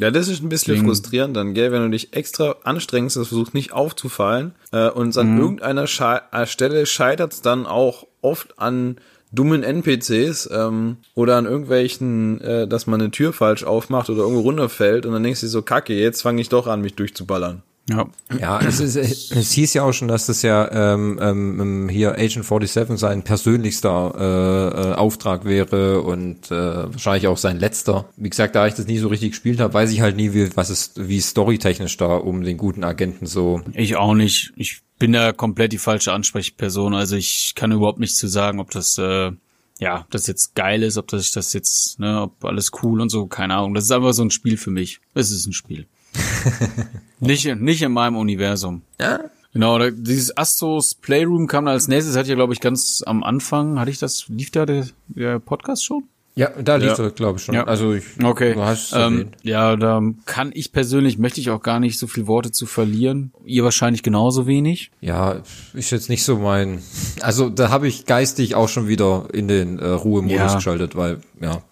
Ja, 0.00 0.10
das 0.10 0.28
ist 0.28 0.42
ein 0.42 0.48
bisschen 0.48 0.74
Deswegen- 0.74 0.88
frustrierend 0.88 1.36
dann, 1.36 1.54
gell, 1.54 1.70
wenn 1.72 1.82
du 1.82 1.90
dich 1.90 2.14
extra 2.14 2.56
anstrengst, 2.64 3.16
das 3.16 3.28
versucht 3.28 3.54
nicht 3.54 3.72
aufzufallen 3.72 4.54
äh, 4.72 4.88
und 4.88 5.16
an 5.16 5.38
irgendeiner 5.38 5.86
Schei 5.86 6.20
äh, 6.32 6.46
Stelle 6.46 6.86
scheitert 6.86 7.32
es 7.34 7.42
dann 7.42 7.66
auch 7.66 8.06
oft 8.22 8.58
an 8.58 8.96
dummen 9.32 9.62
NPCs 9.62 10.48
ähm, 10.52 10.96
oder 11.14 11.36
an 11.36 11.44
irgendwelchen, 11.46 12.40
äh, 12.40 12.66
dass 12.66 12.86
man 12.86 13.00
eine 13.00 13.10
Tür 13.10 13.32
falsch 13.32 13.62
aufmacht 13.62 14.10
oder 14.10 14.22
irgendwo 14.22 14.40
runterfällt 14.40 15.06
und 15.06 15.12
dann 15.12 15.22
denkst 15.22 15.40
du 15.40 15.46
dir 15.46 15.50
so, 15.50 15.62
kacke, 15.62 15.94
jetzt 15.94 16.22
fange 16.22 16.40
ich 16.40 16.48
doch 16.48 16.66
an, 16.66 16.80
mich 16.80 16.94
durchzuballern. 16.94 17.62
Ja. 17.88 18.08
Ja, 18.38 18.60
es, 18.60 18.78
ist, 18.78 18.96
es 18.96 19.52
hieß 19.52 19.74
ja 19.74 19.82
auch 19.82 19.92
schon, 19.92 20.06
dass 20.06 20.26
das 20.26 20.42
ja 20.42 20.94
ähm, 20.94 21.18
ähm, 21.20 21.88
hier 21.88 22.12
Agent 22.12 22.44
47 22.44 22.98
sein 22.98 23.22
persönlichster 23.22 24.14
äh, 24.16 24.90
äh, 24.90 24.94
Auftrag 24.94 25.44
wäre 25.44 26.02
und 26.02 26.50
äh, 26.50 26.92
wahrscheinlich 26.92 27.26
auch 27.26 27.38
sein 27.38 27.58
letzter. 27.58 28.08
Wie 28.16 28.30
gesagt, 28.30 28.54
da 28.54 28.66
ich 28.66 28.74
das 28.74 28.86
nie 28.86 28.98
so 28.98 29.08
richtig 29.08 29.30
gespielt 29.30 29.58
habe, 29.58 29.74
weiß 29.74 29.90
ich 29.90 30.02
halt 30.02 30.14
nie, 30.14 30.34
wie, 30.34 30.54
was 30.56 30.70
es, 30.70 30.92
wie 30.96 31.20
storytechnisch 31.20 31.96
da 31.96 32.16
um 32.16 32.44
den 32.44 32.58
guten 32.58 32.84
Agenten 32.84 33.26
so. 33.26 33.62
Ich 33.74 33.96
auch 33.96 34.14
nicht. 34.14 34.52
Ich 34.54 34.82
bin 34.98 35.12
da 35.12 35.32
komplett 35.32 35.72
die 35.72 35.78
falsche 35.78 36.12
Ansprechperson. 36.12 36.94
Also 36.94 37.16
ich 37.16 37.54
kann 37.56 37.72
überhaupt 37.72 37.98
nicht 37.98 38.16
zu 38.16 38.28
sagen, 38.28 38.60
ob 38.60 38.70
das 38.70 38.98
äh, 38.98 39.32
ja, 39.80 40.00
ob 40.02 40.10
das 40.10 40.26
jetzt 40.26 40.54
geil 40.54 40.82
ist, 40.82 40.98
ob 40.98 41.08
das 41.08 41.32
das 41.32 41.54
jetzt, 41.54 41.98
ne, 41.98 42.22
ob 42.22 42.44
alles 42.44 42.70
cool 42.82 43.00
und 43.00 43.08
so, 43.08 43.26
keine 43.26 43.54
Ahnung. 43.54 43.74
Das 43.74 43.84
ist 43.84 43.90
einfach 43.90 44.12
so 44.12 44.22
ein 44.22 44.30
Spiel 44.30 44.58
für 44.58 44.70
mich. 44.70 45.00
Es 45.14 45.30
ist 45.30 45.46
ein 45.46 45.54
Spiel. 45.54 45.88
nicht, 47.20 47.54
nicht 47.60 47.82
in 47.82 47.92
meinem 47.92 48.16
Universum. 48.16 48.82
Ja. 49.00 49.20
Genau, 49.52 49.78
dieses 49.90 50.36
Astros 50.36 50.94
Playroom 50.94 51.48
kam 51.48 51.66
als 51.66 51.88
nächstes, 51.88 52.14
hatte 52.14 52.24
ich 52.26 52.30
ja, 52.30 52.34
glaube 52.36 52.52
ich, 52.52 52.60
ganz 52.60 53.02
am 53.04 53.24
Anfang, 53.24 53.80
hatte 53.80 53.90
ich 53.90 53.98
das, 53.98 54.26
lief 54.28 54.50
da 54.52 54.64
der, 54.64 54.86
der 55.08 55.40
Podcast 55.40 55.84
schon? 55.84 56.04
Ja, 56.36 56.48
da 56.62 56.76
liegt 56.76 56.96
Ja. 56.96 57.04
er, 57.04 57.10
glaube 57.10 57.38
ich 57.38 57.44
schon. 57.44 57.56
Ja. 57.56 57.64
Also 57.64 57.92
ich, 57.92 58.04
Okay. 58.22 58.54
du 58.54 58.62
hast 58.62 58.92
ähm, 58.94 59.30
ja, 59.42 59.74
da 59.74 60.00
kann 60.24 60.52
ich 60.54 60.70
persönlich, 60.72 61.18
möchte 61.18 61.40
ich 61.40 61.50
auch 61.50 61.60
gar 61.62 61.80
nicht 61.80 61.98
so 61.98 62.06
viel 62.06 62.28
Worte 62.28 62.52
zu 62.52 62.66
verlieren. 62.66 63.32
Ihr 63.44 63.64
wahrscheinlich 63.64 64.04
genauso 64.04 64.46
wenig. 64.46 64.92
Ja, 65.00 65.42
ist 65.74 65.90
jetzt 65.90 66.08
nicht 66.08 66.22
so 66.22 66.38
mein. 66.38 66.80
Also 67.20 67.50
da 67.50 67.70
habe 67.70 67.88
ich 67.88 68.06
geistig 68.06 68.54
auch 68.54 68.68
schon 68.68 68.86
wieder 68.86 69.26
in 69.32 69.48
den 69.48 69.80
äh, 69.80 69.88
Ruhemodus 69.88 70.36
Ja. 70.38 70.54
geschaltet, 70.54 70.94
weil 70.94 71.18
ja. 71.40 71.62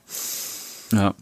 Ja. 0.92 1.14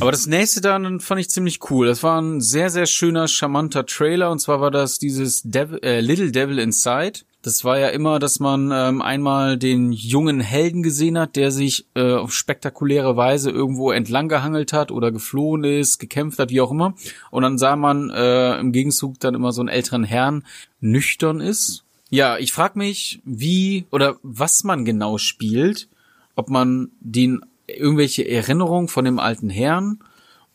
Aber 0.00 0.10
das 0.10 0.26
nächste 0.26 0.60
dann 0.60 1.00
fand 1.00 1.20
ich 1.20 1.30
ziemlich 1.30 1.70
cool. 1.70 1.86
Das 1.86 2.02
war 2.02 2.20
ein 2.20 2.40
sehr, 2.40 2.70
sehr 2.70 2.86
schöner, 2.86 3.28
charmanter 3.28 3.86
Trailer. 3.86 4.30
Und 4.30 4.40
zwar 4.40 4.60
war 4.60 4.70
das 4.70 4.98
dieses 4.98 5.42
Devil, 5.42 5.78
äh, 5.82 6.00
Little 6.00 6.30
Devil 6.30 6.58
Inside. 6.58 7.20
Das 7.42 7.64
war 7.64 7.78
ja 7.78 7.88
immer, 7.88 8.18
dass 8.18 8.40
man 8.40 8.70
ähm, 8.72 9.00
einmal 9.00 9.56
den 9.56 9.92
jungen 9.92 10.40
Helden 10.40 10.82
gesehen 10.82 11.16
hat, 11.16 11.36
der 11.36 11.52
sich 11.52 11.86
äh, 11.94 12.14
auf 12.14 12.32
spektakuläre 12.32 13.16
Weise 13.16 13.50
irgendwo 13.50 13.92
entlang 13.92 14.28
gehangelt 14.28 14.72
hat 14.72 14.90
oder 14.90 15.12
geflohen 15.12 15.62
ist, 15.62 15.98
gekämpft 15.98 16.38
hat, 16.40 16.50
wie 16.50 16.60
auch 16.60 16.72
immer. 16.72 16.94
Und 17.30 17.44
dann 17.44 17.56
sah 17.56 17.76
man 17.76 18.10
äh, 18.10 18.58
im 18.58 18.72
Gegenzug 18.72 19.20
dann 19.20 19.34
immer 19.34 19.52
so 19.52 19.62
einen 19.62 19.68
älteren 19.68 20.04
Herrn 20.04 20.44
nüchtern 20.80 21.40
ist. 21.40 21.84
Ja, 22.10 22.38
ich 22.38 22.52
frag 22.52 22.74
mich, 22.74 23.20
wie 23.24 23.86
oder 23.90 24.16
was 24.22 24.64
man 24.64 24.84
genau 24.84 25.18
spielt, 25.18 25.88
ob 26.34 26.50
man 26.50 26.90
den 27.00 27.40
irgendwelche 27.68 28.28
Erinnerungen 28.28 28.88
von 28.88 29.04
dem 29.04 29.18
alten 29.18 29.50
Herrn 29.50 30.00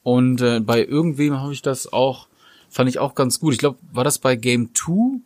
und 0.04 0.42
äh, 0.42 0.60
bei 0.60 0.84
irgendwem 0.84 1.40
habe 1.40 1.54
ich 1.54 1.62
das 1.62 1.92
auch 1.92 2.28
fand 2.74 2.90
ich 2.90 3.00
auch 3.00 3.16
ganz 3.16 3.40
gut. 3.40 3.54
Ich 3.54 3.60
glaube, 3.60 3.78
war 3.92 4.04
das 4.04 4.18
bei 4.18 4.36
Game 4.36 4.72
2? 4.74 5.20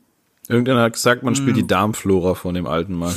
Irgendeiner 0.50 0.84
hat 0.84 0.94
gesagt, 0.94 1.24
man 1.24 1.36
spielt 1.36 1.58
die 1.58 1.68
Darmflora 1.68 2.36
von 2.36 2.54
dem 2.54 2.68
alten 2.68 2.94
Mann. 2.94 3.16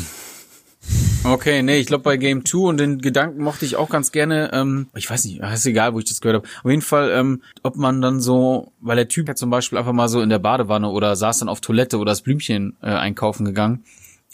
Okay, 1.23 1.63
nee, 1.63 1.79
ich 1.79 1.87
glaube 1.87 2.03
bei 2.03 2.17
Game 2.17 2.45
2 2.45 2.59
und 2.59 2.77
den 2.79 3.01
Gedanken 3.01 3.43
mochte 3.43 3.67
ich 3.67 3.77
auch 3.77 3.91
ganz 3.91 4.11
gerne, 4.11 4.51
ähm, 4.55 4.87
ich 4.95 5.11
weiß 5.11 5.27
nicht, 5.27 5.41
ist 5.41 5.67
egal, 5.67 5.93
wo 5.93 5.99
ich 5.99 6.07
das 6.07 6.21
gehört 6.21 6.43
habe. 6.43 6.49
Auf 6.65 6.71
jeden 6.71 6.83
Fall, 6.83 7.11
ähm, 7.11 7.43
ob 7.63 7.77
man 7.77 8.01
dann 8.01 8.21
so, 8.21 8.73
weil 8.81 8.97
der 8.97 9.09
Typ 9.09 9.29
hat 9.29 9.37
zum 9.37 9.51
Beispiel 9.51 9.79
einfach 9.79 9.93
mal 9.93 10.09
so 10.09 10.23
in 10.23 10.31
der 10.31 10.39
Badewanne 10.39 10.89
oder 10.89 11.15
saß 11.17 11.41
dann 11.41 11.51
auf 11.51 11.61
Toilette 11.61 11.99
oder 11.99 12.13
das 12.13 12.23
Blümchen 12.23 12.77
äh, 12.83 12.87
einkaufen 12.87 13.45
gegangen. 13.45 13.85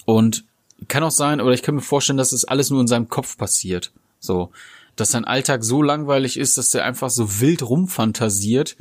Und 0.05 0.45
kann 0.89 1.03
auch 1.03 1.11
sein, 1.11 1.41
oder 1.41 1.55
ich 1.55 1.63
kann 1.63 1.75
mir 1.75 1.81
vorstellen, 1.81 2.19
dass 2.19 2.31
das 2.31 2.45
alles 2.45 2.71
nur 2.71 2.81
in 2.81 2.87
seinem 2.87 3.09
Kopf 3.09 3.37
passiert. 3.37 3.91
So, 4.27 4.51
dass 4.97 5.11
sein 5.11 5.25
Alltag 5.25 5.65
so 5.65 5.83
langweilig 5.83 6.39
ist, 6.39 6.59
dass 6.59 6.71
der 6.71 6.85
einfach 6.85 7.11
so 7.11 7.41
wild 7.41 7.63
rumfantasiert 7.63 8.77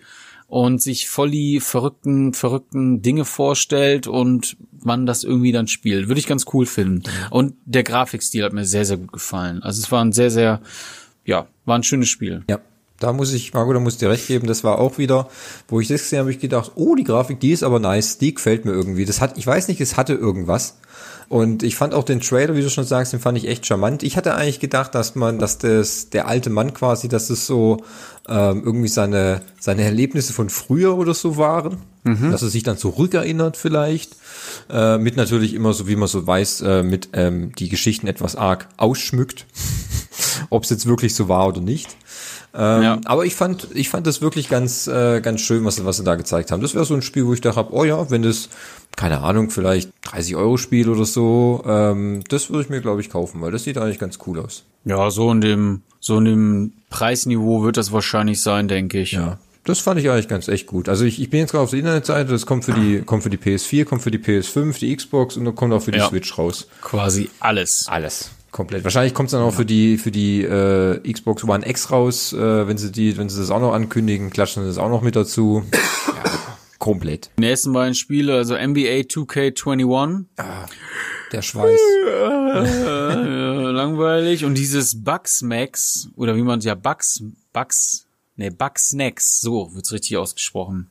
und 0.48 0.82
sich 0.82 1.10
voll 1.10 1.32
die 1.32 1.60
verrückten, 1.60 2.34
verrückten 2.34 3.02
Dinge 3.02 3.26
vorstellt 3.26 4.08
und 4.08 4.58
man 4.84 5.06
das 5.06 5.24
irgendwie 5.24 5.52
dann 5.52 5.68
spielt. 5.68 6.08
Würde 6.08 6.20
ich 6.20 6.28
ganz 6.28 6.46
cool 6.54 6.66
finden. 6.66 7.04
Und 7.32 7.56
der 7.66 7.84
Grafikstil 7.84 8.44
hat 8.44 8.54
mir 8.54 8.66
sehr, 8.66 8.86
sehr 8.86 8.98
gut 8.98 9.12
gefallen. 9.12 9.64
Also 9.64 9.82
es 9.82 9.92
war 9.92 10.04
ein 10.04 10.12
sehr, 10.12 10.30
sehr, 10.30 10.62
ja, 11.26 11.48
war 11.66 11.78
ein 11.78 11.84
schönes 11.84 12.10
Spiel. 12.10 12.44
Ja, 12.50 12.60
da 13.00 13.12
muss 13.14 13.34
ich, 13.34 13.54
Marco, 13.54 13.74
da 13.74 13.80
muss 13.80 13.94
ich 13.94 14.00
dir 14.00 14.10
recht 14.10 14.28
geben, 14.28 14.48
das 14.48 14.64
war 14.64 14.80
auch 14.80 14.98
wieder, 14.98 15.28
wo 15.68 15.80
ich 15.80 15.88
das 15.88 16.02
gesehen 16.02 16.20
habe, 16.20 16.30
hab 16.30 16.36
ich 16.36 16.42
gedacht, 16.42 16.72
oh, 16.76 16.96
die 16.96 17.04
Grafik, 17.04 17.40
die 17.40 17.52
ist 17.52 17.64
aber 17.64 17.80
nice, 17.80 18.18
die 18.18 18.34
gefällt 18.34 18.66
mir 18.66 18.72
irgendwie. 18.72 19.06
Das 19.06 19.22
hat, 19.22 19.38
ich 19.38 19.46
weiß 19.46 19.68
nicht, 19.68 19.82
es 19.82 19.98
hatte 19.98 20.14
irgendwas. 20.14 20.78
Und 21.28 21.64
ich 21.64 21.76
fand 21.76 21.94
auch 21.94 22.04
den 22.04 22.22
Trailer, 22.22 22.56
wie 22.56 22.62
du 22.62 22.70
schon 22.70 22.84
sagst, 22.84 23.12
den 23.12 23.20
fand 23.20 23.38
ich 23.38 23.48
echt 23.48 23.66
charmant. 23.66 24.04
Ich 24.04 24.16
hatte 24.16 24.36
eigentlich 24.36 24.60
gedacht, 24.60 24.94
dass 24.94 25.16
man, 25.16 25.40
dass 25.40 25.58
das, 25.58 26.10
der 26.12 26.28
alte 26.28 26.50
Mann 26.50 26.74
quasi, 26.74 27.08
dass 27.08 27.30
es 27.30 27.48
so 27.48 27.84
ähm, 28.28 28.62
irgendwie 28.64 28.88
seine, 28.88 29.42
seine 29.60 29.84
Erlebnisse 29.84 30.34
von 30.34 30.50
früher 30.50 30.96
oder 30.96 31.14
so 31.14 31.38
waren. 31.38 31.78
Dass 32.32 32.44
er 32.44 32.50
sich 32.50 32.62
dann 32.62 32.78
zurückerinnert 32.78 33.58
vielleicht. 33.58 34.16
Äh, 34.70 35.00
mit 35.00 35.18
natürlich 35.18 35.56
immer 35.56 35.74
so, 35.74 35.88
wie 35.88 35.96
man 35.96 36.08
so 36.08 36.26
weiß, 36.26 36.62
äh, 36.62 36.84
mit 36.84 37.10
ähm, 37.14 37.52
die 37.56 37.70
Geschichten 37.70 38.06
etwas 38.06 38.36
arg 38.36 38.68
ausschmückt. 38.78 39.48
Ob 40.52 40.64
es 40.64 40.70
jetzt 40.70 40.86
wirklich 40.86 41.16
so 41.16 41.28
war 41.28 41.48
oder 41.48 41.62
nicht. 41.62 41.98
Ähm, 42.58 42.82
Ja. 42.84 43.02
Aber 43.06 43.26
ich 43.26 43.36
fand, 43.36 43.68
ich 43.74 43.90
fand 43.90 44.08
das 44.08 44.22
wirklich 44.22 44.48
ganz, 44.50 44.88
äh, 44.88 45.20
ganz 45.22 45.42
schön, 45.42 45.66
was, 45.66 45.76
sie- 45.76 45.86
was 45.86 45.98
sie 45.98 46.04
da 46.04 46.16
gezeigt 46.16 46.52
haben. 46.52 46.62
Das 46.62 46.74
wäre 46.74 46.86
so 46.86 46.94
ein 46.94 47.02
Spiel, 47.02 47.26
wo 47.26 47.34
ich 47.34 47.42
dachte, 47.42 47.68
oh 47.72 47.84
ja, 47.84 48.10
wenn 48.10 48.24
das, 48.24 48.50
keine 48.96 49.22
Ahnung, 49.22 49.50
vielleicht 49.50 49.92
30 50.04 50.36
Euro 50.36 50.58
Spiel 50.58 50.90
oder 50.90 51.06
so, 51.06 51.64
ähm, 51.68 52.24
das 52.30 52.50
würde 52.50 52.64
ich 52.64 52.70
mir, 52.70 52.82
glaube 52.82 53.02
ich, 53.02 53.10
kaufen, 53.10 53.42
weil 53.42 53.52
das 53.52 53.64
sieht 53.64 53.78
eigentlich 53.78 54.00
ganz 54.00 54.20
cool 54.26 54.40
aus. 54.40 54.64
Ja, 54.86 55.10
so 55.12 55.32
in 55.32 55.42
dem, 55.42 55.82
so 56.00 56.18
in 56.18 56.26
dem 56.26 56.74
Preisniveau 56.90 57.64
wird 57.64 57.78
das 57.78 57.92
wahrscheinlich 57.92 58.42
sein, 58.42 58.68
denke 58.68 59.00
ich. 59.02 59.12
Ja. 59.14 59.38
Das 59.66 59.80
fand 59.80 60.00
ich 60.00 60.10
eigentlich 60.12 60.28
ganz 60.28 60.48
echt 60.48 60.68
gut. 60.68 60.88
Also 60.90 61.06
ich, 61.06 61.20
ich 61.20 61.30
bin 61.32 61.40
jetzt 61.40 61.52
gerade 61.52 61.64
auf 61.64 61.72
der 61.72 61.80
Internetseite, 61.80 62.32
das 62.32 62.46
kommt 62.46 62.64
für 62.66 62.74
die, 62.74 63.02
kommt 63.06 63.24
für 63.24 63.32
die 63.32 63.38
PS4, 63.38 63.84
kommt 63.86 64.04
für 64.04 64.12
die 64.12 64.20
PS5, 64.20 64.78
die 64.80 64.96
Xbox 64.96 65.38
und 65.38 65.46
dann 65.46 65.56
kommt 65.56 65.74
auch 65.74 65.82
für 65.82 65.92
die 65.92 65.98
Ja. 65.98 66.08
Switch 66.08 66.38
raus. 66.38 66.68
Quasi 66.82 67.30
alles. 67.40 67.88
Alles. 67.90 68.30
Komplett. 68.56 68.86
Wahrscheinlich 68.86 69.14
kommt 69.14 69.28
es 69.28 69.32
dann 69.32 69.42
auch 69.42 69.54
für 69.54 69.66
die 69.66 69.98
für 69.98 70.12
die 70.12 70.42
äh, 70.42 71.12
Xbox 71.12 71.44
One 71.44 71.68
X 71.68 71.92
raus, 71.92 72.32
äh, 72.32 72.66
wenn 72.66 72.78
sie 72.78 72.90
die, 72.90 73.18
wenn 73.18 73.28
sie 73.28 73.38
das 73.38 73.52
auch 73.52 73.60
noch 73.60 73.74
ankündigen, 73.74 74.30
klatschen 74.30 74.64
sie 74.64 74.70
das 74.70 74.78
auch 74.78 74.88
noch 74.88 75.02
mit 75.02 75.18
dazu. 75.18 75.66
Ja, 75.74 76.24
komplett. 76.80 77.32
Die 77.38 77.42
nächsten 77.42 77.74
beiden 77.74 77.96
Spiele, 77.96 78.34
also 78.34 78.56
NBA 78.56 79.02
2K21, 79.10 80.24
Der 81.34 81.42
Schweiß. 81.42 81.82
langweilig. 83.74 84.46
Und 84.46 84.56
dieses 84.58 85.04
Bugsmax, 85.04 86.08
oder 86.16 86.38
wie 86.38 86.44
man 86.44 86.62
ja 86.62 86.76
Bugs, 86.76 87.24
Bugs, 87.52 88.06
nee, 88.38 88.52
Bugsnacks, 88.52 89.42
so 89.42 89.76
wird's 89.76 89.92
richtig 89.92 90.16
ausgesprochen. 90.16 90.88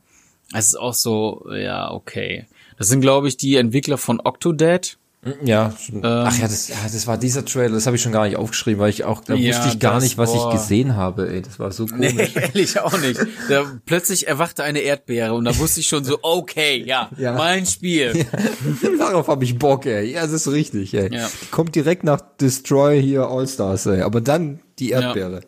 Es 0.53 0.67
ist 0.67 0.75
auch 0.75 0.93
so, 0.93 1.47
ja, 1.51 1.89
okay. 1.89 2.45
Das 2.77 2.89
sind, 2.89 3.01
glaube 3.01 3.27
ich, 3.27 3.37
die 3.37 3.55
Entwickler 3.55 3.97
von 3.97 4.21
Octodad. 4.23 4.99
Ja, 5.43 5.73
schon. 5.79 6.05
ach 6.05 6.37
ja, 6.37 6.43
das, 6.47 6.67
ja, 6.67 6.75
das 6.83 7.07
war 7.07 7.17
dieser 7.17 7.43
Trailer, 7.43 7.73
das 7.73 7.87
habe 7.87 7.95
ich 7.95 8.01
schon 8.03 8.11
gar 8.11 8.25
nicht 8.25 8.35
aufgeschrieben, 8.37 8.79
weil 8.79 8.91
ich 8.91 9.03
auch, 9.05 9.21
da 9.21 9.33
Ja, 9.33 9.55
wusste 9.55 9.69
ich 9.69 9.79
gar 9.79 9.99
nicht, 9.99 10.17
was 10.19 10.31
boah. 10.31 10.49
ich 10.53 10.59
gesehen 10.59 10.95
habe, 10.95 11.27
ey. 11.29 11.41
Das 11.41 11.57
war 11.57 11.71
so 11.71 11.87
komisch. 11.87 12.13
Nee, 12.13 12.29
ehrlich 12.35 12.79
auch 12.79 12.95
nicht. 12.99 13.19
Da 13.49 13.63
plötzlich 13.85 14.27
erwachte 14.27 14.63
eine 14.63 14.79
Erdbeere 14.79 15.33
und 15.33 15.45
da 15.45 15.57
wusste 15.57 15.79
ich 15.79 15.87
schon 15.87 16.03
so, 16.03 16.19
okay, 16.21 16.83
ja, 16.85 17.09
Ja. 17.17 17.33
mein 17.33 17.65
Spiel. 17.65 18.25
Darauf 18.99 19.27
habe 19.27 19.43
ich 19.43 19.57
Bock, 19.57 19.85
ey. 19.87 20.11
Ja, 20.13 20.21
das 20.21 20.31
ist 20.31 20.47
richtig, 20.51 20.93
ey. 20.93 21.13
Ja. 21.13 21.27
Kommt 21.51 21.75
direkt 21.75 22.03
nach 22.03 22.21
Destroy 22.39 23.01
hier 23.01 23.27
All-Stars, 23.27 23.87
ey. 23.87 24.01
Aber 24.01 24.21
dann 24.21 24.59
die 24.79 24.91
Erdbeere. 24.91 25.41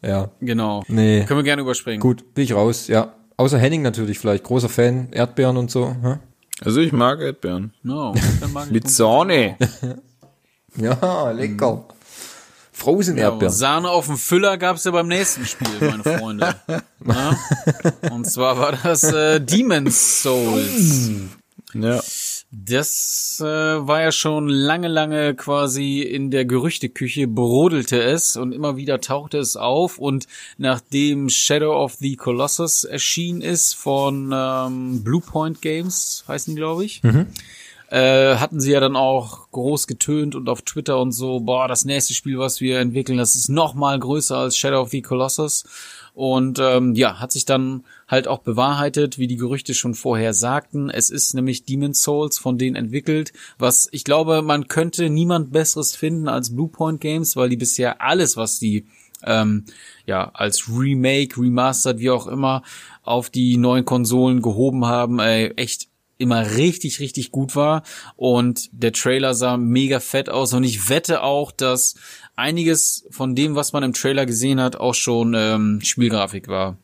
Ja. 0.00 0.30
Genau. 0.40 0.84
Nee. 0.86 1.24
Können 1.24 1.40
wir 1.40 1.44
gerne 1.44 1.62
überspringen. 1.62 2.00
Gut, 2.00 2.34
bin 2.34 2.44
ich 2.44 2.52
raus, 2.54 2.86
ja. 2.86 3.14
Außer 3.36 3.58
Henning 3.58 3.82
natürlich 3.82 4.18
vielleicht, 4.18 4.44
großer 4.44 4.68
Fan, 4.68 5.08
Erdbeeren 5.12 5.56
und 5.56 5.70
so. 5.70 5.94
Hä? 6.02 6.18
Also 6.64 6.80
ich 6.80 6.92
mag 6.92 7.20
Erdbeeren. 7.20 7.72
No, 7.82 8.14
mag 8.52 8.70
Mit 8.70 8.90
Sahne. 8.90 9.56
Ja, 10.76 11.32
lecker. 11.32 11.86
Frozen 12.72 13.16
Ja, 13.16 13.30
Erdbeeren. 13.30 13.52
Sahne 13.52 13.90
auf 13.90 14.06
dem 14.06 14.16
Füller 14.16 14.56
gab's 14.58 14.84
ja 14.84 14.92
beim 14.92 15.08
nächsten 15.08 15.44
Spiel, 15.44 15.68
meine 15.80 16.04
Freunde. 16.04 16.54
Na? 17.00 17.36
Und 18.12 18.30
zwar 18.30 18.58
war 18.60 18.78
das 18.80 19.02
äh, 19.02 19.40
Demon's 19.40 20.22
Souls. 20.22 21.10
Ja. 21.74 22.00
Das 22.50 23.42
äh, 23.44 23.44
war 23.44 24.00
ja 24.00 24.10
schon 24.10 24.48
lange, 24.48 24.88
lange 24.88 25.34
quasi 25.34 26.00
in 26.00 26.30
der 26.30 26.46
Gerüchteküche, 26.46 27.28
brodelte 27.28 28.02
es 28.02 28.38
und 28.38 28.52
immer 28.52 28.76
wieder 28.78 29.02
tauchte 29.02 29.36
es 29.36 29.56
auf. 29.56 29.98
Und 29.98 30.26
nachdem 30.56 31.28
Shadow 31.28 31.74
of 31.74 31.96
the 31.96 32.16
Colossus 32.16 32.84
erschienen 32.84 33.42
ist 33.42 33.74
von 33.74 34.32
ähm, 34.34 35.04
Bluepoint 35.04 35.60
Games, 35.60 36.24
heißen 36.26 36.56
glaube 36.56 36.86
ich, 36.86 37.02
äh, 37.90 38.36
hatten 38.36 38.60
sie 38.60 38.72
ja 38.72 38.80
dann 38.80 38.96
auch 38.96 39.50
groß 39.50 39.86
getönt 39.86 40.34
und 40.34 40.48
auf 40.48 40.62
Twitter 40.62 40.98
und 40.98 41.12
so, 41.12 41.40
boah, 41.40 41.68
das 41.68 41.84
nächste 41.84 42.14
Spiel, 42.14 42.38
was 42.38 42.62
wir 42.62 42.78
entwickeln, 42.78 43.18
das 43.18 43.36
ist 43.36 43.50
noch 43.50 43.74
mal 43.74 43.98
größer 43.98 44.38
als 44.38 44.56
Shadow 44.56 44.80
of 44.80 44.90
the 44.90 45.02
Colossus. 45.02 45.64
Und 46.18 46.58
ähm, 46.58 46.96
ja, 46.96 47.20
hat 47.20 47.30
sich 47.30 47.44
dann 47.44 47.84
halt 48.08 48.26
auch 48.26 48.40
bewahrheitet, 48.40 49.18
wie 49.18 49.28
die 49.28 49.36
Gerüchte 49.36 49.72
schon 49.72 49.94
vorher 49.94 50.34
sagten. 50.34 50.90
Es 50.90 51.10
ist 51.10 51.32
nämlich 51.32 51.64
Demon's 51.64 52.02
Souls 52.02 52.38
von 52.38 52.58
denen 52.58 52.74
entwickelt, 52.74 53.32
was 53.56 53.88
ich 53.92 54.02
glaube, 54.02 54.42
man 54.42 54.66
könnte 54.66 55.10
niemand 55.10 55.52
Besseres 55.52 55.94
finden 55.94 56.26
als 56.26 56.52
Bluepoint 56.52 57.00
Games, 57.00 57.36
weil 57.36 57.50
die 57.50 57.56
bisher 57.56 58.02
alles, 58.02 58.36
was 58.36 58.58
die 58.58 58.88
ähm, 59.22 59.66
ja 60.06 60.32
als 60.34 60.68
Remake, 60.68 61.40
Remastered, 61.40 62.00
wie 62.00 62.10
auch 62.10 62.26
immer, 62.26 62.64
auf 63.04 63.30
die 63.30 63.56
neuen 63.56 63.84
Konsolen 63.84 64.42
gehoben 64.42 64.86
haben, 64.86 65.20
ey, 65.20 65.52
echt 65.54 65.86
immer 66.16 66.56
richtig, 66.56 66.98
richtig 66.98 67.30
gut 67.30 67.54
war. 67.54 67.84
Und 68.16 68.70
der 68.72 68.92
Trailer 68.92 69.34
sah 69.34 69.56
mega 69.56 70.00
fett 70.00 70.28
aus. 70.28 70.52
Und 70.52 70.64
ich 70.64 70.88
wette 70.88 71.22
auch, 71.22 71.52
dass 71.52 71.94
einiges 72.38 73.06
von 73.10 73.34
dem, 73.34 73.54
was 73.54 73.72
man 73.72 73.82
im 73.82 73.92
Trailer 73.92 74.24
gesehen 74.24 74.60
hat, 74.60 74.76
auch 74.76 74.94
schon 74.94 75.34
ähm, 75.34 75.80
Spielgrafik 75.82 76.48
war. 76.48 76.76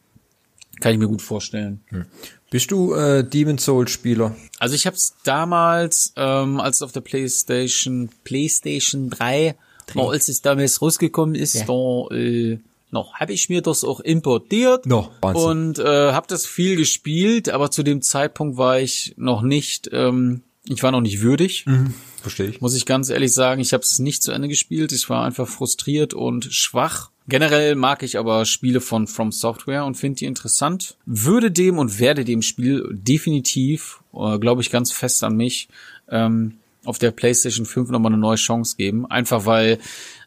Kann 0.81 0.93
ich 0.93 0.99
mir 0.99 1.09
gut 1.09 1.23
vorstellen. 1.23 1.81
Hm. 1.89 2.07
Bist 2.51 2.71
du 2.71 2.95
äh, 2.95 3.25
Demon 3.25 3.59
Souls 3.59 3.91
Spieler? 3.91 4.37
Also 4.59 4.75
ich 4.75 4.87
habe 4.87 4.97
es 4.97 5.15
damals, 5.25 6.13
ähm, 6.17 6.61
als 6.61 6.77
es 6.77 6.83
auf 6.83 6.93
der 6.93 7.01
PlayStation 7.01 8.11
PlayStation 8.25 9.11
3, 9.11 9.55
oh, 9.95 10.11
als 10.11 10.29
es 10.29 10.43
damals 10.43 10.83
rausgekommen 10.83 11.35
ist, 11.35 11.55
ja. 11.55 11.65
da 11.65 12.15
äh, 12.15 12.59
noch 12.91 13.15
habe 13.15 13.33
ich 13.33 13.49
mir 13.49 13.61
das 13.61 13.85
auch 13.85 14.01
importiert 14.01 14.87
no, 14.87 15.11
und 15.21 15.79
äh, 15.79 16.13
habe 16.13 16.27
das 16.29 16.47
viel 16.47 16.77
gespielt, 16.77 17.49
aber 17.49 17.71
zu 17.71 17.83
dem 17.83 18.03
Zeitpunkt 18.03 18.57
war 18.57 18.79
ich 18.79 19.15
noch 19.17 19.43
nicht, 19.43 19.91
ähm, 19.93 20.43
ich 20.69 20.83
war 20.83 20.91
noch 20.91 21.01
nicht 21.01 21.21
würdig. 21.21 21.67
Mhm. 21.67 21.95
Verstehe 22.23 22.47
ich. 22.47 22.61
Muss 22.61 22.75
ich 22.75 22.87
ganz 22.87 23.11
ehrlich 23.11 23.35
sagen, 23.35 23.61
ich 23.61 23.75
habe 23.75 23.83
es 23.83 23.99
nicht 23.99 24.23
zu 24.23 24.33
Ende 24.33 24.49
gespielt. 24.49 24.93
Ich 24.93 25.11
war 25.11 25.25
einfach 25.25 25.47
frustriert 25.47 26.15
und 26.15 26.47
schwach. 26.53 27.11
Generell 27.29 27.75
mag 27.75 28.03
ich 28.03 28.19
aber 28.19 28.45
Spiele 28.47 28.81
von 28.81 29.07
From 29.07 29.31
Software 29.31 29.85
und 29.85 29.97
finde 29.97 30.21
die 30.21 30.25
interessant. 30.25 30.97
Würde 31.05 31.51
dem 31.51 31.79
und 31.79 31.99
werde 31.99 32.25
dem 32.25 32.43
Spiel 32.43 32.87
definitiv, 32.93 34.01
äh, 34.15 34.39
glaube 34.39 34.63
ich 34.63 34.71
ganz 34.71 34.91
fest 34.91 35.23
an 35.23 35.37
mich, 35.37 35.69
ähm, 36.09 36.55
auf 36.85 36.99
der 36.99 37.11
PlayStation 37.11 37.67
5 37.67 37.91
nochmal 37.91 38.13
eine 38.13 38.21
neue 38.21 38.37
Chance 38.37 38.77
geben. 38.77 39.07
Einfach 39.07 39.47
weil 39.47 39.79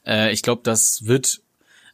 äh, 0.06 0.32
ich 0.32 0.44
glaube, 0.44 0.62
das 0.64 1.06
wird 1.06 1.42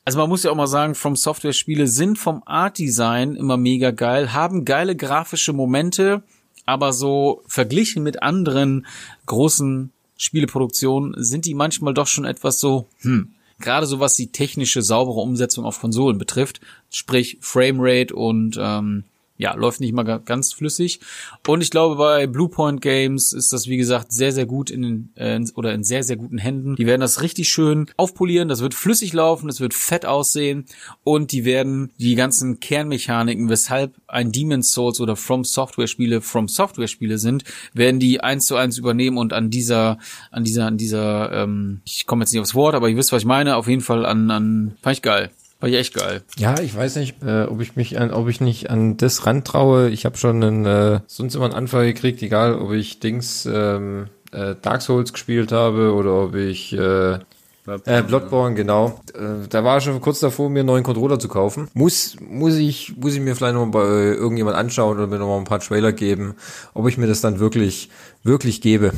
also 0.06 0.20
man 0.20 0.28
muss 0.28 0.44
ja 0.44 0.52
auch 0.52 0.56
mal 0.56 0.68
sagen, 0.68 0.96
From 0.96 1.16
Software 1.16 1.54
Spiele 1.54 1.88
sind 1.88 2.18
vom 2.18 2.44
Art 2.46 2.78
Design 2.78 3.36
immer 3.38 3.56
mega 3.56 3.92
geil, 3.92 4.34
haben 4.34 4.66
geile 4.66 4.98
grafische 4.98 5.54
Momente, 5.54 6.24
aber 6.66 6.94
so 6.94 7.44
verglichen 7.48 8.04
mit 8.04 8.22
anderen 8.22 8.86
großen 9.26 9.92
Spieleproduktionen 10.18 11.16
sind 11.18 11.46
die 11.46 11.54
manchmal 11.54 11.94
doch 11.94 12.08
schon 12.08 12.26
etwas 12.26 12.60
so, 12.60 12.88
hm, 13.02 13.34
gerade 13.60 13.86
so 13.86 14.00
was 14.00 14.16
die 14.16 14.32
technische, 14.32 14.82
saubere 14.82 15.20
Umsetzung 15.20 15.66
auf 15.66 15.80
Konsolen 15.80 16.18
betrifft, 16.18 16.62
sprich 16.90 17.38
Framerate 17.42 18.16
und 18.16 18.58
ähm, 18.60 19.04
ja, 19.44 19.54
läuft 19.56 19.82
nicht 19.82 19.94
mal 19.94 20.04
ganz 20.04 20.54
flüssig. 20.54 21.02
Und 21.46 21.62
ich 21.62 21.70
glaube, 21.70 21.98
bei 21.98 22.28
Bluepoint 22.28 22.82
Games 22.82 23.34
ist 23.34 23.52
das, 23.52 23.68
wie 23.68 23.76
gesagt, 23.76 24.14
sehr, 24.14 24.32
sehr 24.32 24.46
gut 24.46 24.70
in, 24.70 25.10
äh, 25.16 25.42
oder 25.56 25.74
in 25.74 25.84
sehr, 25.84 26.02
sehr 26.04 26.16
guten 26.16 26.38
Händen. 26.38 26.78
Die 26.78 26.86
werden 26.86 27.02
das 27.02 27.22
richtig 27.22 27.50
schön 27.50 27.88
aufpolieren, 27.98 28.48
das 28.48 28.62
wird 28.62 28.74
flüssig 28.74 29.12
laufen, 29.12 29.48
das 29.48 29.60
wird 29.60 29.74
fett 29.74 30.06
aussehen 30.06 30.66
und 31.04 31.34
die 31.34 31.44
werden 31.44 31.92
die 31.98 32.16
ganzen 32.16 32.62
Kernmechaniken, 32.62 33.50
weshalb 33.50 33.94
ein 34.08 34.32
Demon's 34.32 34.72
Souls 34.72 35.02
oder 35.02 35.18
From 35.18 35.44
Software 35.44 35.88
Spiele 35.88 36.22
From 36.22 36.48
Software 36.48 36.88
Spiele 36.88 37.18
sind, 37.18 37.44
werden 37.74 38.00
die 38.00 38.22
eins 38.22 38.46
zu 38.46 38.56
eins 38.56 38.78
übernehmen 38.78 39.18
und 39.18 39.34
an 39.34 39.50
dieser, 39.50 40.00
an 40.32 40.46
dieser, 40.46 40.68
an 40.68 40.78
dieser, 40.78 41.34
ähm, 41.34 41.82
ich 41.84 42.06
komme 42.06 42.24
jetzt 42.24 42.32
nicht 42.32 42.40
aufs 42.40 42.56
Wort, 42.56 42.76
aber 42.76 42.88
ihr 42.88 42.96
wisst, 42.96 43.12
was 43.12 43.24
ich 43.24 43.28
meine, 43.28 43.58
auf 43.58 43.68
jeden 43.68 43.82
Fall 43.82 44.06
an, 44.06 44.32
an, 44.32 44.78
fand 44.82 44.96
ich 44.96 45.02
geil. 45.02 45.32
War 45.64 45.70
ja 45.70 45.80
echt 45.80 45.94
geil. 45.94 46.24
Ja, 46.38 46.60
ich 46.60 46.76
weiß 46.76 46.98
nicht, 46.98 47.24
äh, 47.24 47.44
ob 47.44 47.62
ich 47.62 47.78
mich 47.78 47.98
an, 47.98 48.12
ob 48.12 48.28
ich 48.28 48.42
nicht 48.42 48.70
an 48.70 48.98
das 48.98 49.26
rantraue. 49.26 49.88
Ich 49.92 50.04
habe 50.04 50.18
schon 50.18 50.44
einen, 50.44 50.66
äh, 50.66 51.00
sonst 51.08 51.36
immer 51.36 51.46
einen 51.46 51.54
Anfall 51.54 51.86
gekriegt, 51.86 52.22
egal 52.22 52.56
ob 52.56 52.74
ich 52.74 53.00
Dings 53.00 53.46
ähm, 53.50 54.08
äh, 54.34 54.56
Dark 54.62 54.82
Souls 54.82 55.14
gespielt 55.14 55.54
habe 55.54 55.94
oder 55.94 56.24
ob 56.24 56.36
ich 56.36 56.74
äh, 56.74 57.18
Bloodborne, 57.64 57.98
äh, 57.98 58.02
Bloodborne 58.02 58.56
genau. 58.56 59.00
Äh, 59.14 59.48
da 59.50 59.64
war 59.64 59.78
ich 59.78 59.86
schon 59.86 60.02
kurz 60.02 60.20
davor, 60.20 60.50
mir 60.50 60.60
einen 60.60 60.68
neuen 60.68 60.84
Controller 60.84 61.18
zu 61.18 61.30
kaufen. 61.30 61.70
Muss, 61.74 62.18
muss 62.20 62.56
ich, 62.56 62.98
muss 62.98 63.14
ich 63.14 63.22
mir 63.22 63.34
vielleicht 63.34 63.54
noch 63.54 63.66
mal 63.66 63.72
bei 63.72 63.88
irgendjemand 63.88 64.58
anschauen 64.58 64.98
oder 64.98 65.08
mir 65.08 65.18
noch 65.18 65.30
mal 65.30 65.38
ein 65.38 65.46
paar 65.46 65.62
Trailer 65.62 65.94
geben, 65.94 66.36
ob 66.74 66.90
ich 66.90 66.98
mir 66.98 67.08
das 67.08 67.22
dann 67.22 67.40
wirklich, 67.40 67.90
wirklich 68.24 68.60
gebe. 68.60 68.92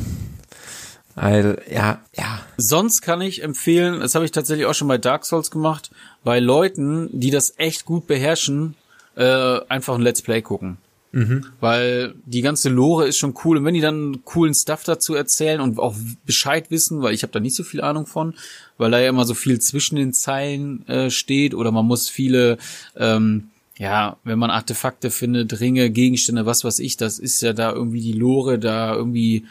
Weil, 1.16 1.62
ja, 1.72 2.02
ja. 2.14 2.42
Sonst 2.58 3.02
kann 3.02 3.22
ich 3.22 3.42
empfehlen, 3.42 4.02
das 4.02 4.16
habe 4.16 4.26
ich 4.26 4.32
tatsächlich 4.32 4.66
auch 4.66 4.74
schon 4.74 4.90
bei 4.90 4.98
Dark 4.98 5.26
Souls 5.26 5.50
gemacht, 5.50 5.90
bei 6.24 6.40
Leuten, 6.40 7.10
die 7.14 7.32
das 7.32 7.54
echt 7.58 7.86
gut 7.86 8.06
beherrschen, 8.06 8.76
äh, 9.16 9.60
einfach 9.70 9.96
ein 9.96 10.02
Let's 10.02 10.22
Play 10.22 10.42
gucken. 10.42 10.78
Mhm. 11.14 11.46
Weil 11.62 12.14
die 12.26 12.42
ganze 12.42 12.68
Lore 12.68 13.08
ist 13.08 13.18
schon 13.18 13.36
cool. 13.46 13.58
Und 13.58 13.64
wenn 13.64 13.74
die 13.74 13.80
dann 13.80 14.26
coolen 14.26 14.54
Stuff 14.54 14.84
dazu 14.84 15.16
erzählen 15.16 15.62
und 15.62 15.80
auch 15.80 15.96
Bescheid 16.26 16.70
wissen, 16.70 17.02
weil 17.02 17.14
ich 17.14 17.24
habe 17.24 17.32
da 17.32 17.40
nicht 17.40 17.56
so 17.56 17.64
viel 17.64 17.80
Ahnung 17.80 18.06
von, 18.06 18.34
weil 18.78 18.92
da 18.92 19.00
ja 19.00 19.08
immer 19.08 19.24
so 19.24 19.34
viel 19.34 19.62
zwischen 19.62 19.96
den 19.96 20.12
Zeilen 20.12 20.86
äh, 20.90 21.10
steht 21.10 21.54
oder 21.54 21.72
man 21.72 21.86
muss 21.86 22.10
viele, 22.10 22.58
ähm, 22.98 23.48
ja, 23.78 24.18
wenn 24.26 24.40
man 24.40 24.50
Artefakte 24.50 25.10
findet, 25.10 25.62
Ringe, 25.62 25.90
Gegenstände, 25.90 26.46
was 26.46 26.66
weiß 26.66 26.80
ich, 26.80 26.98
das 26.98 27.20
ist 27.20 27.42
ja 27.42 27.54
da 27.54 27.72
irgendwie 27.72 28.02
die 28.02 28.14
Lore, 28.14 28.60
da 28.60 28.94
irgendwie 28.94 29.46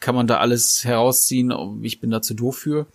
kann 0.00 0.14
man 0.14 0.26
da 0.26 0.38
alles 0.38 0.84
herausziehen. 0.84 1.52
Ich 1.82 2.00
bin 2.00 2.10
da 2.10 2.22
zu 2.22 2.34
doof 2.34 2.56
für. 2.58 2.86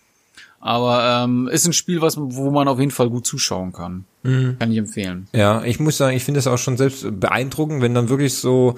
Aber 0.58 1.22
ähm, 1.24 1.48
ist 1.48 1.66
ein 1.66 1.72
Spiel, 1.72 2.00
was, 2.00 2.16
wo 2.18 2.50
man 2.50 2.66
auf 2.66 2.80
jeden 2.80 2.90
Fall 2.90 3.08
gut 3.08 3.24
zuschauen 3.24 3.72
kann. 3.72 4.04
Mhm. 4.24 4.56
Kann 4.58 4.72
ich 4.72 4.78
empfehlen. 4.78 5.28
Ja, 5.32 5.62
ich 5.62 5.78
muss 5.78 5.96
sagen, 5.96 6.16
ich 6.16 6.24
finde 6.24 6.40
es 6.40 6.48
auch 6.48 6.58
schon 6.58 6.76
selbst 6.76 7.06
beeindruckend, 7.20 7.82
wenn 7.82 7.94
dann 7.94 8.08
wirklich 8.08 8.34
so, 8.34 8.74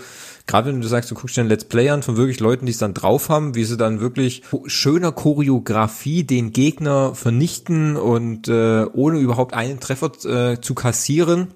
gerade 0.47 0.69
wenn 0.69 0.83
du 0.83 0.89
sagst, 0.89 1.11
du 1.11 1.15
guckst 1.15 1.37
dir 1.37 1.43
ein 1.43 1.49
Let's 1.49 1.65
Play 1.65 1.89
an 1.89 2.03
von 2.03 2.19
wirklich 2.19 2.41
Leuten, 2.41 2.67
die 2.67 2.73
es 2.73 2.79
dann 2.79 2.93
drauf 2.93 3.31
haben, 3.31 3.55
wie 3.55 3.65
sie 3.65 3.79
dann 3.79 4.01
wirklich 4.01 4.43
schöner 4.67 5.13
Choreografie 5.13 6.25
den 6.25 6.53
Gegner 6.53 7.15
vernichten 7.15 7.97
und 7.97 8.49
äh, 8.49 8.85
ohne 8.93 9.19
überhaupt 9.19 9.55
einen 9.55 9.81
Treffer 9.81 10.13
äh, 10.27 10.61
zu 10.61 10.75
kassieren 10.75 11.49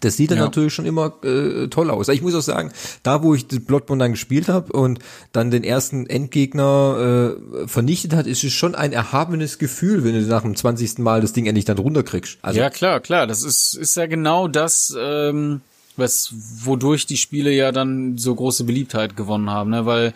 das 0.00 0.16
sieht 0.16 0.30
dann 0.30 0.38
ja. 0.38 0.44
natürlich 0.44 0.74
schon 0.74 0.86
immer 0.86 1.14
äh, 1.24 1.68
toll 1.68 1.90
aus. 1.90 2.08
Ich 2.08 2.22
muss 2.22 2.34
auch 2.34 2.42
sagen, 2.42 2.72
da 3.02 3.22
wo 3.22 3.34
ich 3.34 3.46
das 3.46 3.60
Bloodborne 3.60 4.02
dann 4.02 4.12
gespielt 4.12 4.48
habe 4.48 4.72
und 4.72 4.98
dann 5.32 5.50
den 5.50 5.64
ersten 5.64 6.06
Endgegner 6.06 7.36
äh, 7.36 7.68
vernichtet 7.68 8.14
hat, 8.14 8.26
ist 8.26 8.44
es 8.44 8.52
schon 8.52 8.74
ein 8.74 8.92
erhabenes 8.92 9.58
Gefühl, 9.58 10.04
wenn 10.04 10.14
du 10.14 10.20
nach 10.22 10.42
dem 10.42 10.54
20. 10.54 10.98
Mal 10.98 11.20
das 11.20 11.32
Ding 11.32 11.46
endlich 11.46 11.64
dann 11.64 11.78
runterkriegst. 11.78 12.38
Also, 12.42 12.60
ja, 12.60 12.70
klar, 12.70 13.00
klar. 13.00 13.26
Das 13.26 13.42
ist, 13.42 13.74
ist 13.74 13.96
ja 13.96 14.06
genau 14.06 14.48
das, 14.48 14.94
ähm, 14.98 15.62
was, 15.96 16.32
wodurch 16.32 17.06
die 17.06 17.16
Spiele 17.16 17.50
ja 17.50 17.72
dann 17.72 18.18
so 18.18 18.34
große 18.34 18.64
Beliebtheit 18.64 19.16
gewonnen 19.16 19.50
haben, 19.50 19.70
ne? 19.70 19.86
Weil 19.86 20.12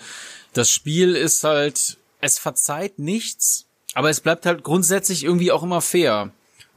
das 0.53 0.71
Spiel 0.71 1.15
ist 1.15 1.45
halt, 1.45 1.97
es 2.21 2.39
verzeiht 2.39 2.99
nichts, 2.99 3.65
aber 3.95 4.11
es 4.11 4.21
bleibt 4.21 4.47
halt 4.47 4.63
grundsätzlich 4.63 5.25
irgendwie 5.25 5.53
auch 5.53 5.63
immer 5.63 5.81
fair. 5.81 6.31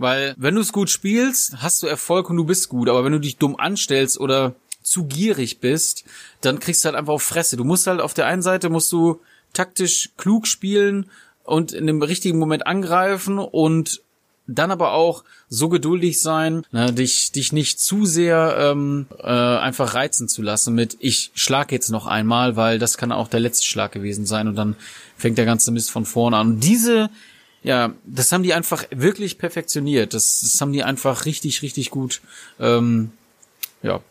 Weil 0.03 0.35
wenn 0.37 0.55
du 0.55 0.59
es 0.59 0.73
gut 0.73 0.89
spielst, 0.89 1.61
hast 1.61 1.81
du 1.81 1.87
Erfolg 1.87 2.29
und 2.29 2.35
du 2.35 2.43
bist 2.43 2.67
gut. 2.67 2.89
Aber 2.89 3.05
wenn 3.05 3.13
du 3.13 3.21
dich 3.21 3.37
dumm 3.37 3.55
anstellst 3.55 4.19
oder 4.19 4.53
zu 4.81 5.05
gierig 5.05 5.61
bist, 5.61 6.03
dann 6.41 6.59
kriegst 6.59 6.83
du 6.83 6.87
halt 6.87 6.97
einfach 6.97 7.13
auf 7.13 7.23
Fresse. 7.23 7.55
Du 7.55 7.63
musst 7.63 7.87
halt 7.87 8.01
auf 8.01 8.13
der 8.13 8.25
einen 8.25 8.41
Seite 8.41 8.69
musst 8.69 8.91
du 8.91 9.21
taktisch 9.53 10.09
klug 10.17 10.45
spielen 10.45 11.09
und 11.45 11.71
in 11.71 11.87
dem 11.87 12.01
richtigen 12.01 12.37
Moment 12.37 12.67
angreifen 12.67 13.39
und 13.39 14.01
dann 14.45 14.71
aber 14.71 14.91
auch 14.91 15.23
so 15.47 15.69
geduldig 15.69 16.19
sein, 16.19 16.65
ne, 16.73 16.91
dich, 16.91 17.31
dich 17.31 17.53
nicht 17.53 17.79
zu 17.79 18.05
sehr 18.05 18.57
ähm, 18.59 19.05
äh, 19.19 19.27
einfach 19.27 19.93
reizen 19.93 20.27
zu 20.27 20.41
lassen 20.41 20.75
mit 20.75 20.97
ich 20.99 21.31
schlag 21.33 21.71
jetzt 21.71 21.91
noch 21.91 22.07
einmal, 22.07 22.57
weil 22.57 22.77
das 22.77 22.97
kann 22.97 23.13
auch 23.13 23.29
der 23.29 23.39
letzte 23.39 23.65
Schlag 23.65 23.93
gewesen 23.93 24.25
sein 24.25 24.49
und 24.49 24.55
dann 24.55 24.75
fängt 25.15 25.37
der 25.37 25.45
ganze 25.45 25.71
Mist 25.71 25.91
von 25.91 26.05
vorne 26.05 26.35
an. 26.35 26.55
Und 26.55 26.59
diese 26.59 27.09
ja, 27.63 27.93
das 28.05 28.31
haben 28.31 28.43
die 28.43 28.53
einfach 28.53 28.83
wirklich 28.91 29.37
perfektioniert. 29.37 30.13
Das, 30.13 30.41
das 30.41 30.59
haben 30.59 30.73
die 30.73 30.83
einfach 30.83 31.25
richtig, 31.25 31.61
richtig 31.61 31.89
gut 31.89 32.21
ähm, 32.59 33.11
ja, 33.81 34.01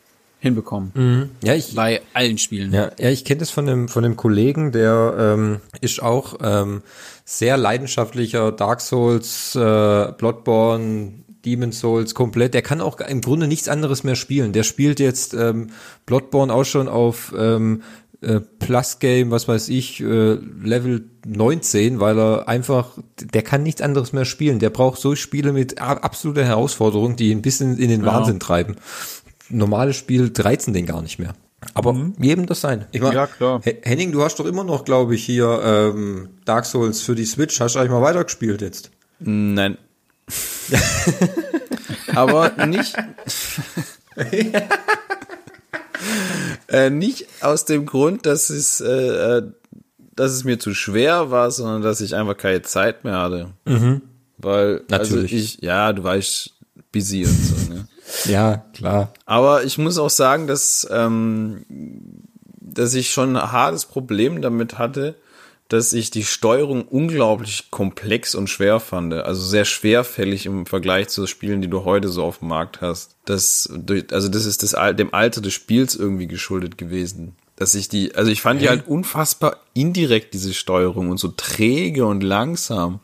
hinbekommen. 0.40 0.90
Mhm. 0.94 1.30
Ja, 1.44 1.54
ich, 1.54 1.74
bei 1.74 2.00
allen 2.14 2.38
Spielen. 2.38 2.72
Ja, 2.72 2.90
ja 2.98 3.10
ich 3.10 3.24
kenne 3.24 3.40
das 3.40 3.50
von 3.50 3.66
dem 3.66 3.88
von 3.88 4.02
dem 4.02 4.16
Kollegen, 4.16 4.72
der 4.72 5.14
ähm, 5.18 5.60
ist 5.80 6.02
auch 6.02 6.38
ähm, 6.42 6.82
sehr 7.24 7.56
leidenschaftlicher 7.56 8.52
Dark 8.52 8.80
Souls, 8.80 9.54
äh, 9.54 10.12
Bloodborne, 10.12 11.12
Demon 11.44 11.72
Souls 11.72 12.14
komplett. 12.14 12.54
Der 12.54 12.62
kann 12.62 12.80
auch 12.80 13.00
im 13.00 13.20
Grunde 13.20 13.46
nichts 13.46 13.68
anderes 13.68 14.02
mehr 14.04 14.16
spielen. 14.16 14.52
Der 14.52 14.62
spielt 14.62 15.00
jetzt 15.00 15.34
ähm, 15.34 15.70
Bloodborne 16.06 16.52
auch 16.52 16.64
schon 16.64 16.88
auf 16.88 17.34
ähm, 17.36 17.82
äh, 18.22 18.40
Plus 18.40 18.98
Game, 18.98 19.30
was 19.30 19.48
weiß 19.48 19.68
ich, 19.68 20.00
äh, 20.00 20.34
Level 20.62 21.04
19, 21.26 22.00
weil 22.00 22.18
er 22.18 22.48
einfach, 22.48 22.98
der 23.20 23.42
kann 23.42 23.62
nichts 23.62 23.80
anderes 23.82 24.12
mehr 24.12 24.24
spielen. 24.24 24.58
Der 24.58 24.70
braucht 24.70 25.00
so 25.00 25.14
Spiele 25.14 25.52
mit 25.52 25.80
absoluter 25.80 26.44
Herausforderung, 26.44 27.16
die 27.16 27.30
ihn 27.30 27.38
ein 27.38 27.42
bisschen 27.42 27.76
in 27.78 27.88
den 27.88 28.04
Wahnsinn 28.04 28.40
treiben. 28.40 28.76
Normales 29.48 29.96
Spiel 29.96 30.32
reizen 30.38 30.72
den 30.74 30.86
gar 30.86 31.02
nicht 31.02 31.18
mehr. 31.18 31.34
Aber 31.74 31.94
jedem 32.18 32.46
das 32.46 32.60
sein. 32.60 32.86
Ich 32.90 33.00
mein, 33.00 33.12
Ja, 33.12 33.26
klar. 33.28 33.60
He- 33.62 33.76
Henning, 33.82 34.10
du 34.10 34.22
hast 34.24 34.40
doch 34.40 34.46
immer 34.46 34.64
noch, 34.64 34.84
glaube 34.84 35.14
ich, 35.14 35.24
hier 35.24 35.60
ähm, 35.64 36.30
Dark 36.44 36.64
Souls 36.66 37.02
für 37.02 37.14
die 37.14 37.24
Switch. 37.24 37.60
Hast 37.60 37.74
du 37.74 37.78
eigentlich 37.78 37.92
mal 37.92 38.02
weitergespielt 38.02 38.62
jetzt? 38.62 38.90
Nein. 39.20 39.78
Aber 42.14 42.50
nicht. 42.66 42.96
äh, 46.68 46.90
nicht 46.90 47.26
aus 47.40 47.64
dem 47.64 47.86
Grund, 47.86 48.26
dass 48.26 48.50
es, 48.50 48.80
äh, 48.80 49.38
äh, 49.38 49.42
dass 50.14 50.32
es 50.32 50.44
mir 50.44 50.58
zu 50.58 50.74
schwer 50.74 51.30
war, 51.30 51.50
sondern 51.50 51.82
dass 51.82 52.00
ich 52.00 52.14
einfach 52.14 52.36
keine 52.36 52.62
Zeit 52.62 53.04
mehr 53.04 53.18
hatte. 53.18 53.48
Weil, 54.38 54.82
Natürlich. 54.88 55.32
also 55.32 55.36
ich, 55.36 55.62
ja, 55.62 55.92
du 55.92 56.04
weißt, 56.04 56.54
busy 56.92 57.24
und 57.24 57.32
so, 57.32 57.72
ne? 57.72 57.88
Ja, 58.26 58.64
klar. 58.74 59.12
Aber 59.24 59.64
ich 59.64 59.78
muss 59.78 59.96
auch 59.96 60.10
sagen, 60.10 60.46
dass, 60.46 60.86
ähm, 60.90 61.64
dass 62.60 62.94
ich 62.94 63.10
schon 63.10 63.36
ein 63.36 63.52
hartes 63.52 63.86
Problem 63.86 64.42
damit 64.42 64.76
hatte, 64.78 65.14
dass 65.72 65.94
ich 65.94 66.10
die 66.10 66.24
Steuerung 66.24 66.82
unglaublich 66.86 67.70
komplex 67.70 68.34
und 68.34 68.50
schwer 68.50 68.78
fand. 68.78 69.14
Also 69.14 69.42
sehr 69.42 69.64
schwerfällig 69.64 70.44
im 70.44 70.66
Vergleich 70.66 71.08
zu 71.08 71.26
Spielen, 71.26 71.62
die 71.62 71.68
du 71.68 71.84
heute 71.86 72.08
so 72.08 72.22
auf 72.24 72.40
dem 72.40 72.48
Markt 72.48 72.82
hast. 72.82 73.16
Das, 73.24 73.70
durch, 73.74 74.12
also 74.12 74.28
das 74.28 74.44
ist 74.44 74.62
das, 74.62 74.76
dem 74.96 75.14
Alter 75.14 75.40
des 75.40 75.54
Spiels 75.54 75.94
irgendwie 75.94 76.26
geschuldet 76.26 76.76
gewesen. 76.76 77.36
Dass 77.56 77.74
ich 77.74 77.88
die, 77.88 78.14
also 78.14 78.30
ich 78.30 78.42
fand 78.42 78.60
die 78.60 78.68
halt 78.68 78.86
unfassbar 78.86 79.56
indirekt, 79.72 80.34
diese 80.34 80.52
Steuerung 80.52 81.08
und 81.08 81.18
so 81.18 81.28
träge 81.28 82.04
und 82.04 82.22
langsam. 82.22 83.00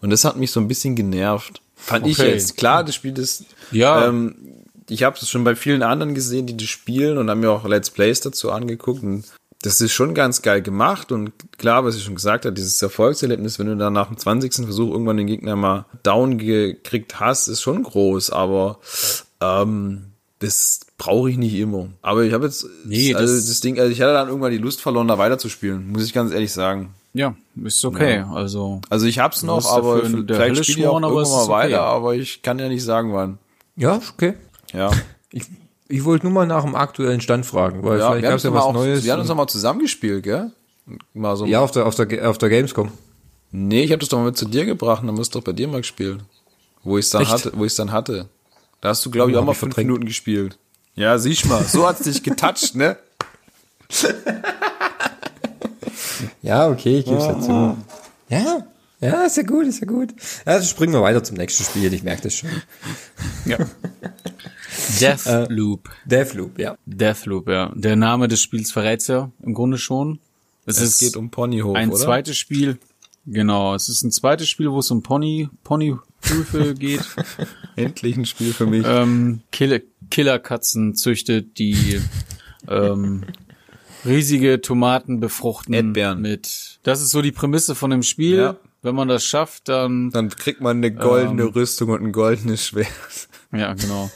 Und 0.00 0.10
das 0.10 0.24
hat 0.24 0.36
mich 0.36 0.52
so 0.52 0.60
ein 0.60 0.68
bisschen 0.68 0.94
genervt. 0.94 1.62
Fand 1.74 2.06
ich 2.06 2.20
Okay. 2.20 2.30
jetzt. 2.30 2.56
Klar, 2.56 2.84
das 2.84 2.94
Spiel 2.94 3.18
ist, 3.18 3.44
Ja. 3.72 4.06
ähm, 4.06 4.36
ich 4.88 5.02
habe 5.02 5.16
es 5.20 5.28
schon 5.28 5.42
bei 5.44 5.56
vielen 5.56 5.82
anderen 5.82 6.14
gesehen, 6.14 6.46
die 6.46 6.56
das 6.56 6.68
spielen 6.68 7.18
und 7.18 7.28
haben 7.30 7.40
mir 7.40 7.50
auch 7.50 7.66
Let's 7.66 7.90
Plays 7.90 8.20
dazu 8.20 8.52
angeguckt 8.52 9.02
und 9.02 9.24
das 9.64 9.80
ist 9.80 9.92
schon 9.92 10.12
ganz 10.12 10.42
geil 10.42 10.60
gemacht 10.60 11.10
und 11.10 11.32
klar, 11.56 11.84
was 11.86 11.96
ich 11.96 12.04
schon 12.04 12.16
gesagt 12.16 12.44
habe, 12.44 12.54
dieses 12.54 12.82
Erfolgserlebnis, 12.82 13.58
wenn 13.58 13.66
du 13.66 13.76
dann 13.76 13.94
nach 13.94 14.08
dem 14.08 14.18
20. 14.18 14.64
Versuch 14.64 14.90
irgendwann 14.90 15.16
den 15.16 15.26
Gegner 15.26 15.56
mal 15.56 15.86
down 16.02 16.36
gekriegt 16.36 17.18
hast, 17.18 17.48
ist 17.48 17.62
schon 17.62 17.82
groß, 17.82 18.28
aber 18.30 18.78
ähm, 19.40 20.06
das 20.40 20.80
brauche 20.98 21.30
ich 21.30 21.38
nicht 21.38 21.54
immer. 21.54 21.88
Aber 22.02 22.24
ich 22.24 22.34
habe 22.34 22.44
jetzt, 22.44 22.66
Nee, 22.84 23.14
also 23.14 23.34
das- 23.34 23.46
das, 23.46 23.60
Ding, 23.60 23.78
also 23.78 23.90
ich 23.90 24.02
hatte 24.02 24.12
dann 24.12 24.28
irgendwann 24.28 24.52
die 24.52 24.58
Lust 24.58 24.82
verloren, 24.82 25.08
da 25.08 25.16
weiterzuspielen, 25.16 25.90
muss 25.90 26.04
ich 26.04 26.12
ganz 26.12 26.32
ehrlich 26.32 26.52
sagen. 26.52 26.90
Ja, 27.14 27.34
ist 27.64 27.84
okay. 27.84 28.24
Also 28.32 28.80
Also 28.90 29.06
ich 29.06 29.18
hab's 29.20 29.42
noch, 29.44 29.64
aber 29.70 30.02
vielleicht 30.04 30.64
spiele 30.66 30.80
ich 30.80 30.86
auch 30.88 31.00
irgendwann 31.00 31.22
es 31.22 31.30
mal 31.30 31.42
okay. 31.44 31.50
weiter, 31.52 31.80
aber 31.82 32.14
ich 32.16 32.42
kann 32.42 32.58
ja 32.58 32.68
nicht 32.68 32.82
sagen, 32.84 33.14
wann. 33.14 33.38
Ja, 33.76 34.00
okay. 34.12 34.34
Ja. 34.72 34.90
Ich, 35.30 35.44
ich 35.88 36.04
wollte 36.04 36.26
nur 36.26 36.32
mal 36.32 36.46
nach 36.46 36.64
dem 36.64 36.74
aktuellen 36.74 37.20
Stand 37.20 37.46
fragen, 37.46 37.82
weil 37.82 37.98
Ja, 37.98 38.08
vielleicht 38.10 38.22
wir, 38.22 38.28
gab 38.30 38.36
es 38.38 38.42
ja 38.42 38.50
haben 38.50 38.56
was 38.56 38.64
auch, 38.64 38.72
Neues. 38.72 39.04
wir 39.04 39.12
hatten 39.12 39.20
uns 39.20 39.28
doch 39.28 39.36
mal 39.36 39.46
zusammengespielt, 39.46 40.22
gell? 40.22 40.52
Mal 41.14 41.36
so. 41.36 41.46
ja, 41.46 41.60
auf 41.60 41.70
der, 41.70 41.86
auf 41.86 41.94
der, 41.94 42.28
auf 42.28 42.38
der 42.38 42.48
Gamescom. 42.48 42.90
Nee, 43.50 43.82
ich 43.84 43.90
habe 43.92 44.00
das 44.00 44.08
doch 44.08 44.18
mal 44.18 44.24
mit 44.26 44.36
zu 44.36 44.46
dir 44.46 44.64
gebracht 44.66 45.02
und 45.02 45.08
dann 45.08 45.18
hast 45.18 45.34
du 45.34 45.38
doch 45.38 45.44
bei 45.44 45.52
dir 45.52 45.68
mal 45.68 45.78
gespielt. 45.80 46.20
Wo 46.82 46.98
ich 46.98 47.08
dann 47.10 47.22
Echt? 47.22 47.30
hatte, 47.30 47.52
wo 47.54 47.64
ich 47.64 47.74
dann 47.74 47.92
hatte. 47.92 48.28
Da 48.80 48.90
hast 48.90 49.04
du, 49.06 49.10
glaube 49.10 49.30
ich, 49.30 49.36
auch 49.36 49.44
mal 49.44 49.54
fünf. 49.54 49.76
Minuten 49.76 50.04
gespielt. 50.04 50.58
Ja, 50.94 51.16
siehst 51.18 51.46
mal, 51.46 51.64
so 51.64 51.86
hat's 51.88 52.02
dich 52.02 52.22
getoucht, 52.22 52.74
ne? 52.74 52.96
Ja, 56.42 56.68
okay, 56.68 56.98
ich 56.98 57.04
gebe 57.06 57.16
es 57.16 57.26
ja 57.26 57.40
zu. 57.40 57.76
Ja, 58.28 58.66
ja, 59.00 59.24
ist 59.24 59.36
ja 59.36 59.42
gut, 59.42 59.66
ist 59.66 59.80
ja 59.80 59.86
gut. 59.86 60.10
Also 60.44 60.66
springen 60.66 60.92
wir 60.92 61.02
weiter 61.02 61.22
zum 61.24 61.36
nächsten 61.36 61.64
Spiel, 61.64 61.92
ich 61.92 62.02
merke 62.02 62.22
das 62.22 62.34
schon. 62.34 62.50
ja. 63.46 63.58
Deathloop. 65.00 65.90
Deathloop, 66.04 66.58
ja. 66.58 66.76
Deathloop, 66.86 67.48
ja. 67.48 67.72
Der 67.74 67.96
Name 67.96 68.28
des 68.28 68.40
Spiels 68.40 68.72
verrät's 68.72 69.06
ja 69.08 69.30
im 69.42 69.54
Grunde 69.54 69.78
schon. 69.78 70.18
Es, 70.66 70.78
Es 70.78 70.92
ist 70.94 70.98
geht 71.00 71.16
um 71.16 71.30
Ponyhof, 71.30 71.76
ein 71.76 71.90
oder? 71.90 71.98
zweites 71.98 72.36
Spiel. 72.36 72.78
Genau, 73.26 73.74
es 73.74 73.88
ist 73.88 74.02
ein 74.02 74.10
zweites 74.12 74.48
Spiel, 74.48 74.70
wo 74.70 74.80
es 74.80 74.90
um 74.90 75.02
Pony, 75.02 75.48
Ponyhöfe 75.62 76.74
geht. 76.78 77.00
Endlich 77.76 78.16
ein 78.16 78.26
Spiel 78.26 78.52
für 78.52 78.66
mich. 78.66 78.84
ähm, 78.86 79.40
Killer, 79.50 79.80
Killerkatzen 80.10 80.94
züchtet, 80.94 81.58
die 81.58 82.00
ähm, 82.68 83.24
riesige 84.04 84.60
Tomaten 84.60 85.20
befruchten 85.20 85.72
Erdbeeren. 85.74 86.20
mit. 86.20 86.78
Das 86.82 87.00
ist 87.00 87.10
so 87.10 87.22
die 87.22 87.32
Prämisse 87.32 87.74
von 87.74 87.90
dem 87.90 88.02
Spiel. 88.02 88.36
Ja. 88.36 88.56
Wenn 88.84 88.94
man 88.94 89.08
das 89.08 89.24
schafft, 89.24 89.70
dann 89.70 90.10
dann 90.10 90.28
kriegt 90.28 90.60
man 90.60 90.76
eine 90.76 90.92
goldene 90.92 91.44
Ähm. 91.44 91.48
Rüstung 91.48 91.88
und 91.88 92.02
ein 92.02 92.12
goldenes 92.12 92.66
Schwert. 92.66 92.88
Ja, 93.50 93.72
genau. 93.72 94.10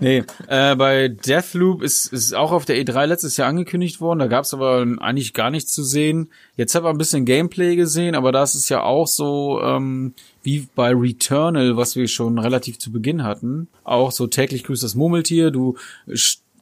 nee, 0.00 0.24
äh, 0.48 0.74
bei 0.74 1.08
Deathloop 1.08 1.80
ist 1.80 2.12
ist 2.12 2.34
auch 2.34 2.50
auf 2.50 2.64
der 2.64 2.76
E3 2.76 3.06
letztes 3.06 3.36
Jahr 3.36 3.48
angekündigt 3.48 4.00
worden. 4.00 4.18
Da 4.18 4.26
gab 4.26 4.44
es 4.44 4.52
aber 4.52 4.84
eigentlich 4.98 5.32
gar 5.32 5.50
nichts 5.50 5.72
zu 5.72 5.84
sehen. 5.84 6.30
Jetzt 6.56 6.74
habe 6.74 6.88
ich 6.88 6.90
ein 6.90 6.98
bisschen 6.98 7.24
Gameplay 7.24 7.76
gesehen, 7.76 8.14
aber 8.14 8.32
das 8.32 8.54
ist 8.54 8.68
ja 8.68 8.82
auch 8.82 9.06
so 9.06 9.60
ähm, 9.62 10.12
wie 10.42 10.68
bei 10.74 10.92
Returnal, 10.92 11.76
was 11.76 11.96
wir 11.96 12.08
schon 12.08 12.38
relativ 12.38 12.78
zu 12.78 12.90
Beginn 12.90 13.22
hatten. 13.22 13.68
Auch 13.84 14.10
so 14.10 14.26
täglich 14.26 14.64
grüßt 14.64 14.82
das 14.82 14.96
Murmeltier. 14.96 15.50
Du 15.50 15.76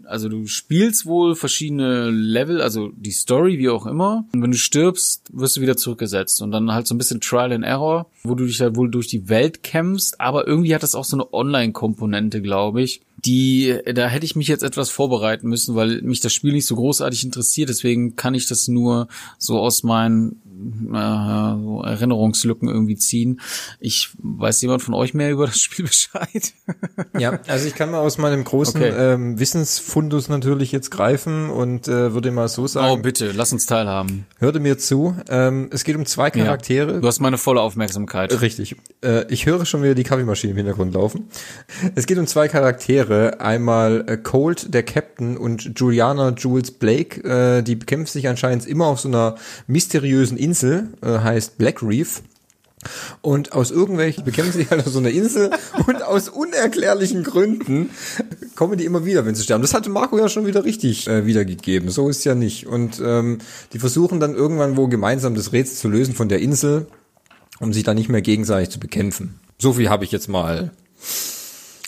also 0.09 0.29
du 0.29 0.47
spielst 0.47 1.07
wohl 1.07 1.35
verschiedene 1.35 2.11
Level, 2.11 2.61
also 2.61 2.91
die 2.97 3.11
Story, 3.11 3.59
wie 3.59 3.69
auch 3.69 3.87
immer. 3.87 4.25
Und 4.33 4.43
wenn 4.43 4.51
du 4.51 4.57
stirbst, 4.57 5.29
wirst 5.33 5.57
du 5.57 5.61
wieder 5.61 5.77
zurückgesetzt. 5.77 6.41
Und 6.43 6.51
dann 6.51 6.73
halt 6.73 6.87
so 6.87 6.95
ein 6.95 6.99
bisschen 6.99 7.21
Trial 7.21 7.53
and 7.53 7.65
Error, 7.65 8.07
wo 8.23 8.35
du 8.35 8.47
dich 8.47 8.61
halt 8.61 8.77
wohl 8.77 8.91
durch 8.91 9.09
die 9.09 9.29
Welt 9.29 9.63
kämpfst. 9.63 10.21
Aber 10.21 10.47
irgendwie 10.47 10.75
hat 10.75 10.83
das 10.83 10.95
auch 10.95 11.05
so 11.05 11.17
eine 11.17 11.33
Online-Komponente, 11.33 12.41
glaube 12.41 12.83
ich. 12.83 13.03
Die, 13.25 13.77
da 13.93 14.09
hätte 14.09 14.25
ich 14.25 14.37
mich 14.37 14.49
jetzt 14.49 14.63
etwas 14.63 14.91
vorbereiten 14.91 15.49
müssen, 15.49 15.75
weil 15.75 16.03
mich 16.03 16.21
das 16.21 16.33
Spiel 16.33 16.53
nicht 16.53 16.67
so 16.67 16.77
großartig 16.77 17.25
interessiert. 17.25 17.69
Deswegen 17.69 18.17
kann 18.17 18.35
ich 18.35 18.47
das 18.47 18.69
nur 18.69 19.09
so 19.39 19.59
aus 19.59 19.83
meinen 19.83 20.41
äh, 20.93 21.63
so 21.63 21.83
Erinnerungslücken 21.85 22.69
irgendwie 22.69 22.97
ziehen. 22.97 23.41
Ich 23.81 24.11
weiß 24.19 24.61
jemand 24.63 24.83
von 24.83 24.95
euch 24.95 25.15
mehr 25.15 25.31
über 25.33 25.47
das 25.47 25.59
Spiel 25.61 25.87
Bescheid? 25.87 26.53
Ja, 27.19 27.41
also 27.47 27.67
ich 27.67 27.75
kann 27.75 27.91
mal 27.91 27.99
aus 28.01 28.19
meinem 28.19 28.45
großen 28.45 28.81
Okay. 28.81 28.91
ähm, 29.15 29.39
Wissensfundus 29.39 30.29
natürlich 30.29 30.73
jetzt 30.73 30.91
greifen 30.91 31.51
und 31.51 31.89
äh, 31.89 32.13
würde 32.15 32.31
mal 32.31 32.49
so 32.49 32.63
Oh, 32.63 32.67
sagen, 32.67 33.03
bitte, 33.03 33.33
lass 33.33 33.53
uns 33.53 33.67
teilhaben. 33.67 34.27
hörte 34.39 34.61
mir 34.61 34.79
zu. 34.79 35.17
Ähm, 35.29 35.69
es 35.73 35.85
geht 35.85 35.97
um 35.97 36.05
zwei 36.07 36.31
Charaktere. 36.31 36.95
Ja. 36.95 37.01
Du 37.01 37.07
hast 37.07 37.21
meine 37.21 37.39
volle 37.39 37.61
Aufmerksamkeit. 37.61 38.41
Richtig. 38.41 38.77
Äh, 39.03 39.25
ich 39.33 39.47
höre 39.47 39.65
schon 39.65 39.83
wieder 39.83 39.95
die 39.95 40.05
Kaffeemaschine 40.05 40.51
im 40.53 40.57
Hintergrund 40.57 40.95
laufen. 40.95 41.29
Es 41.95 42.07
geht 42.07 42.19
um 42.19 42.27
zwei 42.27 42.49
Charaktere. 42.49 43.41
Einmal 43.41 44.05
äh, 44.07 44.17
Colt, 44.17 44.73
der 44.75 44.83
Captain, 44.83 45.37
und 45.37 45.73
Juliana 45.79 46.31
Jules 46.31 46.71
Blake. 46.73 47.21
Äh, 47.23 47.63
die 47.63 47.77
bekämpfen 47.77 48.13
sich 48.13 48.29
anscheinend 48.29 48.67
immer 48.67 48.87
auf 48.87 49.01
so 49.01 49.09
einer 49.09 49.37
mysteriösen 49.67 50.37
Insel, 50.37 50.48
äh, 51.03 51.19
heißt 51.19 51.59
Black 51.59 51.83
Reef. 51.83 52.23
Und 53.23 53.53
aus 53.53 53.71
irgendwelchen 53.71 54.25
bekämpfen 54.25 54.53
sie 54.53 54.59
sich 54.61 54.71
halt 54.71 54.87
auf 54.87 54.93
so 54.93 55.01
einer 55.01 55.11
Insel 55.11 55.51
und 55.87 56.03
aus 56.03 56.29
unerklärlichen 56.29 57.25
Gründen 57.25 57.91
kommen 58.55 58.79
die 58.79 58.85
immer 58.85 59.05
wieder, 59.05 59.27
wenn 59.27 59.35
sie 59.35 59.43
sterben. 59.43 59.63
Das 59.63 59.75
hatte 59.75 59.91
Marco 59.91 60.17
ja 60.17 60.29
schon 60.29 60.47
wieder 60.47 60.65
richtig 60.65 61.09
äh, 61.09 61.27
wiedergegeben. 61.27 61.91
So 61.91 62.09
ist 62.09 62.25
ja 62.25 62.35
nicht. 62.35 62.67
Und 62.67 63.01
ähm, 63.05 63.39
die 63.73 63.79
versuchen 63.79 64.21
dann 64.21 64.35
irgendwann 64.35 64.77
wo 64.77 64.87
gemeinsam 64.87 65.35
das 65.35 65.53
Rätsel 65.53 65.77
zu 65.77 65.89
lösen 65.89 66.15
von 66.15 66.29
der 66.29 66.39
Insel, 66.39 66.87
um 67.59 67.73
sich 67.73 67.83
dann 67.83 67.97
nicht 67.97 68.09
mehr 68.09 68.23
gegenseitig 68.23 68.71
zu 68.71 68.79
bekämpfen. 68.79 69.41
So 69.59 69.73
viel 69.73 69.89
habe 69.89 70.05
ich 70.05 70.13
jetzt 70.13 70.29
mal 70.29 70.71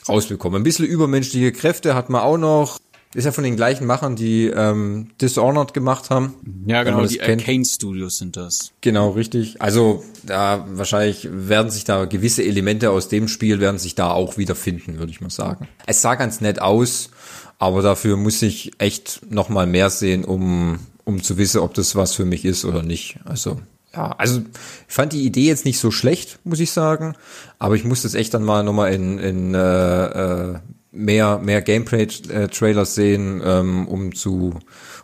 rausbekommen. 0.08 0.60
Ein 0.60 0.64
bisschen 0.64 0.86
übermenschliche 0.86 1.52
Kräfte 1.52 1.94
hat 1.94 2.10
man 2.10 2.22
auch 2.22 2.38
noch. 2.38 2.78
Ist 3.12 3.24
ja 3.24 3.32
von 3.32 3.42
den 3.42 3.56
gleichen 3.56 3.86
Machern, 3.86 4.14
die 4.14 4.46
ähm, 4.46 5.08
Dishonored 5.20 5.74
gemacht 5.74 6.10
haben. 6.10 6.34
Ja, 6.66 6.84
genau, 6.84 7.02
das 7.02 7.10
die 7.10 7.18
kennt. 7.18 7.42
Arcane 7.42 7.64
Studios 7.64 8.18
sind 8.18 8.36
das. 8.36 8.70
Genau, 8.82 9.10
richtig. 9.10 9.60
Also 9.60 10.04
da 10.24 10.64
wahrscheinlich 10.68 11.28
werden 11.30 11.72
sich 11.72 11.82
da 11.84 12.04
gewisse 12.04 12.44
Elemente 12.44 12.90
aus 12.90 13.08
dem 13.08 13.26
Spiel 13.26 13.58
werden 13.58 13.78
sich 13.78 13.96
da 13.96 14.12
auch 14.12 14.36
wiederfinden, 14.38 15.00
würde 15.00 15.10
ich 15.10 15.20
mal 15.20 15.30
sagen. 15.30 15.66
Es 15.86 16.02
sah 16.02 16.14
ganz 16.14 16.40
nett 16.40 16.62
aus, 16.62 17.10
aber 17.58 17.82
dafür 17.82 18.16
muss 18.16 18.42
ich 18.42 18.70
echt 18.78 19.20
noch 19.28 19.48
mal 19.48 19.66
mehr 19.66 19.90
sehen, 19.90 20.24
um 20.24 20.78
um 21.04 21.20
zu 21.22 21.36
wissen, 21.36 21.60
ob 21.60 21.74
das 21.74 21.96
was 21.96 22.14
für 22.14 22.24
mich 22.24 22.44
ist 22.44 22.64
oder 22.64 22.84
nicht. 22.84 23.18
Also 23.24 23.60
ja, 23.92 24.12
also 24.12 24.40
ich 24.88 24.94
fand 24.94 25.12
die 25.12 25.24
Idee 25.24 25.48
jetzt 25.48 25.64
nicht 25.64 25.80
so 25.80 25.90
schlecht, 25.90 26.38
muss 26.44 26.60
ich 26.60 26.70
sagen, 26.70 27.16
aber 27.58 27.74
ich 27.74 27.84
muss 27.84 28.02
das 28.02 28.14
echt 28.14 28.32
dann 28.34 28.44
mal 28.44 28.62
noch 28.62 28.72
mal 28.72 28.92
in 28.92 29.18
in 29.18 29.54
äh, 29.54 30.04
äh, 30.04 30.58
mehr 30.92 31.38
mehr 31.38 31.62
Gameplay-Trailers 31.62 32.94
sehen, 32.94 33.40
ähm, 33.44 33.86
um 33.88 34.14
zu 34.14 34.58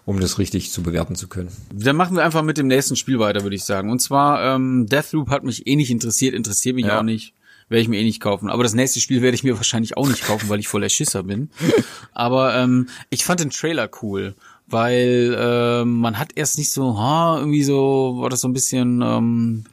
um 0.05 0.21
das 0.21 0.39
richtig 0.39 0.71
zu 0.71 0.83
bewerten 0.85 1.17
zu 1.17 1.27
können. 1.27 1.49
Dann 1.73 1.97
machen 1.97 2.15
wir 2.17 2.25
einfach 2.25 2.43
mit 2.45 2.59
dem 2.59 2.69
nächsten 2.69 2.95
Spiel 2.95 3.19
weiter, 3.19 3.43
würde 3.43 3.57
ich 3.57 3.65
sagen. 3.65 3.91
Und 3.91 4.01
zwar, 4.01 4.55
ähm, 4.55 4.87
Deathloop 4.87 5.31
hat 5.31 5.43
mich 5.43 5.67
eh 5.67 5.75
nicht 5.75 5.91
interessiert, 5.91 6.33
interessiert 6.35 6.77
mich 6.77 6.87
Ja. 6.87 6.99
auch 7.01 7.03
nicht. 7.03 7.35
Werde 7.69 7.83
ich 7.83 7.89
mir 7.89 7.99
eh 7.99 8.05
nicht 8.05 8.21
kaufen. 8.21 8.49
Aber 8.49 8.63
das 8.63 8.75
nächste 8.75 9.01
Spiel 9.01 9.21
werde 9.23 9.35
ich 9.35 9.43
mir 9.43 9.57
wahrscheinlich 9.57 9.97
auch 9.97 10.07
nicht 10.09 10.25
kaufen, 10.25 10.49
weil 10.49 10.61
ich 10.61 10.69
voller 10.69 10.89
Schisser 10.89 11.25
bin. 11.25 11.51
Aber 12.13 12.55
ähm, 12.55 12.89
ich 13.11 13.25
fand 13.25 13.41
den 13.41 13.51
Trailer 13.51 13.91
cool, 14.03 14.37
weil 14.69 15.37
ähm, 15.37 15.99
man 15.99 16.19
hat 16.21 16.31
erst 16.37 16.57
nicht 16.59 16.71
so, 16.71 16.97
ha, 17.01 17.39
irgendwie 17.39 17.65
so, 17.65 18.19
war 18.21 18.31
das 18.31 18.41
so 18.43 18.49
ein 18.49 18.53
bisschen 18.53 19.03
ähm, 19.03 19.65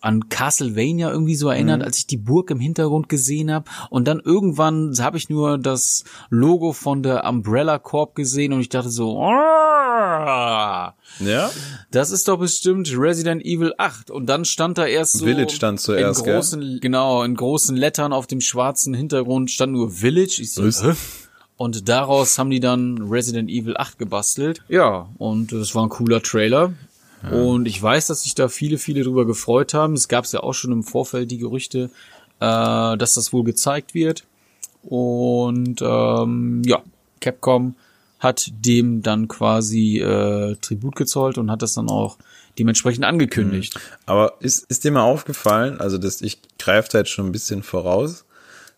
an 0.00 0.28
Castlevania 0.28 1.10
irgendwie 1.10 1.34
so 1.34 1.48
erinnert, 1.48 1.80
mhm. 1.80 1.84
als 1.84 1.98
ich 1.98 2.06
die 2.06 2.16
Burg 2.16 2.50
im 2.50 2.60
Hintergrund 2.60 3.08
gesehen 3.08 3.52
habe. 3.52 3.70
Und 3.90 4.06
dann 4.06 4.20
irgendwann 4.20 4.94
habe 5.00 5.16
ich 5.16 5.28
nur 5.28 5.58
das 5.58 6.04
Logo 6.30 6.72
von 6.72 7.02
der 7.02 7.24
Umbrella 7.24 7.78
Corp 7.78 8.14
gesehen 8.14 8.52
und 8.52 8.60
ich 8.60 8.68
dachte 8.68 8.90
so, 8.90 9.18
ja, 11.20 11.50
das 11.90 12.10
ist 12.10 12.28
doch 12.28 12.38
bestimmt 12.38 12.90
Resident 12.96 13.44
Evil 13.44 13.74
8. 13.78 14.10
Und 14.10 14.26
dann 14.26 14.44
stand 14.44 14.78
da 14.78 14.86
erst 14.86 15.18
so 15.18 15.24
Village 15.24 15.52
stand 15.52 15.80
zuerst, 15.80 16.20
in 16.20 16.32
großen, 16.32 16.60
gell? 16.60 16.80
genau 16.80 17.22
in 17.22 17.34
großen 17.34 17.76
Lettern 17.76 18.12
auf 18.12 18.26
dem 18.26 18.40
schwarzen 18.40 18.94
Hintergrund 18.94 19.50
stand 19.50 19.72
nur 19.72 19.90
Village. 19.90 20.38
Ich 20.40 20.52
so? 20.52 20.62
Und 21.56 21.88
daraus 21.88 22.38
haben 22.38 22.50
die 22.50 22.60
dann 22.60 22.98
Resident 23.10 23.50
Evil 23.50 23.76
8 23.76 23.98
gebastelt. 23.98 24.62
Ja, 24.68 25.08
und 25.18 25.52
das 25.52 25.74
war 25.74 25.82
ein 25.82 25.88
cooler 25.88 26.22
Trailer. 26.22 26.72
Ja. 27.22 27.30
Und 27.30 27.66
ich 27.66 27.82
weiß, 27.82 28.06
dass 28.06 28.22
sich 28.22 28.34
da 28.34 28.48
viele, 28.48 28.78
viele 28.78 29.02
drüber 29.02 29.26
gefreut 29.26 29.74
haben. 29.74 29.94
Es 29.94 30.08
gab 30.08 30.26
ja 30.26 30.40
auch 30.40 30.54
schon 30.54 30.72
im 30.72 30.82
Vorfeld 30.82 31.30
die 31.30 31.38
Gerüchte, 31.38 31.90
äh, 32.40 32.96
dass 32.96 33.14
das 33.14 33.32
wohl 33.32 33.44
gezeigt 33.44 33.94
wird. 33.94 34.24
Und 34.82 35.82
ähm, 35.82 36.62
ja, 36.64 36.82
Capcom 37.20 37.74
hat 38.18 38.50
dem 38.64 39.02
dann 39.02 39.28
quasi 39.28 39.98
äh, 39.98 40.56
Tribut 40.60 40.96
gezollt 40.96 41.38
und 41.38 41.50
hat 41.50 41.62
das 41.62 41.74
dann 41.74 41.88
auch 41.88 42.18
dementsprechend 42.58 43.04
angekündigt. 43.04 43.74
Mhm. 43.74 43.80
Aber 44.06 44.34
ist, 44.40 44.64
ist 44.68 44.84
dir 44.84 44.90
mal 44.90 45.02
aufgefallen, 45.02 45.80
also 45.80 45.98
das, 45.98 46.20
ich 46.22 46.40
greife 46.58 46.88
da 46.90 46.98
jetzt 46.98 47.10
schon 47.10 47.26
ein 47.26 47.32
bisschen 47.32 47.62
voraus, 47.62 48.24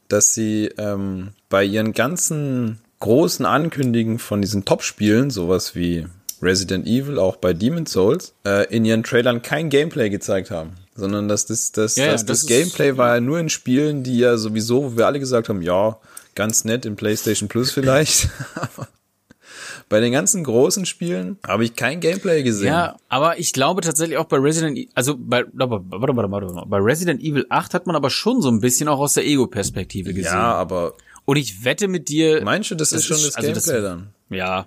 dass 0.09 0.35
sie 0.35 0.67
ähm, 0.77 1.31
bei 1.49 1.65
ihren 1.65 1.93
ganzen 1.93 2.81
großen 2.99 3.47
Ankündigungen 3.47 4.19
von 4.19 4.43
diesen 4.43 4.65
Top-Spielen, 4.65 5.31
sowas 5.31 5.75
wie 5.75 6.07
Resident 6.43 6.87
Evil, 6.87 7.19
auch 7.19 7.37
bei 7.37 7.53
Demon's 7.53 7.93
Souls, 7.93 8.35
äh, 8.45 8.67
in 8.75 8.85
ihren 8.85 9.03
Trailern 9.03 9.43
kein 9.43 9.69
Gameplay 9.69 10.11
gezeigt 10.11 10.51
haben. 10.51 10.73
Sondern 10.95 11.29
dass 11.29 11.47
das, 11.47 11.73
das, 11.73 11.97
ja, 11.97 12.13
dass 12.13 12.27
das, 12.27 12.41
das 12.41 12.49
Gameplay 12.49 12.97
war 12.97 13.15
ja 13.15 13.21
nur 13.21 13.39
in 13.39 13.49
Spielen, 13.49 14.03
die 14.03 14.19
ja 14.19 14.37
sowieso, 14.37 14.85
wo 14.85 14.97
wir 14.97 15.07
alle 15.07 15.21
gesagt 15.21 15.49
haben, 15.49 15.63
ja, 15.63 15.99
ganz 16.35 16.65
nett 16.65 16.85
in 16.85 16.97
PlayStation 16.97 17.49
Plus 17.49 17.71
vielleicht. 17.73 18.29
bei 19.91 20.01
den 20.01 20.13
ganzen 20.13 20.45
großen 20.45 20.87
Spielen 20.87 21.39
habe 21.47 21.65
ich 21.65 21.75
kein 21.75 22.01
Gameplay 22.01 22.43
gesehen. 22.43 22.69
Ja, 22.69 22.97
aber 23.09 23.39
ich 23.39 23.53
glaube 23.53 23.81
tatsächlich 23.81 24.19
auch 24.19 24.27
bei 24.27 24.37
Resident 24.37 24.79
Evil, 24.79 24.89
also 24.95 25.17
bei, 25.19 25.45
warte, 25.53 25.83
warte, 25.91 26.17
warte, 26.17 26.31
warte, 26.31 26.69
bei 26.69 26.79
Resident 26.79 27.21
Evil 27.21 27.45
8 27.49 27.75
hat 27.75 27.87
man 27.87 27.97
aber 27.97 28.09
schon 28.09 28.41
so 28.41 28.51
ein 28.51 28.61
bisschen 28.61 28.89
auch 28.89 29.01
aus 29.01 29.15
der 29.15 29.27
Ego-Perspektive 29.27 30.15
gesehen. 30.15 30.33
Ja, 30.33 30.55
aber. 30.55 30.95
Und 31.25 31.37
ich 31.37 31.65
wette 31.65 31.89
mit 31.89 32.09
dir. 32.09 32.43
Meinst 32.43 32.71
du, 32.71 32.77
das, 32.77 32.91
das 32.91 33.01
ist 33.01 33.07
schon 33.07 33.17
das 33.17 33.35
also 33.37 33.53
Gameplay 33.53 33.75
das, 33.75 33.83
dann? 33.83 34.15
Ja. 34.31 34.67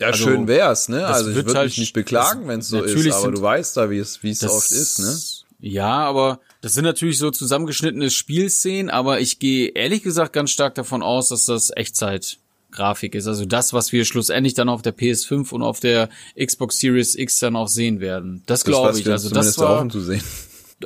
Ja, 0.00 0.08
also, 0.08 0.24
schön 0.24 0.48
wär's, 0.48 0.88
ne? 0.88 1.06
Also 1.06 1.28
ich 1.28 1.36
würde 1.36 1.54
halt, 1.54 1.68
mich 1.68 1.78
nicht 1.78 1.92
beklagen, 1.92 2.48
wenn 2.48 2.60
es 2.60 2.68
so 2.68 2.82
ist, 2.82 3.12
aber 3.12 3.32
du 3.32 3.42
weißt 3.42 3.76
da, 3.76 3.90
wie 3.90 3.98
es, 3.98 4.22
wie 4.22 4.30
es 4.30 4.42
oft 4.42 4.70
ist, 4.72 4.98
ne? 4.98 5.16
Ja, 5.60 5.98
aber 5.98 6.40
das 6.62 6.72
sind 6.72 6.84
natürlich 6.84 7.18
so 7.18 7.30
zusammengeschnittene 7.30 8.10
Spielszenen, 8.10 8.88
aber 8.88 9.20
ich 9.20 9.38
gehe 9.38 9.68
ehrlich 9.68 10.02
gesagt 10.02 10.32
ganz 10.32 10.50
stark 10.50 10.74
davon 10.74 11.02
aus, 11.02 11.28
dass 11.28 11.44
das 11.44 11.70
Echtzeit 11.76 12.38
Grafik 12.70 13.14
ist. 13.14 13.26
Also 13.26 13.44
das, 13.44 13.72
was 13.74 13.92
wir 13.92 14.06
schlussendlich 14.06 14.54
dann 14.54 14.68
auf 14.70 14.80
der 14.80 14.96
PS5 14.96 15.52
und 15.52 15.62
auf 15.62 15.80
der 15.80 16.08
Xbox 16.42 16.78
Series 16.78 17.14
X 17.14 17.38
dann 17.40 17.56
auch 17.56 17.68
sehen 17.68 18.00
werden. 18.00 18.42
Das, 18.46 18.60
das 18.60 18.64
glaube 18.64 18.98
ich. 18.98 19.06
Also 19.10 19.28
das 19.28 19.58
war 19.58 19.86
zu 19.88 20.00
sehen. 20.00 20.22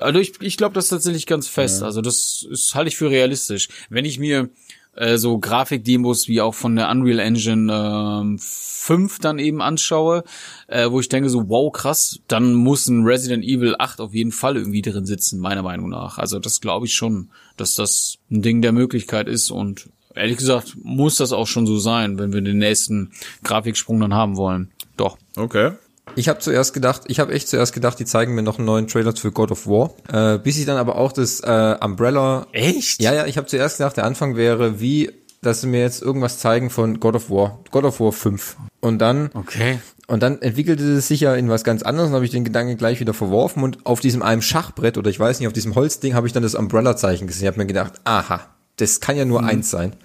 Also 0.00 0.18
ich, 0.18 0.40
ich 0.40 0.56
glaube 0.56 0.74
das 0.74 0.88
tatsächlich 0.88 1.26
ganz 1.26 1.46
fest. 1.46 1.80
Ja. 1.80 1.86
Also 1.86 2.00
das 2.00 2.44
ist 2.50 2.74
halte 2.74 2.88
ich 2.88 2.96
für 2.96 3.10
realistisch. 3.10 3.68
Wenn 3.90 4.04
ich 4.04 4.18
mir 4.18 4.48
äh, 4.96 5.16
so 5.16 5.38
Grafikdemos 5.38 6.28
wie 6.28 6.40
auch 6.40 6.54
von 6.54 6.76
der 6.76 6.90
Unreal 6.90 7.18
Engine 7.18 8.36
äh, 8.36 8.38
5 8.38 9.18
dann 9.18 9.38
eben 9.38 9.62
anschaue, 9.62 10.24
äh, 10.68 10.90
wo 10.90 11.00
ich 11.00 11.08
denke 11.08 11.30
so, 11.30 11.48
wow, 11.48 11.72
krass, 11.72 12.20
dann 12.28 12.54
muss 12.54 12.86
ein 12.88 13.04
Resident 13.04 13.44
Evil 13.44 13.76
8 13.78 14.00
auf 14.00 14.14
jeden 14.14 14.32
Fall 14.32 14.56
irgendwie 14.56 14.82
drin 14.82 15.06
sitzen, 15.06 15.40
meiner 15.40 15.62
Meinung 15.62 15.88
nach. 15.88 16.18
Also 16.18 16.38
das 16.38 16.60
glaube 16.60 16.86
ich 16.86 16.94
schon, 16.94 17.30
dass 17.56 17.74
das 17.74 18.18
ein 18.30 18.42
Ding 18.42 18.62
der 18.62 18.72
Möglichkeit 18.72 19.28
ist 19.28 19.50
und 19.50 19.88
ehrlich 20.14 20.36
gesagt 20.36 20.76
muss 20.82 21.16
das 21.16 21.32
auch 21.32 21.46
schon 21.46 21.66
so 21.66 21.78
sein, 21.78 22.18
wenn 22.18 22.32
wir 22.32 22.40
den 22.40 22.58
nächsten 22.58 23.12
Grafiksprung 23.42 24.00
dann 24.00 24.14
haben 24.14 24.36
wollen. 24.36 24.70
Doch. 24.96 25.18
Okay. 25.36 25.72
Ich 26.16 26.28
habe 26.28 26.38
zuerst 26.38 26.74
gedacht, 26.74 27.02
ich 27.06 27.18
habe 27.18 27.32
echt 27.32 27.48
zuerst 27.48 27.72
gedacht, 27.72 27.98
die 27.98 28.04
zeigen 28.04 28.34
mir 28.34 28.42
noch 28.42 28.58
einen 28.58 28.66
neuen 28.66 28.86
Trailer 28.86 29.14
für 29.16 29.32
God 29.32 29.50
of 29.50 29.66
War, 29.66 29.90
äh, 30.12 30.38
bis 30.38 30.58
ich 30.58 30.66
dann 30.66 30.76
aber 30.76 30.96
auch 30.96 31.12
das 31.12 31.40
äh, 31.40 31.76
Umbrella. 31.80 32.46
Echt? 32.52 33.00
Ja, 33.02 33.12
ja, 33.12 33.26
ich 33.26 33.36
habe 33.36 33.46
zuerst 33.46 33.78
gedacht, 33.78 33.96
der 33.96 34.04
Anfang 34.04 34.36
wäre 34.36 34.80
wie, 34.80 35.10
dass 35.42 35.62
sie 35.62 35.66
mir 35.66 35.80
jetzt 35.80 36.02
irgendwas 36.02 36.38
zeigen 36.38 36.70
von 36.70 37.00
God 37.00 37.16
of 37.16 37.30
War, 37.30 37.58
God 37.70 37.84
of 37.84 38.00
War 38.00 38.12
5. 38.12 38.56
Und 38.80 38.98
dann, 38.98 39.30
okay. 39.34 39.78
Und 40.06 40.22
dann 40.22 40.42
entwickelte 40.42 40.84
es 40.84 41.08
sich 41.08 41.20
ja 41.20 41.34
in 41.34 41.48
was 41.48 41.64
ganz 41.64 41.82
anderes 41.82 42.10
und 42.10 42.14
habe 42.14 42.24
ich 42.26 42.30
den 42.30 42.44
Gedanken 42.44 42.76
gleich 42.76 43.00
wieder 43.00 43.14
verworfen 43.14 43.62
und 43.62 43.86
auf 43.86 44.00
diesem 44.00 44.22
einem 44.22 44.42
Schachbrett 44.42 44.98
oder 44.98 45.08
ich 45.08 45.18
weiß 45.18 45.40
nicht, 45.40 45.46
auf 45.46 45.54
diesem 45.54 45.74
Holzding 45.74 46.14
habe 46.14 46.26
ich 46.26 46.34
dann 46.34 46.42
das 46.42 46.54
Umbrella-Zeichen 46.54 47.26
gesehen. 47.26 47.44
Ich 47.44 47.48
habe 47.48 47.58
mir 47.58 47.66
gedacht, 47.66 47.94
aha, 48.04 48.40
das 48.76 49.00
kann 49.00 49.16
ja 49.16 49.24
nur 49.24 49.42
mhm. 49.42 49.48
eins 49.48 49.70
sein. 49.70 49.96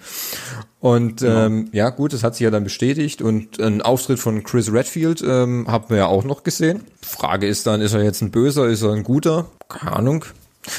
Und 0.80 1.20
genau. 1.20 1.46
ähm, 1.46 1.68
ja, 1.72 1.90
gut, 1.90 2.14
das 2.14 2.24
hat 2.24 2.34
sich 2.34 2.44
ja 2.44 2.50
dann 2.50 2.64
bestätigt. 2.64 3.20
Und 3.20 3.60
ein 3.60 3.82
Auftritt 3.82 4.18
von 4.18 4.42
Chris 4.42 4.72
Redfield 4.72 5.22
ähm, 5.22 5.66
haben 5.68 5.90
wir 5.90 5.98
ja 5.98 6.06
auch 6.06 6.24
noch 6.24 6.42
gesehen. 6.42 6.82
Frage 7.02 7.46
ist 7.46 7.66
dann, 7.66 7.82
ist 7.82 7.92
er 7.92 8.02
jetzt 8.02 8.22
ein 8.22 8.30
Böser, 8.30 8.66
ist 8.66 8.82
er 8.82 8.92
ein 8.92 9.04
Guter? 9.04 9.50
Keine 9.68 9.92
Ahnung. 9.96 10.24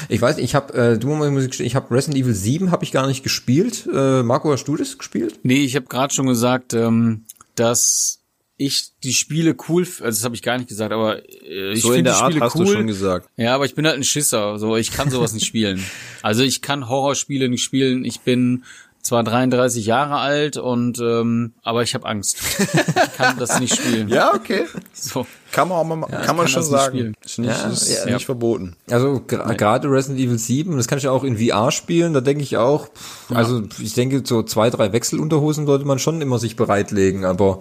Ich 0.08 0.20
weiß, 0.20 0.38
ich 0.38 0.54
habe, 0.54 0.74
äh, 0.74 0.98
du 0.98 1.08
muss 1.08 1.44
ich, 1.44 1.60
ich 1.60 1.74
habe 1.76 1.94
Resident 1.94 2.22
Evil 2.22 2.34
7 2.34 2.70
habe 2.70 2.84
ich 2.84 2.92
gar 2.92 3.06
nicht 3.06 3.22
gespielt. 3.22 3.88
Äh, 3.92 4.22
Marco, 4.22 4.52
hast 4.52 4.64
du 4.64 4.76
das 4.76 4.98
gespielt? 4.98 5.38
Nee, 5.42 5.64
ich 5.64 5.76
habe 5.76 5.86
gerade 5.86 6.12
schon 6.12 6.26
gesagt, 6.26 6.74
ähm, 6.74 7.24
dass 7.54 8.20
ich 8.56 8.90
die 9.02 9.12
Spiele 9.12 9.56
cool, 9.68 9.82
also 9.82 10.02
das 10.04 10.24
habe 10.24 10.34
ich 10.34 10.42
gar 10.42 10.56
nicht 10.56 10.68
gesagt, 10.68 10.92
aber 10.92 11.18
äh, 11.44 11.72
ich 11.72 11.82
so 11.82 11.92
finde 11.92 12.10
die 12.10 12.16
Art 12.16 12.32
Spiele 12.32 12.44
hast 12.44 12.56
cool. 12.56 12.66
Du 12.66 12.72
schon 12.72 12.86
gesagt. 12.86 13.28
Ja, 13.36 13.54
aber 13.54 13.64
ich 13.64 13.74
bin 13.74 13.86
halt 13.86 13.96
ein 13.96 14.04
Schisser, 14.04 14.58
so 14.58 14.76
ich 14.76 14.92
kann 14.92 15.10
sowas 15.10 15.32
nicht 15.32 15.46
spielen. 15.46 15.84
Also 16.24 16.44
ich 16.44 16.62
kann 16.62 16.88
Horrorspiele 16.88 17.48
nicht 17.48 17.64
spielen. 17.64 18.04
Ich 18.04 18.20
bin 18.20 18.62
zwar 19.02 19.24
33 19.24 19.84
Jahre 19.84 20.16
alt 20.16 20.56
und 20.56 21.00
ähm, 21.00 21.52
aber 21.62 21.82
ich 21.82 21.94
habe 21.94 22.06
Angst. 22.06 22.38
Ich 22.58 23.16
kann 23.16 23.38
das 23.38 23.60
nicht 23.60 23.74
spielen. 23.74 24.08
Ja, 24.12 24.34
okay. 24.34 24.64
So. 24.92 25.26
Kann 25.52 25.68
man 25.68 25.78
auch 25.78 25.84
mal, 25.84 26.00
ja, 26.10 26.20
kann 26.20 26.36
man 26.36 26.46
kann 26.46 26.48
schon 26.48 26.62
sagen. 26.62 27.14
Ist 27.24 27.38
nicht, 27.38 27.50
ja, 27.50 27.68
ist 27.68 28.04
ja. 28.06 28.14
nicht 28.14 28.26
verboten. 28.26 28.76
Also 28.90 29.20
gerade 29.26 29.90
Resident 29.90 30.20
Evil 30.20 30.38
7, 30.38 30.76
das 30.76 30.86
kann 30.86 30.98
ich 30.98 31.04
ja 31.04 31.10
auch 31.10 31.24
in 31.24 31.38
VR 31.38 31.70
spielen, 31.70 32.14
da 32.14 32.20
denke 32.20 32.42
ich 32.42 32.56
auch, 32.56 32.88
also 33.30 33.62
ich 33.78 33.94
denke 33.94 34.22
so 34.24 34.42
zwei, 34.42 34.70
drei 34.70 34.92
Wechselunterhosen 34.92 35.66
sollte 35.66 35.84
man 35.84 35.98
schon 35.98 36.20
immer 36.20 36.38
sich 36.38 36.56
bereitlegen, 36.56 37.24
aber 37.24 37.58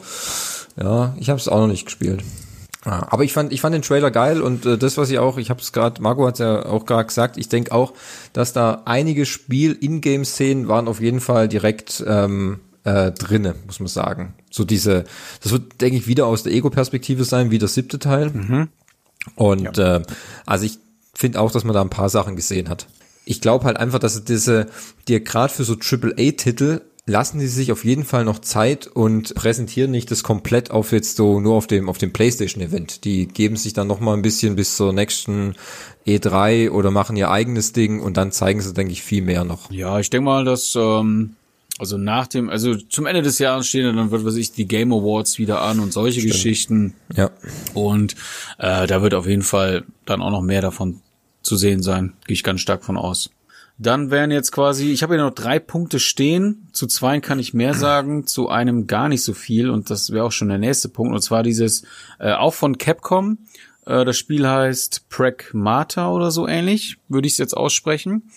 ja, 0.77 1.15
ich 1.19 1.30
habe 1.30 1.39
es 1.39 1.47
auch 1.47 1.59
noch 1.59 1.68
nicht 1.68 1.85
gespielt. 1.85 2.23
Ja, 2.85 3.07
aber 3.11 3.23
ich 3.23 3.33
fand, 3.33 3.53
ich 3.53 3.61
fand 3.61 3.75
den 3.75 3.83
Trailer 3.83 4.09
geil 4.09 4.41
und 4.41 4.65
äh, 4.65 4.77
das, 4.77 4.97
was 4.97 5.09
ich 5.11 5.19
auch, 5.19 5.37
ich 5.37 5.49
habe 5.49 5.61
es 5.61 5.71
gerade, 5.71 6.01
Marco 6.01 6.25
hat 6.25 6.39
ja 6.39 6.65
auch 6.65 6.85
gerade 6.85 7.05
gesagt, 7.05 7.37
ich 7.37 7.47
denke 7.47 7.71
auch, 7.71 7.93
dass 8.33 8.53
da 8.53 8.81
einige 8.85 9.25
Spiel-Ingame-Szenen 9.25 10.67
waren 10.67 10.87
auf 10.87 10.99
jeden 10.99 11.19
Fall 11.19 11.47
direkt 11.47 12.03
ähm, 12.07 12.59
äh, 12.83 13.11
drinne, 13.11 13.55
muss 13.65 13.79
man 13.79 13.87
sagen. 13.87 14.33
So 14.49 14.63
diese, 14.63 15.05
das 15.43 15.51
wird, 15.51 15.79
denke 15.81 15.97
ich, 15.97 16.07
wieder 16.07 16.25
aus 16.25 16.43
der 16.43 16.53
Ego-Perspektive 16.53 17.23
sein, 17.23 17.51
wie 17.51 17.59
das 17.59 17.75
siebte 17.75 17.99
Teil. 17.99 18.31
Mhm. 18.31 18.69
Und 19.35 19.77
ja. 19.77 19.97
äh, 19.97 20.01
also 20.47 20.65
ich 20.65 20.79
finde 21.13 21.39
auch, 21.39 21.51
dass 21.51 21.63
man 21.63 21.75
da 21.75 21.81
ein 21.81 21.89
paar 21.89 22.09
Sachen 22.09 22.35
gesehen 22.35 22.67
hat. 22.67 22.87
Ich 23.25 23.41
glaube 23.41 23.65
halt 23.65 23.77
einfach, 23.77 23.99
dass 23.99 24.23
diese, 24.23 24.67
dir 25.07 25.19
gerade 25.19 25.53
für 25.53 25.63
so 25.63 25.73
AAA-Titel 25.73 26.81
lassen 27.06 27.40
sie 27.40 27.48
sich 27.48 27.72
auf 27.72 27.84
jeden 27.84 28.06
Fall 28.06 28.23
noch 28.23 28.40
Zeit 28.40 28.88
und 28.88 29.34
präsentieren 29.34 29.91
nicht 29.91 30.11
das 30.11 30.23
komplett 30.23 30.72
auf 30.72 30.91
jetzt 30.91 31.18
so 31.18 31.40
nur 31.40 31.56
auf 31.56 31.68
dem 31.68 31.90
auf 31.90 31.98
dem 31.98 32.14
PlayStation 32.14 32.64
Event. 32.64 33.06
Die 33.06 33.28
geben 33.28 33.56
sich 33.56 33.73
dann 33.73 33.88
noch 33.88 33.99
mal 33.99 34.14
ein 34.14 34.22
bisschen 34.22 34.56
bis 34.56 34.78
zur 34.78 34.94
nächsten 34.94 35.56
E3 36.06 36.69
oder 36.69 36.91
machen 36.91 37.18
ihr 37.18 37.32
eigenes 37.32 37.73
Ding 37.73 38.02
und 38.02 38.18
dann 38.18 38.32
zeigen 38.32 38.61
sie 38.61 38.73
denke 38.73 38.94
ich 38.94 39.02
viel 39.02 39.23
mehr 39.23 39.44
noch. 39.44 39.72
Ja, 39.72 39.99
ich 39.99 40.10
denke 40.10 40.26
mal, 40.26 40.45
dass 40.45 40.76
ähm, 40.76 41.36
also 41.80 41.98
nach 41.98 42.28
dem 42.28 42.49
also 42.49 42.76
zum 42.76 43.07
Ende 43.07 43.23
des 43.23 43.40
Jahres 43.40 43.68
stehen 43.68 43.95
dann 43.95 44.11
wird 44.11 44.23
was 44.23 44.36
ich 44.36 44.52
die 44.52 44.68
Game 44.68 44.94
Awards 44.94 45.40
wieder 45.40 45.61
an 45.61 45.80
und 45.80 45.91
solche 45.91 46.19
Stimmt. 46.19 46.34
Geschichten. 46.34 46.94
Ja. 47.15 47.32
Und 47.73 48.15
äh, 48.60 48.86
da 48.86 49.02
wird 49.02 49.15
auf 49.15 49.26
jeden 49.26 49.41
Fall 49.41 49.86
dann 50.06 50.22
auch 50.22 50.32
noch 50.32 50.44
mehr 50.44 50.61
davon 50.61 51.02
zu 51.41 51.56
sehen 51.56 51.82
sein, 51.82 52.14
gehe 52.28 52.36
ich 52.36 52.44
ganz 52.44 52.61
stark 52.61 52.84
von 52.86 52.98
aus. 52.98 53.32
Dann 53.81 54.11
wären 54.11 54.29
jetzt 54.29 54.51
quasi, 54.51 54.91
ich 54.91 55.01
habe 55.01 55.15
hier 55.15 55.23
noch 55.23 55.33
drei 55.33 55.57
Punkte 55.57 55.99
stehen. 55.99 56.67
Zu 56.71 56.85
zwei 56.85 57.19
kann 57.19 57.39
ich 57.39 57.55
mehr 57.55 57.73
sagen, 57.73 58.27
zu 58.27 58.47
einem 58.47 58.85
gar 58.85 59.09
nicht 59.09 59.23
so 59.23 59.33
viel. 59.33 59.71
Und 59.71 59.89
das 59.89 60.11
wäre 60.11 60.25
auch 60.25 60.31
schon 60.31 60.49
der 60.49 60.59
nächste 60.59 60.87
Punkt. 60.87 61.15
Und 61.15 61.21
zwar 61.21 61.41
dieses, 61.41 61.81
äh, 62.19 62.31
auch 62.33 62.53
von 62.53 62.77
Capcom. 62.77 63.39
Äh, 63.87 64.05
das 64.05 64.19
Spiel 64.19 64.47
heißt 64.47 65.09
Pragmata 65.09 66.11
oder 66.11 66.29
so 66.29 66.47
ähnlich, 66.47 66.97
würde 67.07 67.25
ich 67.25 67.33
es 67.33 67.39
jetzt 67.39 67.57
aussprechen. 67.57 68.29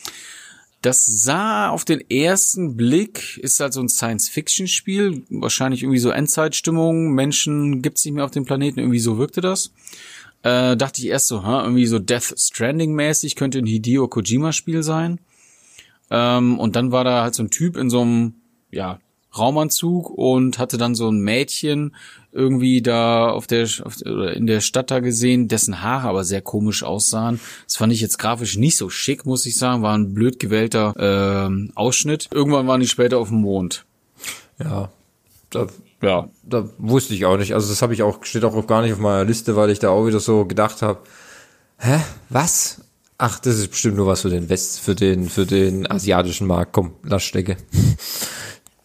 Das 0.81 1.05
sah 1.05 1.69
auf 1.69 1.85
den 1.85 2.01
ersten 2.11 2.75
Blick, 2.75 3.37
ist 3.37 3.61
halt 3.61 3.75
so 3.75 3.83
ein 3.83 3.91
Science-Fiction-Spiel, 3.91 5.25
wahrscheinlich 5.29 5.83
irgendwie 5.83 6.01
so 6.01 6.09
Endzeitstimmung, 6.09 7.13
Menschen 7.13 7.83
gibt's 7.83 8.03
nicht 8.07 8.15
mehr 8.15 8.25
auf 8.25 8.31
dem 8.31 8.47
Planeten, 8.47 8.81
irgendwie 8.81 8.99
so 8.99 9.19
wirkte 9.19 9.43
das. 9.43 9.73
Äh, 10.43 10.75
dachte 10.79 11.03
ich 11.03 11.09
erst 11.09 11.29
so, 11.29 11.43
ha, 11.43 11.63
irgendwie 11.65 11.87
so 11.87 11.99
Death 11.99 12.35
Stranding-mäßig, 12.39 13.35
könnte 13.35 13.59
ein 13.59 13.67
Hideo 13.67 14.09
Kojima-Spiel 14.09 14.83
sein. 14.83 15.21
Ähm, 16.15 16.61
und 16.61 16.77
dann 16.77 16.93
war 16.93 17.03
da 17.03 17.23
halt 17.23 17.35
so 17.35 17.43
ein 17.43 17.51
Typ 17.51 17.77
in 17.77 17.91
so 17.91 18.03
einem, 18.03 18.35
ja, 18.71 19.01
Raumanzug 19.37 20.11
und 20.11 20.61
hatte 20.61 20.79
dann 20.79 20.95
so 20.95 21.09
ein 21.09 21.19
Mädchen 21.19 21.97
irgendwie 22.31 22.83
da 22.83 23.31
auf 23.31 23.49
der, 23.49 23.69
auf, 23.83 24.01
in 24.03 24.47
der 24.47 24.61
Stadt 24.61 24.93
da 24.93 25.01
gesehen, 25.01 25.49
dessen 25.49 25.83
Haare 25.83 26.09
aber 26.09 26.23
sehr 26.23 26.41
komisch 26.41 26.85
aussahen. 26.85 27.41
Das 27.67 27.75
fand 27.77 27.93
ich 27.93 28.01
jetzt 28.01 28.19
grafisch 28.19 28.57
nicht 28.57 28.77
so 28.77 28.91
schick, 28.91 29.27
muss 29.27 29.45
ich 29.47 29.57
sagen. 29.57 29.83
War 29.83 29.99
ein 29.99 30.15
blöd 30.15 30.39
gewählter 30.39 30.95
äh, 30.97 31.71
Ausschnitt. 31.75 32.29
Irgendwann 32.33 32.69
waren 32.69 32.81
die 32.81 32.87
später 32.87 33.19
auf 33.19 33.29
dem 33.29 33.41
Mond. 33.41 33.85
Ja, 34.61 34.91
da, 35.51 35.67
ja, 36.01 36.29
da 36.45 36.69
wusste 36.79 37.15
ich 37.15 37.25
auch 37.25 37.37
nicht. 37.37 37.55
Also 37.55 37.69
das 37.69 37.83
habe 37.83 37.95
ich 37.95 38.05
auch, 38.05 38.25
steht 38.25 38.45
auch 38.45 38.67
gar 38.69 38.83
nicht 38.83 38.93
auf 38.93 39.01
meiner 39.01 39.25
Liste, 39.25 39.57
weil 39.57 39.71
ich 39.71 39.81
da 39.81 39.91
auch 39.91 40.07
wieder 40.07 40.21
so 40.21 40.45
gedacht 40.45 40.81
habe, 40.81 41.01
hä, 41.79 42.01
was? 42.29 42.84
Ach, 43.17 43.39
das 43.39 43.59
ist 43.59 43.71
bestimmt 43.71 43.97
nur 43.97 44.07
was 44.07 44.23
für 44.23 44.31
den 44.31 44.49
West, 44.49 44.81
für 44.81 44.95
den, 44.95 45.29
für 45.29 45.47
den 45.47 45.91
asiatischen 45.91 46.47
Markt. 46.47 46.73
Komm, 46.73 46.93
lass 47.03 47.23
stecke. 47.23 47.57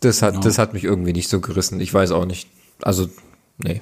Das 0.02 0.22
hat, 0.22 0.36
ja. 0.36 0.40
das 0.40 0.58
hat 0.58 0.74
mich 0.74 0.84
irgendwie 0.86 1.14
nicht 1.14 1.30
so 1.30 1.42
gerissen. 1.42 1.82
Ich 1.82 1.94
weiß 1.94 2.12
auch 2.12 2.26
nicht. 2.26 2.48
Also, 2.82 3.10
nee. 3.58 3.82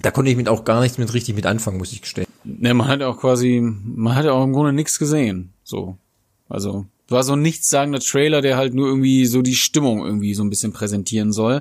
Da 0.00 0.10
konnte 0.10 0.30
ich 0.30 0.36
mit 0.36 0.48
auch 0.48 0.64
gar 0.64 0.80
nichts 0.80 0.98
mit 0.98 1.12
richtig 1.12 1.34
mit 1.34 1.46
anfangen, 1.46 1.78
muss 1.78 1.92
ich 1.92 2.00
gestehen. 2.00 2.26
Ne, 2.44 2.74
man 2.74 2.88
hat 2.88 3.02
auch 3.02 3.18
quasi, 3.18 3.60
man 3.60 4.14
hat 4.14 4.24
ja 4.24 4.32
auch 4.32 4.44
im 4.44 4.52
Grunde 4.52 4.72
nichts 4.72 4.98
gesehen. 4.98 5.52
So. 5.62 5.98
Also, 6.48 6.86
war 7.08 7.22
so 7.22 7.34
ein 7.34 7.42
nichtssagender 7.42 8.00
Trailer, 8.00 8.40
der 8.40 8.56
halt 8.56 8.74
nur 8.74 8.86
irgendwie 8.86 9.26
so 9.26 9.42
die 9.42 9.54
Stimmung 9.54 10.04
irgendwie 10.04 10.34
so 10.34 10.42
ein 10.42 10.50
bisschen 10.50 10.72
präsentieren 10.72 11.32
soll. 11.32 11.60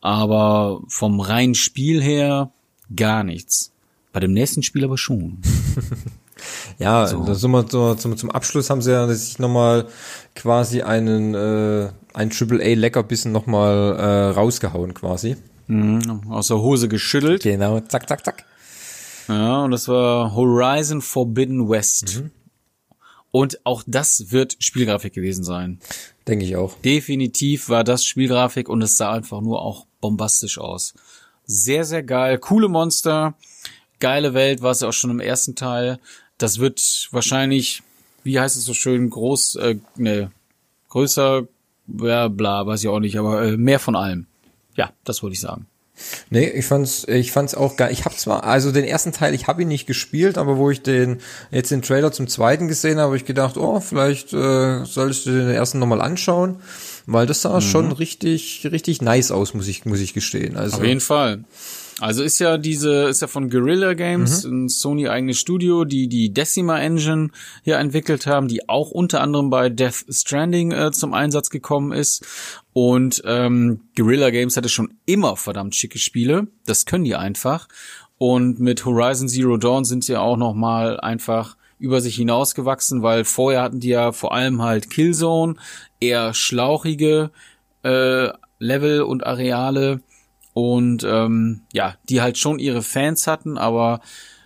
Aber 0.00 0.82
vom 0.88 1.20
reinen 1.20 1.54
Spiel 1.54 2.02
her 2.02 2.52
gar 2.94 3.24
nichts. 3.24 3.72
Bei 4.12 4.20
dem 4.20 4.32
nächsten 4.32 4.62
Spiel 4.62 4.84
aber 4.84 4.98
schon. 4.98 5.38
Ja, 6.78 7.06
so. 7.06 7.24
das 7.24 7.42
immer 7.42 7.64
so, 7.68 7.94
zum, 7.94 8.16
zum 8.16 8.30
Abschluss 8.30 8.70
haben 8.70 8.82
sie 8.82 8.92
ja 8.92 9.06
sich 9.08 9.38
nochmal 9.38 9.86
quasi 10.34 10.82
einen, 10.82 11.34
äh, 11.34 11.90
ein 12.12 12.30
Triple 12.30 12.62
A 12.62 12.74
Leckerbissen 12.74 13.32
nochmal 13.32 13.96
äh, 13.98 14.30
rausgehauen 14.30 14.94
quasi. 14.94 15.36
Mhm, 15.66 16.30
aus 16.30 16.48
der 16.48 16.58
Hose 16.58 16.88
geschüttelt. 16.88 17.42
Genau, 17.42 17.80
zack, 17.80 18.08
zack, 18.08 18.24
zack. 18.24 18.44
Ja, 19.28 19.62
und 19.64 19.70
das 19.70 19.88
war 19.88 20.34
Horizon 20.34 21.00
Forbidden 21.00 21.68
West. 21.68 22.20
Mhm. 22.20 22.30
Und 23.30 23.66
auch 23.66 23.82
das 23.86 24.30
wird 24.30 24.56
Spielgrafik 24.60 25.12
gewesen 25.12 25.42
sein. 25.42 25.80
Denke 26.28 26.44
ich 26.44 26.54
auch. 26.54 26.76
Definitiv 26.84 27.68
war 27.68 27.82
das 27.82 28.04
Spielgrafik 28.04 28.68
und 28.68 28.80
es 28.82 28.96
sah 28.96 29.12
einfach 29.12 29.40
nur 29.40 29.60
auch 29.60 29.86
bombastisch 30.00 30.58
aus. 30.58 30.94
Sehr, 31.44 31.84
sehr 31.84 32.02
geil. 32.02 32.38
Coole 32.38 32.68
Monster. 32.68 33.34
Geile 33.98 34.34
Welt 34.34 34.62
war 34.62 34.70
es 34.70 34.80
ja 34.80 34.88
auch 34.88 34.92
schon 34.92 35.10
im 35.10 35.20
ersten 35.20 35.56
Teil. 35.56 35.98
Das 36.44 36.58
wird 36.58 37.08
wahrscheinlich, 37.10 37.82
wie 38.22 38.38
heißt 38.38 38.58
es 38.58 38.66
so 38.66 38.74
schön, 38.74 39.08
groß, 39.08 39.54
äh, 39.56 39.76
ne, 39.96 40.30
größer, 40.90 41.48
ja, 41.86 42.28
bla, 42.28 42.66
weiß 42.66 42.82
ich 42.82 42.88
auch 42.90 43.00
nicht, 43.00 43.18
aber 43.18 43.44
äh, 43.44 43.56
mehr 43.56 43.78
von 43.78 43.96
allem. 43.96 44.26
Ja, 44.76 44.92
das 45.04 45.22
wollte 45.22 45.32
ich 45.32 45.40
sagen. 45.40 45.64
Nee, 46.28 46.50
ich 46.50 46.66
fand's, 46.66 47.08
ich 47.08 47.32
fand's 47.32 47.54
auch 47.54 47.78
geil. 47.78 47.92
Ich 47.92 48.04
habe 48.04 48.14
zwar, 48.16 48.44
also 48.44 48.72
den 48.72 48.84
ersten 48.84 49.12
Teil, 49.12 49.32
ich 49.32 49.46
habe 49.46 49.62
ihn 49.62 49.68
nicht 49.68 49.86
gespielt, 49.86 50.36
aber 50.36 50.58
wo 50.58 50.70
ich 50.70 50.82
den 50.82 51.22
jetzt 51.50 51.70
den 51.70 51.80
Trailer 51.80 52.12
zum 52.12 52.28
zweiten 52.28 52.68
gesehen 52.68 52.98
habe, 52.98 53.06
habe 53.06 53.16
ich 53.16 53.24
gedacht, 53.24 53.56
oh, 53.56 53.80
vielleicht 53.80 54.34
äh, 54.34 54.84
solltest 54.84 55.24
du 55.24 55.30
den 55.30 55.48
ersten 55.48 55.78
nochmal 55.78 56.02
anschauen, 56.02 56.56
weil 57.06 57.26
das 57.26 57.40
sah 57.40 57.54
mhm. 57.54 57.60
schon 57.62 57.90
richtig, 57.90 58.68
richtig 58.70 59.00
nice 59.00 59.30
aus, 59.30 59.54
muss 59.54 59.66
ich, 59.66 59.86
muss 59.86 60.00
ich 60.00 60.12
gestehen. 60.12 60.58
Also 60.58 60.76
auf 60.76 60.84
jeden 60.84 61.00
Fall. 61.00 61.44
Also 62.00 62.22
ist 62.22 62.38
ja 62.40 62.58
diese, 62.58 63.04
ist 63.04 63.22
ja 63.22 63.28
von 63.28 63.50
Guerrilla 63.50 63.94
Games, 63.94 64.44
mhm. 64.44 64.64
ein 64.64 64.68
Sony 64.68 65.08
eigenes 65.08 65.38
Studio, 65.38 65.84
die 65.84 66.08
die 66.08 66.32
Decima 66.32 66.78
Engine 66.78 67.30
hier 67.62 67.78
entwickelt 67.78 68.26
haben, 68.26 68.48
die 68.48 68.68
auch 68.68 68.90
unter 68.90 69.20
anderem 69.20 69.50
bei 69.50 69.68
Death 69.68 70.04
Stranding 70.08 70.72
äh, 70.72 70.90
zum 70.90 71.14
Einsatz 71.14 71.50
gekommen 71.50 71.92
ist. 71.92 72.24
Und 72.72 73.22
ähm, 73.24 73.82
Guerrilla 73.96 74.30
Games 74.30 74.56
hatte 74.56 74.68
schon 74.68 74.94
immer 75.06 75.36
verdammt 75.36 75.76
schicke 75.76 75.98
Spiele. 75.98 76.48
Das 76.66 76.84
können 76.84 77.04
die 77.04 77.14
einfach. 77.14 77.68
Und 78.18 78.58
mit 78.58 78.84
Horizon 78.84 79.28
Zero 79.28 79.56
Dawn 79.56 79.84
sind 79.84 80.04
sie 80.04 80.16
auch 80.16 80.36
noch 80.36 80.54
mal 80.54 80.98
einfach 80.98 81.56
über 81.78 82.00
sich 82.00 82.16
hinausgewachsen, 82.16 83.02
weil 83.02 83.24
vorher 83.24 83.62
hatten 83.62 83.80
die 83.80 83.88
ja 83.88 84.12
vor 84.12 84.32
allem 84.32 84.62
halt 84.62 84.90
Killzone, 84.90 85.56
eher 86.00 86.32
schlauchige 86.34 87.30
äh, 87.82 88.28
Level 88.58 89.02
und 89.02 89.26
Areale 89.26 90.00
und 90.54 91.04
ähm, 91.04 91.62
ja, 91.72 91.96
die 92.08 92.22
halt 92.22 92.38
schon 92.38 92.58
ihre 92.58 92.82
Fans 92.82 93.26
hatten, 93.26 93.58
aber 93.58 94.00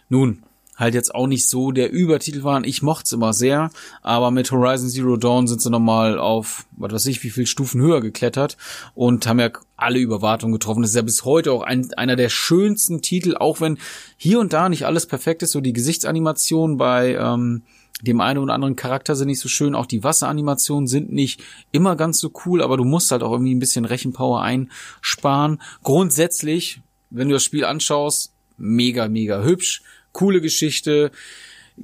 nun 0.09 0.43
halt 0.79 0.95
jetzt 0.95 1.15
auch 1.15 1.27
nicht 1.27 1.49
so 1.49 1.73
der 1.73 1.91
Übertitel 1.91 2.45
waren. 2.45 2.65
Ich 2.65 2.83
mochte 2.83 3.05
es 3.05 3.13
immer 3.13 3.33
sehr, 3.33 3.71
aber 4.01 4.31
mit 4.31 4.51
Horizon 4.51 4.89
Zero 4.89 5.17
Dawn 5.17 5.49
sind 5.49 5.61
sie 5.61 5.71
nochmal 5.71 6.19
auf, 6.19 6.67
was 6.77 6.93
weiß 6.93 7.07
ich, 7.07 7.25
wie 7.25 7.31
viel 7.31 7.47
Stufen 7.47 7.81
höher 7.81 8.01
geklettert 8.01 8.57
und 8.95 9.27
haben 9.27 9.41
ja 9.41 9.51
alle 9.77 9.99
Überwartungen 9.99 10.53
getroffen. 10.53 10.83
Das 10.83 10.91
ist 10.91 10.97
ja 10.97 11.03
bis 11.03 11.25
heute 11.25 11.53
auch 11.53 11.63
ein, 11.63 11.93
einer 11.95 12.17
der 12.17 12.29
schönsten 12.29 13.03
Titel, 13.03 13.37
auch 13.37 13.61
wenn 13.61 13.79
hier 14.17 14.39
und 14.39 14.53
da 14.53 14.69
nicht 14.69 14.87
alles 14.87 15.07
perfekt 15.07 15.43
ist. 15.43 15.51
So 15.51 15.61
die 15.61 15.73
Gesichtsanimation 15.73 16.77
bei 16.77 17.15
ähm, 17.15 17.63
dem 18.03 18.21
einen 18.21 18.39
oder 18.39 18.55
anderen 18.55 18.77
Charakter 18.77 19.17
sind 19.17 19.29
nicht 19.29 19.41
so 19.41 19.49
schön, 19.49 19.75
auch 19.75 19.87
die 19.87 20.05
Wasseranimationen 20.05 20.87
sind 20.87 21.13
nicht 21.13 21.43
immer 21.73 21.97
ganz 21.97 22.19
so 22.19 22.31
cool, 22.45 22.63
aber 22.63 22.77
du 22.77 22.85
musst 22.85 23.11
halt 23.11 23.23
auch 23.23 23.33
irgendwie 23.33 23.55
ein 23.55 23.59
bisschen 23.59 23.85
Rechenpower 23.85 24.43
einsparen. 24.43 25.61
Grundsätzlich, 25.83 26.81
wenn 27.11 27.29
du 27.29 27.35
das 27.35 27.45
Spiel 27.45 27.65
anschaust, 27.65 28.33
mega, 28.57 29.09
mega 29.09 29.43
hübsch, 29.43 29.83
coole 30.13 30.41
Geschichte, 30.41 31.11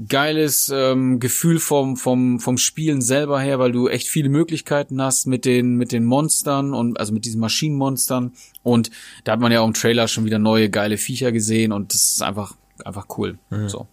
geiles 0.09 0.73
ähm, 0.75 1.21
Gefühl 1.21 1.59
vom 1.59 1.97
vom 1.97 2.41
vom 2.41 2.59
Spielen 2.59 3.01
selber 3.01 3.41
her, 3.41 3.59
weil 3.59 3.73
du 3.73 3.89
echt 3.89 4.09
viele 4.09 4.29
Möglichkeiten 4.29 5.01
hast 5.01 5.27
mit 5.27 5.45
den 5.45 5.77
mit 5.77 5.93
den 5.93 6.05
Monstern 6.05 6.75
und 6.75 6.99
also 6.99 7.13
mit 7.13 7.25
diesen 7.25 7.41
Maschinenmonstern 7.41 8.33
und 8.63 8.91
da 9.23 9.33
hat 9.33 9.41
man 9.41 9.53
ja 9.53 9.61
auch 9.61 9.67
im 9.67 9.75
Trailer 9.75 10.09
schon 10.09 10.25
wieder 10.25 10.39
neue 10.39 10.69
geile 10.69 10.99
Viecher 10.99 11.31
gesehen 11.33 11.73
und 11.73 11.95
das 11.95 12.15
ist 12.15 12.23
einfach 12.23 12.57
einfach 12.85 13.07
cool. 13.17 13.39
Mhm. 13.51 13.69
So. 13.69 13.87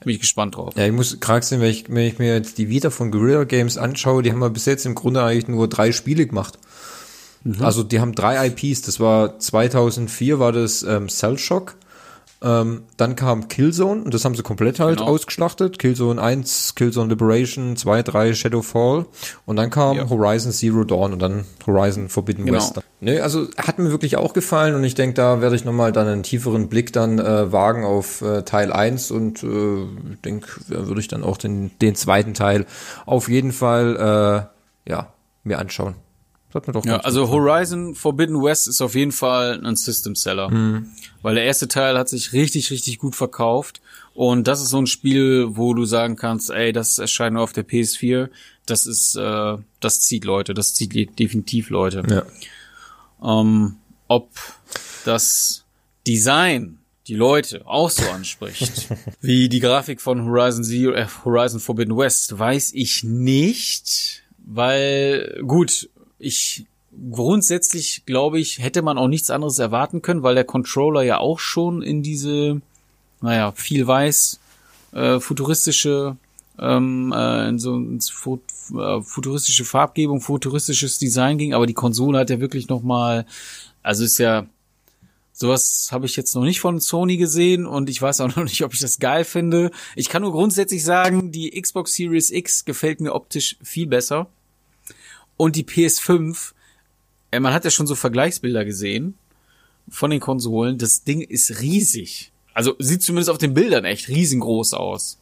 Bin 0.00 0.12
ich 0.12 0.20
gespannt 0.20 0.56
drauf. 0.56 0.74
Ja, 0.76 0.86
ich 0.86 0.92
muss 0.92 1.18
gerade 1.20 1.44
sehen, 1.44 1.60
wenn 1.60 1.70
ich, 1.70 1.88
wenn 1.88 2.04
ich 2.04 2.18
mir 2.18 2.34
jetzt 2.34 2.58
die 2.58 2.68
Vita 2.68 2.90
von 2.90 3.10
Guerrilla 3.10 3.44
Games 3.44 3.78
anschaue, 3.78 4.22
die 4.22 4.32
haben 4.32 4.40
wir 4.40 4.50
bis 4.50 4.66
jetzt 4.66 4.84
im 4.84 4.94
Grunde 4.94 5.22
eigentlich 5.22 5.48
nur 5.48 5.68
drei 5.68 5.92
Spiele 5.92 6.26
gemacht. 6.26 6.58
Mhm. 7.44 7.62
Also 7.62 7.82
die 7.82 8.00
haben 8.00 8.14
drei 8.14 8.48
IPs. 8.48 8.82
Das 8.82 9.00
war 9.00 9.38
2004 9.38 10.38
war 10.38 10.52
das 10.52 10.82
ähm, 10.82 11.08
Cell 11.08 11.38
Shock. 11.38 11.76
Ähm, 12.44 12.82
dann 12.98 13.16
kam 13.16 13.48
Killzone 13.48 14.02
und 14.02 14.12
das 14.12 14.26
haben 14.26 14.34
sie 14.34 14.42
komplett 14.42 14.78
halt 14.78 14.98
genau. 14.98 15.10
ausgeschlachtet. 15.10 15.78
Killzone 15.78 16.20
1, 16.20 16.74
Killzone 16.74 17.08
Liberation, 17.08 17.74
2, 17.74 18.02
3, 18.02 18.34
Shadowfall 18.34 19.06
und 19.46 19.56
dann 19.56 19.70
kam 19.70 19.96
ja. 19.96 20.10
Horizon 20.10 20.52
Zero 20.52 20.84
Dawn 20.84 21.14
und 21.14 21.22
dann 21.22 21.46
Horizon 21.66 22.10
Forbidden 22.10 22.44
genau. 22.44 22.58
West. 22.58 22.80
Ne, 23.00 23.22
also 23.22 23.46
hat 23.56 23.78
mir 23.78 23.90
wirklich 23.90 24.18
auch 24.18 24.34
gefallen 24.34 24.74
und 24.74 24.84
ich 24.84 24.94
denke, 24.94 25.14
da 25.14 25.40
werde 25.40 25.56
ich 25.56 25.64
nochmal 25.64 25.92
dann 25.92 26.06
einen 26.06 26.22
tieferen 26.22 26.68
Blick 26.68 26.92
dann 26.92 27.18
äh, 27.18 27.50
wagen 27.50 27.84
auf 27.84 28.20
äh, 28.20 28.42
Teil 28.42 28.72
1 28.72 29.10
und 29.10 29.42
äh, 29.42 29.86
denke, 30.22 30.48
würde 30.68 31.00
ich 31.00 31.08
dann 31.08 31.24
auch 31.24 31.38
den, 31.38 31.70
den 31.80 31.94
zweiten 31.94 32.34
Teil 32.34 32.66
auf 33.06 33.30
jeden 33.30 33.52
Fall 33.52 34.50
äh, 34.86 34.90
ja, 34.90 35.14
mir 35.44 35.58
anschauen. 35.58 35.94
Das 36.54 36.62
hat 36.62 36.66
mir 36.68 36.72
doch 36.72 36.86
ja, 36.86 36.98
also 36.98 37.30
Horizon 37.30 37.96
Forbidden 37.96 38.40
West 38.40 38.68
ist 38.68 38.80
auf 38.80 38.94
jeden 38.94 39.10
Fall 39.10 39.60
ein 39.64 39.74
System 39.74 40.14
Seller. 40.14 40.50
Mhm. 40.50 40.90
Weil 41.20 41.34
der 41.34 41.44
erste 41.44 41.66
Teil 41.66 41.98
hat 41.98 42.08
sich 42.08 42.32
richtig, 42.32 42.70
richtig 42.70 42.98
gut 42.98 43.16
verkauft. 43.16 43.80
Und 44.14 44.46
das 44.46 44.62
ist 44.62 44.68
so 44.68 44.78
ein 44.78 44.86
Spiel, 44.86 45.56
wo 45.56 45.74
du 45.74 45.84
sagen 45.84 46.14
kannst, 46.14 46.50
ey, 46.50 46.72
das 46.72 46.98
erscheint 46.98 47.34
nur 47.34 47.42
auf 47.42 47.52
der 47.52 47.66
PS4. 47.66 48.28
Das 48.66 48.86
ist, 48.86 49.16
äh, 49.16 49.56
das 49.80 50.00
zieht 50.00 50.24
Leute, 50.24 50.54
das 50.54 50.74
zieht 50.74 51.18
definitiv 51.18 51.70
Leute. 51.70 52.04
Ja. 52.08 53.40
Ähm, 53.40 53.76
ob 54.06 54.30
das 55.04 55.64
Design 56.06 56.78
die 57.08 57.16
Leute 57.16 57.66
auch 57.66 57.90
so 57.90 58.08
anspricht, 58.10 58.88
wie 59.20 59.48
die 59.48 59.60
Grafik 59.60 60.00
von 60.00 60.24
Horizon 60.24 60.62
Zero, 60.62 60.92
äh, 60.92 61.06
Horizon 61.24 61.58
Forbidden 61.58 61.96
West, 61.96 62.38
weiß 62.38 62.72
ich 62.74 63.02
nicht, 63.02 64.22
weil 64.46 65.42
gut, 65.46 65.88
ich 66.18 66.66
grundsätzlich 67.10 68.02
glaube 68.06 68.38
ich, 68.38 68.58
hätte 68.58 68.82
man 68.82 68.98
auch 68.98 69.08
nichts 69.08 69.30
anderes 69.30 69.58
erwarten 69.58 70.02
können, 70.02 70.22
weil 70.22 70.34
der 70.34 70.44
Controller 70.44 71.02
ja 71.02 71.18
auch 71.18 71.38
schon 71.38 71.82
in 71.82 72.02
diese, 72.02 72.60
naja, 73.20 73.52
viel 73.52 73.86
weiß, 73.86 74.40
äh, 74.92 75.20
futuristische, 75.20 76.16
ähm, 76.58 77.12
äh, 77.14 77.48
in 77.48 77.58
so 77.58 77.76
ins 77.76 78.10
Fu 78.10 78.38
äh, 78.78 79.02
futuristische 79.02 79.64
Farbgebung, 79.64 80.20
futuristisches 80.20 80.98
Design 80.98 81.36
ging, 81.36 81.52
aber 81.52 81.66
die 81.66 81.74
Konsole 81.74 82.18
hat 82.18 82.30
ja 82.30 82.40
wirklich 82.40 82.68
nochmal, 82.68 83.26
also 83.82 84.04
ist 84.04 84.18
ja, 84.18 84.46
sowas 85.32 85.88
habe 85.90 86.06
ich 86.06 86.16
jetzt 86.16 86.34
noch 86.34 86.44
nicht 86.44 86.60
von 86.60 86.80
Sony 86.80 87.16
gesehen 87.16 87.66
und 87.66 87.90
ich 87.90 88.00
weiß 88.00 88.20
auch 88.20 88.28
noch 88.36 88.44
nicht, 88.44 88.62
ob 88.62 88.72
ich 88.72 88.80
das 88.80 89.00
geil 89.00 89.24
finde. 89.24 89.70
Ich 89.96 90.08
kann 90.08 90.22
nur 90.22 90.32
grundsätzlich 90.32 90.84
sagen, 90.84 91.32
die 91.32 91.60
Xbox 91.60 91.94
Series 91.94 92.30
X 92.30 92.64
gefällt 92.64 93.00
mir 93.00 93.14
optisch 93.14 93.56
viel 93.62 93.86
besser. 93.86 94.28
Und 95.36 95.56
die 95.56 95.64
PS5, 95.64 96.52
äh, 97.30 97.40
man 97.40 97.52
hat 97.52 97.64
ja 97.64 97.70
schon 97.70 97.86
so 97.86 97.94
Vergleichsbilder 97.94 98.64
gesehen 98.64 99.14
von 99.88 100.10
den 100.10 100.20
Konsolen. 100.20 100.78
Das 100.78 101.04
Ding 101.04 101.20
ist 101.20 101.60
riesig. 101.60 102.32
Also 102.52 102.74
sieht 102.78 103.02
zumindest 103.02 103.30
auf 103.30 103.38
den 103.38 103.54
Bildern 103.54 103.84
echt 103.84 104.08
riesengroß 104.08 104.74
aus. 104.74 105.18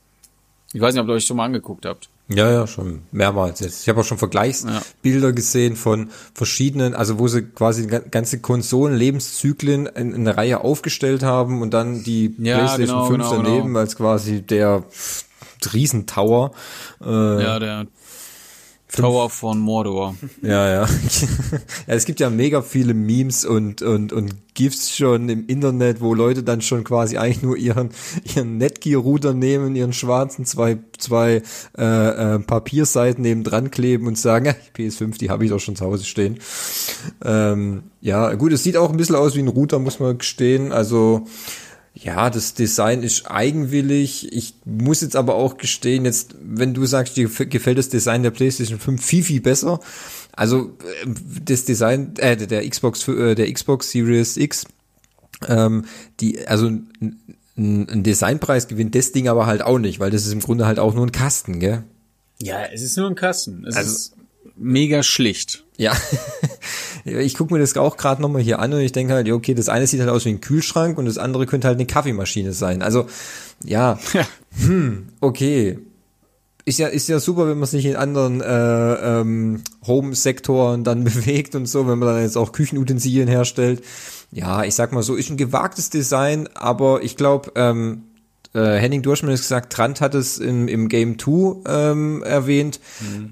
Ich 0.73 0.81
weiß 0.81 0.95
nicht, 0.95 1.03
ob 1.03 1.09
ihr 1.09 1.15
euch 1.15 1.25
schon 1.27 1.37
mal 1.37 1.45
angeguckt 1.45 1.87
habt. 1.87 2.09
Ja, 2.29 2.51
ja, 2.51 2.67
schon 2.67 3.03
mehrmals 3.11 3.61
jetzt. 3.61 3.83
Ich 3.83 3.89
habe 3.89 4.01
auch 4.01 4.05
schon 4.05 4.17
Vergleichsbilder 4.17 5.29
ja. 5.29 5.35
gesehen 5.35 5.77
von 5.77 6.11
verschiedenen, 6.35 6.95
also 6.95 7.19
wo 7.19 7.29
sie 7.29 7.43
quasi 7.43 7.87
ganze 7.87 8.41
Konsolen-Lebenszyklen 8.41 9.87
in, 9.87 10.15
in 10.15 10.27
eine 10.27 10.37
Reihe 10.37 10.61
aufgestellt 10.63 11.23
haben 11.23 11.61
und 11.61 11.75
dann 11.75 12.05
die 12.05 12.35
ja, 12.39 12.59
PlayStation 12.59 12.89
genau, 12.97 13.07
5 13.07 13.19
genau, 13.19 13.43
daneben 13.43 13.67
genau. 13.69 13.81
als 13.81 13.97
quasi 13.97 14.41
der 14.41 14.85
Riesentower. 15.73 16.53
Äh, 17.03 17.43
Ja, 17.43 17.59
der 17.59 17.87
Tower 18.97 19.31
von 19.31 19.59
Mordor. 19.59 20.15
Ja, 20.43 20.69
ja. 20.69 20.85
ja. 20.87 20.89
Es 21.87 22.05
gibt 22.05 22.21
ja 22.21 22.31
mega 22.31 22.63
viele 22.63 22.95
Memes 22.95 23.45
und, 23.45 23.83
und, 23.83 24.13
und 24.13 24.35
GIFs 24.55 24.95
schon 24.95 25.29
im 25.29 25.47
Internet, 25.47 26.01
wo 26.01 26.15
Leute 26.15 26.43
dann 26.43 26.61
schon 26.61 26.85
quasi 26.85 27.17
eigentlich 27.17 27.43
nur 27.43 27.57
ihren, 27.57 27.91
ihren 28.35 28.59
Netgear-Router 28.59 29.33
nehmen, 29.33 29.75
ihren 29.77 29.93
schwarzen, 29.93 30.45
zwei, 30.45 30.79
zwei 30.99 31.43
äh, 31.79 32.35
äh, 32.35 32.39
Papierseiten 32.39 33.23
neben 33.23 33.45
dran 33.45 33.71
kleben 33.71 34.07
und 34.07 34.19
sagen, 34.19 34.47
ja, 34.47 34.55
PS5, 34.77 35.19
die 35.19 35.31
habe 35.31 35.45
ich 35.45 35.51
doch 35.51 35.61
schon 35.61 35.77
zu 35.77 35.85
Hause 35.85 36.05
stehen. 36.05 36.39
Ähm, 37.25 37.85
ja, 38.01 38.35
gut, 38.35 38.53
es 38.53 38.63
sieht 38.63 38.77
auch 38.77 38.91
ein 38.91 38.97
bisschen 38.97 39.17
aus 39.17 39.35
wie 39.35 39.41
ein 39.41 39.49
Router, 39.49 39.79
muss 39.79 40.01
man 40.01 40.19
gestehen. 40.19 40.73
Also 40.73 41.27
ja, 42.03 42.31
das 42.31 42.55
Design 42.55 43.03
ist 43.03 43.31
eigenwillig. 43.31 44.33
Ich 44.33 44.55
muss 44.65 45.01
jetzt 45.03 45.17
aber 45.17 45.35
auch 45.35 45.57
gestehen, 45.57 46.05
jetzt, 46.05 46.35
wenn 46.43 46.75
du 46.75 46.85
sagst, 46.87 47.17
dir 47.17 47.29
gefällt 47.29 47.79
das 47.79 47.89
Design 47.89 48.23
der 48.23 48.31
PlayStation 48.31 48.79
5 48.79 49.05
viel, 49.05 49.23
viel 49.23 49.41
besser. 49.41 49.81
Also 50.33 50.77
äh, 51.05 51.09
das 51.45 51.65
Design 51.65 52.15
äh, 52.19 52.37
der 52.37 52.69
Xbox 52.69 53.07
äh, 53.09 53.35
der 53.35 53.53
Xbox 53.53 53.91
Series 53.91 54.37
X, 54.37 54.67
ähm, 55.47 55.85
die 56.21 56.47
also 56.47 56.67
ein, 56.67 57.21
ein 57.57 58.03
Designpreis 58.03 58.67
gewinnt 58.69 58.95
das 58.95 59.13
Ding 59.13 59.29
aber 59.29 59.47
halt 59.47 59.63
auch 59.63 59.79
nicht, 59.79 60.01
weil 60.01 60.11
das 60.11 60.27
ist 60.27 60.33
im 60.33 60.41
Grunde 60.41 60.67
halt 60.67 60.79
auch 60.79 60.95
nur 60.95 61.07
ein 61.07 61.13
Kasten, 61.13 61.61
gell? 61.61 61.85
Ja, 62.41 62.65
es 62.65 62.83
ist 62.83 62.97
nur 62.97 63.09
ein 63.09 63.15
Kasten. 63.15 63.65
Es 63.67 63.77
Also- 63.77 63.91
ist 63.91 64.17
mega 64.57 65.03
schlicht. 65.03 65.62
Ja, 65.77 65.97
ich 67.05 67.35
gucke 67.35 67.55
mir 67.55 67.61
das 67.61 67.77
auch 67.77 67.97
gerade 67.97 68.21
nochmal 68.21 68.43
hier 68.43 68.59
an 68.59 68.73
und 68.73 68.81
ich 68.81 68.93
denke 68.93 69.15
halt, 69.15 69.27
ja, 69.27 69.35
okay, 69.35 69.55
das 69.55 69.69
eine 69.69 69.87
sieht 69.87 70.01
halt 70.01 70.11
aus 70.11 70.25
wie 70.25 70.31
ein 70.31 70.41
Kühlschrank 70.41 70.99
und 70.99 71.07
das 71.07 71.19
andere 71.19 71.47
könnte 71.47 71.67
halt 71.67 71.79
eine 71.79 71.87
Kaffeemaschine 71.87 72.53
sein. 72.53 72.83
Also, 72.83 73.07
ja, 73.65 73.99
hm, 74.65 75.09
okay. 75.21 75.79
Ist 76.65 76.79
ja, 76.79 76.87
ist 76.87 77.09
ja 77.09 77.19
super, 77.19 77.49
wenn 77.49 77.59
man 77.59 77.69
sich 77.69 77.85
in 77.87 77.97
anderen 77.97 78.41
äh, 78.41 79.21
ähm, 79.21 79.63
Home-Sektoren 79.85 80.85
dann 80.85 81.03
bewegt 81.05 81.55
und 81.55 81.67
so, 81.67 81.89
wenn 81.89 81.99
man 81.99 82.09
dann 82.09 82.23
jetzt 82.23 82.37
auch 82.37 82.53
Küchenutensilien 82.53 83.29
herstellt. 83.29 83.83
Ja, 84.31 84.63
ich 84.63 84.75
sag 84.75 84.93
mal 84.93 85.03
so, 85.03 85.17
ist 85.17 85.31
ein 85.31 85.37
gewagtes 85.37 85.91
Design, 85.91 86.49
aber 86.55 87.03
ich 87.03 87.17
glaube, 87.17 87.53
ähm, 87.57 88.05
äh, 88.55 88.77
Henning 88.77 89.03
Durschmann 89.03 89.33
hat 89.33 89.39
gesagt, 89.41 89.73
Trant 89.73 90.01
hat 90.01 90.15
es 90.15 90.39
im, 90.39 90.69
im 90.69 90.89
Game 90.89 91.19
2 91.19 91.63
ähm, 91.67 92.23
erwähnt, 92.23 92.81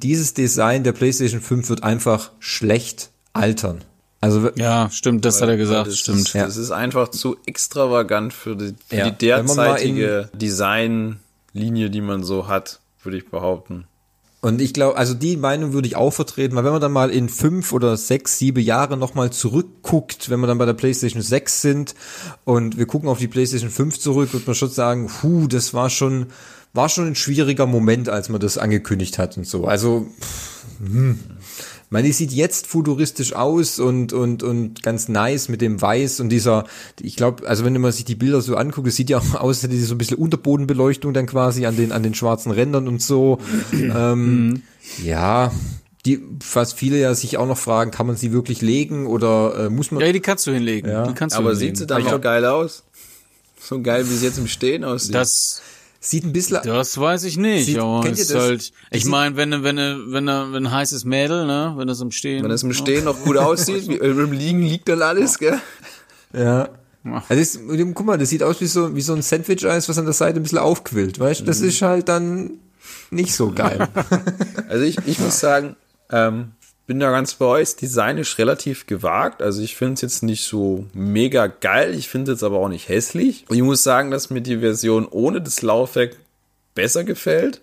dieses 0.02 0.34
Design 0.34 0.84
der 0.84 0.92
PlayStation 0.92 1.40
5 1.40 1.68
wird 1.68 1.82
einfach 1.82 2.32
schlecht 2.38 3.10
altern. 3.32 3.84
Also 4.22 4.50
Ja, 4.56 4.90
stimmt, 4.90 5.24
das 5.24 5.40
hat 5.40 5.48
er 5.48 5.56
gesagt, 5.56 5.86
das 5.86 5.98
stimmt. 5.98 6.20
Ist, 6.20 6.34
Das 6.34 6.56
ist 6.56 6.70
einfach 6.70 7.08
zu 7.08 7.36
extravagant 7.46 8.32
für 8.32 8.54
die, 8.54 8.74
für 8.86 8.96
Ja, 8.96 9.10
die 9.10 9.16
derzeitige 9.16 10.28
Designlinie, 10.34 11.90
die 11.90 12.00
man 12.00 12.22
so 12.22 12.46
hat, 12.46 12.80
würde 13.02 13.18
ich 13.18 13.28
behaupten. 13.30 13.86
Und 14.42 14.62
ich 14.62 14.72
glaube, 14.72 14.96
also 14.96 15.12
die 15.12 15.36
Meinung 15.36 15.74
würde 15.74 15.86
ich 15.86 15.96
auch 15.96 16.12
vertreten, 16.12 16.56
weil 16.56 16.64
wenn 16.64 16.72
man 16.72 16.80
dann 16.80 16.92
mal 16.92 17.10
in 17.10 17.28
fünf 17.28 17.72
oder 17.72 17.96
sechs, 17.98 18.38
sieben 18.38 18.64
Jahre 18.64 18.96
nochmal 18.96 19.30
zurückguckt, 19.30 20.30
wenn 20.30 20.40
wir 20.40 20.46
dann 20.46 20.56
bei 20.56 20.64
der 20.64 20.72
PlayStation 20.72 21.20
6 21.20 21.60
sind 21.60 21.94
und 22.44 22.78
wir 22.78 22.86
gucken 22.86 23.08
auf 23.10 23.18
die 23.18 23.28
PlayStation 23.28 23.70
5 23.70 23.98
zurück, 23.98 24.32
wird 24.32 24.46
man 24.46 24.54
schon 24.56 24.70
sagen, 24.70 25.10
hu, 25.22 25.46
das 25.46 25.74
war 25.74 25.90
schon, 25.90 26.28
war 26.72 26.88
schon 26.88 27.06
ein 27.06 27.16
schwieriger 27.16 27.66
Moment, 27.66 28.08
als 28.08 28.30
man 28.30 28.40
das 28.40 28.56
angekündigt 28.56 29.18
hat 29.18 29.36
und 29.36 29.46
so. 29.46 29.66
Also, 29.66 30.06
pff, 30.20 30.64
hm. 30.78 31.18
Ich 31.90 31.92
meine, 31.92 32.06
die 32.06 32.12
sieht 32.12 32.30
jetzt 32.30 32.68
futuristisch 32.68 33.32
aus 33.32 33.80
und, 33.80 34.12
und, 34.12 34.44
und 34.44 34.80
ganz 34.84 35.08
nice 35.08 35.48
mit 35.48 35.60
dem 35.60 35.82
Weiß 35.82 36.20
und 36.20 36.28
dieser, 36.28 36.62
ich 37.00 37.16
glaube, 37.16 37.48
also 37.48 37.64
wenn 37.64 37.80
man 37.80 37.90
sich 37.90 38.04
die 38.04 38.14
Bilder 38.14 38.40
so 38.42 38.54
anguckt, 38.54 38.86
es 38.86 38.94
sieht 38.94 39.10
ja 39.10 39.18
auch 39.18 39.34
aus, 39.34 39.64
hätte 39.64 39.74
die 39.74 39.80
so 39.82 39.96
ein 39.96 39.98
bisschen 39.98 40.16
Unterbodenbeleuchtung 40.16 41.12
dann 41.12 41.26
quasi 41.26 41.66
an 41.66 41.74
den, 41.74 41.90
an 41.90 42.04
den 42.04 42.14
schwarzen 42.14 42.52
Rändern 42.52 42.86
und 42.86 43.02
so. 43.02 43.40
ähm, 43.72 44.62
ja, 45.04 45.50
die, 46.06 46.22
was 46.54 46.72
viele 46.72 46.96
ja 46.96 47.12
sich 47.16 47.38
auch 47.38 47.48
noch 47.48 47.58
fragen, 47.58 47.90
kann 47.90 48.06
man 48.06 48.14
sie 48.14 48.30
wirklich 48.30 48.62
legen 48.62 49.08
oder 49.08 49.66
äh, 49.66 49.68
muss 49.68 49.90
man, 49.90 50.00
Ja, 50.00 50.12
die 50.12 50.20
kannst 50.20 50.46
du 50.46 50.52
hinlegen. 50.52 50.88
Ja. 50.88 51.08
Die 51.08 51.14
kannst 51.14 51.34
du 51.34 51.40
Aber 51.40 51.50
hinlegen. 51.50 51.74
sieht 51.74 51.78
sie 51.78 51.86
dann 51.88 52.02
Aber 52.02 52.12
noch 52.12 52.20
geil 52.20 52.44
aus? 52.44 52.84
So 53.60 53.82
geil, 53.82 54.08
wie 54.08 54.14
sie 54.14 54.26
jetzt 54.26 54.38
im 54.38 54.46
Stehen 54.46 54.84
aussieht. 54.84 55.16
Das, 55.16 55.60
sieht 56.00 56.24
ein 56.24 56.32
bisschen, 56.32 56.58
das 56.64 56.98
weiß 56.98 57.24
ich 57.24 57.36
nicht. 57.36 57.66
Sieht- 57.66 57.78
aber 57.78 58.00
kennt 58.00 58.18
ihr 58.18 58.24
das? 58.26 58.34
halt, 58.34 58.72
ich 58.90 59.04
meine, 59.04 59.36
wenn, 59.36 59.50
wenn, 59.52 59.62
wenn, 59.62 59.76
wenn, 60.12 60.26
wenn 60.26 60.66
ein 60.66 60.70
heißes 60.70 61.04
Mädel, 61.04 61.46
ne, 61.46 61.74
wenn 61.76 61.86
das 61.86 62.00
im 62.00 62.10
Stehen. 62.10 62.42
Wenn 62.42 62.50
es 62.50 62.62
im 62.62 62.72
Stehen 62.72 63.04
noch 63.04 63.20
gut 63.22 63.36
aussieht, 63.36 63.86
wie, 63.88 63.96
im 63.96 64.32
Liegen 64.32 64.62
liegt 64.62 64.88
dann 64.88 65.02
alles, 65.02 65.38
gell? 65.38 65.60
ja. 66.32 66.68
Also 67.28 67.40
ist, 67.40 67.60
guck 67.94 68.04
mal, 68.04 68.18
das 68.18 68.28
sieht 68.28 68.42
aus 68.42 68.60
wie 68.60 68.66
so, 68.66 68.94
wie 68.94 69.00
so 69.00 69.14
ein 69.14 69.22
Sandwich-Eis, 69.22 69.88
was 69.88 69.96
an 69.96 70.04
der 70.04 70.12
Seite 70.12 70.38
ein 70.38 70.42
bisschen 70.42 70.58
aufquillt, 70.58 71.18
weißt 71.18 71.40
du? 71.40 71.44
Das 71.44 71.60
ist 71.62 71.80
halt 71.80 72.08
dann 72.10 72.58
nicht 73.10 73.34
so 73.34 73.52
geil. 73.52 73.88
Also 74.68 74.84
ich, 74.84 74.98
ich 75.06 75.18
muss 75.18 75.40
sagen, 75.40 75.76
ähm, 76.12 76.52
bin 76.90 76.98
da 76.98 77.12
ganz 77.12 77.34
bei 77.34 77.44
euch. 77.44 77.68
Das 77.68 77.76
Design 77.76 78.18
ist 78.18 78.36
relativ 78.38 78.84
gewagt. 78.86 79.42
Also 79.42 79.62
ich 79.62 79.76
finde 79.76 79.94
es 79.94 80.00
jetzt 80.00 80.22
nicht 80.24 80.42
so 80.44 80.86
mega 80.92 81.46
geil. 81.46 81.94
Ich 81.94 82.08
finde 82.08 82.32
es 82.32 82.38
jetzt 82.38 82.42
aber 82.42 82.56
auch 82.58 82.68
nicht 82.68 82.88
hässlich. 82.88 83.44
Und 83.48 83.54
ich 83.54 83.62
muss 83.62 83.84
sagen, 83.84 84.10
dass 84.10 84.28
mir 84.28 84.40
die 84.40 84.58
Version 84.58 85.06
ohne 85.08 85.40
das 85.40 85.62
Laufwerk 85.62 86.16
besser 86.74 87.04
gefällt. 87.04 87.60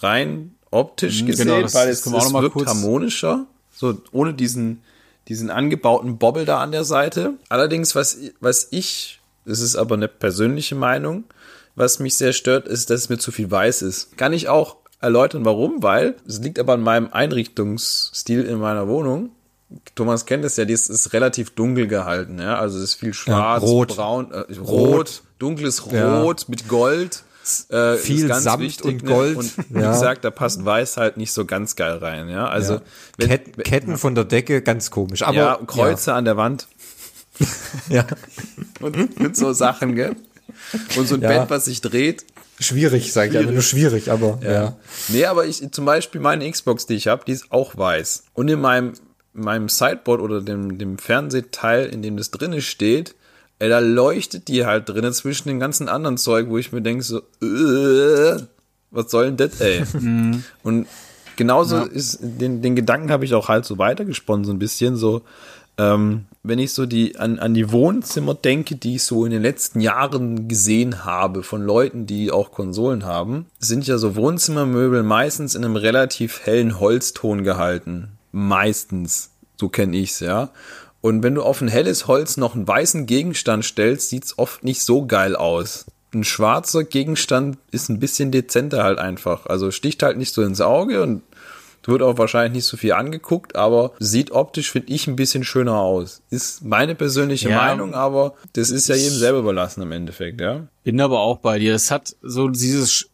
Rein 0.00 0.54
optisch 0.70 1.22
Mhm, 1.22 1.26
gesehen, 1.28 1.46
genau, 1.48 1.62
das- 1.62 1.72
weil 1.72 1.88
das 1.88 2.04
es, 2.06 2.12
auch 2.12 2.26
es 2.26 2.32
wirkt 2.34 2.52
kurz- 2.52 2.68
harmonischer. 2.68 3.46
So 3.74 3.98
ohne 4.12 4.34
diesen, 4.34 4.82
diesen 5.28 5.48
angebauten 5.48 6.18
Bobbel 6.18 6.44
da 6.44 6.58
an 6.60 6.70
der 6.70 6.84
Seite. 6.84 7.32
Allerdings, 7.48 7.94
was, 7.94 8.18
was 8.40 8.68
ich, 8.72 9.20
das 9.46 9.60
ist 9.60 9.76
aber 9.76 9.94
eine 9.94 10.08
persönliche 10.08 10.74
Meinung, 10.74 11.24
was 11.76 11.98
mich 11.98 12.14
sehr 12.16 12.34
stört, 12.34 12.68
ist, 12.68 12.90
dass 12.90 13.00
es 13.00 13.08
mir 13.08 13.16
zu 13.16 13.32
viel 13.32 13.50
weiß 13.50 13.80
ist. 13.80 14.18
Kann 14.18 14.34
ich 14.34 14.50
auch 14.50 14.76
erläutern, 15.00 15.44
warum, 15.44 15.82
weil 15.82 16.16
es 16.26 16.40
liegt 16.40 16.58
aber 16.58 16.74
an 16.74 16.80
meinem 16.80 17.08
Einrichtungsstil 17.12 18.44
in 18.44 18.58
meiner 18.58 18.88
Wohnung. 18.88 19.30
Thomas 19.96 20.26
kennt 20.26 20.44
es 20.44 20.56
ja, 20.56 20.64
das 20.64 20.88
ist 20.88 21.12
relativ 21.12 21.50
dunkel 21.50 21.88
gehalten, 21.88 22.38
ja, 22.38 22.56
also 22.58 22.78
es 22.78 22.84
ist 22.84 22.94
viel 22.94 23.12
schwarz, 23.12 23.62
rot. 23.62 23.88
braun, 23.96 24.30
äh, 24.32 24.56
rot, 24.60 25.22
dunkles 25.40 25.82
Ja. 25.90 26.20
Rot 26.22 26.48
mit 26.48 26.68
Gold. 26.68 27.22
Äh, 27.68 27.94
Viel 27.96 28.22
ist 28.24 28.28
ganz 28.28 28.42
Samt 28.42 28.82
und 28.82 29.04
ne? 29.04 29.08
Gold. 29.08 29.36
Und 29.36 29.52
wie 29.70 29.80
Ja. 29.80 29.92
gesagt, 29.92 30.24
da 30.24 30.30
passt 30.32 30.64
Weiß 30.64 30.96
halt 30.96 31.16
nicht 31.16 31.30
so 31.32 31.44
ganz 31.44 31.76
geil 31.76 31.98
rein, 31.98 32.28
ja. 32.28 32.48
Also 32.48 32.74
Ja. 32.74 32.80
wenn, 33.18 33.28
Ketten, 33.28 33.62
Ketten 33.62 33.98
von 33.98 34.16
der 34.16 34.24
Decke, 34.24 34.62
ganz 34.62 34.90
komisch. 34.90 35.22
Aber 35.22 35.36
ja, 35.36 35.60
Kreuze 35.64 36.12
an 36.14 36.24
der 36.24 36.36
Wand 36.36 36.66
Ja, 37.38 37.46
ja. 37.88 38.06
und 38.80 39.20
mit 39.20 39.36
so 39.36 39.52
Sachen, 39.52 39.94
gell? 39.94 40.16
Und 40.96 41.06
so 41.06 41.14
ein 41.14 41.20
Ja. 41.20 41.28
Bett, 41.28 41.50
was 41.50 41.66
sich 41.66 41.80
dreht. 41.80 42.24
Schwierig, 42.58 43.12
sage 43.12 43.30
ich 43.30 43.38
einfach 43.38 43.52
nur 43.52 43.62
schwierig, 43.62 44.10
aber 44.10 44.38
ja. 44.42 44.76
Nee, 45.08 45.26
aber 45.26 45.44
ich, 45.46 45.70
zum 45.72 45.84
Beispiel 45.84 46.20
meine 46.20 46.50
Xbox, 46.50 46.86
die 46.86 46.94
ich 46.94 47.06
habe, 47.06 47.22
die 47.26 47.32
ist 47.32 47.52
auch 47.52 47.76
weiß. 47.76 48.24
Und 48.32 48.48
in 48.48 48.60
meinem, 48.60 48.94
meinem 49.34 49.68
Sideboard 49.68 50.20
oder 50.20 50.40
dem, 50.40 50.78
dem 50.78 50.96
Fernsehteil, 50.96 51.86
in 51.86 52.00
dem 52.00 52.16
das 52.16 52.30
drinne 52.30 52.62
steht, 52.62 53.14
ey, 53.58 53.68
da 53.68 53.78
leuchtet 53.78 54.48
die 54.48 54.64
halt 54.64 54.88
drinnen 54.88 55.12
zwischen 55.12 55.48
dem 55.48 55.60
ganzen 55.60 55.88
anderen 55.88 56.16
Zeug, 56.16 56.48
wo 56.48 56.56
ich 56.56 56.72
mir 56.72 56.82
denke 56.82 57.04
so, 57.04 57.18
äh, 57.42 58.40
was 58.90 59.10
soll 59.10 59.26
denn 59.26 59.36
das, 59.36 59.60
ey? 59.60 59.84
Und 60.62 60.86
genauso 61.36 61.84
ist, 61.84 62.18
den, 62.22 62.62
den 62.62 62.74
Gedanken 62.74 63.10
habe 63.10 63.26
ich 63.26 63.34
auch 63.34 63.48
halt 63.48 63.66
so 63.66 63.76
weitergesponnen, 63.76 64.46
so 64.46 64.52
ein 64.52 64.58
bisschen 64.58 64.96
so, 64.96 65.22
ähm, 65.78 66.24
wenn 66.46 66.58
ich 66.58 66.72
so 66.72 66.86
die 66.86 67.18
an, 67.18 67.38
an 67.38 67.54
die 67.54 67.72
Wohnzimmer 67.72 68.34
denke, 68.34 68.76
die 68.76 68.96
ich 68.96 69.02
so 69.02 69.24
in 69.24 69.32
den 69.32 69.42
letzten 69.42 69.80
Jahren 69.80 70.48
gesehen 70.48 71.04
habe 71.04 71.42
von 71.42 71.62
Leuten, 71.62 72.06
die 72.06 72.30
auch 72.30 72.52
Konsolen 72.52 73.04
haben, 73.04 73.46
sind 73.58 73.86
ja 73.86 73.98
so 73.98 74.14
Wohnzimmermöbel 74.14 75.02
meistens 75.02 75.54
in 75.54 75.64
einem 75.64 75.76
relativ 75.76 76.40
hellen 76.44 76.78
Holzton 76.78 77.42
gehalten. 77.42 78.08
Meistens. 78.32 79.30
So 79.58 79.68
kenne 79.68 79.96
ich's, 79.96 80.20
ja. 80.20 80.50
Und 81.00 81.22
wenn 81.22 81.34
du 81.34 81.42
auf 81.42 81.60
ein 81.60 81.68
helles 81.68 82.06
Holz 82.06 82.36
noch 82.36 82.54
einen 82.54 82.68
weißen 82.68 83.06
Gegenstand 83.06 83.64
stellst, 83.64 84.10
sieht's 84.10 84.38
oft 84.38 84.64
nicht 84.64 84.82
so 84.82 85.06
geil 85.06 85.36
aus. 85.36 85.86
Ein 86.14 86.24
schwarzer 86.24 86.84
Gegenstand 86.84 87.58
ist 87.70 87.88
ein 87.88 88.00
bisschen 88.00 88.30
dezenter 88.30 88.84
halt 88.84 88.98
einfach. 88.98 89.46
Also 89.46 89.70
sticht 89.70 90.02
halt 90.02 90.16
nicht 90.16 90.32
so 90.32 90.42
ins 90.42 90.60
Auge 90.60 91.02
und 91.02 91.22
wird 91.88 92.02
auch 92.02 92.18
wahrscheinlich 92.18 92.52
nicht 92.58 92.64
so 92.66 92.76
viel 92.76 92.92
angeguckt, 92.92 93.56
aber 93.56 93.92
sieht 93.98 94.30
optisch, 94.30 94.70
finde 94.70 94.92
ich, 94.92 95.06
ein 95.06 95.16
bisschen 95.16 95.44
schöner 95.44 95.74
aus. 95.76 96.22
Ist 96.30 96.64
meine 96.64 96.94
persönliche 96.94 97.50
Ja. 97.50 97.56
Meinung, 97.58 97.94
aber 97.94 98.34
das 98.54 98.70
ist 98.70 98.88
ja 98.88 98.94
jedem 98.94 99.16
selber 99.18 99.38
überlassen 99.38 99.82
im 99.82 99.92
Endeffekt, 99.92 100.40
ja. 100.40 100.66
Bin 100.84 101.00
aber 101.00 101.20
auch 101.20 101.38
bei 101.38 101.58
dir. 101.58 101.72
Das 101.72 101.90
hat 101.90 102.16
so 102.22 102.48
dieses 102.48 103.08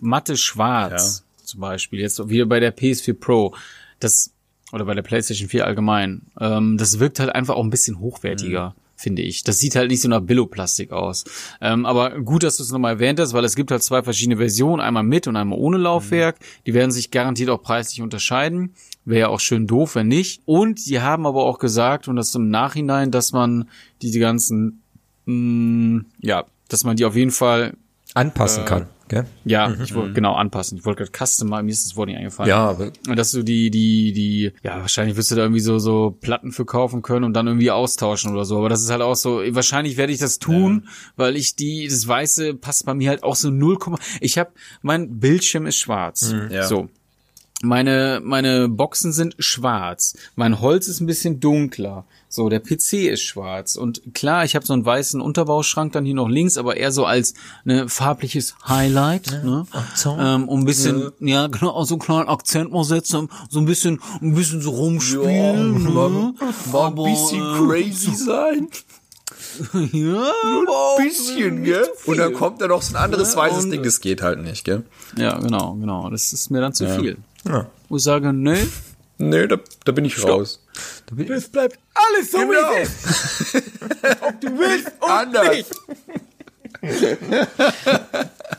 matte 0.00 0.36
Schwarz 0.36 1.24
zum 1.44 1.60
Beispiel. 1.60 2.00
Jetzt 2.00 2.28
wieder 2.28 2.46
bei 2.46 2.60
der 2.60 2.76
PS4 2.76 3.14
Pro. 3.14 3.54
Das, 4.00 4.32
oder 4.72 4.84
bei 4.84 4.94
der 4.94 5.02
PlayStation 5.02 5.48
4 5.48 5.64
allgemein. 5.66 6.22
Ähm, 6.40 6.76
das 6.76 6.98
wirkt 6.98 7.20
halt 7.20 7.34
einfach 7.34 7.54
auch 7.54 7.62
ein 7.64 7.70
bisschen 7.70 8.00
hochwertiger. 8.00 8.74
Finde 8.96 9.22
ich. 9.22 9.44
Das 9.44 9.58
sieht 9.58 9.76
halt 9.76 9.90
nicht 9.90 10.00
so 10.00 10.08
nach 10.08 10.20
Billo-Plastik 10.20 10.90
aus. 10.90 11.24
Ähm, 11.60 11.86
aber 11.86 12.18
gut, 12.20 12.42
dass 12.42 12.56
du 12.56 12.62
es 12.62 12.70
nochmal 12.70 12.94
erwähnt 12.94 13.20
hast, 13.20 13.34
weil 13.34 13.44
es 13.44 13.54
gibt 13.54 13.70
halt 13.70 13.82
zwei 13.82 14.02
verschiedene 14.02 14.38
Versionen, 14.38 14.80
einmal 14.80 15.02
mit 15.02 15.26
und 15.26 15.36
einmal 15.36 15.58
ohne 15.58 15.76
Laufwerk. 15.76 16.36
Die 16.66 16.74
werden 16.74 16.90
sich 16.90 17.10
garantiert 17.10 17.50
auch 17.50 17.62
preislich 17.62 18.02
unterscheiden. 18.02 18.74
Wäre 19.04 19.20
ja 19.20 19.28
auch 19.28 19.40
schön 19.40 19.66
doof, 19.66 19.94
wenn 19.94 20.08
nicht. 20.08 20.42
Und 20.46 20.86
die 20.86 21.00
haben 21.00 21.26
aber 21.26 21.44
auch 21.44 21.58
gesagt, 21.58 22.08
und 22.08 22.16
das 22.16 22.34
im 22.34 22.48
Nachhinein, 22.48 23.10
dass 23.10 23.32
man 23.32 23.68
diese 24.02 24.18
ganzen, 24.18 24.82
mh, 25.26 26.04
ja, 26.20 26.44
dass 26.68 26.84
man 26.84 26.96
die 26.96 27.04
auf 27.04 27.14
jeden 27.14 27.30
Fall 27.30 27.74
Anpassen 28.14 28.64
kann. 28.64 28.88
Gell? 29.08 29.24
ja, 29.44 29.72
ich 29.82 29.94
wollte 29.94 30.14
genau 30.14 30.34
anpassen. 30.34 30.78
Ich 30.78 30.84
wollte 30.84 31.04
gerade 31.04 31.26
customize, 31.26 31.62
mir 31.62 31.70
ist 31.70 31.86
das 31.86 31.96
Wort 31.96 32.08
nicht 32.08 32.18
eingefallen. 32.18 32.48
Ja, 32.48 32.68
aber 32.70 32.90
Und 33.08 33.16
dass 33.16 33.30
du 33.30 33.42
die, 33.42 33.70
die, 33.70 34.12
die, 34.12 34.52
ja, 34.62 34.80
wahrscheinlich 34.80 35.16
wirst 35.16 35.30
du 35.30 35.36
da 35.36 35.42
irgendwie 35.42 35.60
so, 35.60 35.78
so 35.78 36.16
Platten 36.20 36.50
für 36.50 36.64
kaufen 36.64 37.02
können 37.02 37.24
und 37.24 37.34
dann 37.34 37.46
irgendwie 37.46 37.70
austauschen 37.70 38.32
oder 38.32 38.44
so. 38.44 38.58
Aber 38.58 38.68
das 38.68 38.82
ist 38.82 38.90
halt 38.90 39.02
auch 39.02 39.14
so, 39.14 39.42
wahrscheinlich 39.50 39.96
werde 39.96 40.12
ich 40.12 40.18
das 40.18 40.38
tun, 40.38 40.88
weil 41.16 41.36
ich 41.36 41.54
die, 41.54 41.86
das 41.86 42.06
Weiße 42.08 42.54
passt 42.54 42.84
bei 42.84 42.94
mir 42.94 43.10
halt 43.10 43.22
auch 43.22 43.36
so 43.36 43.50
0, 43.50 43.78
ich 44.20 44.38
habe, 44.38 44.50
mein 44.82 45.20
Bildschirm 45.20 45.66
ist 45.66 45.76
schwarz. 45.76 46.34
Ja. 46.50 46.64
So. 46.64 46.88
Meine, 47.62 48.20
meine 48.22 48.68
Boxen 48.68 49.12
sind 49.12 49.34
schwarz. 49.38 50.14
Mein 50.34 50.60
Holz 50.60 50.88
ist 50.88 51.00
ein 51.00 51.06
bisschen 51.06 51.40
dunkler. 51.40 52.04
So, 52.28 52.50
der 52.50 52.60
PC 52.60 53.08
ist 53.08 53.22
schwarz. 53.22 53.76
Und 53.76 54.02
klar, 54.14 54.44
ich 54.44 54.54
habe 54.54 54.66
so 54.66 54.74
einen 54.74 54.84
weißen 54.84 55.22
Unterbauschrank 55.22 55.92
dann 55.92 56.04
hier 56.04 56.14
noch 56.14 56.28
links, 56.28 56.58
aber 56.58 56.76
eher 56.76 56.92
so 56.92 57.06
als 57.06 57.32
ne, 57.64 57.88
farbliches 57.88 58.56
Highlight. 58.68 59.42
ne? 59.42 59.66
Ähm, 60.18 60.48
um 60.48 60.60
ein 60.60 60.64
bisschen, 60.66 61.12
ja, 61.20 61.46
genau, 61.46 61.70
auch 61.70 61.86
so 61.86 61.94
einen 61.94 62.02
kleinen 62.02 62.28
Akzent 62.28 62.72
mal 62.72 62.84
setzen, 62.84 63.30
so 63.48 63.58
ein 63.58 63.64
bisschen, 63.64 64.00
ein 64.20 64.34
bisschen 64.34 64.60
so 64.60 64.70
rumspielen. 64.72 65.82
ne? 65.84 66.34
Mal 66.72 66.86
ein 66.88 66.94
bisschen 66.94 67.42
Aber, 67.42 67.66
crazy 67.66 68.14
sein. 68.14 68.68
Ja, 69.92 70.32
Ein 70.98 71.04
bisschen, 71.04 71.64
gell? 71.64 71.88
Und 72.06 72.18
dann 72.18 72.32
kommt 72.32 72.60
da 72.60 72.68
noch 72.68 72.82
so 72.82 72.96
ein 72.96 73.02
anderes 73.02 73.32
Ja, 73.34 73.40
weißes 73.40 73.68
Ding, 73.70 73.82
das 73.82 74.00
geht 74.00 74.22
halt 74.22 74.40
nicht, 74.40 74.64
gell? 74.64 74.84
Ja, 75.16 75.38
genau, 75.38 75.74
genau. 75.74 76.08
Das 76.10 76.32
ist 76.32 76.50
mir 76.50 76.60
dann 76.60 76.72
zu 76.72 76.84
Ja. 76.84 76.98
viel. 76.98 77.16
Ja. 77.44 77.66
Wo 77.88 77.96
ich 77.96 78.02
sage, 78.02 78.32
nee, 78.32 78.66
Nee, 79.18 79.46
da, 79.46 79.56
da 79.84 79.92
bin 79.92 80.04
ich 80.04 80.22
raus. 80.22 80.60
es 81.28 81.48
bleibt 81.48 81.78
alles 81.94 82.30
so 82.30 82.38
Genau. 82.38 82.50
wie 82.50 82.82
es 82.82 83.54
ist. 83.54 83.62
Ob 84.20 84.40
du 84.42 84.58
willst 84.58 84.92
und 85.00 85.10
Anders. 85.10 85.48
nicht. 85.56 85.70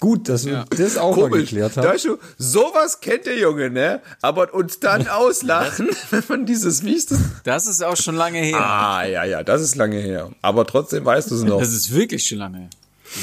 gut, 0.00 0.28
dass 0.28 0.46
wir 0.46 0.64
das 0.76 0.96
auch 0.96 1.16
mal 1.16 1.28
Komisch. 1.28 1.50
geklärt 1.50 1.76
Da 1.76 1.82
haben. 1.84 1.96
ist 1.96 2.02
schon, 2.02 2.18
sowas 2.38 3.00
kennt 3.00 3.26
der 3.26 3.38
Junge, 3.38 3.70
ne? 3.70 4.00
Aber 4.22 4.52
uns 4.54 4.80
dann 4.80 5.08
auslachen, 5.08 5.88
wenn 6.10 6.22
man 6.28 6.46
dieses, 6.46 6.84
wie 6.84 6.94
ist 6.94 7.14
das? 7.44 7.66
Ist 7.66 7.82
auch 7.84 7.96
schon 7.96 8.14
lange 8.16 8.38
her. 8.38 8.58
Ah, 8.60 9.04
ja, 9.04 9.24
ja, 9.24 9.42
das 9.42 9.62
ist 9.62 9.76
lange 9.76 9.98
her. 9.98 10.30
Aber 10.42 10.66
trotzdem 10.66 11.04
weißt 11.04 11.30
du 11.30 11.34
es 11.36 11.42
noch. 11.42 11.58
Das 11.60 11.72
ist 11.72 11.92
wirklich 11.94 12.26
schon 12.26 12.38
lange 12.38 12.58
her. 12.58 12.70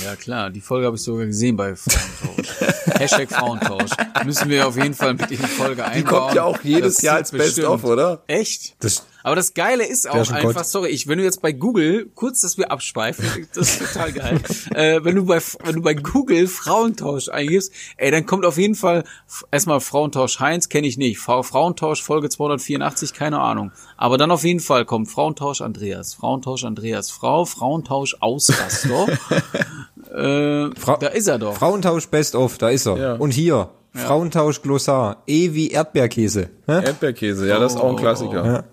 Ja 0.03 0.15
klar, 0.15 0.49
die 0.49 0.61
Folge 0.61 0.87
habe 0.87 0.95
ich 0.95 1.03
sogar 1.03 1.27
gesehen 1.27 1.55
bei 1.57 1.75
Frauentausch. 1.75 2.47
Hashtag 2.99 3.29
Frauentausch. 3.31 3.91
Müssen 4.25 4.49
wir 4.49 4.67
auf 4.67 4.77
jeden 4.77 4.95
Fall 4.95 5.13
mit 5.13 5.29
in 5.29 5.37
die 5.37 5.43
Folge 5.47 5.85
einbauen. 5.85 5.97
Die 6.01 6.03
kommt 6.03 6.33
ja 6.33 6.43
auch 6.43 6.59
jedes 6.63 6.95
Das 6.95 7.03
Jahr 7.03 7.15
als 7.17 7.31
Best-of, 7.31 7.83
oder? 7.83 8.23
Echt? 8.27 8.75
Das- 8.83 9.03
Aber 9.25 9.35
das 9.35 9.55
Geile 9.55 9.83
ist 9.87 10.07
auch 10.07 10.23
schon 10.23 10.35
einfach, 10.35 10.53
Gold. 10.53 10.67
sorry, 10.67 10.89
ich, 10.89 11.07
wenn 11.07 11.17
du 11.17 11.23
jetzt 11.23 11.41
bei 11.41 11.51
Google, 11.51 12.11
kurz, 12.13 12.41
dass 12.41 12.59
wir 12.59 12.71
abschweifen, 12.71 13.25
das 13.55 13.69
ist 13.81 13.93
total 13.93 14.11
geil. 14.11 14.39
äh, 14.75 15.03
wenn 15.03 15.15
du 15.15 15.25
bei, 15.25 15.39
wenn 15.63 15.77
du 15.77 15.81
bei 15.81 15.95
Google 15.95 16.47
Frauentausch 16.47 17.29
eingibst, 17.29 17.71
ey, 17.97 18.11
dann 18.11 18.27
kommt 18.27 18.45
auf 18.45 18.59
jeden 18.59 18.75
Fall 18.75 19.03
erstmal 19.51 19.79
Frauentausch 19.79 20.39
Heinz, 20.39 20.69
kenne 20.69 20.85
ich 20.85 20.97
nicht. 20.97 21.17
Frau, 21.17 21.41
Frauentausch 21.41 22.03
Folge 22.03 22.29
284, 22.29 23.13
keine 23.15 23.39
Ahnung. 23.39 23.71
Aber 23.97 24.19
dann 24.19 24.29
auf 24.29 24.43
jeden 24.43 24.59
Fall 24.59 24.85
kommt 24.85 25.09
Frauentausch 25.09 25.61
Andreas, 25.61 26.13
Frauentausch 26.13 26.63
Andreas, 26.63 27.09
Frau, 27.09 27.45
Frauentausch 27.45 28.17
Ausraster. 28.19 29.07
äh, 30.13 30.69
Frau- 30.79 30.97
da 30.97 31.07
ist 31.07 31.25
er 31.27 31.39
doch. 31.39 31.55
Frauentausch 31.55 32.09
Best 32.09 32.35
of, 32.35 32.59
da 32.59 32.69
ist 32.69 32.85
er. 32.85 32.97
Ja. 32.97 33.13
Und 33.15 33.31
hier, 33.31 33.69
Frauentausch 33.95 34.61
Glossar, 34.61 35.23
E 35.25 35.53
wie 35.53 35.71
Erdbeerkäse. 35.71 36.49
Hä? 36.67 36.83
Erdbeerkäse, 36.85 37.47
ja, 37.47 37.59
das 37.59 37.73
ist 37.73 37.81
auch 37.81 37.89
ein 37.89 37.95
Klassiker. 37.95 38.45
Ja, 38.45 38.63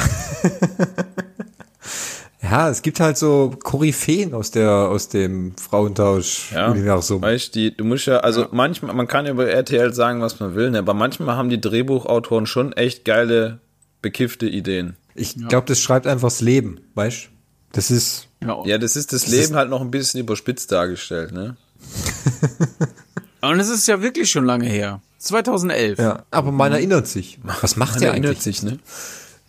es 2.70 2.82
gibt 2.82 3.00
halt 3.00 3.18
so 3.18 3.56
Koryphäen 3.64 4.34
aus 4.34 4.52
der 4.52 4.70
aus 4.72 5.10
dem 5.10 5.50
Ja, 5.50 5.54
Frauentausch-Universum. 5.70 7.22
weißt 7.22 7.54
die, 7.56 7.76
du 7.76 7.84
musst 7.84 8.08
ja, 8.08 8.18
also 8.18 8.48
manchmal, 8.52 8.96
man 8.96 9.08
kann 9.08 9.26
ja 9.26 9.32
über 9.32 9.48
RTL 9.48 9.94
sagen, 9.94 10.22
was 10.22 10.40
man 10.40 10.56
will, 10.56 10.72
ne, 10.72 10.80
aber 10.80 10.94
manchmal 10.94 11.36
haben 11.36 11.50
die 11.50 11.62
Drehbuchautoren 11.62 12.46
schon 12.46 12.74
echt 12.74 13.06
geile, 13.06 13.60
bekiffte 14.02 14.48
Ideen. 14.48 14.96
Ich 15.16 15.36
glaube, 15.48 15.68
das 15.68 15.80
schreibt 15.80 16.08
einfach 16.08 16.28
das 16.30 16.42
Leben, 16.42 16.80
weißt? 16.96 17.30
Das 17.72 17.92
ist 17.92 18.28
Ja, 18.44 18.62
Ja, 18.66 18.78
das 18.78 18.96
ist 18.96 19.14
das, 19.14 19.28
Leben 19.28 19.56
halt 19.56 19.70
noch 19.70 19.82
ein 19.82 19.92
bisschen 19.92 20.20
überspitzt 20.20 20.72
dargestellt, 20.72 21.32
ne? 21.32 21.56
Und 23.42 23.60
es 23.60 23.70
ist 23.70 23.88
ja 23.88 24.02
wirklich 24.02 24.32
schon 24.32 24.46
lange 24.46 24.68
her. 24.68 25.02
2011. 25.20 26.00
ja, 26.00 26.24
aber 26.32 26.52
man 26.52 26.72
erinnert 26.72 27.08
sich. 27.08 27.40
Was 27.62 27.76
macht 27.76 27.94
Man 27.94 28.00
der 28.02 28.10
erinnert 28.12 28.32
eigentlich? 28.38 28.44
sich, 28.44 28.64
ne? 28.64 28.80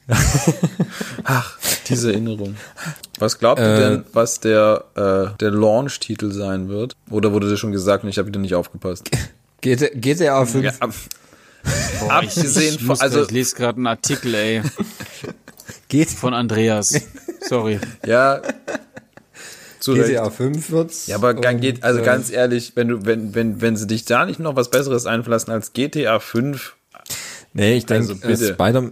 Ach, 1.25 1.59
diese 1.89 2.13
Erinnerung. 2.13 2.57
Was 3.19 3.39
glaubt 3.39 3.61
ihr 3.61 3.67
Äh, 3.75 3.79
denn, 3.79 4.05
was 4.13 4.41
der, 4.41 4.85
äh, 4.95 5.37
der 5.41 5.51
Launch-Titel 5.51 6.33
sein 6.33 6.69
wird? 6.69 6.95
Oder 7.11 7.33
wurde 7.33 7.51
das 7.51 7.59
schon 7.59 7.73
gesagt 7.73 8.05
und 8.05 8.11
ich 8.11 8.19
habe 8.19 8.29
wieder 8.29 8.41
nicht 8.41 8.55
aufgepasst? 8.55 9.11
GTA, 9.63 9.89
GTA 9.95 10.45
5. 10.45 10.65
Ja, 10.65 10.73
ab, 10.81 10.93
Boah, 12.01 12.13
abgesehen 12.13 12.75
ich, 12.75 12.79
von- 12.79 12.87
muss 12.89 13.01
also- 13.01 13.19
grad- 13.21 13.29
ich 13.29 13.33
lese 13.35 13.57
gerade 13.57 13.77
einen 13.79 13.87
Artikel, 13.89 14.35
ey, 14.35 14.63
Geht, 15.89 16.11
von 16.11 16.35
Andreas. 16.35 17.01
Sorry. 17.49 17.79
ja 18.05 18.41
zu 19.81 19.93
Recht. 19.93 20.09
GTA 20.09 20.31
5 20.31 20.71
wird's. 20.71 21.07
Ja, 21.07 21.17
aber 21.17 21.35
geht, 21.35 21.85
also 21.85 22.01
äh, 22.01 22.05
ganz 22.05 22.31
ehrlich, 22.31 22.73
wenn 22.75 22.89
du, 22.89 23.07
wenn, 23.07 23.35
wenn, 23.37 23.61
wenn 23.61 23.77
sie 23.77 23.87
dich 23.87 24.05
da 24.05 24.25
nicht 24.27 24.41
noch 24.41 24.57
was 24.57 24.71
Besseres 24.71 25.07
einverlassen 25.07 25.53
als 25.53 25.73
GTA 25.75 26.19
5, 26.19 26.75
Nee, 27.53 27.77
ich 27.77 27.87
denke, 27.87 28.17
Also 28.23 28.45
äh. 28.45 28.53
Spider, 28.55 28.91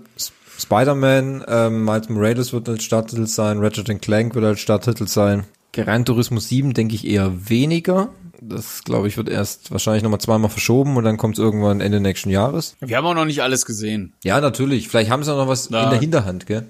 Spider-Man, 0.58 1.44
ähm, 1.48 1.84
Miles 1.84 2.08
Morales 2.08 2.52
wird 2.52 2.68
als 2.68 2.84
Starttitel 2.84 3.26
sein, 3.26 3.58
Ratchet 3.58 4.00
Clank 4.02 4.34
wird 4.34 4.44
als 4.44 4.60
Starttitel 4.60 5.06
sein. 5.06 5.44
Gran 5.72 6.04
Turismo 6.04 6.38
7 6.40 6.72
denke 6.74 6.94
ich 6.94 7.06
eher 7.06 7.32
weniger. 7.48 8.08
Das, 8.40 8.82
glaube 8.84 9.08
ich, 9.08 9.16
wird 9.16 9.28
erst 9.28 9.70
wahrscheinlich 9.70 10.02
nochmal 10.02 10.20
zweimal 10.20 10.50
verschoben 10.50 10.96
und 10.96 11.04
dann 11.04 11.16
kommt 11.16 11.36
es 11.36 11.42
irgendwann 11.42 11.80
Ende 11.80 11.98
nächsten 12.00 12.30
Jahres. 12.30 12.76
Wir 12.80 12.96
haben 12.96 13.06
auch 13.06 13.14
noch 13.14 13.24
nicht 13.24 13.42
alles 13.42 13.64
gesehen. 13.64 14.12
Ja, 14.22 14.40
natürlich. 14.40 14.88
Vielleicht 14.88 15.10
haben 15.10 15.24
sie 15.24 15.32
auch 15.32 15.38
noch 15.38 15.48
was 15.48 15.70
Ja. 15.70 15.84
in 15.84 15.90
der 15.90 15.98
Hinterhand, 16.00 16.46
gell? 16.46 16.66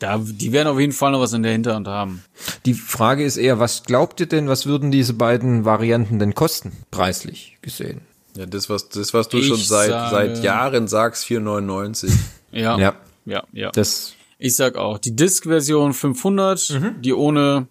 Da, 0.00 0.18
die 0.18 0.52
werden 0.52 0.68
auf 0.68 0.78
jeden 0.78 0.92
Fall 0.92 1.12
noch 1.12 1.20
was 1.20 1.32
in 1.32 1.42
der 1.42 1.52
Hinterhand 1.52 1.88
haben. 1.88 2.22
Die 2.66 2.74
Frage 2.74 3.24
ist 3.24 3.36
eher, 3.38 3.58
was 3.58 3.84
glaubt 3.84 4.20
ihr 4.20 4.26
denn, 4.26 4.48
was 4.48 4.66
würden 4.66 4.90
diese 4.90 5.14
beiden 5.14 5.64
Varianten 5.64 6.18
denn 6.18 6.34
kosten, 6.34 6.72
preislich 6.90 7.56
gesehen? 7.62 8.00
ja, 8.36 8.44
das, 8.46 8.68
was, 8.68 8.88
das, 8.88 9.14
was 9.14 9.28
du 9.28 9.38
Ich 9.38 9.46
schon 9.46 9.56
seit, 9.56 9.88
sage- 9.90 10.10
seit 10.34 10.44
Jahren 10.44 10.88
sagst, 10.88 11.24
4,99. 11.24 12.10
Ja. 12.52 12.76
Ja. 12.78 12.94
Ja, 13.26 13.44
ja. 13.52 13.70
Das, 13.70 14.14
Ich 14.38 14.56
sag 14.56 14.76
auch, 14.76 14.98
die 14.98 15.14
Disk-Version 15.16 15.92
500, 15.94 16.80
die 17.00 17.12
ohne 17.12 17.66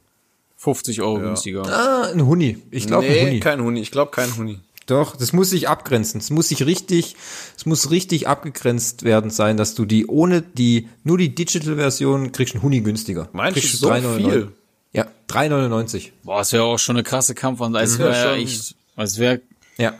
50 0.57 1.01
Euro 1.01 1.19
günstiger. 1.19 1.63
ah, 1.65 2.09
ein 2.11 2.25
Huni. 2.25 2.57
Ich 2.71 2.87
glaube, 2.87 3.05
ein 3.05 3.11
nee, 3.11 3.25
Huni. 3.25 3.39
kein 3.39 3.61
Huni. 3.61 3.81
Ich 3.81 3.91
glaube 3.91 4.11
kein 4.11 4.35
Huni. 4.37 4.59
Doch, 4.85 5.15
das 5.15 5.31
muss 5.31 5.49
sich 5.49 5.69
abgrenzen. 5.69 6.19
Es 6.19 6.29
muss 6.29 6.49
sich 6.49 6.65
richtig, 6.65 7.15
es 7.55 7.65
muss 7.65 7.89
richtig 7.89 8.27
abgegrenzt 8.27 9.03
werden 9.03 9.29
sein, 9.29 9.55
dass 9.55 9.75
du 9.75 9.85
die 9.85 10.07
ohne 10.07 10.41
die, 10.41 10.89
nur 11.03 11.17
die 11.17 11.33
Digital-Version 11.33 12.31
kriegst 12.33 12.53
einen 12.55 12.63
Huni 12.63 12.81
günstiger. 12.81 13.29
Meinst 13.31 13.57
du 13.57 13.61
kriegst 13.61 13.79
so 13.79 13.89
3,99. 13.89 14.17
viel? 14.17 14.51
Ja, 14.91 15.07
3,99. 15.29 16.09
Boah, 16.23 16.39
das 16.39 16.51
wäre 16.51 16.63
auch 16.63 16.79
schon 16.79 16.97
eine 16.97 17.03
krasse 17.03 17.33
Kampfwand. 17.33 17.75
Es 17.77 17.97
wär 17.97 18.07
wäre 18.09 18.35
ja 18.35 18.41
echt, 18.41 18.75
es 18.97 19.17
wäre, 19.17 19.41
Ja. 19.77 19.93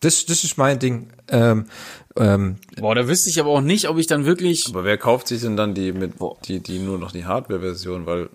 Das, 0.00 0.26
das 0.26 0.44
ist 0.44 0.58
mein 0.58 0.78
Ding. 0.80 1.08
Ähm, 1.28 1.66
ähm, 2.16 2.56
boah, 2.78 2.94
da 2.94 3.08
wüsste 3.08 3.30
ich 3.30 3.40
aber 3.40 3.50
auch 3.50 3.60
nicht, 3.60 3.88
ob 3.88 3.98
ich 3.98 4.06
dann 4.06 4.24
wirklich, 4.24 4.68
Aber 4.68 4.84
wer 4.84 4.98
kauft 4.98 5.28
sich 5.28 5.40
denn 5.40 5.56
dann 5.56 5.74
die 5.74 5.92
mit, 5.92 6.14
die, 6.46 6.60
die 6.60 6.78
nur 6.78 6.98
noch 6.98 7.12
die 7.12 7.24
Hardware-Version, 7.24 8.06
weil, 8.06 8.28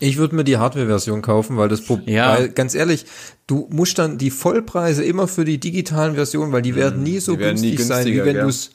ich 0.00 0.16
würde 0.16 0.34
mir 0.34 0.44
die 0.44 0.58
Hardware-Version 0.58 1.22
kaufen, 1.22 1.56
weil 1.56 1.68
das 1.68 1.82
Pro 1.82 2.00
Ja. 2.06 2.36
weil 2.36 2.48
ganz 2.48 2.74
ehrlich, 2.74 3.06
du 3.46 3.68
musst 3.70 3.98
dann 3.98 4.18
die 4.18 4.30
Vollpreise 4.30 5.04
immer 5.04 5.28
für 5.28 5.44
die 5.44 5.58
digitalen 5.58 6.14
Versionen, 6.14 6.52
weil 6.52 6.62
die 6.62 6.74
werden 6.74 7.02
nie 7.02 7.20
so 7.20 7.38
werden 7.38 7.60
nie 7.60 7.76
günstig 7.76 7.86
sein, 7.86 8.06
wie 8.06 8.18
wenn 8.18 8.34
gell? 8.34 8.42
du 8.42 8.48
es 8.48 8.70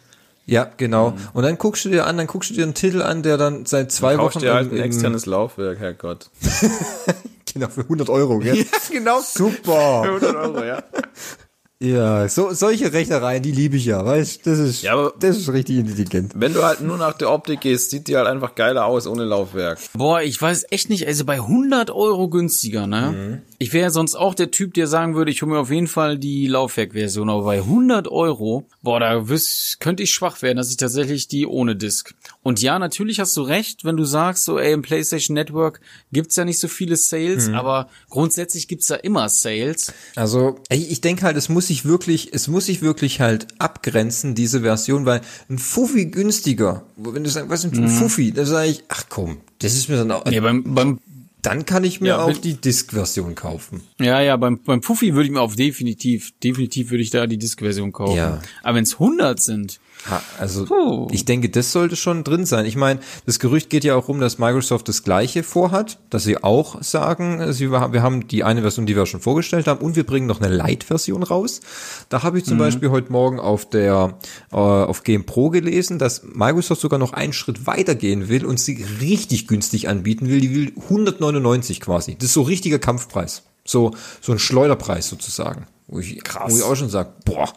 ja, 0.50 0.72
genau. 0.78 1.14
Und 1.34 1.44
dann 1.44 1.58
guckst 1.58 1.84
du 1.84 1.90
dir 1.90 2.06
an, 2.08 2.16
dann 2.16 2.26
guckst 2.26 2.50
du 2.50 2.54
dir 2.54 2.64
einen 2.64 2.74
Titel 2.74 3.02
an, 3.02 3.22
der 3.22 3.38
dann 3.38 3.66
seit 3.66 3.92
zwei 3.92 4.16
kaufst 4.16 4.38
Wochen 4.38 4.46
dir 4.46 4.54
halt 4.54 4.72
ein 4.72 4.80
externes 4.80 5.26
Laufwerk, 5.26 5.78
Herrgott. 5.78 6.30
genau 7.54 7.68
für 7.68 7.82
100 7.82 8.10
Euro, 8.10 8.40
gell? 8.40 8.66
genau. 8.90 9.20
Super. 9.20 10.02
100 10.04 10.36
Euro, 10.38 10.64
ja. 10.64 10.82
Ja, 11.80 12.28
so, 12.28 12.54
solche 12.54 12.92
Rechnereien, 12.92 13.44
die 13.44 13.52
liebe 13.52 13.78
ich 13.78 13.86
ja, 13.86 14.04
weißt 14.04 14.48
das 14.48 14.58
ist, 14.58 14.82
Ja, 14.82 14.94
aber- 14.94 15.14
das 15.20 15.38
ist 15.38 15.54
richtig 15.54 15.78
intelligent. 15.78 16.32
Wenn 16.36 16.54
du 16.56 16.64
halt 16.64 16.82
nur 16.82 16.98
nach 16.98 17.14
der 17.16 17.32
Optik 17.32 17.62
gehst, 17.62 17.92
sieht 17.92 18.08
die 18.08 18.18
halt 18.18 18.26
einfach 18.26 18.56
geiler 18.56 18.86
aus 18.88 19.06
ohne 19.06 19.26
Laufwerk. 19.26 19.78
Boah, 19.94 20.22
ich 20.24 20.42
weiß 20.42 20.66
echt 20.72 20.90
nicht, 20.90 21.06
also 21.06 21.24
bei 21.24 21.40
100 21.40 21.92
Euro 21.92 22.30
günstiger, 22.30 22.88
ne? 22.88 23.44
Ich 23.60 23.74
wäre 23.74 23.92
sonst 23.92 24.16
auch 24.16 24.34
der 24.34 24.50
Typ, 24.50 24.74
der 24.74 24.88
sagen 24.88 25.14
würde, 25.14 25.30
ich 25.30 25.44
hole 25.44 25.52
mir 25.52 25.60
auf 25.60 25.70
jeden 25.70 25.88
Fall 25.88 26.18
die 26.18 26.48
Laufwerkversion, 26.48 27.30
aber 27.30 27.44
bei 27.44 27.60
100 27.60 28.08
Euro, 28.08 28.66
boah, 28.82 29.00
da 29.00 29.30
wüs 29.30 29.78
könnte 29.80 30.02
ich 30.02 30.12
schwach 30.12 30.42
werden, 30.42 30.58
dass 30.58 30.72
ich 30.72 30.78
tatsächlich 30.78 31.28
die 31.28 31.46
ohne 31.46 31.76
Disc. 31.76 32.16
Und 32.48 32.62
ja, 32.62 32.80
natürlich 32.80 33.20
hast 33.20 33.36
du 33.36 33.42
recht, 33.42 33.84
wenn 33.84 33.98
du 33.98 34.06
sagst, 34.06 34.46
so, 34.46 34.58
ey, 34.58 34.72
im 34.72 34.82
PlayStation 34.82 35.34
Network 35.34 35.82
gibt's 36.14 36.38
ja 36.38 36.46
nicht 36.46 36.60
so 36.60 36.70
viele 36.70 36.96
Sales, 36.96 37.50
aber 37.50 37.90
grundsätzlich 38.10 38.70
gibt's 38.70 38.88
da 38.88 38.96
immer 38.96 39.28
Sales. 39.28 39.92
Also, 40.16 40.58
ey, 40.70 40.82
ich 40.82 41.02
denke 41.02 41.24
halt, 41.24 41.36
es 41.36 41.50
muss 41.50 41.68
sich 41.68 41.84
wirklich, 41.84 42.30
es 42.32 42.48
muss 42.48 42.68
sich 42.68 42.82
wirklich 42.82 43.20
halt 43.20 43.48
abgrenzen, 43.58 44.34
diese 44.34 44.62
Version, 44.62 45.06
weil 45.06 45.20
ein 45.50 45.60
Fuffi 45.60 46.06
günstiger, 46.06 46.86
wenn 46.96 47.26
du 47.26 47.30
sagst, 47.30 47.50
was 47.50 47.66
ist 47.66 47.74
ein 47.74 47.90
Fuffi, 47.90 48.32
dann 48.32 48.46
sage 48.46 48.70
ich, 48.70 48.84
ach 48.88 49.04
komm, 49.10 49.42
das 49.60 49.74
ist 49.74 49.90
mir 49.90 49.98
dann 49.98 50.12
auch, 50.12 50.26
Ja, 50.32 50.40
beim, 50.40 50.74
beim 50.74 51.00
dann 51.42 51.66
kann 51.66 51.84
ich 51.84 52.00
mir 52.00 52.10
Ja, 52.10 52.20
auch 52.20 52.38
die 52.38 52.54
Disk-Version 52.54 53.36
kaufen. 53.36 53.82
Ja, 54.00 54.22
ja, 54.22 54.38
beim, 54.38 54.60
beim 54.64 54.80
Puffi 54.80 55.14
würde 55.14 55.26
ich 55.26 55.32
mir 55.32 55.42
auf 55.42 55.58
definitiv, 55.58 56.32
definitiv 56.42 56.92
würde 56.92 57.04
ich 57.04 57.10
da 57.10 57.28
die 57.28 57.38
Disk-Version 57.38 57.92
kaufen. 57.92 58.16
Ja. 58.16 58.42
Aber 58.64 58.78
wenn 58.78 58.84
es 58.84 58.94
100 58.94 59.42
sind, 59.42 59.80
also 60.38 60.66
Puh. 60.66 61.08
ich 61.12 61.26
denke, 61.26 61.50
das 61.50 61.72
sollte 61.72 61.96
schon 61.96 62.24
drin 62.24 62.46
sein. 62.46 62.66
Ich 62.66 62.76
meine, 62.76 63.00
das 63.26 63.40
Gerücht 63.40 63.70
geht 63.70 63.84
ja 63.84 63.96
auch 63.96 64.08
rum, 64.08 64.20
dass 64.20 64.38
Microsoft 64.38 64.88
das 64.88 65.04
gleiche 65.04 65.44
vorhat, 65.44 66.00
dass 66.10 66.24
sie 66.24 66.44
auch 66.44 66.82
sagen, 66.82 67.40
äh, 67.40 67.54
sie, 67.54 67.72
wir 67.72 68.02
haben 68.02 68.28
die 68.28 68.44
eine 68.44 68.62
Version, 68.62 68.86
die 68.86 68.96
wir 68.96 69.06
schon 69.06 69.22
vorgestellt 69.22 69.68
haben, 69.68 69.80
und 69.80 69.96
wir 69.96 70.06
bringen 70.06 70.28
noch 70.28 70.42
eine 70.42 70.56
Lite-Version 70.56 71.24
raus. 71.24 71.62
Da 72.10 72.24
habe 72.24 72.38
ich 72.38 72.46
zum 72.46 72.58
Beispiel 72.58 72.90
heute 72.90 73.12
Morgen 73.12 73.40
auf 73.40 73.70
der 73.70 74.18
äh, 74.52 74.56
auf 74.56 75.04
Game 75.04 75.26
Pro 75.26 75.50
gelesen, 75.50 76.00
dass 76.00 76.24
Microsoft 76.24 76.82
sogar 76.82 77.00
noch 77.00 77.14
einen 77.14 77.34
Schritt 77.34 77.68
weiter 77.68 77.96
gehen 77.96 78.30
will 78.30 78.46
und 78.46 78.60
sie 78.60 78.86
richtig 79.02 79.48
günstig 79.48 79.90
anbieten 79.90 80.30
will. 80.30 80.42
Die 80.42 80.54
will 80.54 80.74
199 80.84 81.82
quasi. 81.82 82.16
Das 82.16 82.26
ist 82.26 82.34
so 82.34 82.44
richtiger 82.44 82.80
Kampfpreis. 82.80 83.44
So, 83.66 83.92
so 84.22 84.32
ein 84.32 84.40
Schleuderpreis 84.40 85.10
sozusagen. 85.10 85.68
Wo 85.88 86.00
ich, 86.00 86.22
Krass. 86.24 86.52
wo 86.52 86.58
ich 86.58 86.64
auch 86.64 86.76
schon 86.76 86.90
sage, 86.90 87.14
boah, 87.24 87.54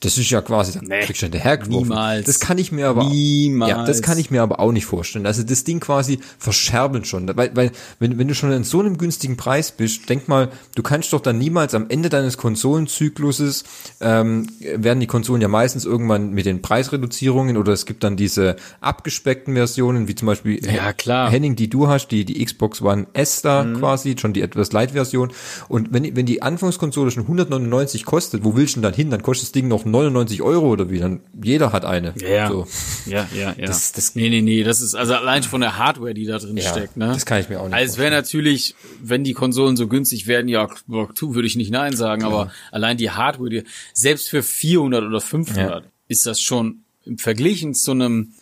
das 0.00 0.18
ist 0.18 0.28
ja 0.30 0.42
quasi, 0.42 0.72
da 0.72 0.80
Nee, 0.82 1.00
kriegst 1.00 1.22
du 1.22 1.26
hinterhergeworfen. 1.26 1.88
niemals. 1.88 2.26
Das 2.26 2.38
kann 2.40 2.58
ich 2.58 2.72
mir 2.72 2.88
aber 2.88 3.04
Niemals. 3.04 3.70
ja, 3.70 3.84
das 3.86 4.02
kann 4.02 4.18
ich 4.18 4.30
mir 4.30 4.42
aber 4.42 4.60
auch 4.60 4.70
nicht 4.72 4.84
vorstellen. 4.84 5.24
Also 5.26 5.42
das 5.42 5.64
Ding 5.64 5.80
quasi 5.80 6.18
verscherbeln 6.38 7.04
schon, 7.06 7.26
weil, 7.36 7.56
weil 7.56 7.70
wenn, 8.00 8.18
wenn 8.18 8.28
du 8.28 8.34
schon 8.34 8.52
in 8.52 8.64
so 8.64 8.80
einem 8.80 8.98
günstigen 8.98 9.36
Preis 9.38 9.72
bist, 9.72 10.08
denk 10.10 10.28
mal, 10.28 10.50
du 10.74 10.82
kannst 10.82 11.12
doch 11.14 11.20
dann 11.20 11.38
niemals 11.38 11.74
am 11.74 11.86
Ende 11.88 12.10
deines 12.10 12.36
Konsolenzykluses 12.36 13.64
ähm, 14.00 14.46
werden 14.76 15.00
die 15.00 15.06
Konsolen 15.06 15.40
ja 15.40 15.48
meistens 15.48 15.84
irgendwann 15.84 16.30
mit 16.30 16.46
den 16.46 16.60
Preisreduzierungen 16.62 17.56
oder 17.56 17.72
es 17.72 17.86
gibt 17.86 18.04
dann 18.04 18.16
diese 18.16 18.56
abgespeckten 18.80 19.54
Versionen, 19.54 20.06
wie 20.08 20.14
zum 20.14 20.26
Beispiel 20.26 20.64
Ja, 20.64 20.92
klar. 20.92 21.30
Henning, 21.30 21.56
die 21.56 21.70
du 21.70 21.88
hast, 21.88 22.08
die 22.08 22.24
die 22.24 22.44
Xbox 22.44 22.82
One 22.82 23.06
S 23.14 23.42
da 23.42 23.64
quasi, 23.78 24.16
schon 24.18 24.32
die 24.32 24.42
etwas 24.42 24.72
Light-Version. 24.72 25.32
Und 25.68 25.92
wenn, 25.92 26.14
wenn 26.16 26.26
die 26.26 26.42
Anfangskonsole 26.42 27.10
schon 27.10 27.22
199 27.24 28.04
kostet, 28.04 28.44
wo 28.44 28.56
willst 28.56 28.76
du 28.76 28.80
denn 28.80 28.82
dann 28.90 28.94
hin? 28.94 29.10
Dann 29.10 29.22
kostet 29.22 29.46
das 29.48 29.52
Ding 29.52 29.68
noch 29.68 29.83
99 29.86 30.42
Euro 30.42 30.68
oder 30.70 30.90
wie? 30.90 30.98
Dann 30.98 31.20
jeder 31.42 31.72
hat 31.72 31.84
eine. 31.84 32.14
Ja, 32.20 32.48
So. 32.48 32.66
ja, 33.06 33.28
ja, 33.34 33.54
ja. 33.58 33.66
Das- 33.66 33.92
das- 33.92 34.14
nee, 34.14 34.28
nee, 34.28 34.40
nee, 34.40 34.62
das 34.64 34.80
ist 34.80 34.94
also 34.94 35.14
allein 35.14 35.42
schon 35.42 35.50
von 35.50 35.60
der 35.60 35.78
Hardware, 35.78 36.14
die 36.14 36.24
da 36.26 36.38
drin 36.38 36.56
Ja, 36.56 36.70
steckt, 36.70 36.96
ne? 36.96 37.08
das 37.08 37.26
kann 37.26 37.40
ich 37.40 37.48
mir 37.48 37.60
auch 37.60 37.64
nicht 37.66 37.74
Also 37.74 37.92
es 37.94 37.98
wäre 37.98 38.10
natürlich, 38.10 38.74
wenn 39.02 39.24
die 39.24 39.32
Konsolen 39.34 39.76
so 39.76 39.86
günstig 39.88 40.26
werden, 40.26 40.48
ja, 40.48 40.68
tu 41.14 41.34
würde 41.34 41.46
ich 41.46 41.56
nicht 41.56 41.70
nein 41.70 41.94
sagen, 41.96 42.24
aber 42.24 42.50
allein 42.72 42.96
die 42.96 43.10
Hardware, 43.10 43.50
die, 43.50 43.62
selbst 43.92 44.28
für 44.28 44.42
400 44.42 45.04
oder 45.04 45.20
500 45.20 45.84
Ja. 45.84 45.90
ist 46.08 46.26
das 46.26 46.40
schon 46.40 46.80
im 47.04 47.18
Verglichen 47.18 47.74
zu 47.74 47.90
einem 47.92 48.32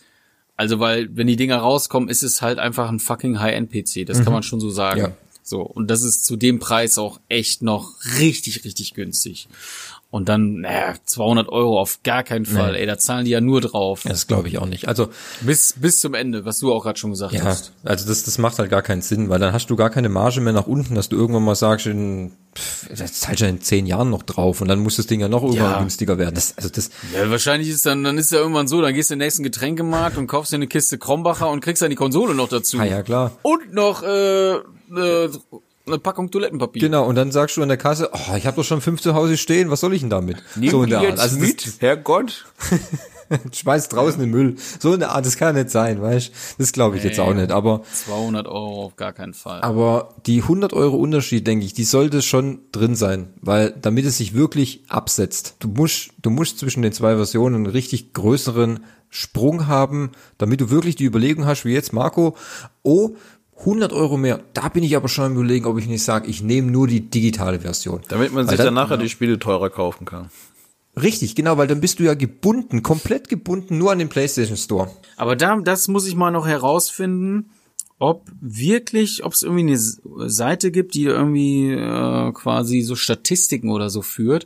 also 0.55 0.79
weil 0.79 1.09
wenn 1.17 1.25
die 1.25 1.35
Dinger 1.35 1.57
rauskommen, 1.57 2.09
ist 2.09 2.21
es 2.21 2.43
halt 2.43 2.59
einfach 2.59 2.87
ein 2.89 2.99
fucking 2.99 3.39
High-End-PC, 3.39 4.05
das 4.05 4.23
kann 4.23 4.31
man 4.31 4.43
schon 4.43 4.59
so 4.59 4.69
sagen. 4.69 4.99
Ja. 4.99 5.11
So, 5.41 5.61
und 5.61 5.89
das 5.89 6.03
ist 6.03 6.25
zu 6.25 6.35
dem 6.37 6.59
Preis 6.59 6.97
auch 6.99 7.19
echt 7.27 7.63
noch 7.63 7.95
richtig, 8.19 8.63
richtig 8.63 8.93
günstig. 8.93 9.49
Und 10.13 10.29
dann, 10.29 10.61
naja, 10.61 10.93
200 11.05 11.49
Euro 11.49 11.81
auf 11.81 12.03
gar 12.03 12.21
keinen 12.21 12.45
Fall, 12.45 12.75
ey, 12.75 12.85
da 12.85 12.99
zahlen 12.99 13.25
die 13.25 13.31
ja 13.31 13.41
nur 13.41 13.61
drauf. 13.61 14.03
Das 14.05 14.27
glaube 14.27 14.47
ich 14.47 14.59
auch 14.59 14.67
nicht. 14.67 14.87
Also 14.87 15.09
Bis, 15.41 15.73
bis 15.75 15.99
zum 16.01 16.13
Ende, 16.13 16.45
was 16.45 16.59
du 16.59 16.71
auch 16.71 16.83
gerade 16.83 16.99
schon 16.99 17.09
gesagt 17.09 17.33
ja, 17.33 17.43
hast. 17.45 17.71
also 17.83 18.07
das, 18.07 18.23
das 18.23 18.37
macht 18.37 18.59
halt 18.59 18.69
gar 18.69 18.83
keinen 18.83 19.01
Sinn, 19.01 19.29
weil 19.29 19.39
dann 19.39 19.53
hast 19.53 19.71
du 19.71 19.75
gar 19.75 19.89
keine 19.89 20.09
Marge 20.09 20.39
mehr 20.39 20.53
nach 20.53 20.67
unten, 20.67 20.93
dass 20.93 21.09
du 21.09 21.15
irgendwann 21.15 21.43
mal 21.43 21.55
sagst, 21.55 21.87
in, 21.87 22.31
pff, 22.55 22.89
das 22.95 23.13
zahlt 23.21 23.39
ja 23.39 23.47
in 23.47 23.59
zehn 23.59 23.87
Jahren 23.87 24.11
noch 24.11 24.21
drauf 24.21 24.61
und 24.61 24.67
dann 24.67 24.81
muss 24.81 24.97
das 24.97 25.07
Ding 25.07 25.19
ja 25.19 25.27
noch 25.29 25.41
irgendwann 25.41 25.71
Ja. 25.71 25.79
günstiger 25.79 26.19
werden. 26.19 26.35
Das, 26.35 26.53
also 26.57 26.69
das, 26.69 26.91
Ja, 27.11 27.31
wahrscheinlich 27.31 27.69
ist 27.69 27.83
dann, 27.87 28.03
dann 28.03 28.19
ist 28.19 28.31
ja 28.31 28.37
irgendwann 28.37 28.67
so, 28.67 28.83
dann 28.83 28.93
gehst 28.93 29.09
du 29.09 29.15
in 29.15 29.19
den 29.19 29.25
nächsten 29.25 29.41
Getränkemarkt 29.41 30.19
und 30.19 30.27
kaufst 30.27 30.51
dir 30.51 30.57
eine 30.57 30.67
Kiste 30.67 30.99
Krombacher 30.99 31.49
und 31.49 31.61
kriegst 31.61 31.81
dann 31.81 31.89
die 31.89 31.95
Konsole 31.95 32.35
noch 32.35 32.49
dazu. 32.49 32.77
ah 32.77 32.83
ja 32.85 33.01
klar. 33.01 33.31
Und 33.41 33.73
noch 33.73 34.03
äh, 34.03 34.57
äh, 34.57 35.29
eine 35.85 35.99
Packung 35.99 36.31
Toilettenpapier. 36.31 36.81
Genau, 36.81 37.05
und 37.05 37.15
dann 37.15 37.31
sagst 37.31 37.57
du 37.57 37.61
an 37.61 37.67
der 37.67 37.77
Kasse, 37.77 38.09
oh, 38.13 38.35
ich 38.35 38.45
habe 38.45 38.55
doch 38.55 38.63
schon 38.63 38.81
fünf 38.81 39.01
zu 39.01 39.13
Hause 39.13 39.37
stehen, 39.37 39.69
was 39.69 39.81
soll 39.81 39.93
ich 39.93 40.01
denn 40.01 40.09
damit? 40.09 40.37
so 40.55 40.83
in 40.83 40.89
der 40.89 40.99
Art. 40.99 41.19
Also 41.19 41.39
das, 41.39 41.79
Herrgott. 41.79 42.45
schmeiß 43.51 43.89
draußen 43.89 44.21
in 44.21 44.31
den 44.31 44.31
Müll. 44.31 44.55
So 44.79 44.93
in 44.93 44.99
der 44.99 45.11
Art, 45.11 45.25
das 45.25 45.37
kann 45.37 45.55
nicht 45.55 45.69
sein, 45.69 46.01
weißt 46.01 46.31
Das 46.57 46.71
glaube 46.71 46.97
ich 46.97 47.03
jetzt 47.03 47.19
auch 47.19 47.33
nicht. 47.33 47.51
Aber 47.51 47.83
200 47.91 48.47
Euro 48.47 48.85
auf 48.85 48.95
gar 48.95 49.13
keinen 49.13 49.33
Fall. 49.33 49.61
Aber 49.61 50.15
die 50.25 50.41
100 50.41 50.73
Euro 50.73 50.97
Unterschied, 50.97 51.45
denke 51.47 51.65
ich, 51.65 51.73
die 51.73 51.83
sollte 51.83 52.21
schon 52.21 52.59
drin 52.71 52.95
sein, 52.95 53.33
weil 53.41 53.71
damit 53.81 54.05
es 54.05 54.17
sich 54.17 54.33
wirklich 54.33 54.83
absetzt. 54.87 55.55
Du 55.59 55.67
musst, 55.67 56.11
du 56.21 56.29
musst 56.29 56.59
zwischen 56.59 56.81
den 56.81 56.93
zwei 56.93 57.15
Versionen 57.15 57.55
einen 57.55 57.65
richtig 57.65 58.13
größeren 58.13 58.81
Sprung 59.09 59.67
haben, 59.67 60.11
damit 60.39 60.59
du 60.59 60.71
wirklich 60.71 60.95
die 60.95 61.05
Überlegung 61.05 61.45
hast, 61.45 61.65
wie 61.65 61.73
jetzt 61.73 61.93
Marco, 61.93 62.35
oh, 62.81 63.11
100 63.59 63.93
Euro 63.93 64.17
mehr. 64.17 64.41
Da 64.53 64.67
bin 64.69 64.83
ich 64.83 64.95
aber 64.95 65.07
schon 65.07 65.25
am 65.25 65.33
überlegen, 65.35 65.65
ob 65.65 65.77
ich 65.77 65.87
nicht 65.87 66.03
sage, 66.03 66.27
ich 66.29 66.41
nehme 66.43 66.71
nur 66.71 66.87
die 66.87 67.01
digitale 67.09 67.59
Version. 67.59 68.01
Damit 68.09 68.33
man 68.33 68.45
Weil 68.45 68.49
sich 68.49 68.57
dann- 68.57 68.67
dann 68.67 68.73
nachher 68.75 68.97
die 68.97 69.09
Spiele 69.09 69.39
teurer 69.39 69.69
kaufen 69.69 70.05
kann. 70.05 70.29
Richtig, 70.95 71.35
genau, 71.35 71.57
weil 71.57 71.67
dann 71.67 71.81
bist 71.81 71.99
du 71.99 72.03
ja 72.03 72.13
gebunden, 72.13 72.83
komplett 72.83 73.27
gebunden 73.27 73.77
nur 73.79 73.91
an 73.91 73.99
den 73.99 74.09
PlayStation 74.09 74.57
Store. 74.57 74.91
Aber 75.17 75.35
da, 75.35 75.55
das 75.57 75.87
muss 75.87 76.05
ich 76.07 76.15
mal 76.15 76.29
noch 76.29 76.45
herausfinden, 76.45 77.49
ob 77.97 78.27
wirklich, 78.41 79.23
ob 79.23 79.33
es 79.33 79.41
irgendwie 79.43 79.63
eine 79.67 79.77
Seite 80.29 80.71
gibt, 80.71 80.93
die 80.93 81.03
irgendwie 81.05 81.71
äh, 81.71 82.31
quasi 82.33 82.81
so 82.81 82.95
Statistiken 82.95 83.69
oder 83.71 83.89
so 83.89 84.01
führt, 84.01 84.45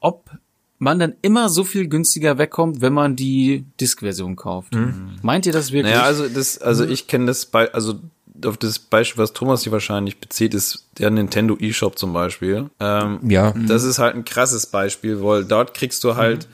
ob 0.00 0.30
man 0.78 0.98
dann 0.98 1.14
immer 1.22 1.48
so 1.48 1.64
viel 1.64 1.88
günstiger 1.88 2.38
wegkommt, 2.38 2.80
wenn 2.80 2.92
man 2.92 3.16
die 3.16 3.64
Disk-Version 3.80 4.36
kauft. 4.36 4.74
Meint 5.22 5.46
ihr 5.46 5.52
das 5.52 5.72
wirklich? 5.72 5.92
Naja, 5.94 6.04
also 6.06 6.28
das, 6.28 6.58
also 6.58 6.84
ich 6.84 7.06
kenne 7.08 7.26
das 7.26 7.46
bei, 7.46 7.72
also 7.72 7.94
auf 8.44 8.56
das 8.56 8.78
Beispiel, 8.78 9.22
was 9.22 9.32
Thomas 9.32 9.62
hier 9.62 9.72
wahrscheinlich 9.72 10.18
bezieht, 10.20 10.54
ist 10.54 10.86
der 10.98 11.10
Nintendo 11.10 11.56
eShop 11.58 11.98
zum 11.98 12.12
Beispiel. 12.12 12.70
Ähm, 12.80 13.18
Ja. 13.28 13.52
Das 13.66 13.84
ist 13.84 13.98
halt 13.98 14.14
ein 14.16 14.24
krasses 14.24 14.66
Beispiel, 14.66 15.22
weil 15.22 15.44
dort 15.44 15.74
kriegst 15.74 16.04
du 16.04 16.16
halt 16.16 16.48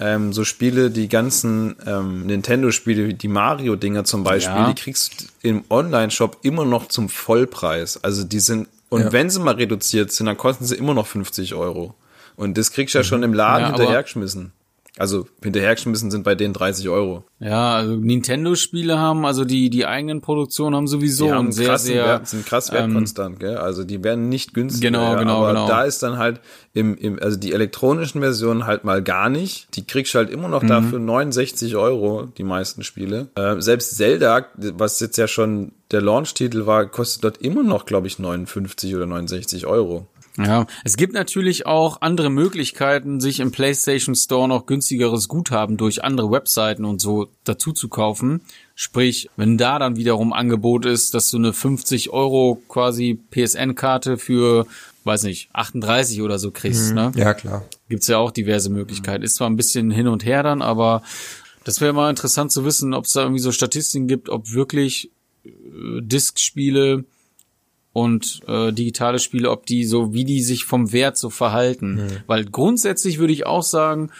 ähm, 0.00 0.32
so 0.32 0.42
Spiele, 0.44 0.90
die 0.90 1.08
ganzen 1.08 1.76
ähm, 1.86 2.26
Nintendo-Spiele, 2.26 3.06
wie 3.08 3.14
die 3.14 3.28
Mario-Dinger 3.28 4.04
zum 4.04 4.24
Beispiel, 4.24 4.54
Ja. 4.56 4.66
die 4.72 4.74
kriegst 4.80 5.20
du 5.20 5.48
im 5.48 5.64
Online-Shop 5.70 6.38
immer 6.42 6.64
noch 6.64 6.88
zum 6.88 7.08
Vollpreis. 7.08 8.02
Also 8.02 8.24
die 8.24 8.40
sind, 8.40 8.68
und 8.88 9.02
Ja. 9.02 9.12
wenn 9.12 9.30
sie 9.30 9.38
mal 9.40 9.54
reduziert 9.54 10.10
sind, 10.12 10.26
dann 10.26 10.36
kosten 10.36 10.64
sie 10.64 10.74
immer 10.74 10.94
noch 10.94 11.06
50 11.06 11.54
Euro. 11.54 11.94
Und 12.36 12.58
das 12.58 12.72
kriegst 12.72 12.94
du 12.94 12.98
ja 12.98 13.04
schon 13.04 13.22
im 13.22 13.32
Laden 13.34 13.62
Ja, 13.62 13.68
aber- 13.68 13.76
hinterhergeschmissen. 13.78 14.52
Also 14.96 15.26
hinterhergeschmissen 15.42 16.12
sind 16.12 16.22
bei 16.22 16.36
denen 16.36 16.54
30 16.54 16.88
Euro. 16.88 17.24
Ja, 17.40 17.74
also 17.74 17.96
Nintendo-Spiele 17.96 18.96
haben, 18.96 19.26
also 19.26 19.44
die, 19.44 19.68
die 19.68 19.86
eigenen 19.86 20.20
Produktionen 20.20 20.76
haben 20.76 20.86
sowieso 20.86 21.32
haben 21.32 21.46
einen 21.46 21.52
sehr, 21.52 21.66
krassen 21.66 21.86
sehr, 21.88 22.04
Wert, 22.04 22.28
sind 22.28 22.46
krass 22.46 22.68
ähm, 22.68 22.74
wertkonstant, 22.74 23.40
gell? 23.40 23.56
Also 23.56 23.82
die 23.82 24.04
werden 24.04 24.28
nicht 24.28 24.54
günstiger. 24.54 24.92
Genau, 24.92 25.16
genau, 25.16 25.38
aber 25.38 25.48
genau. 25.48 25.66
da 25.66 25.82
ist 25.82 26.02
dann 26.04 26.16
halt 26.16 26.40
im, 26.74 26.96
im, 26.96 27.18
also 27.20 27.36
die 27.36 27.52
elektronischen 27.52 28.20
Versionen 28.20 28.66
halt 28.66 28.84
mal 28.84 29.02
gar 29.02 29.28
nicht. 29.28 29.74
Die 29.76 29.84
kriegst 29.84 30.14
du 30.14 30.18
halt 30.18 30.30
immer 30.30 30.48
noch 30.48 30.62
Mhm. 30.62 30.68
dafür 30.68 30.98
69 31.00 31.74
Euro, 31.74 32.28
die 32.38 32.44
meisten 32.44 32.84
Spiele. 32.84 33.28
Äh, 33.34 33.60
selbst 33.60 33.96
Zelda, 33.96 34.46
was 34.54 35.00
jetzt 35.00 35.16
ja 35.16 35.26
schon 35.26 35.72
der 35.90 36.02
Launch-Titel 36.02 36.66
war, 36.66 36.86
kostet 36.86 37.24
dort 37.24 37.38
immer 37.38 37.62
noch, 37.62 37.84
glaube 37.84 38.06
ich, 38.06 38.18
59 38.18 38.94
oder 38.94 39.06
69 39.06 39.66
Euro. 39.66 40.06
Ja, 40.36 40.66
es 40.82 40.96
gibt 40.96 41.14
natürlich 41.14 41.66
auch 41.66 42.00
andere 42.00 42.28
Möglichkeiten, 42.28 43.20
sich 43.20 43.38
im 43.38 43.52
PlayStation 43.52 44.16
Store 44.16 44.48
noch 44.48 44.66
günstigeres 44.66 45.28
Guthaben 45.28 45.76
durch 45.76 46.02
andere 46.02 46.30
Webseiten 46.30 46.84
und 46.84 47.00
so 47.00 47.28
dazu 47.44 47.72
zu 47.72 47.88
kaufen. 47.88 48.40
Sprich, 48.74 49.30
wenn 49.36 49.58
da 49.58 49.78
dann 49.78 49.96
wiederum 49.96 50.32
Angebot 50.32 50.86
ist, 50.86 51.14
dass 51.14 51.30
du 51.30 51.36
eine 51.36 51.52
50 51.52 52.10
Euro 52.10 52.60
quasi 52.68 53.16
PSN-Karte 53.30 54.18
für, 54.18 54.66
weiß 55.04 55.22
nicht, 55.22 55.50
38 55.52 56.20
oder 56.22 56.40
so 56.40 56.50
kriegst, 56.50 56.94
ne? 56.94 57.12
Ja, 57.14 57.32
klar. 57.34 57.64
Gibt's 57.88 58.08
ja 58.08 58.18
auch 58.18 58.32
diverse 58.32 58.70
Möglichkeiten. 58.70 59.22
Ist 59.22 59.36
zwar 59.36 59.48
ein 59.48 59.56
bisschen 59.56 59.92
hin 59.92 60.08
und 60.08 60.24
her 60.24 60.42
dann, 60.42 60.62
aber 60.62 61.02
das 61.62 61.80
wäre 61.80 61.92
mal 61.92 62.10
interessant 62.10 62.50
zu 62.50 62.64
wissen, 62.64 62.92
ob 62.92 63.04
es 63.04 63.12
da 63.12 63.22
irgendwie 63.22 63.40
so 63.40 63.52
Statistiken 63.52 64.08
gibt, 64.08 64.28
ob 64.28 64.52
wirklich 64.52 65.12
äh, 65.44 65.50
Disk-Spiele 66.00 67.04
und 67.94 68.40
äh, 68.48 68.72
digitale 68.72 69.20
Spiele, 69.20 69.50
ob 69.50 69.66
die 69.66 69.84
so, 69.84 70.12
wie 70.12 70.24
die 70.24 70.42
sich 70.42 70.64
vom 70.64 70.92
Wert 70.92 71.16
so 71.16 71.30
verhalten. 71.30 71.94
Mhm. 71.94 72.08
Weil 72.26 72.44
grundsätzlich 72.44 73.18
würde 73.18 73.32
ich 73.32 73.46
auch 73.46 73.62
sagen, 73.62 74.10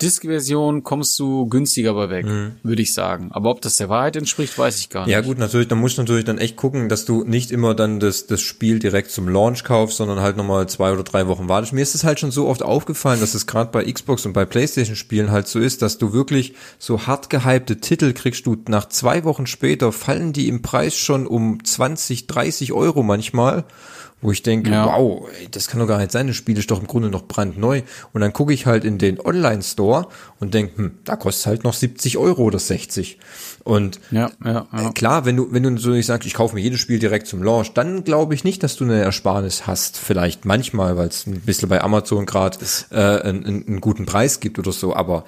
Disk-Version 0.00 0.82
kommst 0.82 1.18
du 1.18 1.46
günstiger 1.46 1.94
bei 1.94 2.10
weg, 2.10 2.26
würde 2.62 2.82
ich 2.82 2.92
sagen. 2.92 3.28
Aber 3.32 3.50
ob 3.50 3.60
das 3.60 3.76
der 3.76 3.88
Wahrheit 3.88 4.16
entspricht, 4.16 4.58
weiß 4.58 4.78
ich 4.78 4.88
gar 4.88 5.00
nicht. 5.00 5.08
Mhm. 5.08 5.12
Ja 5.12 5.20
gut, 5.20 5.38
natürlich, 5.38 5.68
da 5.68 5.74
musst 5.74 5.98
du 5.98 6.02
natürlich 6.02 6.24
dann 6.24 6.38
echt 6.38 6.56
gucken, 6.56 6.88
dass 6.88 7.04
du 7.04 7.24
nicht 7.24 7.50
immer 7.50 7.74
dann 7.74 8.00
das, 8.00 8.26
das 8.26 8.40
Spiel 8.40 8.78
direkt 8.78 9.10
zum 9.10 9.28
Launch 9.28 9.64
kaufst, 9.64 9.98
sondern 9.98 10.20
halt 10.20 10.36
nochmal 10.36 10.68
zwei 10.68 10.92
oder 10.92 11.02
drei 11.02 11.26
Wochen 11.26 11.48
wartest. 11.48 11.72
Mir 11.72 11.82
ist 11.82 11.94
es 11.94 12.04
halt 12.04 12.20
schon 12.20 12.30
so 12.30 12.48
oft 12.48 12.62
aufgefallen, 12.62 13.20
dass 13.20 13.34
es 13.34 13.46
gerade 13.46 13.70
bei 13.70 13.84
Xbox 13.84 14.26
und 14.26 14.32
bei 14.32 14.44
Playstation 14.44 14.96
Spielen 14.96 15.30
halt 15.30 15.48
so 15.48 15.58
ist, 15.58 15.82
dass 15.82 15.98
du 15.98 16.12
wirklich 16.12 16.54
so 16.78 17.06
hart 17.06 17.30
gehypte 17.30 17.80
Titel 17.80 18.12
kriegst 18.12 18.46
du 18.46 18.56
nach 18.68 18.88
zwei 18.88 19.24
Wochen 19.24 19.46
später, 19.46 19.92
fallen 19.92 20.32
die 20.32 20.48
im 20.48 20.62
Preis 20.62 20.96
schon 20.96 21.26
um 21.26 21.64
20, 21.64 22.26
30 22.26 22.72
Euro 22.72 23.02
manchmal. 23.02 23.64
Wo 24.22 24.30
ich 24.32 24.42
denke, 24.42 24.70
Ja. 24.70 24.84
wow, 24.86 25.28
ey, 25.40 25.48
das 25.50 25.68
kann 25.68 25.80
doch 25.80 25.86
gar 25.86 25.96
nicht 25.98 26.12
sein, 26.12 26.26
das 26.26 26.36
Spiel 26.36 26.58
ist 26.58 26.70
doch 26.70 26.80
im 26.80 26.86
Grunde 26.86 27.08
noch 27.08 27.22
brandneu. 27.22 27.80
Und 28.12 28.20
dann 28.20 28.32
gucke 28.34 28.52
ich 28.52 28.66
halt 28.66 28.84
in 28.84 28.98
den 28.98 29.18
Online-Store 29.18 30.08
und 30.40 30.52
denke, 30.52 30.76
hm, 30.76 30.98
da 31.04 31.16
kostet 31.16 31.46
halt 31.46 31.64
noch 31.64 31.72
70 31.72 32.18
Euro 32.18 32.42
oder 32.42 32.58
60. 32.58 33.18
Und 33.64 33.98
Ja, 34.10 34.30
ja, 34.44 34.66
ja. 34.72 34.88
äh, 34.88 34.92
Klar, 34.92 35.24
wenn 35.24 35.36
du, 35.36 35.52
wenn 35.52 35.62
du 35.62 35.76
so 35.78 35.90
nicht 35.90 36.06
sagst, 36.06 36.26
ich 36.26 36.34
kaufe 36.34 36.54
mir 36.54 36.60
jedes 36.60 36.80
Spiel 36.80 36.98
direkt 36.98 37.26
zum 37.28 37.42
Launch, 37.42 37.72
dann 37.72 38.04
glaube 38.04 38.34
ich 38.34 38.44
nicht, 38.44 38.62
dass 38.62 38.76
du 38.76 38.84
eine 38.84 39.00
Ersparnis 39.00 39.66
hast. 39.66 39.96
Vielleicht 39.96 40.44
manchmal, 40.44 40.96
weil 40.96 41.08
es 41.08 41.26
ein 41.26 41.40
bisschen 41.40 41.68
bei 41.68 41.80
Amazon 41.82 42.26
gerade 42.26 42.58
äh, 42.90 42.96
einen, 42.96 43.44
einen 43.46 43.68
einen 43.68 43.80
guten 43.80 44.04
Preis 44.06 44.40
gibt 44.40 44.58
oder 44.58 44.72
so. 44.72 44.94
Aber 44.94 45.24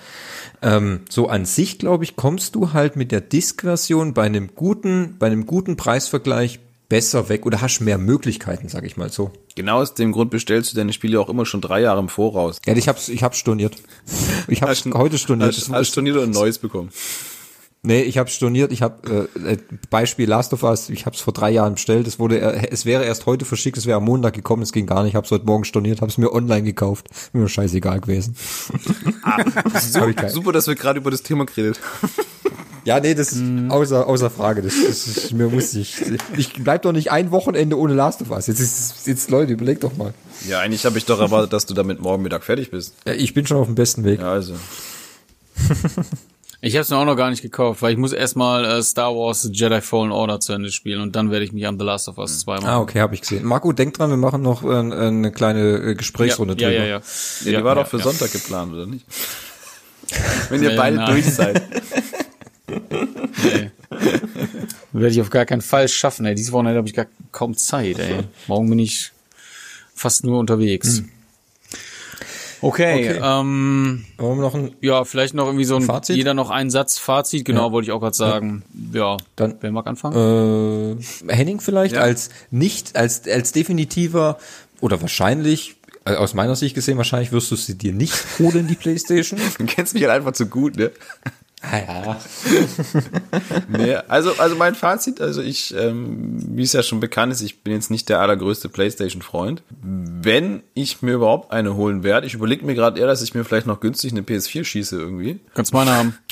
ähm, 0.61 1.01
so 1.09 1.29
an 1.29 1.45
sich, 1.45 1.79
glaube 1.79 2.05
ich, 2.05 2.17
kommst 2.17 2.55
du 2.55 2.73
halt 2.73 2.97
mit 2.97 3.11
der 3.13 3.21
Disk-Version 3.21 4.13
bei 4.15 4.25
einem 4.25 4.51
guten, 4.55 5.17
bei 5.19 5.27
einem 5.27 5.47
guten 5.47 5.77
Preisvergleich 5.77 6.61
besser 6.93 7.31
weg 7.31 7.47
oder 7.47 7.63
hast 7.63 7.81
mehr 7.81 7.97
Möglichkeiten, 7.97 8.69
sag 8.69 8.85
ich 8.85 8.99
mal 8.99 9.11
so. 9.11 9.31
Genau 9.55 9.81
aus 9.81 9.95
dem 9.95 10.13
Grund 10.13 10.31
bestellst 10.31 10.71
du 10.71 10.77
deine 10.77 10.93
Spiele 10.93 11.19
auch 11.19 11.31
immer 11.31 11.47
schon 11.47 11.63
drei 11.63 11.81
Jahre 11.81 12.01
im 12.01 12.11
Voraus. 12.11 12.59
Ja, 12.67 12.77
ich 12.77 12.87
hab's, 12.87 13.09
ich 13.09 13.23
hab's 13.23 13.39
storniert. 13.39 13.77
Ich 14.47 14.61
hab's 14.61 14.85
heute 14.93 15.17
storniert. 15.17 15.57
Hast, 15.57 15.71
hast 15.71 15.89
storniert 15.89 16.19
und 16.19 16.25
ein 16.25 16.31
neues 16.33 16.59
bekommen. 16.59 16.91
Nee, 17.81 18.03
ich 18.03 18.19
habe 18.19 18.29
storniert. 18.29 18.73
Ich 18.73 18.83
habe 18.83 19.29
äh, 19.35 19.53
äh, 19.53 19.59
Beispiel 19.89 20.29
Last 20.29 20.53
of 20.53 20.65
Us. 20.65 20.91
Ich 20.91 21.07
habe 21.07 21.17
es 21.17 21.23
vor 21.23 21.33
drei 21.33 21.51
Jahren 21.51 21.75
bestellt. 21.75 22.07
Es 22.07 22.19
wurde, 22.19 22.39
äh, 22.41 22.69
es 22.71 22.85
wäre 22.85 23.07
erst 23.07 23.25
heute 23.25 23.47
verschickt. 23.47 23.79
Es 23.79 23.87
wäre 23.87 23.97
am 23.97 24.05
Montag 24.05 24.35
gekommen. 24.35 24.63
Es 24.63 24.73
ging 24.73 24.85
gar 24.85 25.03
nicht. 25.03 25.13
Ich 25.13 25.17
habe 25.17 25.25
es 25.25 25.31
heute 25.31 25.47
Morgen 25.47 25.65
storniert. 25.65 26.03
Habe 26.03 26.11
es 26.11 26.19
mir 26.19 26.31
online 26.31 26.63
gekauft. 26.63 27.09
Mir 27.33 27.49
scheißegal 27.49 28.03
gewesen. 28.03 28.37
Ich 29.75 30.17
keinen. 30.17 30.29
Super, 30.29 30.53
dass 30.53 30.67
wir 30.67 30.75
gerade 30.75 30.99
über 30.99 31.11
das 31.11 31.23
Thema 31.23 31.47
geredet. 31.47 31.81
Ja, 32.85 32.99
nee, 32.99 33.15
das 33.15 33.33
ist 33.33 33.43
außer 33.69 34.07
außer 34.07 34.29
Frage. 34.31 34.63
Das, 34.63 34.75
das 34.87 35.07
ist, 35.07 35.33
mir 35.33 35.49
muss 35.49 35.73
ich. 35.75 35.95
Ich 36.37 36.53
bleib 36.65 36.83
doch 36.83 36.93
nicht 36.93 37.13
ein 37.13 37.31
Wochenende 37.31 37.79
ohne 37.79 37.95
Last 37.95 38.23
of 38.23 38.31
Us. 38.31 38.49
Jetzt 38.49 38.61
ist 38.61 39.07
jetzt 39.07 39.31
Leute, 39.31 39.53
überleg 39.53 39.81
doch 39.81 39.97
mal. 39.97 40.13
Ja, 40.49 40.61
eigentlich 40.61 40.85
habe 40.85 40.99
ich 40.99 41.05
doch 41.05 41.21
erwartet, 41.21 41.53
dass 41.53 41.67
du 41.67 41.75
damit 41.75 42.01
morgen 42.01 42.23
Mittag 42.23 42.43
fertig 42.43 42.71
bist. 42.71 42.95
Ja, 43.07 43.13
Ich 43.13 43.35
bin 43.35 43.47
schon 43.47 43.57
auf 43.59 43.67
dem 43.67 43.77
besten 43.77 44.05
Weg. 44.05 44.21
Ja, 44.21 44.33
also. 44.33 44.55
Ich 46.65 46.75
habe 46.77 46.83
es 46.83 46.91
mir 46.91 46.97
auch 46.97 47.05
noch 47.05 47.17
gar 47.17 47.29
nicht 47.29 47.43
gekauft, 47.43 47.83
weil 47.83 47.91
ich 47.91 47.99
muss 47.99 48.13
erstmal 48.13 48.65
äh, 48.65 48.81
Star 48.85 49.13
Wars 49.17 49.49
Jedi 49.53 49.81
Fallen 49.81 50.13
Order 50.13 50.39
zu 50.39 50.53
Ende 50.53 50.71
spielen 50.71 51.01
und 51.01 51.17
dann 51.17 51.33
werde 51.33 51.45
ich 51.45 51.53
mich 51.53 51.67
am 51.67 51.77
The 51.77 51.85
Last 51.85 52.07
of 52.09 52.19
Us 52.19 52.39
2 52.39 52.55
machen. 52.59 52.67
Ah, 52.69 52.79
okay, 52.79 53.01
habe 53.01 53.17
ich 53.17 53.23
gesehen. 53.23 53.45
Marco, 53.45 53.73
denk 53.73 53.95
dran, 53.95 54.11
wir 54.11 54.17
machen 54.17 54.43
noch 54.43 54.63
äh, 54.63 54.69
eine 54.69 55.33
kleine 55.33 55.59
äh, 55.61 55.87
ja, 55.89 55.93
Gesprächsrunde 55.95 56.55
ja, 56.57 56.69
drüber. 56.69 56.85
ja, 56.85 56.89
ja. 56.89 57.03
Ja, 57.45 57.59
die 57.59 57.65
war 57.65 57.75
doch 57.75 57.89
für 57.89 57.99
Sonntag 57.99 58.31
geplant, 58.31 58.73
oder 58.75 58.87
nicht? 58.87 59.05
Wenn 60.51 60.63
ihr 60.63 60.71
Nee, 60.71 60.77
beide 60.77 60.97
nein. 60.99 61.11
durch 61.11 61.35
seid. 61.35 61.61
Nee. 62.91 63.71
Werde 64.93 65.09
ich 65.15 65.21
auf 65.21 65.31
gar 65.31 65.45
keinen 65.47 65.63
Fall 65.63 65.89
schaffen, 65.89 66.25
ey. 66.27 66.35
Diese 66.35 66.53
Wochenende 66.53 66.79
habe 66.79 66.89
ich 66.89 66.95
gar 66.95 67.07
kaum 67.31 67.57
Zeit, 67.57 67.99
ey. 67.99 68.21
Morgen 68.47 68.69
bin 68.71 68.79
ich 68.79 69.13
fast 69.95 70.25
nur 70.25 70.39
unterwegs. 70.39 71.03
Okay, 72.65 73.09
Okay. 73.11 73.21
ähm, 73.21 74.05
Wollen 74.19 74.39
wir 74.39 74.43
noch 74.43 74.55
ein 74.55 74.71
ja, 74.81 75.05
vielleicht 75.05 75.35
noch 75.35 75.47
irgendwie 75.47 75.65
so 75.65 75.75
ein, 75.77 75.83
Fazit? 75.83 76.15
jeder 76.17 76.33
noch 76.33 76.51
einen 76.51 76.71
Satz 76.71 76.97
Fazit, 76.99 77.45
genau, 77.45 77.73
wollte 77.73 77.87
ich 77.87 77.93
auch 77.93 77.99
gerade 78.01 78.15
sagen. 78.17 78.63
Ja, 78.93 79.17
Dann- 79.35 79.57
wer 79.61 79.73
mag 79.73 79.87
anfangen? 79.89 80.97
äh, 81.29 81.33
Henning 81.35 81.61
vielleicht 81.61 81.97
Ja. 81.97 82.03
als 82.03 82.31
nicht, 82.53 82.95
als, 82.95 83.27
als 83.27 83.51
definitiver 83.51 84.39
oder 84.81 85.01
wahrscheinlich, 85.03 85.75
äh, 86.05 86.15
aus 86.15 86.35
meiner 86.35 86.55
Sicht 86.55 86.77
gesehen, 86.77 86.99
wahrscheinlich 86.99 87.33
wirst 87.33 87.51
du 87.51 87.57
sie 87.57 87.77
dir 87.77 87.93
nicht 87.93 88.15
holen, 88.39 88.69
die 88.69 88.75
Playstation. 88.77 89.41
Du 89.59 89.67
kennst 89.67 89.95
mich 89.95 90.05
halt 90.05 90.13
einfach 90.13 90.33
zu 90.33 90.47
gut, 90.47 90.77
ne? 90.77 90.93
Ah, 91.63 91.79
ja. 91.79 92.21
Nee, 93.69 93.95
also, 94.09 94.33
also 94.39 94.57
mein 94.57 94.75
Fazit, 94.75 95.21
also 95.21 95.41
ich, 95.41 95.75
ähm, 95.77 96.37
wie 96.57 96.63
es 96.63 96.73
ja 96.73 96.83
schon 96.83 97.01
bekannt 97.01 97.33
ist, 97.33 97.41
ich 97.41 97.63
bin 97.63 97.73
jetzt 97.73 97.91
nicht 97.91 98.09
der 98.09 98.21
allergrößte 98.21 98.69
Playstation-Freund. 98.69 99.63
Wenn 99.81 100.63
ich 100.75 101.03
mir 101.03 101.15
überhaupt 101.15 101.53
eine 101.53 101.75
holen 101.75 102.03
werde, 102.03 102.27
ich 102.27 102.35
überlege 102.35 102.67
mir 102.67 102.75
gerade 102.75 103.01
eher, 103.01 103.07
dass 103.07 103.23
ich 103.23 103.35
mir 103.35 103.45
vielleicht 103.45 103.67
noch 103.67 103.81
günstig 103.81 104.13
eine 104.13 104.23
PS4 104.23 104.65
schieße 104.65 104.97
irgendwie. 104.97 105.41
Kannst 105.55 105.73
meine 105.73 105.93
haben. 105.93 106.19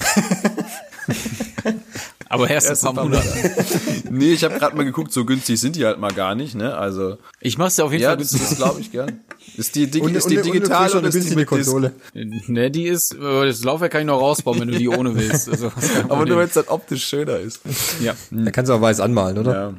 Aber 2.28 2.48
erst, 2.48 2.68
Erst 2.68 2.86
ein 2.86 2.94
paar 2.94 3.04
Monate. 3.04 3.26
Nee, 4.08 4.32
ich 4.32 4.44
habe 4.44 4.56
gerade 4.56 4.76
mal 4.76 4.84
geguckt, 4.84 5.12
so 5.12 5.24
günstig 5.24 5.60
sind 5.60 5.74
die 5.74 5.84
halt 5.84 5.98
mal 5.98 6.12
gar 6.12 6.36
nicht, 6.36 6.54
ne? 6.54 6.76
Also, 6.76 7.18
Ich 7.40 7.58
mach's 7.58 7.74
dir 7.74 7.84
auf 7.84 7.90
jeden 7.90 8.04
ja, 8.04 8.10
Fall 8.10 8.18
das, 8.18 8.30
günstig. 8.30 8.50
das 8.50 8.58
glaube 8.58 8.80
ich 8.80 8.92
gern. 8.92 9.20
Ist 9.56 9.74
die, 9.74 9.86
Digi 9.90 10.04
Und, 10.04 10.14
ist 10.14 10.28
die 10.30 10.38
und, 10.38 10.46
und 10.46 10.54
digital 10.54 10.90
oder 10.90 10.98
eine 10.98 11.08
ist 11.08 11.30
die 11.30 11.36
mit? 11.36 11.46
Konsole. 11.46 11.92
Ne, 12.14 12.70
die 12.70 12.86
ist, 12.86 13.14
äh, 13.14 13.46
das 13.46 13.62
Laufwerk 13.64 13.92
kann 13.92 14.02
ich 14.02 14.06
noch 14.06 14.20
rausbauen, 14.20 14.60
wenn 14.60 14.68
du 14.68 14.78
die 14.78 14.88
ohne 14.88 15.14
willst. 15.16 15.48
Also, 15.48 15.70
das 15.74 16.04
Aber 16.08 16.24
nur 16.26 16.38
wenn 16.38 16.46
es 16.46 16.54
dann 16.54 16.68
optisch 16.68 17.04
schöner 17.04 17.38
ist. 17.38 17.60
ja, 18.00 18.14
Da 18.30 18.50
kannst 18.50 18.70
du 18.70 18.74
auch 18.74 18.80
weiß 18.80 19.00
anmalen, 19.00 19.38
oder? 19.38 19.52
Ja. 19.52 19.74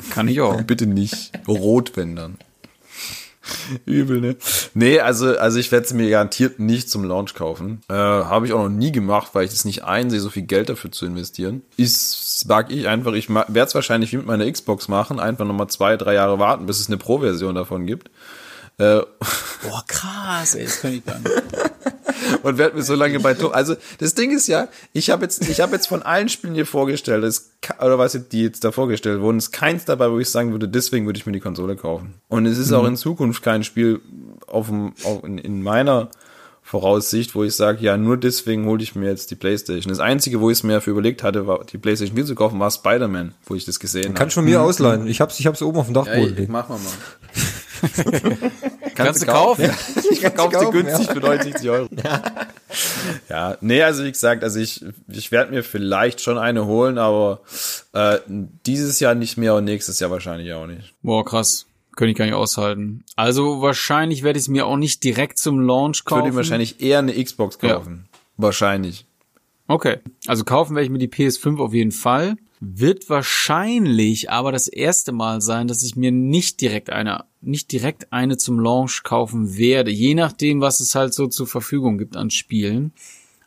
kann 0.10 0.28
ich 0.28 0.40
auch. 0.40 0.60
Bitte 0.62 0.86
nicht. 0.86 1.32
Rot, 1.46 1.92
wenn 1.96 2.16
dann. 2.16 2.36
Übel, 3.84 4.20
ne? 4.22 4.36
Nee, 4.72 5.00
also, 5.00 5.36
also 5.36 5.58
ich 5.58 5.70
werde 5.70 5.84
es 5.84 5.92
mir 5.92 6.08
garantiert 6.08 6.60
nicht 6.60 6.88
zum 6.88 7.04
Launch 7.04 7.34
kaufen. 7.34 7.82
Äh, 7.90 7.92
Habe 7.94 8.46
ich 8.46 8.54
auch 8.54 8.62
noch 8.62 8.70
nie 8.70 8.90
gemacht, 8.90 9.30
weil 9.34 9.44
ich 9.44 9.52
es 9.52 9.66
nicht 9.66 9.84
einsehe, 9.84 10.20
so 10.20 10.30
viel 10.30 10.44
Geld 10.44 10.70
dafür 10.70 10.90
zu 10.90 11.04
investieren. 11.04 11.60
Ist, 11.76 12.40
sag 12.40 12.70
ich 12.72 12.88
einfach, 12.88 13.12
ich 13.12 13.28
werde 13.28 13.60
es 13.60 13.74
wahrscheinlich 13.74 14.12
wie 14.12 14.16
mit 14.16 14.26
meiner 14.26 14.50
Xbox 14.50 14.88
machen, 14.88 15.20
einfach 15.20 15.44
nochmal 15.44 15.68
zwei, 15.68 15.98
drei 15.98 16.14
Jahre 16.14 16.38
warten, 16.38 16.64
bis 16.64 16.80
es 16.80 16.86
eine 16.88 16.96
Pro-Version 16.96 17.54
davon 17.54 17.86
gibt. 17.86 18.10
Äh, 18.78 19.00
Boah, 19.62 19.84
krass, 19.86 20.54
ey, 20.54 20.64
das 20.64 20.80
kann 20.80 20.92
ich 20.94 21.04
gar 21.04 21.18
nicht. 21.18 21.30
und 22.42 22.58
werde 22.58 22.76
mir 22.76 22.82
so 22.82 22.94
lange 22.94 23.20
bei 23.20 23.34
to 23.34 23.48
Also 23.48 23.76
das 23.98 24.14
Ding 24.14 24.30
ist 24.30 24.46
ja, 24.46 24.68
ich 24.92 25.10
habe 25.10 25.22
jetzt, 25.24 25.48
ich 25.48 25.60
habe 25.60 25.74
jetzt 25.74 25.86
von 25.86 26.02
allen 26.02 26.28
Spielen 26.28 26.54
hier 26.54 26.66
vorgestellt, 26.66 27.22
das, 27.24 27.50
oder 27.78 27.98
was 27.98 28.18
die 28.30 28.42
jetzt 28.42 28.64
da 28.64 28.72
vorgestellt 28.72 29.20
wurden, 29.20 29.38
ist 29.38 29.52
keins 29.52 29.84
dabei, 29.84 30.10
wo 30.10 30.18
ich 30.18 30.28
sagen 30.30 30.52
würde, 30.52 30.68
deswegen 30.68 31.06
würde 31.06 31.18
ich 31.18 31.26
mir 31.26 31.32
die 31.32 31.40
Konsole 31.40 31.76
kaufen. 31.76 32.14
Und 32.28 32.46
es 32.46 32.58
ist 32.58 32.72
auch 32.72 32.86
in 32.86 32.96
Zukunft 32.96 33.42
kein 33.42 33.64
Spiel 33.64 34.00
auf, 34.46 34.66
dem, 34.66 34.92
auf 35.04 35.24
in, 35.24 35.38
in 35.38 35.62
meiner 35.62 36.08
Voraussicht, 36.62 37.34
wo 37.34 37.44
ich 37.44 37.54
sage, 37.54 37.82
ja, 37.82 37.98
nur 37.98 38.16
deswegen 38.16 38.64
hole 38.66 38.82
ich 38.82 38.94
mir 38.94 39.10
jetzt 39.10 39.30
die 39.30 39.34
Playstation. 39.34 39.90
Das 39.90 40.00
Einzige, 40.00 40.40
wo 40.40 40.50
ich 40.50 40.58
es 40.58 40.62
mir 40.62 40.72
dafür 40.74 40.92
überlegt 40.92 41.22
hatte, 41.22 41.46
war 41.46 41.62
die 41.64 41.76
Playstation 41.76 42.16
4 42.16 42.24
zu 42.24 42.34
kaufen, 42.34 42.58
war 42.58 42.70
Spider-Man, 42.70 43.34
wo 43.44 43.54
ich 43.54 43.66
das 43.66 43.78
gesehen 43.78 44.04
habe. 44.04 44.14
Kannst 44.14 44.34
du 44.34 44.40
von 44.40 44.46
mir 44.46 44.62
ausleihen. 44.62 45.06
Ich 45.06 45.20
hab's, 45.20 45.38
ich 45.38 45.46
hab's 45.46 45.60
oben 45.60 45.78
auf 45.78 45.86
dem 45.86 45.94
Dachboden 45.94 46.22
Ey, 46.22 46.40
liegen. 46.40 46.52
mach 46.52 46.68
mal 46.70 46.78
mal. 46.78 46.92
Kannst 48.94 49.22
du 49.22 49.26
kaufen? 49.26 49.70
Ich 50.10 50.20
verkaufe 50.20 50.58
sie 50.58 50.64
kaufen, 50.64 50.72
günstig 50.72 51.06
ja. 51.08 51.12
für 51.14 51.20
90 51.20 51.70
Euro. 51.70 51.88
Ja. 53.28 53.56
nee, 53.60 53.82
also 53.82 54.02
wie 54.04 54.10
gesagt, 54.10 54.42
also 54.42 54.58
ich, 54.58 54.84
ich 55.08 55.30
werde 55.30 55.52
mir 55.52 55.62
vielleicht 55.62 56.20
schon 56.20 56.38
eine 56.38 56.66
holen, 56.66 56.98
aber 56.98 57.40
äh, 57.92 58.18
dieses 58.66 58.98
Jahr 59.00 59.14
nicht 59.14 59.36
mehr 59.36 59.54
und 59.54 59.64
nächstes 59.64 60.00
Jahr 60.00 60.10
wahrscheinlich 60.10 60.52
auch 60.52 60.66
nicht. 60.66 60.92
Boah, 61.02 61.24
krass. 61.24 61.66
Könnte 61.94 62.10
ich 62.10 62.16
gar 62.16 62.24
nicht 62.24 62.34
aushalten. 62.34 63.04
Also 63.14 63.60
wahrscheinlich 63.62 64.24
werde 64.24 64.38
ich 64.38 64.44
es 64.44 64.48
mir 64.48 64.66
auch 64.66 64.76
nicht 64.76 65.04
direkt 65.04 65.38
zum 65.38 65.60
Launch 65.60 66.00
Ich 66.00 66.10
würde 66.10 66.22
kaufen. 66.22 66.30
mir 66.30 66.36
wahrscheinlich 66.36 66.80
eher 66.80 66.98
eine 66.98 67.22
Xbox 67.22 67.58
Ja. 67.62 67.74
kaufen. 67.74 68.06
Wahrscheinlich. 68.36 69.06
Okay. 69.68 69.98
Also 70.26 70.42
kaufen 70.44 70.74
werde 70.74 70.86
ich 70.86 70.90
mir 70.90 70.98
die 70.98 71.08
PS5 71.08 71.58
auf 71.62 71.72
jeden 71.72 71.92
Fall. 71.92 72.36
Wird 72.60 73.08
wahrscheinlich 73.08 74.30
aber 74.30 74.50
das 74.50 74.66
erste 74.68 75.12
Mal 75.12 75.40
sein, 75.40 75.68
dass 75.68 75.82
ich 75.84 75.94
mir 75.96 76.10
nicht 76.10 76.60
direkt 76.60 76.90
eine, 76.90 77.24
nicht 77.46 77.72
direkt 77.72 78.12
eine 78.12 78.36
zum 78.36 78.58
Launch 78.60 79.02
kaufen 79.02 79.56
werde. 79.56 79.90
Je 79.90 80.14
nachdem, 80.14 80.60
was 80.60 80.80
es 80.80 80.94
halt 80.94 81.14
so 81.14 81.26
zur 81.26 81.46
Verfügung 81.46 81.98
gibt 81.98 82.16
an 82.16 82.30
Spielen. 82.30 82.92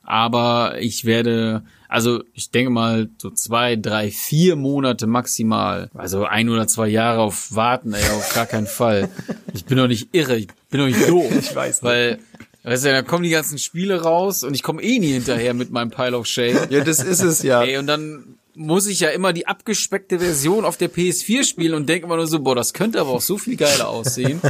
Aber 0.03 0.77
ich 0.79 1.03
werde, 1.03 1.63
also 1.89 2.23
ich 2.33 2.49
denke 2.49 2.69
mal 2.69 3.09
so 3.17 3.29
zwei, 3.29 3.75
drei, 3.75 4.09
vier 4.09 4.55
Monate 4.55 5.05
maximal. 5.05 5.89
Also 5.93 6.23
ein 6.23 6.47
oder 6.47 6.65
zwei 6.67 6.87
Jahre 6.87 7.19
auf 7.19 7.53
warten, 7.53 7.93
ey, 7.93 8.09
auf 8.11 8.33
gar 8.33 8.45
keinen 8.45 8.67
Fall. 8.67 9.09
Ich 9.53 9.65
bin 9.65 9.77
doch 9.77 9.87
nicht 9.87 10.09
irre, 10.13 10.37
ich 10.37 10.47
bin 10.69 10.79
doch 10.79 10.85
nicht 10.85 11.09
doof. 11.09 11.29
Ich 11.39 11.53
weiß 11.53 11.81
nicht. 11.81 11.89
Weil, 11.89 12.19
weißt 12.63 12.85
du, 12.85 12.91
da 12.91 13.01
kommen 13.01 13.23
die 13.23 13.31
ganzen 13.31 13.57
Spiele 13.57 14.01
raus 14.01 14.43
und 14.43 14.53
ich 14.53 14.63
komme 14.63 14.81
eh 14.81 14.99
nie 14.99 15.11
hinterher 15.11 15.53
mit 15.53 15.71
meinem 15.71 15.89
Pile 15.89 16.17
of 16.17 16.25
Shame. 16.25 16.67
Ja, 16.69 16.83
das 16.83 17.03
ist 17.03 17.21
es 17.21 17.43
ja. 17.43 17.63
Ey, 17.63 17.77
und 17.77 17.87
dann 17.87 18.36
muss 18.57 18.87
ich 18.87 18.99
ja 18.99 19.09
immer 19.09 19.33
die 19.33 19.47
abgespeckte 19.47 20.19
Version 20.19 20.65
auf 20.65 20.77
der 20.77 20.91
PS4 20.91 21.43
spielen 21.43 21.75
und 21.75 21.87
denke 21.87 22.07
immer 22.07 22.17
nur 22.17 22.27
so, 22.27 22.39
boah, 22.39 22.55
das 22.55 22.73
könnte 22.73 22.99
aber 22.99 23.11
auch 23.11 23.21
so 23.21 23.37
viel 23.37 23.55
geiler 23.55 23.87
aussehen. 23.87 24.41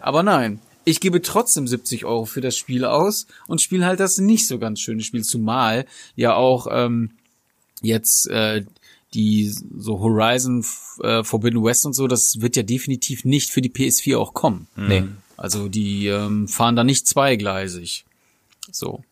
Aber 0.00 0.22
nein, 0.22 0.60
ich 0.84 1.00
gebe 1.00 1.22
trotzdem 1.22 1.66
70 1.66 2.04
Euro 2.04 2.26
für 2.26 2.40
das 2.40 2.56
Spiel 2.56 2.84
aus 2.84 3.26
und 3.46 3.62
spiele 3.62 3.86
halt 3.86 4.00
das 4.00 4.18
nicht 4.18 4.46
so 4.46 4.58
ganz 4.58 4.80
schöne 4.80 5.02
Spiel, 5.02 5.24
zumal 5.24 5.86
ja 6.14 6.34
auch 6.34 6.66
ähm, 6.70 7.12
jetzt 7.80 8.28
äh, 8.28 8.64
die 9.14 9.50
so 9.78 10.00
Horizon 10.00 10.64
äh, 11.00 11.24
Forbidden 11.24 11.62
West 11.64 11.86
und 11.86 11.94
so, 11.94 12.06
das 12.06 12.40
wird 12.40 12.56
ja 12.56 12.62
definitiv 12.62 13.24
nicht 13.24 13.50
für 13.50 13.62
die 13.62 13.70
PS4 13.70 14.18
auch 14.18 14.34
kommen. 14.34 14.66
Nee. 14.76 15.04
Also 15.36 15.68
die 15.68 16.08
ähm, 16.08 16.48
fahren 16.48 16.76
da 16.76 16.84
nicht 16.84 17.06
zweigleisig. 17.06 18.04
So. 18.70 19.04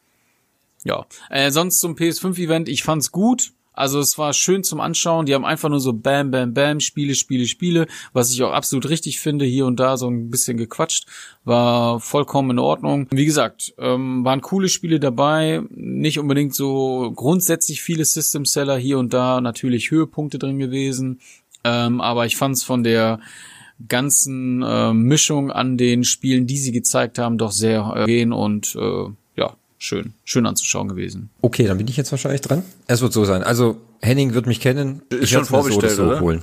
Ja. 0.85 1.07
Äh, 1.31 1.51
sonst 1.51 1.79
zum 1.79 1.95
PS5-Event, 1.95 2.69
ich 2.69 2.83
fand's 2.83 3.13
gut. 3.13 3.53
Also 3.73 4.01
es 4.01 4.19
war 4.19 4.33
schön 4.33 4.65
zum 4.65 4.81
Anschauen. 4.81 5.27
Die 5.27 5.35
haben 5.35 5.45
einfach 5.45 5.69
nur 5.69 5.81
so 5.81 5.93
Bam, 5.93 6.31
Bam, 6.31 6.53
Bam, 6.55 6.81
Spiele, 6.81 7.15
Spiele, 7.15 7.47
Spiele, 7.47 7.87
was 8.13 8.33
ich 8.33 8.43
auch 8.43 8.53
absolut 8.53 8.89
richtig 8.89 9.21
finde. 9.21 9.45
Hier 9.45 9.67
und 9.67 9.81
da 9.81 9.97
so 9.97 10.09
ein 10.09 10.31
bisschen 10.31 10.57
gequatscht, 10.57 11.07
war 11.45 12.01
vollkommen 12.01 12.51
in 12.51 12.59
Ordnung. 12.59 13.09
Wie 13.11 13.25
gesagt, 13.25 13.75
ähm, 13.79 14.25
waren 14.25 14.41
coole 14.41 14.69
Spiele 14.69 15.01
dabei, 15.01 15.63
nicht 15.71 16.19
unbedingt 16.19 16.55
so 16.55 17.13
grundsätzlich 17.15 17.83
viele 17.83 18.05
System 18.05 18.45
Seller 18.45 18.77
hier 18.77 18.99
und 18.99 19.13
da, 19.13 19.41
natürlich 19.41 19.91
Höhepunkte 19.91 20.39
drin 20.39 20.59
gewesen. 20.59 21.21
Ähm, 21.65 22.01
aber 22.01 22.27
ich 22.27 22.37
fand's 22.37 22.63
von 22.63 22.83
der 22.83 23.21
ganzen 23.89 24.63
äh, 24.63 24.93
Mischung 24.93 25.51
an 25.51 25.77
den 25.77 26.05
Spielen, 26.05 26.47
die 26.47 26.59
sie 26.59 26.73
gezeigt 26.73 27.19
haben, 27.19 27.39
doch 27.39 27.53
sehr 27.53 27.95
äh, 27.97 28.07
gehen 28.07 28.33
und 28.33 28.77
äh, 28.77 29.07
schön, 29.83 30.15
schön 30.25 30.47
anzuschauen 30.47 30.89
gewesen. 30.89 31.31
Okay, 31.41 31.67
dann 31.67 31.79
bin 31.79 31.89
ich 31.89 31.97
jetzt 31.97 32.11
wahrscheinlich 32.13 32.41
dran. 32.41 32.63
Es 32.87 33.01
wird 33.03 33.13
so 33.13 33.25
sein. 33.25 33.43
Also 33.43 33.77
Henning 34.01 34.35
wird 34.35 34.47
mich 34.47 34.61
kennen. 34.61 35.03
Ist 35.11 35.25
ich 35.25 35.31
schon 35.31 35.45
vorbestellt, 35.45 35.93
so 35.93 36.09
so 36.15 36.21
holen. 36.21 36.43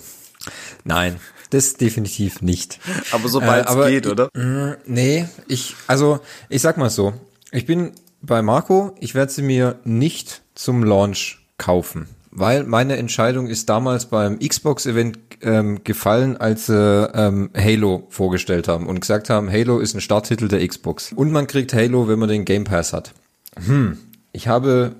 Nein, 0.84 1.18
das 1.49 1.76
definitiv 1.76 2.41
nicht. 2.41 2.80
Aber 3.11 3.28
sobald 3.28 3.68
es 3.70 3.76
Äh, 3.76 3.90
geht, 3.91 4.07
oder? 4.07 4.30
Mm, 4.36 4.74
Nee, 4.86 5.28
ich, 5.48 5.76
also 5.88 6.20
ich 6.49 6.61
sag 6.61 6.78
mal 6.78 6.90
so, 6.90 7.14
ich 7.52 7.66
bin 7.66 7.91
bei 8.22 8.41
Marco, 8.41 8.95
ich 8.99 9.16
werde 9.16 9.32
sie 9.32 9.41
mir 9.41 9.80
nicht 9.84 10.41
zum 10.56 10.84
Launch 10.84 11.40
kaufen, 11.57 12.07
weil 12.32 12.64
meine 12.66 12.98
Entscheidung 12.98 13.48
ist 13.48 13.70
damals 13.70 14.06
beim 14.07 14.40
Xbox-Event 14.40 15.18
ähm, 15.41 15.84
gefallen, 15.84 16.38
als 16.38 16.66
sie 16.68 17.10
ähm, 17.14 17.49
Halo 17.56 18.06
vorgestellt 18.10 18.68
haben 18.68 18.88
und 18.88 18.99
gesagt 18.99 19.30
haben, 19.30 19.49
Halo 19.49 19.80
ist 19.80 19.94
ein 19.95 20.02
Starttitel 20.02 20.48
der 20.49 20.66
Xbox. 20.68 21.14
Und 21.14 21.32
man 21.32 21.48
kriegt 21.48 21.74
Halo, 21.74 22.07
wenn 22.07 22.20
man 22.20 22.30
den 22.30 22.45
Game 22.45 22.66
Pass 22.66 22.91
hat. 22.94 23.14
Hm, 23.58 23.98
ich 24.32 24.48
habe 24.48 24.96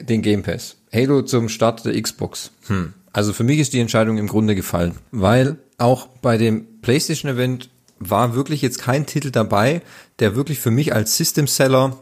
den 0.00 0.22
Game 0.22 0.42
Pass. 0.42 0.76
Halo 0.92 1.22
zum 1.22 1.48
Start 1.48 1.84
der 1.84 2.00
Xbox. 2.00 2.50
Hm. 2.66 2.94
Also 3.12 3.32
für 3.32 3.44
mich 3.44 3.58
ist 3.58 3.72
die 3.72 3.80
Entscheidung 3.80 4.18
im 4.18 4.26
Grunde 4.26 4.54
gefallen, 4.54 4.96
weil 5.10 5.56
auch 5.78 6.06
bei 6.06 6.36
dem 6.36 6.80
PlayStation 6.80 7.30
Event 7.30 7.70
war 7.98 8.34
wirklich 8.34 8.62
jetzt 8.62 8.78
kein 8.78 9.06
Titel 9.06 9.30
dabei, 9.30 9.82
der 10.18 10.34
wirklich 10.36 10.58
für 10.58 10.70
mich 10.70 10.94
als 10.94 11.16
System 11.16 11.46
Seller 11.46 11.96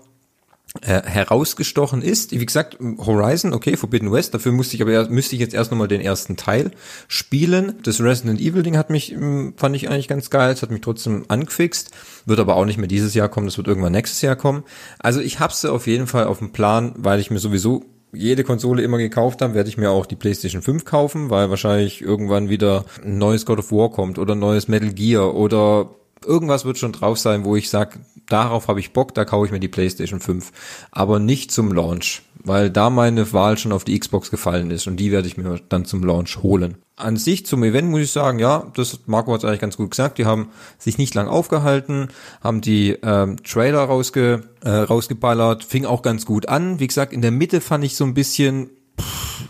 äh, 0.81 1.03
herausgestochen 1.03 2.01
ist. 2.01 2.33
Wie 2.33 2.47
gesagt, 2.47 2.79
Horizon, 2.81 3.53
okay, 3.53 3.77
Forbidden 3.77 4.11
West, 4.11 4.33
dafür 4.33 4.53
musste 4.53 4.75
ich 4.75 4.83
aber 4.83 4.93
erst, 4.93 5.11
müsste 5.11 5.37
ich 5.37 5.41
jetzt 5.41 5.53
erst 5.53 5.71
nochmal 5.71 5.87
den 5.87 6.01
ersten 6.01 6.37
Teil 6.37 6.71
spielen. 7.09 7.75
Das 7.83 8.01
Resident 8.01 8.41
Evil 8.41 8.63
Ding 8.63 8.79
hat 8.79 8.89
mich, 8.89 9.13
ähm, 9.13 9.53
fand 9.59 9.77
ich 9.77 9.91
eigentlich 9.91 10.09
ganz 10.09 10.31
geil, 10.31 10.51
es 10.51 10.63
hat 10.63 10.71
mich 10.71 10.81
trotzdem 10.81 11.27
angefixt, 11.29 11.91
wird 12.25 12.41
aber 12.41 12.57
auch 12.57 12.65
nicht 12.65 12.79
mehr 12.79 12.89
dieses 12.89 13.13
Jahr 13.13 13.29
kommen, 13.29 13.47
das 13.47 13.59
wird 13.59 13.69
irgendwann 13.69 13.93
nächstes 13.93 14.23
Jahr 14.23 14.35
kommen. 14.35 14.65
Also 14.99 15.21
ich 15.21 15.41
habe 15.41 15.53
sie 15.53 15.71
auf 15.71 15.87
jeden 15.87 16.07
Fall 16.07 16.25
auf 16.25 16.39
dem 16.39 16.53
Plan, 16.53 16.95
weil 16.97 17.21
ich 17.21 17.31
mir 17.31 17.39
sowieso 17.39 17.85
jede 18.15 18.45
Konsole 18.45 18.83
immer 18.83 18.99
gekauft 18.99 19.43
habe, 19.43 19.55
werde 19.55 19.69
ich 19.69 19.79
mir 19.79 19.91
auch 19.91 20.07
die 20.07 20.17
PlayStation 20.17 20.63
5 20.63 20.85
kaufen, 20.85 21.31
weil 21.31 21.51
wahrscheinlich 21.51 22.01
irgendwann 22.03 22.49
wieder 22.49 22.85
ein 23.05 23.19
neues 23.19 23.47
God 23.47 23.59
of 23.59 23.73
War 23.73 23.91
kommt 23.91 24.19
oder 24.19 24.35
ein 24.35 24.39
neues 24.39 24.69
Metal 24.69 24.93
Gear 24.93 25.35
oder 25.35 25.91
irgendwas 26.27 26.65
wird 26.65 26.79
schon 26.79 26.93
drauf 26.93 27.19
sein, 27.19 27.45
wo 27.45 27.57
ich 27.57 27.71
sag, 27.71 27.99
darauf 28.29 28.69
habe 28.69 28.81
ich 28.81 28.93
Bock, 28.93 29.15
da 29.15 29.25
kaufe 29.25 29.47
ich 29.47 29.53
mir 29.53 29.61
die 29.61 29.69
PlayStation 29.69 30.21
5. 30.21 30.53
Aber 30.91 31.19
nicht 31.19 31.51
zum 31.51 31.73
Launch, 31.73 32.23
weil 32.43 32.71
da 32.71 32.91
meine 32.91 33.33
Wahl 33.33 33.59
schon 33.59 33.73
auf 33.73 33.85
die 33.85 33.99
Xbox 33.99 34.31
gefallen 34.31 34.71
ist 34.71 34.87
und 34.87 34.97
die 34.97 35.13
werde 35.13 35.29
ich 35.29 35.37
mir 35.37 35.61
dann 35.69 35.85
zum 35.85 36.05
Launch 36.05 36.43
holen. 36.43 36.79
An 36.97 37.17
sich 37.17 37.47
zum 37.47 37.65
Event 37.65 37.91
muss 37.91 38.03
ich 38.03 38.13
sagen, 38.13 38.39
ja, 38.39 38.71
das 38.75 39.01
Marco 39.07 39.33
hat 39.33 39.41
es 39.41 39.45
eigentlich 39.45 39.61
ganz 39.61 39.77
gut 39.77 39.91
gesagt. 39.91 40.19
Die 40.19 40.27
haben 40.27 40.51
sich 40.79 40.99
nicht 40.99 41.15
lang 41.15 41.27
aufgehalten, 41.29 42.09
haben 42.43 42.61
die 42.61 42.97
ähm, 43.03 43.43
Trailer 43.43 43.85
rausge, 43.85 44.43
äh, 44.63 44.71
rausgeballert, 44.71 45.65
fing 45.65 45.85
auch 45.85 46.03
ganz 46.03 46.27
gut 46.27 46.49
an. 46.49 46.79
Wie 46.79 46.87
gesagt, 46.87 47.13
in 47.13 47.23
der 47.23 47.31
Mitte 47.31 47.61
fand 47.61 47.85
ich 47.85 47.97
so 47.97 48.05
ein 48.05 48.15
bisschen 48.15 48.71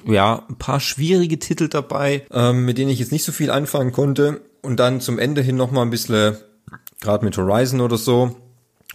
ja, 0.07 0.44
ein 0.49 0.57
paar 0.57 0.81
schwierige 0.81 1.39
Titel 1.39 1.69
dabei, 1.69 2.27
ähm, 2.32 2.65
mit 2.65 2.78
denen 2.78 2.90
ich 2.90 2.99
jetzt 2.99 3.12
nicht 3.12 3.24
so 3.24 3.32
viel 3.32 3.51
anfangen 3.51 3.93
konnte. 3.93 4.43
Und 4.62 4.78
dann 4.78 5.01
zum 5.01 5.19
Ende 5.19 5.43
hin 5.43 5.57
nochmal 5.57 5.85
ein 5.85 5.90
bisschen, 5.90 6.36
gerade 7.03 7.24
mit 7.24 7.37
Horizon 7.37 7.83
oder 7.83 7.99
so, 7.99 8.35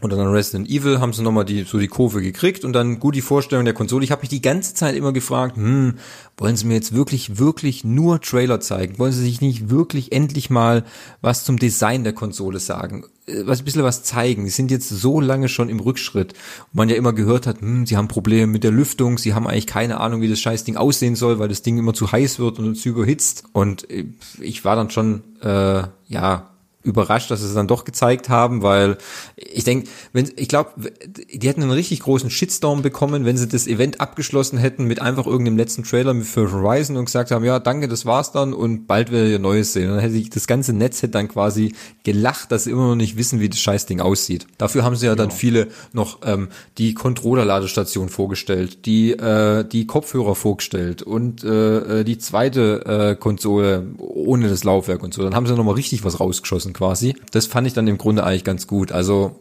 oder 0.03 0.15
dann 0.15 0.27
Resident 0.27 0.69
Evil 0.69 0.99
haben 0.99 1.11
sie 1.11 1.23
nochmal 1.23 1.45
die, 1.45 1.63
so 1.63 1.79
die 1.79 1.87
Kurve 1.87 2.21
gekriegt 2.21 2.63
und 2.63 2.73
dann 2.73 2.99
gut 2.99 3.15
die 3.15 3.21
Vorstellung 3.21 3.65
der 3.65 3.73
Konsole. 3.73 4.03
Ich 4.03 4.11
habe 4.11 4.21
mich 4.21 4.29
die 4.29 4.43
ganze 4.43 4.75
Zeit 4.75 4.95
immer 4.95 5.11
gefragt, 5.11 5.55
hm, 5.55 5.95
wollen 6.37 6.55
sie 6.55 6.67
mir 6.67 6.75
jetzt 6.75 6.93
wirklich, 6.93 7.39
wirklich 7.39 7.83
nur 7.83 8.21
Trailer 8.21 8.59
zeigen? 8.59 8.99
Wollen 8.99 9.11
sie 9.11 9.23
sich 9.23 9.41
nicht 9.41 9.71
wirklich 9.71 10.11
endlich 10.11 10.51
mal 10.51 10.85
was 11.21 11.45
zum 11.45 11.57
Design 11.57 12.03
der 12.03 12.13
Konsole 12.13 12.59
sagen? 12.59 13.05
Äh, 13.25 13.47
Was, 13.47 13.59
ein 13.59 13.65
bisschen 13.65 13.81
was 13.81 14.03
zeigen. 14.03 14.45
Sie 14.45 14.51
sind 14.51 14.69
jetzt 14.69 14.89
so 14.89 15.19
lange 15.19 15.49
schon 15.49 15.67
im 15.67 15.79
Rückschritt. 15.79 16.33
Und 16.33 16.75
man 16.75 16.89
ja 16.89 16.95
immer 16.95 17.13
gehört 17.13 17.47
hat, 17.47 17.61
hm, 17.61 17.87
sie 17.87 17.97
haben 17.97 18.07
Probleme 18.07 18.45
mit 18.45 18.63
der 18.63 18.71
Lüftung, 18.71 19.17
sie 19.17 19.33
haben 19.33 19.47
eigentlich 19.47 19.65
keine 19.65 19.99
Ahnung, 19.99 20.21
wie 20.21 20.29
das 20.29 20.39
scheiß 20.39 20.63
Ding 20.63 20.77
aussehen 20.77 21.15
soll, 21.15 21.39
weil 21.39 21.49
das 21.49 21.63
Ding 21.63 21.79
immer 21.79 21.95
zu 21.95 22.11
heiß 22.11 22.37
wird 22.37 22.59
und 22.59 22.75
zu 22.75 22.89
überhitzt. 22.89 23.45
Und 23.51 23.89
äh, 23.89 24.05
ich 24.41 24.63
war 24.63 24.75
dann 24.75 24.91
schon, 24.91 25.23
äh, 25.41 25.87
ja, 26.07 26.51
überrascht, 26.87 27.29
dass 27.29 27.41
sie 27.41 27.47
es 27.47 27.53
dann 27.53 27.67
doch 27.67 27.85
gezeigt 27.85 28.29
haben, 28.29 28.63
weil 28.63 28.97
ich 29.35 29.63
denke, 29.63 29.89
wenn 30.13 30.31
ich 30.35 30.47
glaube, 30.47 30.71
die 31.05 31.47
hätten 31.47 31.61
einen 31.61 31.71
richtig 31.71 31.99
großen 31.99 32.29
Shitstorm 32.29 32.81
bekommen, 32.81 33.25
wenn 33.25 33.37
sie 33.37 33.47
das 33.47 33.67
Event 33.67 33.99
abgeschlossen 34.01 34.57
hätten 34.57 34.85
mit 34.85 35.01
einfach 35.01 35.27
irgendeinem 35.27 35.57
letzten 35.57 35.83
Trailer 35.83 36.15
für 36.21 36.51
Horizon 36.51 36.97
und 36.97 37.05
gesagt 37.05 37.31
haben, 37.31 37.43
ja, 37.43 37.59
danke, 37.59 37.87
das 37.87 38.05
war's 38.05 38.31
dann 38.31 38.53
und 38.53 38.87
bald 38.87 39.11
werdet 39.11 39.31
ihr 39.31 39.39
Neues 39.39 39.73
sehen. 39.73 39.89
Und 39.89 39.95
dann 39.95 40.03
hätte 40.03 40.15
ich 40.15 40.29
das 40.29 40.47
ganze 40.47 40.73
Netz 40.73 41.01
hätte 41.01 41.13
dann 41.13 41.27
quasi 41.27 41.73
gelacht, 42.03 42.51
dass 42.51 42.63
sie 42.63 42.71
immer 42.71 42.87
noch 42.87 42.95
nicht 42.95 43.17
wissen, 43.17 43.39
wie 43.39 43.49
das 43.49 43.59
Scheißding 43.59 43.99
aussieht. 43.99 44.47
Dafür 44.57 44.83
haben 44.83 44.95
sie 44.95 45.05
ja 45.05 45.15
dann 45.15 45.31
viele 45.31 45.67
noch 45.91 46.19
ähm, 46.23 46.47
die 46.77 46.93
Controller-Ladestation 46.93 48.09
vorgestellt, 48.09 48.85
die 48.85 49.11
äh, 49.11 49.65
die 49.67 49.85
Kopfhörer 49.85 50.35
vorgestellt 50.35 51.01
und 51.01 51.43
äh, 51.43 51.99
äh, 51.99 52.03
die 52.03 52.17
zweite 52.17 52.85
äh, 52.85 53.15
Konsole 53.15 53.85
ohne 53.97 54.47
das 54.47 54.63
Laufwerk 54.63 55.03
und 55.03 55.13
so. 55.13 55.23
Dann 55.23 55.35
haben 55.35 55.45
sie 55.45 55.55
nochmal 55.55 55.75
richtig 55.75 56.05
was 56.05 56.19
rausgeschossen 56.19 56.73
quasi. 56.77 57.15
Das 57.31 57.47
fand 57.47 57.67
ich 57.67 57.73
dann 57.73 57.87
im 57.87 57.97
Grunde 57.97 58.23
eigentlich 58.23 58.43
ganz 58.43 58.67
gut. 58.67 58.91
Also 58.91 59.39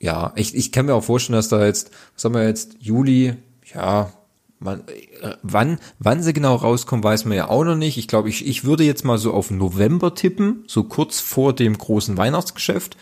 ja, 0.00 0.32
ich, 0.34 0.54
ich 0.54 0.72
kann 0.72 0.86
mir 0.86 0.94
auch 0.94 1.04
vorstellen, 1.04 1.36
dass 1.36 1.48
da 1.48 1.64
jetzt, 1.64 1.92
was 2.14 2.24
haben 2.24 2.34
wir 2.34 2.44
jetzt, 2.44 2.76
Juli, 2.80 3.36
ja, 3.72 4.12
man, 4.62 4.80
äh, 4.80 5.34
wann, 5.42 5.78
wann 5.98 6.22
sie 6.22 6.32
genau 6.32 6.54
rauskommen, 6.54 7.04
weiß 7.04 7.24
man 7.24 7.36
ja 7.36 7.48
auch 7.48 7.64
noch 7.64 7.76
nicht. 7.76 7.98
Ich 7.98 8.08
glaube, 8.08 8.28
ich, 8.28 8.46
ich 8.46 8.64
würde 8.64 8.84
jetzt 8.84 9.04
mal 9.04 9.18
so 9.18 9.32
auf 9.32 9.50
November 9.50 10.14
tippen, 10.14 10.64
so 10.66 10.84
kurz 10.84 11.20
vor 11.20 11.52
dem 11.52 11.76
großen 11.76 12.16
Weihnachtsgeschäft, 12.16 12.96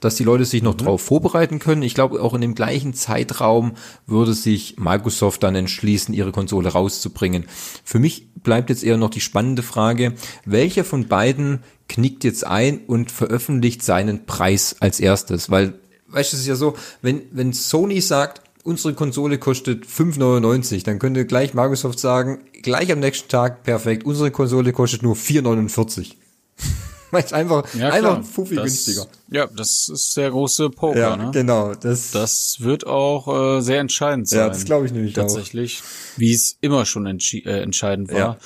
dass 0.00 0.16
die 0.16 0.24
Leute 0.24 0.44
sich 0.44 0.62
noch 0.62 0.74
drauf 0.74 1.02
vorbereiten 1.02 1.58
können. 1.58 1.82
Ich 1.82 1.94
glaube, 1.94 2.22
auch 2.22 2.34
in 2.34 2.40
dem 2.40 2.54
gleichen 2.54 2.94
Zeitraum 2.94 3.72
würde 4.06 4.34
sich 4.34 4.76
Microsoft 4.78 5.42
dann 5.42 5.54
entschließen, 5.54 6.14
ihre 6.14 6.32
Konsole 6.32 6.70
rauszubringen. 6.70 7.46
Für 7.84 7.98
mich 7.98 8.28
bleibt 8.34 8.70
jetzt 8.70 8.84
eher 8.84 8.96
noch 8.96 9.10
die 9.10 9.20
spannende 9.20 9.62
Frage, 9.62 10.14
welcher 10.44 10.84
von 10.84 11.08
beiden 11.08 11.60
knickt 11.88 12.24
jetzt 12.24 12.46
ein 12.46 12.80
und 12.86 13.10
veröffentlicht 13.10 13.82
seinen 13.82 14.26
Preis 14.26 14.76
als 14.80 15.00
erstes? 15.00 15.50
Weil, 15.50 15.74
weißt 16.08 16.32
du, 16.32 16.36
es 16.36 16.42
ist 16.42 16.48
ja 16.48 16.56
so, 16.56 16.74
wenn, 17.02 17.22
wenn 17.30 17.52
Sony 17.52 18.00
sagt, 18.00 18.43
unsere 18.64 18.94
Konsole 18.94 19.38
kostet 19.38 19.84
5,99, 19.86 20.84
dann 20.84 20.98
könnte 20.98 21.24
gleich 21.26 21.54
Microsoft 21.54 21.98
sagen, 22.00 22.40
gleich 22.62 22.90
am 22.90 22.98
nächsten 23.00 23.28
Tag, 23.28 23.62
perfekt, 23.62 24.04
unsere 24.04 24.30
Konsole 24.30 24.72
kostet 24.72 25.02
nur 25.02 25.14
4,49. 25.14 26.12
Weil 27.10 27.24
einfach, 27.32 27.72
Ja, 27.74 27.90
einfach 27.90 28.24
fuffi 28.24 28.56
das, 28.56 28.64
günstiger. 28.64 29.06
Ja, 29.30 29.46
das 29.46 29.88
ist 29.88 30.16
der 30.16 30.30
große 30.30 30.70
Poker, 30.70 30.98
Ja, 30.98 31.16
ne? 31.16 31.30
genau. 31.32 31.72
Das, 31.74 32.10
Das 32.10 32.56
wird 32.58 32.86
auch 32.88 33.58
äh, 33.58 33.60
sehr 33.60 33.78
entscheidend 33.78 34.28
sein. 34.28 34.40
Ja, 34.40 34.48
das 34.48 34.64
glaube 34.64 34.86
ich 34.86 34.92
nämlich 34.92 35.12
Tatsächlich. 35.12 35.82
Wie 36.16 36.32
es 36.32 36.56
immer 36.60 36.84
schon 36.86 37.06
äh, 37.06 37.60
entscheidend 37.60 38.10
war. 38.10 38.18
Ja. 38.18 38.36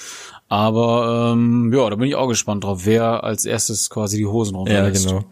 Aber 0.50 1.30
ähm, 1.32 1.72
ja, 1.72 1.88
da 1.88 1.96
bin 1.96 2.08
ich 2.08 2.14
auch 2.14 2.28
gespannt 2.28 2.64
drauf, 2.64 2.80
wer 2.84 3.24
als 3.24 3.46
erstes 3.46 3.88
quasi 3.88 4.18
die 4.18 4.26
Hosen 4.26 4.54
Ja, 4.54 4.58
runterlässt. 4.58 5.06
genau. 5.06 5.24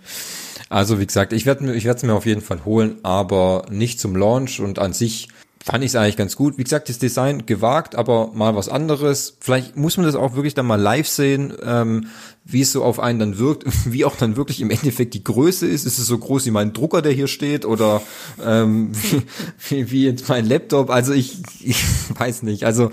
Also 0.68 0.98
wie 1.00 1.06
gesagt, 1.06 1.32
ich 1.32 1.46
werde 1.46 1.74
ich 1.74 1.84
werde 1.84 1.98
es 1.98 2.02
mir 2.02 2.14
auf 2.14 2.26
jeden 2.26 2.40
Fall 2.40 2.64
holen, 2.64 2.98
aber 3.02 3.66
nicht 3.70 4.00
zum 4.00 4.16
Launch 4.16 4.60
und 4.60 4.78
an 4.78 4.92
sich 4.92 5.28
fand 5.64 5.82
ich 5.82 5.90
es 5.90 5.96
eigentlich 5.96 6.16
ganz 6.16 6.36
gut. 6.36 6.58
Wie 6.58 6.64
gesagt, 6.64 6.88
das 6.88 6.98
Design 6.98 7.44
gewagt, 7.44 7.96
aber 7.96 8.30
mal 8.34 8.54
was 8.54 8.68
anderes. 8.68 9.36
Vielleicht 9.40 9.76
muss 9.76 9.96
man 9.96 10.06
das 10.06 10.14
auch 10.14 10.34
wirklich 10.34 10.54
dann 10.54 10.66
mal 10.66 10.80
live 10.80 11.08
sehen, 11.08 11.52
ähm, 11.64 12.06
wie 12.48 12.60
es 12.60 12.70
so 12.70 12.84
auf 12.84 13.00
einen 13.00 13.18
dann 13.18 13.38
wirkt, 13.38 13.64
wie 13.84 14.04
auch 14.04 14.16
dann 14.16 14.36
wirklich 14.36 14.60
im 14.60 14.70
Endeffekt 14.70 15.14
die 15.14 15.24
Größe 15.24 15.66
ist. 15.66 15.84
Ist 15.84 15.98
es 15.98 16.06
so 16.06 16.16
groß 16.16 16.46
wie 16.46 16.52
mein 16.52 16.72
Drucker, 16.72 17.02
der 17.02 17.12
hier 17.12 17.26
steht, 17.26 17.64
oder 17.64 18.02
ähm, 18.44 18.92
wie, 19.68 19.90
wie, 19.90 20.04
jetzt 20.04 20.28
mein 20.28 20.46
Laptop? 20.46 20.90
Also 20.90 21.12
ich, 21.12 21.38
ich 21.60 21.82
weiß 22.16 22.44
nicht. 22.44 22.64
Also 22.64 22.90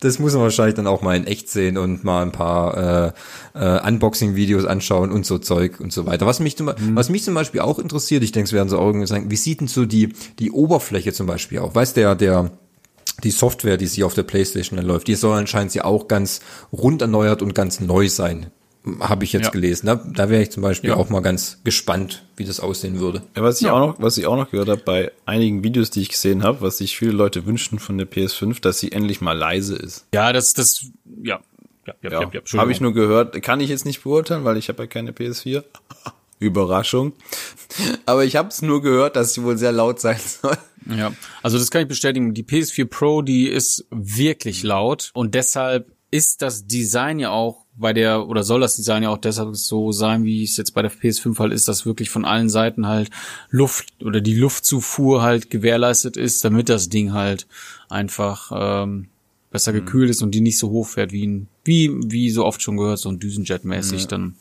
das 0.00 0.18
muss 0.18 0.34
man 0.34 0.42
wahrscheinlich 0.42 0.74
dann 0.74 0.86
auch 0.86 1.00
mal 1.00 1.16
in 1.16 1.26
echt 1.26 1.48
sehen 1.48 1.78
und 1.78 2.04
mal 2.04 2.22
ein 2.22 2.32
paar 2.32 3.14
äh, 3.54 3.58
äh, 3.58 3.88
Unboxing-Videos 3.88 4.66
anschauen 4.66 5.10
und 5.10 5.24
so 5.24 5.38
Zeug 5.38 5.80
und 5.80 5.92
so 5.92 6.06
weiter. 6.06 6.26
Was 6.26 6.40
mich, 6.40 6.56
zum, 6.56 6.70
was 6.92 7.08
mich 7.08 7.24
zum 7.24 7.34
Beispiel 7.34 7.62
auch 7.62 7.78
interessiert, 7.78 8.22
ich 8.22 8.32
denke, 8.32 8.48
es 8.48 8.52
werden 8.52 8.68
so 8.68 8.78
Augen 8.78 9.06
sagen, 9.06 9.30
wie 9.30 9.36
sieht 9.36 9.60
denn 9.60 9.68
so 9.68 9.86
die, 9.86 10.12
die 10.38 10.50
Oberfläche 10.50 11.12
zum 11.12 11.26
Beispiel 11.26 11.60
auch? 11.60 11.74
Weißt 11.74 11.96
der, 11.96 12.14
der 12.14 12.50
die 13.24 13.30
Software, 13.30 13.76
die 13.76 13.86
sie 13.86 14.04
auf 14.04 14.14
der 14.14 14.22
Playstation 14.22 14.78
läuft, 14.78 15.06
die 15.06 15.14
soll 15.14 15.36
anscheinend 15.36 15.72
sie 15.72 15.82
auch 15.82 16.08
ganz 16.08 16.40
rund 16.72 17.02
erneuert 17.02 17.42
und 17.42 17.54
ganz 17.54 17.80
neu 17.80 18.08
sein. 18.08 18.46
Habe 19.00 19.24
ich 19.24 19.32
jetzt 19.34 19.44
Ja. 19.46 19.50
gelesen. 19.50 19.86
Da, 19.86 19.96
da 19.96 20.30
wäre 20.30 20.42
ich 20.42 20.50
zum 20.50 20.62
Beispiel 20.62 20.90
Ja. 20.90 20.96
auch 20.96 21.10
mal 21.10 21.20
ganz 21.20 21.58
gespannt, 21.64 22.24
wie 22.36 22.44
das 22.44 22.60
aussehen 22.60 22.98
würde. 22.98 23.22
Ja, 23.36 23.42
was 23.42 23.60
ich 23.60 23.68
auch 23.68 23.78
noch, 23.78 24.00
was 24.00 24.16
ich 24.16 24.26
auch 24.26 24.36
noch 24.36 24.50
gehört 24.50 24.68
habe 24.70 24.80
bei 24.82 25.12
einigen 25.26 25.62
Videos, 25.62 25.90
die 25.90 26.00
ich 26.00 26.08
gesehen 26.08 26.42
habe, 26.42 26.62
was 26.62 26.78
sich 26.78 26.96
viele 26.96 27.12
Leute 27.12 27.44
wünschen 27.44 27.78
von 27.78 27.98
der 27.98 28.10
PS5, 28.10 28.60
dass 28.62 28.78
sie 28.78 28.92
endlich 28.92 29.20
mal 29.20 29.36
leise 29.36 29.76
ist. 29.76 30.06
Ja, 30.14 30.32
das, 30.32 30.54
das, 30.54 30.86
ja. 31.22 31.40
Ja, 31.86 31.94
ja, 32.02 32.10
ja, 32.10 32.30
ja, 32.32 32.58
habe 32.58 32.72
ich 32.72 32.80
nur 32.80 32.94
gehört. 32.94 33.42
Kann 33.42 33.60
ich 33.60 33.68
jetzt 33.70 33.84
nicht 33.84 34.02
beurteilen, 34.02 34.44
weil 34.44 34.56
ich 34.56 34.68
habe 34.68 34.82
ja 34.82 34.86
keine 34.86 35.12
PS4. 35.12 35.62
Überraschung. 36.38 37.12
Aber 38.06 38.24
ich 38.24 38.36
habe 38.36 38.48
es 38.48 38.62
nur 38.62 38.80
gehört, 38.82 39.14
dass 39.16 39.34
sie 39.34 39.42
wohl 39.42 39.58
sehr 39.58 39.72
laut 39.72 40.00
sein 40.00 40.18
soll. 40.18 40.56
Ja, 40.96 41.12
also 41.42 41.58
das 41.58 41.70
kann 41.70 41.82
ich 41.82 41.88
bestätigen. 41.88 42.32
Die 42.32 42.44
PS4 42.44 42.86
Pro, 42.86 43.20
die 43.22 43.46
ist 43.48 43.84
wirklich 43.90 44.62
laut 44.62 45.10
und 45.12 45.34
deshalb 45.34 45.92
ist 46.10 46.40
das 46.42 46.66
Design 46.66 47.18
ja 47.18 47.30
auch 47.30 47.66
bei 47.80 47.92
der, 47.92 48.28
oder 48.28 48.44
soll 48.44 48.60
das 48.60 48.76
Design 48.76 49.02
ja 49.02 49.08
auch 49.08 49.18
deshalb 49.18 49.56
so 49.56 49.90
sein, 49.92 50.24
wie 50.24 50.44
es 50.44 50.56
jetzt 50.56 50.72
bei 50.72 50.82
der 50.82 50.92
PS5 50.92 51.38
halt 51.38 51.52
ist, 51.52 51.66
dass 51.66 51.86
wirklich 51.86 52.10
von 52.10 52.24
allen 52.24 52.48
Seiten 52.48 52.86
halt 52.86 53.10
Luft 53.48 53.88
oder 54.04 54.20
die 54.20 54.36
Luftzufuhr 54.36 55.22
halt 55.22 55.50
gewährleistet 55.50 56.16
ist, 56.16 56.44
damit 56.44 56.68
das 56.68 56.88
Ding 56.88 57.12
halt 57.12 57.46
einfach 57.88 58.52
ähm, 58.54 59.08
besser 59.50 59.72
gekühlt 59.72 60.10
ist 60.10 60.22
und 60.22 60.32
die 60.32 60.40
nicht 60.40 60.58
so 60.58 60.70
hoch 60.70 60.86
fährt 60.86 61.12
wie 61.12 61.26
ein, 61.26 61.48
wie, 61.64 61.90
wie 62.04 62.30
so 62.30 62.44
oft 62.44 62.62
schon 62.62 62.76
gehört, 62.76 62.98
so 62.98 63.08
ein 63.08 63.18
Düsenjet-mäßig 63.18 64.06
dann 64.06 64.36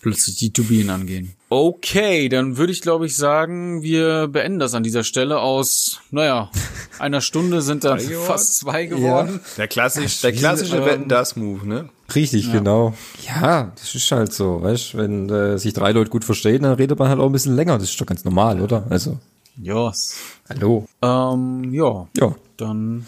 plötzlich 0.00 0.36
die 0.36 0.52
Turbinen 0.52 0.90
angehen. 0.90 1.34
Okay, 1.50 2.28
dann 2.28 2.56
würde 2.58 2.72
ich 2.72 2.82
glaube 2.82 3.06
ich 3.06 3.16
sagen, 3.16 3.82
wir 3.82 4.28
beenden 4.28 4.58
das 4.58 4.74
an 4.74 4.82
dieser 4.82 5.02
Stelle 5.04 5.40
aus, 5.40 6.00
naja, 6.10 6.50
einer 6.98 7.20
Stunde 7.20 7.62
sind 7.62 7.84
dann 7.84 7.98
fast 8.00 8.58
zwei 8.58 8.86
geworden. 8.86 9.40
Der 9.56 9.66
klassisch, 9.68 10.20
der 10.20 10.32
klassische 10.32 10.76
ähm, 10.78 10.84
Wetten 10.84 11.08
das 11.08 11.36
Move, 11.36 11.66
ne? 11.66 11.88
Richtig, 12.14 12.50
genau. 12.52 12.94
Ja, 13.26 13.72
das 13.76 13.94
ist 13.94 14.10
halt 14.12 14.32
so, 14.32 14.62
weißt 14.62 14.96
wenn 14.96 15.28
äh, 15.30 15.58
sich 15.58 15.72
drei 15.74 15.92
Leute 15.92 16.10
gut 16.10 16.24
verstehen, 16.24 16.62
dann 16.62 16.74
redet 16.74 16.98
man 16.98 17.08
halt 17.08 17.18
auch 17.20 17.26
ein 17.26 17.32
bisschen 17.32 17.56
länger. 17.56 17.78
Das 17.78 17.90
ist 17.90 18.00
doch 18.00 18.06
ganz 18.06 18.24
normal, 18.24 18.60
oder? 18.60 18.86
Also, 18.90 19.18
Yes. 19.60 20.14
hallo. 20.48 20.86
Ähm, 21.02 21.72
ja, 21.72 22.06
Ja. 22.16 22.34
dann 22.56 23.06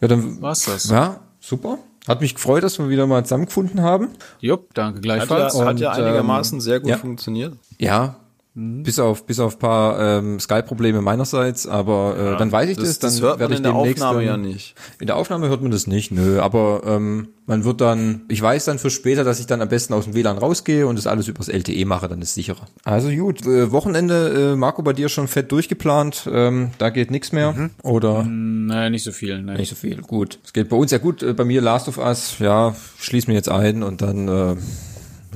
Ja, 0.00 0.08
dann 0.08 0.40
war's 0.40 0.64
das. 0.64 0.88
Ja, 0.90 1.20
super. 1.40 1.78
Hat 2.10 2.20
mich 2.20 2.34
gefreut, 2.34 2.64
dass 2.64 2.76
wir 2.80 2.88
wieder 2.88 3.06
mal 3.06 3.24
zusammengefunden 3.24 3.82
haben. 3.82 4.08
Jupp, 4.40 4.74
danke 4.74 4.96
Hat 4.96 5.02
gleichfalls. 5.02 5.54
ja, 5.54 5.64
hat 5.64 5.78
ja 5.78 5.92
Und, 5.92 6.02
einigermaßen 6.02 6.60
sehr 6.60 6.80
gut 6.80 6.90
ja. 6.90 6.96
funktioniert. 6.96 7.54
Ja. 7.78 8.16
Bis 8.52 8.98
auf 8.98 9.26
bis 9.26 9.38
auf 9.38 9.60
paar 9.60 10.18
ähm, 10.18 10.40
Sky-Probleme 10.40 11.00
meinerseits, 11.00 11.68
aber 11.68 12.34
äh, 12.34 12.36
dann 12.36 12.50
weiß 12.50 12.68
ich 12.68 12.76
das, 12.76 12.98
dann 12.98 13.10
das 13.10 13.20
hört 13.20 13.38
werde 13.38 13.44
man 13.44 13.52
ich 13.52 13.58
in 13.58 13.62
der 13.62 13.74
Aufnahme 13.74 14.24
ja 14.24 14.36
nicht. 14.36 14.74
In 14.98 15.06
der 15.06 15.16
Aufnahme 15.16 15.48
hört 15.48 15.62
man 15.62 15.70
das 15.70 15.86
nicht, 15.86 16.10
nö, 16.10 16.40
aber 16.40 16.82
ähm, 16.84 17.28
man 17.46 17.62
wird 17.62 17.80
dann, 17.80 18.22
ich 18.26 18.42
weiß 18.42 18.64
dann 18.64 18.80
für 18.80 18.90
später, 18.90 19.22
dass 19.22 19.38
ich 19.38 19.46
dann 19.46 19.62
am 19.62 19.68
besten 19.68 19.94
aus 19.94 20.06
dem 20.06 20.14
WLAN 20.14 20.36
rausgehe 20.36 20.88
und 20.88 20.96
das 20.96 21.06
alles 21.06 21.28
übers 21.28 21.48
LTE 21.48 21.84
mache, 21.84 22.08
dann 22.08 22.20
ist 22.22 22.34
sicherer. 22.34 22.66
Also 22.82 23.08
gut, 23.10 23.46
äh, 23.46 23.70
Wochenende, 23.70 24.52
äh, 24.52 24.56
Marco, 24.56 24.82
bei 24.82 24.94
dir 24.94 25.08
schon 25.08 25.28
fett 25.28 25.52
durchgeplant, 25.52 26.28
ähm, 26.32 26.72
da 26.78 26.90
geht 26.90 27.12
nichts 27.12 27.30
mehr 27.30 27.70
oder 27.84 28.24
Naja, 28.24 28.90
nicht 28.90 29.04
so 29.04 29.12
viel. 29.12 29.40
Ne. 29.42 29.54
nicht 29.54 29.70
so 29.70 29.76
viel, 29.76 30.02
gut. 30.02 30.40
Es 30.44 30.52
geht 30.52 30.68
bei 30.68 30.76
uns 30.76 30.90
ja 30.90 30.98
gut, 30.98 31.22
äh, 31.22 31.34
bei 31.34 31.44
mir 31.44 31.60
Last 31.60 31.86
of 31.86 31.98
Us, 31.98 32.40
ja, 32.40 32.74
schließ 32.98 33.28
mir 33.28 33.34
jetzt 33.34 33.48
ein 33.48 33.84
und 33.84 34.02
dann, 34.02 34.26
äh, 34.26 34.56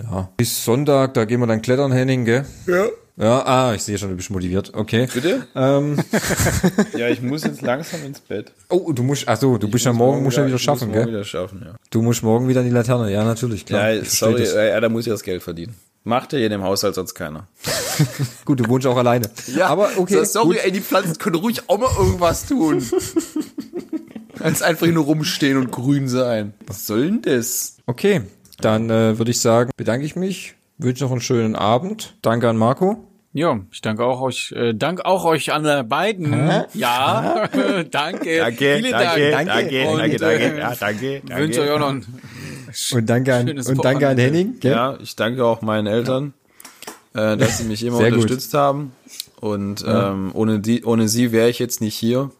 ja, 0.02 0.28
bis 0.36 0.64
Sonntag, 0.64 1.14
da 1.14 1.24
gehen 1.26 1.38
wir 1.38 1.46
dann 1.46 1.62
klettern, 1.62 1.92
Henning, 1.92 2.24
gell? 2.24 2.44
Ja. 2.66 2.86
Ja, 3.16 3.46
ah, 3.46 3.74
ich 3.74 3.82
sehe 3.82 3.96
schon, 3.96 4.10
du 4.10 4.16
bist 4.16 4.30
motiviert. 4.30 4.72
Okay. 4.74 5.06
Bitte? 5.12 5.46
Ähm, 5.54 5.96
Ja, 6.96 7.08
ich 7.08 7.22
muss 7.22 7.44
jetzt 7.44 7.62
langsam 7.62 8.04
ins 8.04 8.18
Bett. 8.20 8.50
oh, 8.68 8.90
du 8.92 9.04
musst, 9.04 9.28
ach 9.28 9.38
so, 9.38 9.56
du 9.56 9.68
bist 9.68 9.84
ja 9.84 9.92
morgen, 9.92 10.24
musst 10.24 10.36
ja 10.36 10.44
wieder 10.46 10.58
schaffen, 10.58 10.88
ich 10.88 10.94
morgen 10.94 11.06
gell? 11.06 11.14
wieder 11.14 11.24
schaffen, 11.24 11.62
ja. 11.64 11.74
Du 11.90 12.02
musst 12.02 12.24
morgen 12.24 12.48
wieder 12.48 12.60
in 12.62 12.66
die 12.66 12.72
Laterne. 12.72 13.12
Ja, 13.12 13.22
natürlich, 13.22 13.66
klar. 13.66 13.92
Ja, 13.92 14.00
Ich 14.02 14.10
sorry, 14.10 14.40
das. 14.40 14.54
ja, 14.54 14.80
da 14.80 14.88
muss 14.88 15.06
ich 15.06 15.12
das 15.12 15.22
Geld 15.22 15.44
verdienen. 15.44 15.74
Macht 16.02 16.32
ja 16.32 16.38
hier 16.38 16.46
in 16.48 16.52
dem 16.52 16.62
Haushalt 16.64 16.96
sonst 16.96 17.14
keiner. 17.14 17.46
Gut, 18.44 18.58
du 18.60 18.68
wohnst 18.68 18.86
auch 18.86 18.96
alleine. 18.96 19.30
aber 19.62 19.90
okay. 19.96 20.14
so, 20.16 20.24
sorry, 20.24 20.56
gut. 20.56 20.64
ey, 20.64 20.72
die 20.72 20.80
Pflanzen 20.80 21.16
können 21.16 21.36
ruhig 21.36 21.62
auch 21.68 21.78
mal 21.78 21.90
irgendwas 21.96 22.46
tun. 22.46 22.84
Als 24.40 24.60
einfach 24.60 24.86
nur 24.88 25.04
rumstehen 25.04 25.56
und 25.56 25.70
grün 25.70 26.08
sein. 26.08 26.52
Was 26.66 26.86
soll 26.86 27.04
denn 27.06 27.22
das? 27.22 27.76
Okay, 27.86 28.22
dann 28.60 28.90
äh, 28.90 29.16
würde 29.16 29.30
ich 29.30 29.40
sagen, 29.40 29.70
bedanke 29.76 30.04
ich 30.04 30.16
mich, 30.16 30.54
wünsche 30.78 31.04
noch 31.04 31.12
einen 31.12 31.20
schönen 31.20 31.56
Abend. 31.56 32.16
Danke 32.22 32.48
an 32.48 32.56
Marco. 32.56 33.08
Ja, 33.32 33.58
ich 33.72 33.80
danke 33.80 34.04
auch 34.04 34.20
euch, 34.20 34.52
äh, 34.52 34.74
danke 34.74 35.04
auch 35.06 35.24
euch 35.24 35.52
an 35.52 35.88
beiden. 35.88 36.32
Ja, 36.74 37.48
danke. 37.90 38.52
Vielen 38.56 38.90
Dank. 38.92 39.42
danke, 39.50 39.88
Und, 39.88 39.98
danke, 39.98 40.16
danke, 40.18 40.44
äh, 40.44 40.58
ja, 40.58 40.74
danke, 40.78 41.22
Ich 41.26 41.36
wünsche 41.36 41.62
euch 41.62 41.70
auch 41.70 41.80
noch 41.80 41.88
ein 41.88 42.06
Und 42.92 43.06
danke 43.06 43.34
an, 43.34 43.46
Schönes 43.46 43.68
und 43.68 43.84
danke 43.84 44.08
an. 44.08 44.18
Henning. 44.18 44.58
Gell? 44.60 44.72
Ja, 44.72 44.98
ich 45.00 45.16
danke 45.16 45.44
auch 45.44 45.62
meinen 45.62 45.86
Eltern, 45.86 46.32
äh, 47.14 47.36
dass 47.36 47.58
sie 47.58 47.64
mich 47.64 47.84
immer 47.84 47.98
Sehr 47.98 48.10
gut. 48.10 48.22
unterstützt 48.22 48.54
haben. 48.54 48.92
Und 49.40 49.84
ähm, 49.86 50.30
ohne, 50.32 50.60
die, 50.60 50.84
ohne 50.84 51.08
sie 51.08 51.30
wäre 51.30 51.48
ich 51.48 51.58
jetzt 51.58 51.80
nicht 51.80 51.94
hier 51.96 52.30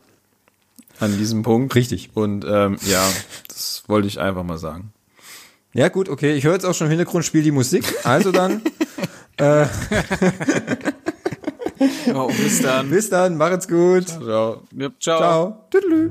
an 1.01 1.17
diesem 1.19 1.43
Punkt. 1.43 1.75
Richtig. 1.75 2.11
Und 2.15 2.45
ähm, 2.49 2.79
ja, 2.87 3.07
das 3.49 3.85
wollte 3.87 4.09
ich 4.09 4.19
einfach 4.21 4.43
mal 4.43 4.59
sagen. 4.59 4.94
Ja, 5.75 5.89
gut, 5.89 6.09
okay. 6.09 6.35
Ich 6.35 6.45
höre 6.45 6.53
jetzt 6.55 6.65
auch 6.65 6.75
schon 6.75 6.87
im 6.87 6.91
Hintergrund, 6.91 7.25
spiel 7.25 7.43
die 7.43 7.51
Musik. 7.51 7.85
Also 8.05 8.31
dann, 8.33 8.63
Oh, 12.15 12.29
bis 12.29 12.63
dann. 12.63 12.89
bis 12.89 13.11
dann, 13.11 13.37
macht's 13.37 13.67
gut. 13.67 14.07
Ciao. 14.09 14.63
Ciao. 15.01 15.19
Ciao. 15.19 15.67
Tüdelü. 15.71 16.11